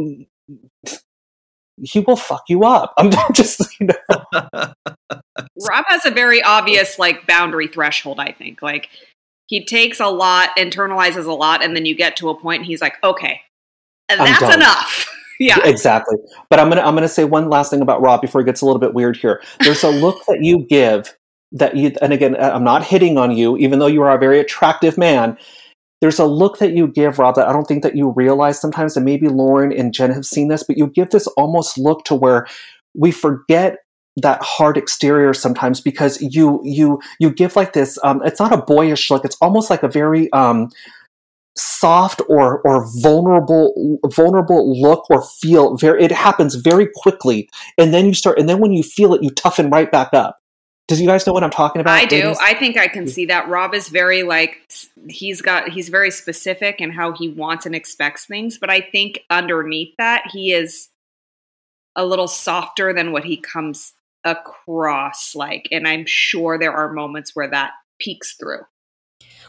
he 1.83 1.99
will 1.99 2.15
fuck 2.15 2.43
you 2.47 2.63
up. 2.63 2.93
I'm 2.97 3.11
just, 3.33 3.61
you 3.79 3.87
know, 3.87 4.73
rob 5.69 5.85
has 5.87 6.05
a 6.05 6.11
very 6.11 6.41
obvious 6.41 6.97
like 6.97 7.27
boundary 7.27 7.67
threshold 7.67 8.19
i 8.19 8.31
think 8.31 8.61
like 8.61 8.89
he 9.47 9.63
takes 9.63 9.99
a 9.99 10.07
lot 10.07 10.49
internalizes 10.57 11.25
a 11.25 11.33
lot 11.33 11.63
and 11.63 11.75
then 11.75 11.85
you 11.85 11.95
get 11.95 12.15
to 12.17 12.29
a 12.29 12.39
point 12.39 12.61
and 12.61 12.65
he's 12.65 12.81
like 12.81 12.95
okay 13.03 13.41
and 14.09 14.19
that's 14.19 14.55
enough 14.55 15.07
yeah 15.39 15.59
exactly. 15.63 16.17
But 16.49 16.59
I'm 16.59 16.69
gonna 16.69 16.81
I'm 16.81 16.95
gonna 16.95 17.07
say 17.07 17.23
one 17.23 17.49
last 17.49 17.69
thing 17.69 17.81
about 17.81 18.01
Rob 18.01 18.21
before 18.21 18.41
it 18.41 18.45
gets 18.45 18.61
a 18.61 18.65
little 18.65 18.79
bit 18.79 18.93
weird 18.93 19.17
here. 19.17 19.41
There's 19.59 19.83
a 19.83 19.89
look 19.89 20.25
that 20.27 20.39
you 20.41 20.65
give 20.65 21.15
that 21.51 21.75
you, 21.75 21.93
and 22.01 22.11
again, 22.11 22.35
I'm 22.37 22.63
not 22.63 22.83
hitting 22.83 23.17
on 23.17 23.31
you, 23.31 23.55
even 23.57 23.79
though 23.79 23.87
you 23.87 24.01
are 24.01 24.15
a 24.15 24.19
very 24.19 24.39
attractive 24.39 24.97
man. 24.97 25.37
There's 26.01 26.19
a 26.19 26.25
look 26.25 26.59
that 26.59 26.73
you 26.73 26.87
give, 26.87 27.17
Rob, 27.19 27.35
that 27.35 27.47
I 27.47 27.53
don't 27.53 27.67
think 27.67 27.83
that 27.83 27.95
you 27.95 28.13
realize 28.15 28.59
sometimes, 28.59 28.95
and 28.95 29.05
maybe 29.05 29.27
Lauren 29.27 29.71
and 29.71 29.93
Jen 29.93 30.11
have 30.11 30.25
seen 30.25 30.47
this, 30.47 30.63
but 30.63 30.77
you 30.77 30.87
give 30.87 31.09
this 31.09 31.27
almost 31.27 31.77
look 31.77 32.03
to 32.05 32.15
where 32.15 32.47
we 32.95 33.11
forget 33.11 33.79
that 34.17 34.41
hard 34.41 34.77
exterior 34.77 35.33
sometimes 35.33 35.79
because 35.79 36.19
you 36.21 36.59
you 36.63 36.99
you 37.19 37.31
give 37.31 37.55
like 37.55 37.73
this 37.73 37.99
um 38.03 38.19
it's 38.25 38.39
not 38.39 38.51
a 38.51 38.57
boyish 38.57 39.11
look 39.11 39.23
it's 39.23 39.37
almost 39.41 39.69
like 39.69 39.83
a 39.83 39.87
very 39.87 40.31
um 40.33 40.69
soft 41.57 42.21
or 42.29 42.61
or 42.61 42.87
vulnerable 43.01 43.99
vulnerable 44.05 44.79
look 44.79 45.09
or 45.09 45.21
feel 45.23 45.75
very 45.75 46.03
it 46.03 46.11
happens 46.11 46.55
very 46.55 46.87
quickly. 46.95 47.49
And 47.77 47.93
then 47.93 48.05
you 48.05 48.13
start 48.13 48.39
and 48.39 48.47
then 48.47 48.59
when 48.59 48.73
you 48.73 48.83
feel 48.83 49.13
it 49.13 49.23
you 49.23 49.31
toughen 49.31 49.69
right 49.69 49.91
back 49.91 50.09
up 50.13 50.37
does 50.87 51.01
you 51.01 51.07
guys 51.07 51.27
know 51.27 51.33
what 51.33 51.43
i'm 51.43 51.49
talking 51.49 51.81
about 51.81 51.97
I 51.97 52.05
do. 52.05 52.15
ladies? 52.15 52.37
I 52.41 52.53
think 52.53 52.77
I 52.77 52.87
can 52.87 53.07
see 53.07 53.25
that. 53.25 53.47
Rob 53.49 53.73
is 53.73 53.89
very 53.89 54.23
like 54.23 54.61
he's 55.07 55.41
got 55.41 55.69
he's 55.69 55.89
very 55.89 56.11
specific 56.11 56.79
in 56.79 56.91
how 56.91 57.11
he 57.11 57.29
wants 57.29 57.65
and 57.65 57.75
expects 57.75 58.25
things, 58.25 58.57
but 58.57 58.69
I 58.69 58.81
think 58.81 59.23
underneath 59.29 59.93
that 59.97 60.27
he 60.31 60.53
is 60.53 60.89
a 61.95 62.05
little 62.05 62.27
softer 62.27 62.93
than 62.93 63.11
what 63.11 63.25
he 63.25 63.37
comes 63.37 63.93
across 64.23 65.35
like 65.35 65.67
and 65.71 65.87
I'm 65.87 66.05
sure 66.05 66.57
there 66.57 66.73
are 66.73 66.91
moments 66.91 67.35
where 67.35 67.49
that 67.49 67.71
peeks 67.99 68.35
through. 68.35 68.61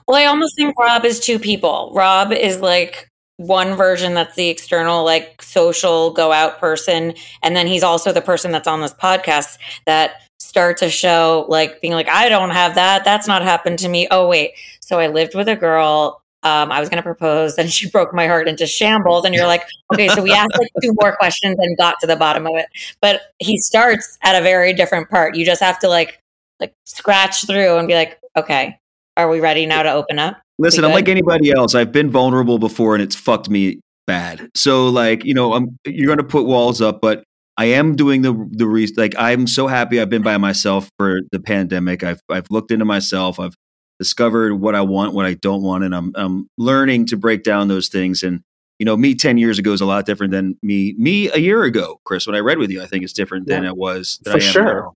Well, 0.07 0.17
I 0.17 0.25
almost 0.25 0.57
think 0.57 0.79
Rob 0.79 1.05
is 1.05 1.21
two 1.21 1.39
people. 1.39 1.93
Rob 1.95 2.33
is 2.33 2.61
like 2.61 3.09
one 3.37 3.77
version 3.77 4.15
that's 4.15 4.35
the 4.35 4.49
external, 4.49 5.05
like 5.05 5.41
social 5.43 6.11
go 6.11 6.33
out 6.33 6.59
person. 6.59 7.15
And 7.43 7.55
then 7.55 7.67
he's 7.67 7.83
also 7.83 8.13
the 8.13 8.21
person 8.21 8.51
that's 8.51 8.67
on 8.67 8.81
this 8.81 8.95
podcast 8.95 9.59
that 9.87 10.23
starts 10.49 10.81
a 10.81 10.89
show 10.89 11.45
like 11.51 11.81
being 11.83 11.93
like, 11.93 12.09
I 12.09 12.31
don't 12.31 12.51
have 12.51 12.75
that. 12.77 13.05
That's 13.05 13.29
not 13.29 13.43
happened 13.43 13.79
to 13.81 13.89
me. 13.89 14.09
Oh, 14.11 14.27
wait. 14.27 14.53
So 14.81 14.99
I 14.99 15.09
lived 15.09 15.35
with 15.35 15.47
a 15.47 15.55
girl. 15.55 16.23
Um, 16.43 16.73
I 16.73 16.81
was 16.81 16.89
going 16.89 16.97
to 16.97 17.03
propose, 17.03 17.59
and 17.59 17.71
she 17.71 17.91
broke 17.91 18.15
my 18.15 18.27
heart 18.27 18.49
into 18.49 18.67
shambles. 18.67 19.27
And 19.27 19.35
you're 19.35 19.47
like, 19.47 19.65
okay, 19.93 20.09
so 20.09 20.23
we 20.23 20.33
asked 20.33 20.59
like 20.59 20.71
two 20.83 20.95
more 21.01 21.15
questions 21.17 21.59
and 21.59 21.77
got 21.77 22.01
to 22.01 22.07
the 22.07 22.17
bottom 22.17 22.47
of 22.47 22.55
it. 22.57 22.67
But 23.03 23.21
he 23.39 23.59
starts 23.59 24.19
at 24.23 24.41
a 24.41 24.43
very 24.43 24.73
different 24.73 25.11
part. 25.11 25.37
You 25.37 25.45
just 25.45 25.61
have 25.61 25.79
to 25.81 25.89
like, 25.89 26.23
like 26.61 26.73
scratch 26.87 27.47
through 27.47 27.77
and 27.77 27.87
be 27.87 27.95
like, 27.95 28.19
okay, 28.35 28.81
are 29.19 29.29
we 29.29 29.41
ready 29.41 29.67
now 29.67 29.83
to 29.83 29.93
open 29.93 30.19
up? 30.19 30.41
Listen, 30.59 30.85
I'm 30.85 30.93
like 30.93 31.09
anybody 31.09 31.51
else. 31.51 31.75
I've 31.75 31.93
been 31.93 32.11
vulnerable 32.11 32.59
before 32.59 32.95
and 32.95 33.03
it's 33.03 33.15
fucked 33.15 33.51
me 33.51 33.81
bad. 34.07 34.49
So 34.55 34.89
like, 34.89 35.25
you 35.25 35.35
know, 35.35 35.53
I'm 35.53 35.79
you're 35.85 36.07
going 36.07 36.19
to 36.19 36.25
put 36.25 36.47
walls 36.47 36.81
up, 36.81 37.01
but 37.03 37.23
I 37.59 37.67
am 37.67 37.97
doing 37.97 38.23
the 38.23 38.49
the 38.53 38.67
re- 38.67 38.95
like 38.97 39.15
I'm 39.19 39.49
so 39.49 39.67
happy 39.67 40.01
I've 40.01 40.09
been 40.09 40.23
by 40.23 40.39
myself 40.39 40.91
for 40.97 41.21
the 41.33 41.41
pandemic. 41.41 42.05
I've 42.05 42.23
I've 42.31 42.51
looked 42.51 42.71
into 42.71 42.85
myself. 42.85 43.41
I've 43.41 43.57
discovered 43.99 44.55
what 44.55 44.77
I 44.77 44.81
want, 44.81 45.13
what 45.13 45.27
I 45.27 45.35
don't 45.35 45.63
want 45.63 45.83
and 45.83 45.95
I'm 45.95 46.13
I'm 46.15 46.49
learning 46.57 47.07
to 47.07 47.17
break 47.17 47.43
down 47.43 47.67
those 47.67 47.89
things 47.89 48.23
and 48.23 48.41
you 48.79 48.85
know, 48.85 48.97
me 48.97 49.17
10 49.17 49.39
years 49.39 49.59
ago 49.59 49.73
is 49.73 49.81
a 49.81 49.87
lot 49.87 50.07
different 50.07 50.31
than 50.31 50.57
me 50.63 50.95
me 50.97 51.29
a 51.33 51.39
year 51.39 51.65
ago, 51.65 52.01
Chris. 52.05 52.29
When 52.29 52.37
I 52.37 52.39
read 52.39 52.59
with 52.59 52.71
you, 52.71 52.81
I 52.81 52.87
think 52.87 53.03
it's 53.03 53.13
different 53.13 53.49
than 53.49 53.65
it 53.65 53.77
was 53.77 54.21
For 54.23 54.31
I 54.31 54.35
am 54.35 54.41
sure. 54.41 54.83
now. 54.83 54.95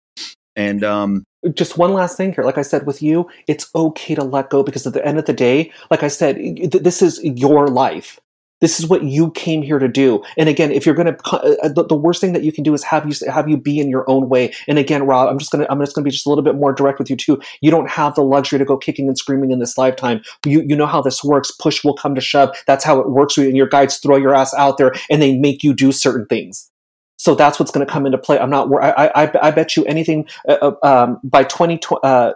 And 0.55 0.85
um 0.85 1.25
just 1.55 1.77
one 1.77 1.93
last 1.93 2.17
thing 2.17 2.33
here 2.33 2.45
like 2.45 2.57
i 2.57 2.63
said 2.63 2.87
with 2.87 3.03
you 3.03 3.29
it's 3.49 3.69
okay 3.75 4.15
to 4.15 4.23
let 4.23 4.49
go 4.49 4.63
because 4.63 4.87
at 4.87 4.93
the 4.93 5.05
end 5.05 5.19
of 5.19 5.25
the 5.25 5.33
day 5.33 5.73
like 5.91 6.05
i 6.05 6.09
said 6.09 6.37
th- 6.37 6.71
this 6.71 7.03
is 7.03 7.21
your 7.25 7.67
life 7.67 8.21
this 8.63 8.81
is 8.81 8.87
what 8.87 9.05
you 9.05 9.31
came 9.33 9.61
here 9.61 9.79
to 9.79 9.89
do. 9.89 10.23
And 10.39 10.49
again 10.49 10.73
if 10.73 10.87
you're 10.87 10.95
going 10.95 11.15
to 11.15 11.71
the, 11.75 11.85
the 11.87 11.95
worst 11.95 12.23
thing 12.23 12.33
that 12.33 12.43
you 12.43 12.53
can 12.53 12.65
do 12.65 12.73
is 12.73 12.83
have 12.85 13.07
you 13.07 13.31
have 13.31 13.49
you 13.49 13.59
be 13.59 13.79
in 13.79 13.91
your 13.91 14.09
own 14.09 14.31
way. 14.31 14.55
And 14.67 14.79
again 14.79 15.05
rob 15.07 15.29
i'm 15.29 15.39
just 15.39 15.53
going 15.53 15.63
to 15.65 15.71
i'm 15.71 15.81
just 15.81 15.95
going 15.95 16.05
to 16.05 16.09
be 16.09 16.13
just 16.13 16.25
a 16.25 16.31
little 16.31 16.45
bit 16.45 16.55
more 16.55 16.73
direct 16.73 16.99
with 16.99 17.11
you 17.11 17.17
too. 17.17 17.39
You 17.61 17.71
don't 17.71 17.91
have 17.91 18.15
the 18.15 18.23
luxury 18.23 18.59
to 18.59 18.65
go 18.65 18.79
kicking 18.79 19.09
and 19.09 19.19
screaming 19.19 19.51
in 19.51 19.59
this 19.59 19.77
lifetime. 19.77 20.23
You 20.47 20.63
you 20.63 20.75
know 20.75 20.87
how 20.87 21.03
this 21.03 21.23
works. 21.23 21.51
Push 21.51 21.85
will 21.85 21.95
come 21.95 22.15
to 22.15 22.23
shove. 22.23 22.57
That's 22.67 22.85
how 22.85 22.99
it 22.99 23.11
works 23.11 23.37
and 23.37 23.57
your 23.57 23.69
guides 23.69 23.99
throw 23.99 24.17
your 24.17 24.35
ass 24.35 24.55
out 24.55 24.79
there 24.79 24.95
and 25.11 25.21
they 25.21 25.37
make 25.37 25.63
you 25.63 25.75
do 25.75 25.93
certain 25.93 26.27
things. 26.27 26.71
So 27.17 27.37
that's 27.37 27.61
what's 27.61 27.71
going 27.71 27.87
to 27.87 27.93
come 27.93 28.05
into 28.05 28.19
play. 28.19 28.39
I'm 28.39 28.51
not. 28.51 28.69
I 28.83 29.11
I, 29.15 29.49
I 29.49 29.51
bet 29.51 29.77
you 29.77 29.85
anything 29.85 30.27
uh, 30.49 30.73
uh, 30.73 30.75
um, 30.83 31.21
by 31.23 31.45
20 31.45 31.81
uh, 32.03 32.33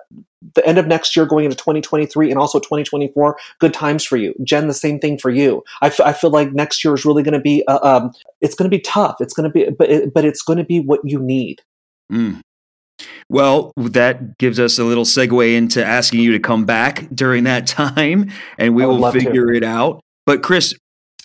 the 0.55 0.67
end 0.67 0.79
of 0.79 0.87
next 0.87 1.17
year, 1.17 1.27
going 1.27 1.45
into 1.45 1.57
2023, 1.57 2.31
and 2.31 2.39
also 2.39 2.59
2024. 2.59 3.37
Good 3.59 3.75
times 3.75 4.05
for 4.05 4.17
you, 4.17 4.35
Jen. 4.43 4.69
The 4.69 4.75
same 4.75 4.99
thing 4.99 5.19
for 5.19 5.31
you. 5.31 5.63
I, 5.83 5.87
f- 5.87 6.01
I 6.01 6.13
feel 6.13 6.31
like 6.31 6.53
next 6.53 6.85
year 6.85 6.95
is 6.95 7.05
really 7.05 7.23
going 7.23 7.35
to 7.35 7.41
be. 7.41 7.65
Uh, 7.67 7.79
um, 7.83 8.13
it's 8.41 8.55
going 8.55 8.71
to 8.71 8.77
be 8.77 8.81
tough. 8.81 9.17
It's 9.21 9.35
going 9.35 9.51
to 9.51 9.53
be, 9.53 9.71
but 9.71 9.91
it, 9.91 10.15
but 10.15 10.25
it's 10.25 10.43
going 10.43 10.59
to 10.59 10.65
be 10.65 10.81
what 10.81 11.01
you 11.05 11.19
need. 11.19 11.63
Mm. 12.13 12.41
Well, 13.29 13.73
that 13.77 14.39
gives 14.39 14.59
us 14.59 14.79
a 14.79 14.85
little 14.85 15.05
segue 15.05 15.55
into 15.55 15.85
asking 15.85 16.21
you 16.21 16.33
to 16.33 16.39
come 16.39 16.65
back 16.65 17.09
during 17.15 17.45
that 17.45 17.67
time, 17.67 18.31
and 18.59 18.75
we 18.75 18.87
will 18.87 19.11
figure 19.13 19.47
to. 19.47 19.57
it 19.57 19.65
out. 19.65 20.01
But 20.25 20.43
Chris, 20.43 20.75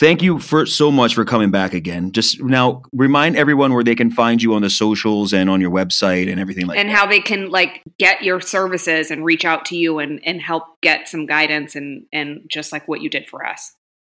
thank 0.01 0.23
you 0.23 0.39
for 0.39 0.65
so 0.65 0.91
much 0.91 1.13
for 1.13 1.23
coming 1.23 1.51
back 1.51 1.73
again. 1.75 2.11
Just 2.11 2.41
now, 2.41 2.81
remind 2.91 3.37
everyone 3.37 3.71
where 3.71 3.83
they 3.83 3.93
can 3.93 4.09
find 4.09 4.41
you 4.41 4.55
on 4.55 4.63
the 4.63 4.69
socials 4.69 5.31
and 5.31 5.47
on 5.47 5.61
your 5.61 5.69
website 5.69 6.29
and 6.29 6.39
everything 6.39 6.65
like 6.65 6.77
and 6.79 6.89
that. 6.89 6.95
how 6.95 7.05
they 7.05 7.19
can 7.19 7.51
like 7.51 7.83
get 7.99 8.23
your 8.23 8.41
services 8.41 9.11
and 9.11 9.23
reach 9.23 9.45
out 9.45 9.63
to 9.65 9.77
you 9.77 9.99
and 9.99 10.19
and 10.25 10.41
help 10.41 10.63
get 10.81 11.07
some 11.07 11.27
guidance 11.27 11.75
and 11.75 12.05
and 12.11 12.41
just 12.49 12.71
like 12.71 12.87
what 12.87 13.01
you 13.01 13.09
did 13.09 13.29
for 13.29 13.45
us. 13.45 13.75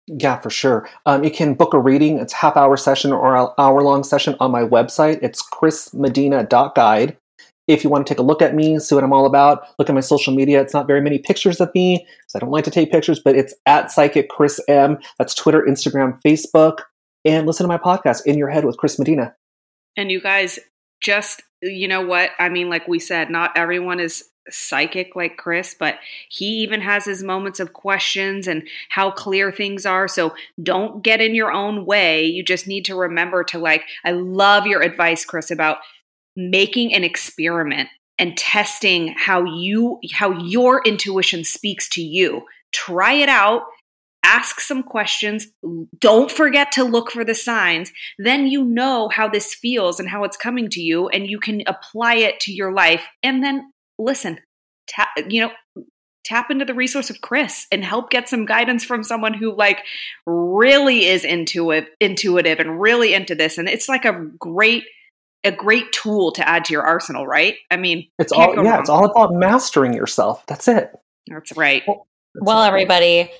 Yeah, 0.06 0.38
for 0.38 0.50
sure. 0.50 0.88
Um, 1.04 1.24
you 1.24 1.30
can 1.30 1.54
book 1.54 1.74
a 1.74 1.78
reading. 1.78 2.18
It's 2.18 2.32
half 2.32 2.56
hour 2.56 2.76
session 2.76 3.12
or 3.12 3.54
hour 3.60 3.82
long 3.82 4.04
session 4.04 4.36
on 4.40 4.50
my 4.50 4.62
website. 4.62 5.18
It's 5.22 5.42
chrismedina.guide. 5.42 7.16
If 7.68 7.84
you 7.84 7.90
want 7.90 8.06
to 8.06 8.12
take 8.12 8.18
a 8.18 8.22
look 8.24 8.42
at 8.42 8.54
me, 8.54 8.78
see 8.78 8.94
what 8.94 9.04
I'm 9.04 9.12
all 9.12 9.26
about, 9.26 9.66
look 9.78 9.88
at 9.88 9.94
my 9.94 10.00
social 10.00 10.34
media. 10.34 10.60
It's 10.60 10.74
not 10.74 10.86
very 10.86 11.00
many 11.00 11.18
pictures 11.18 11.60
of 11.60 11.72
me 11.74 11.98
because 11.98 12.34
I 12.34 12.38
don't 12.40 12.50
like 12.50 12.64
to 12.64 12.70
take 12.70 12.90
pictures, 12.90 13.20
but 13.20 13.36
it's 13.36 13.54
at 13.66 13.92
Psychic 13.92 14.28
Chris 14.28 14.60
M. 14.68 14.98
That's 15.18 15.34
Twitter, 15.34 15.62
Instagram, 15.62 16.20
Facebook. 16.22 16.78
And 17.24 17.46
listen 17.46 17.64
to 17.64 17.68
my 17.68 17.78
podcast, 17.78 18.26
In 18.26 18.36
Your 18.36 18.50
Head 18.50 18.64
with 18.64 18.78
Chris 18.78 18.98
Medina. 18.98 19.34
And 19.96 20.10
you 20.10 20.20
guys, 20.20 20.58
just, 21.00 21.42
you 21.60 21.86
know 21.86 22.00
what? 22.00 22.30
I 22.38 22.48
mean, 22.48 22.68
like 22.68 22.88
we 22.88 22.98
said, 22.98 23.30
not 23.30 23.56
everyone 23.56 24.00
is 24.00 24.24
psychic 24.50 25.14
like 25.14 25.36
Chris, 25.36 25.76
but 25.78 25.98
he 26.28 26.46
even 26.62 26.80
has 26.80 27.04
his 27.04 27.22
moments 27.22 27.60
of 27.60 27.72
questions 27.72 28.48
and 28.48 28.66
how 28.88 29.10
clear 29.10 29.52
things 29.52 29.86
are. 29.86 30.08
So 30.08 30.34
don't 30.60 31.04
get 31.04 31.20
in 31.20 31.34
your 31.34 31.52
own 31.52 31.86
way. 31.86 32.24
You 32.24 32.42
just 32.42 32.66
need 32.66 32.84
to 32.86 32.96
remember 32.96 33.44
to 33.44 33.58
like, 33.58 33.84
I 34.04 34.10
love 34.10 34.66
your 34.66 34.82
advice, 34.82 35.24
Chris, 35.24 35.50
about 35.50 35.78
making 36.36 36.94
an 36.94 37.04
experiment 37.04 37.88
and 38.18 38.36
testing 38.36 39.14
how 39.16 39.44
you 39.44 39.98
how 40.12 40.30
your 40.42 40.82
intuition 40.84 41.44
speaks 41.44 41.88
to 41.90 42.02
you. 42.02 42.42
Try 42.72 43.14
it 43.14 43.28
out 43.28 43.62
ask 44.24 44.60
some 44.60 44.82
questions. 44.82 45.48
Don't 45.98 46.30
forget 46.30 46.72
to 46.72 46.84
look 46.84 47.10
for 47.10 47.24
the 47.24 47.34
signs. 47.34 47.92
Then 48.18 48.46
you 48.46 48.64
know 48.64 49.08
how 49.08 49.28
this 49.28 49.54
feels 49.54 49.98
and 49.98 50.08
how 50.08 50.24
it's 50.24 50.36
coming 50.36 50.68
to 50.70 50.80
you, 50.80 51.08
and 51.08 51.28
you 51.28 51.38
can 51.38 51.62
apply 51.66 52.14
it 52.14 52.40
to 52.40 52.52
your 52.52 52.72
life. 52.72 53.06
And 53.22 53.42
then 53.42 53.72
listen, 53.98 54.38
tap, 54.86 55.08
you 55.28 55.42
know, 55.42 55.84
tap 56.24 56.50
into 56.50 56.64
the 56.64 56.74
resource 56.74 57.10
of 57.10 57.20
Chris 57.20 57.66
and 57.72 57.84
help 57.84 58.10
get 58.10 58.28
some 58.28 58.46
guidance 58.46 58.84
from 58.84 59.02
someone 59.02 59.34
who 59.34 59.54
like 59.54 59.82
really 60.24 61.06
is 61.06 61.24
intuitive, 61.24 61.88
intuitive 62.00 62.60
and 62.60 62.80
really 62.80 63.12
into 63.14 63.34
this. 63.34 63.58
And 63.58 63.68
it's 63.68 63.88
like 63.88 64.04
a 64.04 64.30
great 64.38 64.84
a 65.44 65.52
great 65.52 65.92
tool 65.92 66.32
to 66.32 66.48
add 66.48 66.64
to 66.66 66.72
your 66.72 66.82
arsenal, 66.82 67.26
right? 67.26 67.56
I 67.70 67.76
mean, 67.76 68.08
it's 68.18 68.32
all 68.32 68.54
yeah, 68.54 68.70
wrong. 68.70 68.80
it's 68.80 68.90
all 68.90 69.04
about 69.04 69.34
mastering 69.34 69.92
yourself. 69.92 70.44
That's 70.46 70.68
it. 70.68 70.92
That's 71.26 71.56
right. 71.56 71.82
Well, 71.86 72.06
well 72.40 72.62
everybody, 72.62 73.30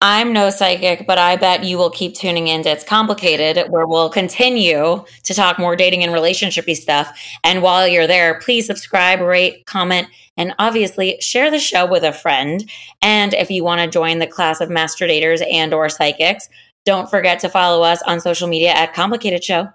I'm 0.00 0.32
no 0.32 0.50
psychic, 0.50 1.06
but 1.06 1.16
I 1.16 1.36
bet 1.36 1.64
you 1.64 1.78
will 1.78 1.90
keep 1.90 2.14
tuning 2.14 2.48
into 2.48 2.70
It's 2.70 2.84
Complicated, 2.84 3.70
where 3.70 3.86
we'll 3.86 4.10
continue 4.10 5.04
to 5.22 5.34
talk 5.34 5.58
more 5.58 5.76
dating 5.76 6.02
and 6.04 6.12
relationshipy 6.12 6.76
stuff. 6.76 7.18
And 7.42 7.62
while 7.62 7.88
you're 7.88 8.06
there, 8.06 8.38
please 8.40 8.66
subscribe, 8.66 9.20
rate, 9.20 9.64
comment, 9.66 10.08
and 10.36 10.54
obviously 10.58 11.16
share 11.20 11.50
the 11.50 11.58
show 11.58 11.86
with 11.86 12.02
a 12.02 12.12
friend. 12.12 12.68
And 13.00 13.32
if 13.32 13.50
you 13.50 13.64
want 13.64 13.80
to 13.80 13.86
join 13.88 14.18
the 14.18 14.26
class 14.26 14.60
of 14.60 14.68
master 14.68 15.06
daters 15.06 15.42
and 15.50 15.72
or 15.72 15.88
psychics, 15.88 16.48
don't 16.84 17.08
forget 17.08 17.38
to 17.40 17.48
follow 17.48 17.82
us 17.82 18.02
on 18.02 18.20
social 18.20 18.48
media 18.48 18.72
at 18.72 18.92
Complicated 18.92 19.42
Show. 19.42 19.68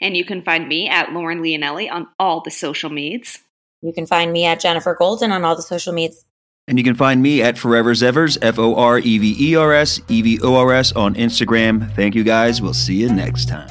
And 0.00 0.16
you 0.16 0.24
can 0.24 0.42
find 0.42 0.68
me 0.68 0.88
at 0.88 1.12
Lauren 1.12 1.40
Leonelli 1.40 1.90
on 1.90 2.08
all 2.18 2.40
the 2.40 2.50
social 2.50 2.90
medias. 2.90 3.38
You 3.82 3.92
can 3.92 4.06
find 4.06 4.32
me 4.32 4.44
at 4.44 4.60
Jenifer 4.60 4.96
Golden 4.96 5.32
on 5.32 5.44
all 5.44 5.56
the 5.56 5.62
social 5.62 5.92
medias. 5.92 6.24
And 6.68 6.78
you 6.78 6.84
can 6.84 6.96
find 6.96 7.22
me 7.22 7.42
at 7.42 7.58
Forever's 7.58 8.02
Evers, 8.02 8.36
F 8.42 8.58
O 8.58 8.74
R 8.74 8.98
E 8.98 9.18
V 9.18 9.36
E 9.38 9.56
R 9.56 9.72
S, 9.72 10.00
E 10.08 10.22
V 10.22 10.40
O 10.42 10.56
R 10.56 10.72
S 10.72 10.92
on 10.92 11.14
Instagram. 11.14 11.94
Thank 11.94 12.14
you 12.14 12.24
guys. 12.24 12.60
We'll 12.60 12.74
see 12.74 12.96
you 12.96 13.08
next 13.08 13.48
time. 13.48 13.70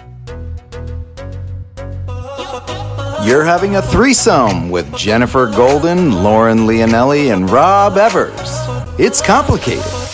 You're 3.25 3.43
having 3.43 3.75
a 3.75 3.81
threesome 3.81 4.69
with 4.69 4.85
Jenifer 4.91 5.53
Golden, 5.55 6.23
Lauren 6.23 6.59
Leonelli, 6.59 7.33
and 7.33 7.49
Rob 7.49 7.97
Evers. 7.97 8.39
It's 8.99 9.19
complicated. 9.19 10.04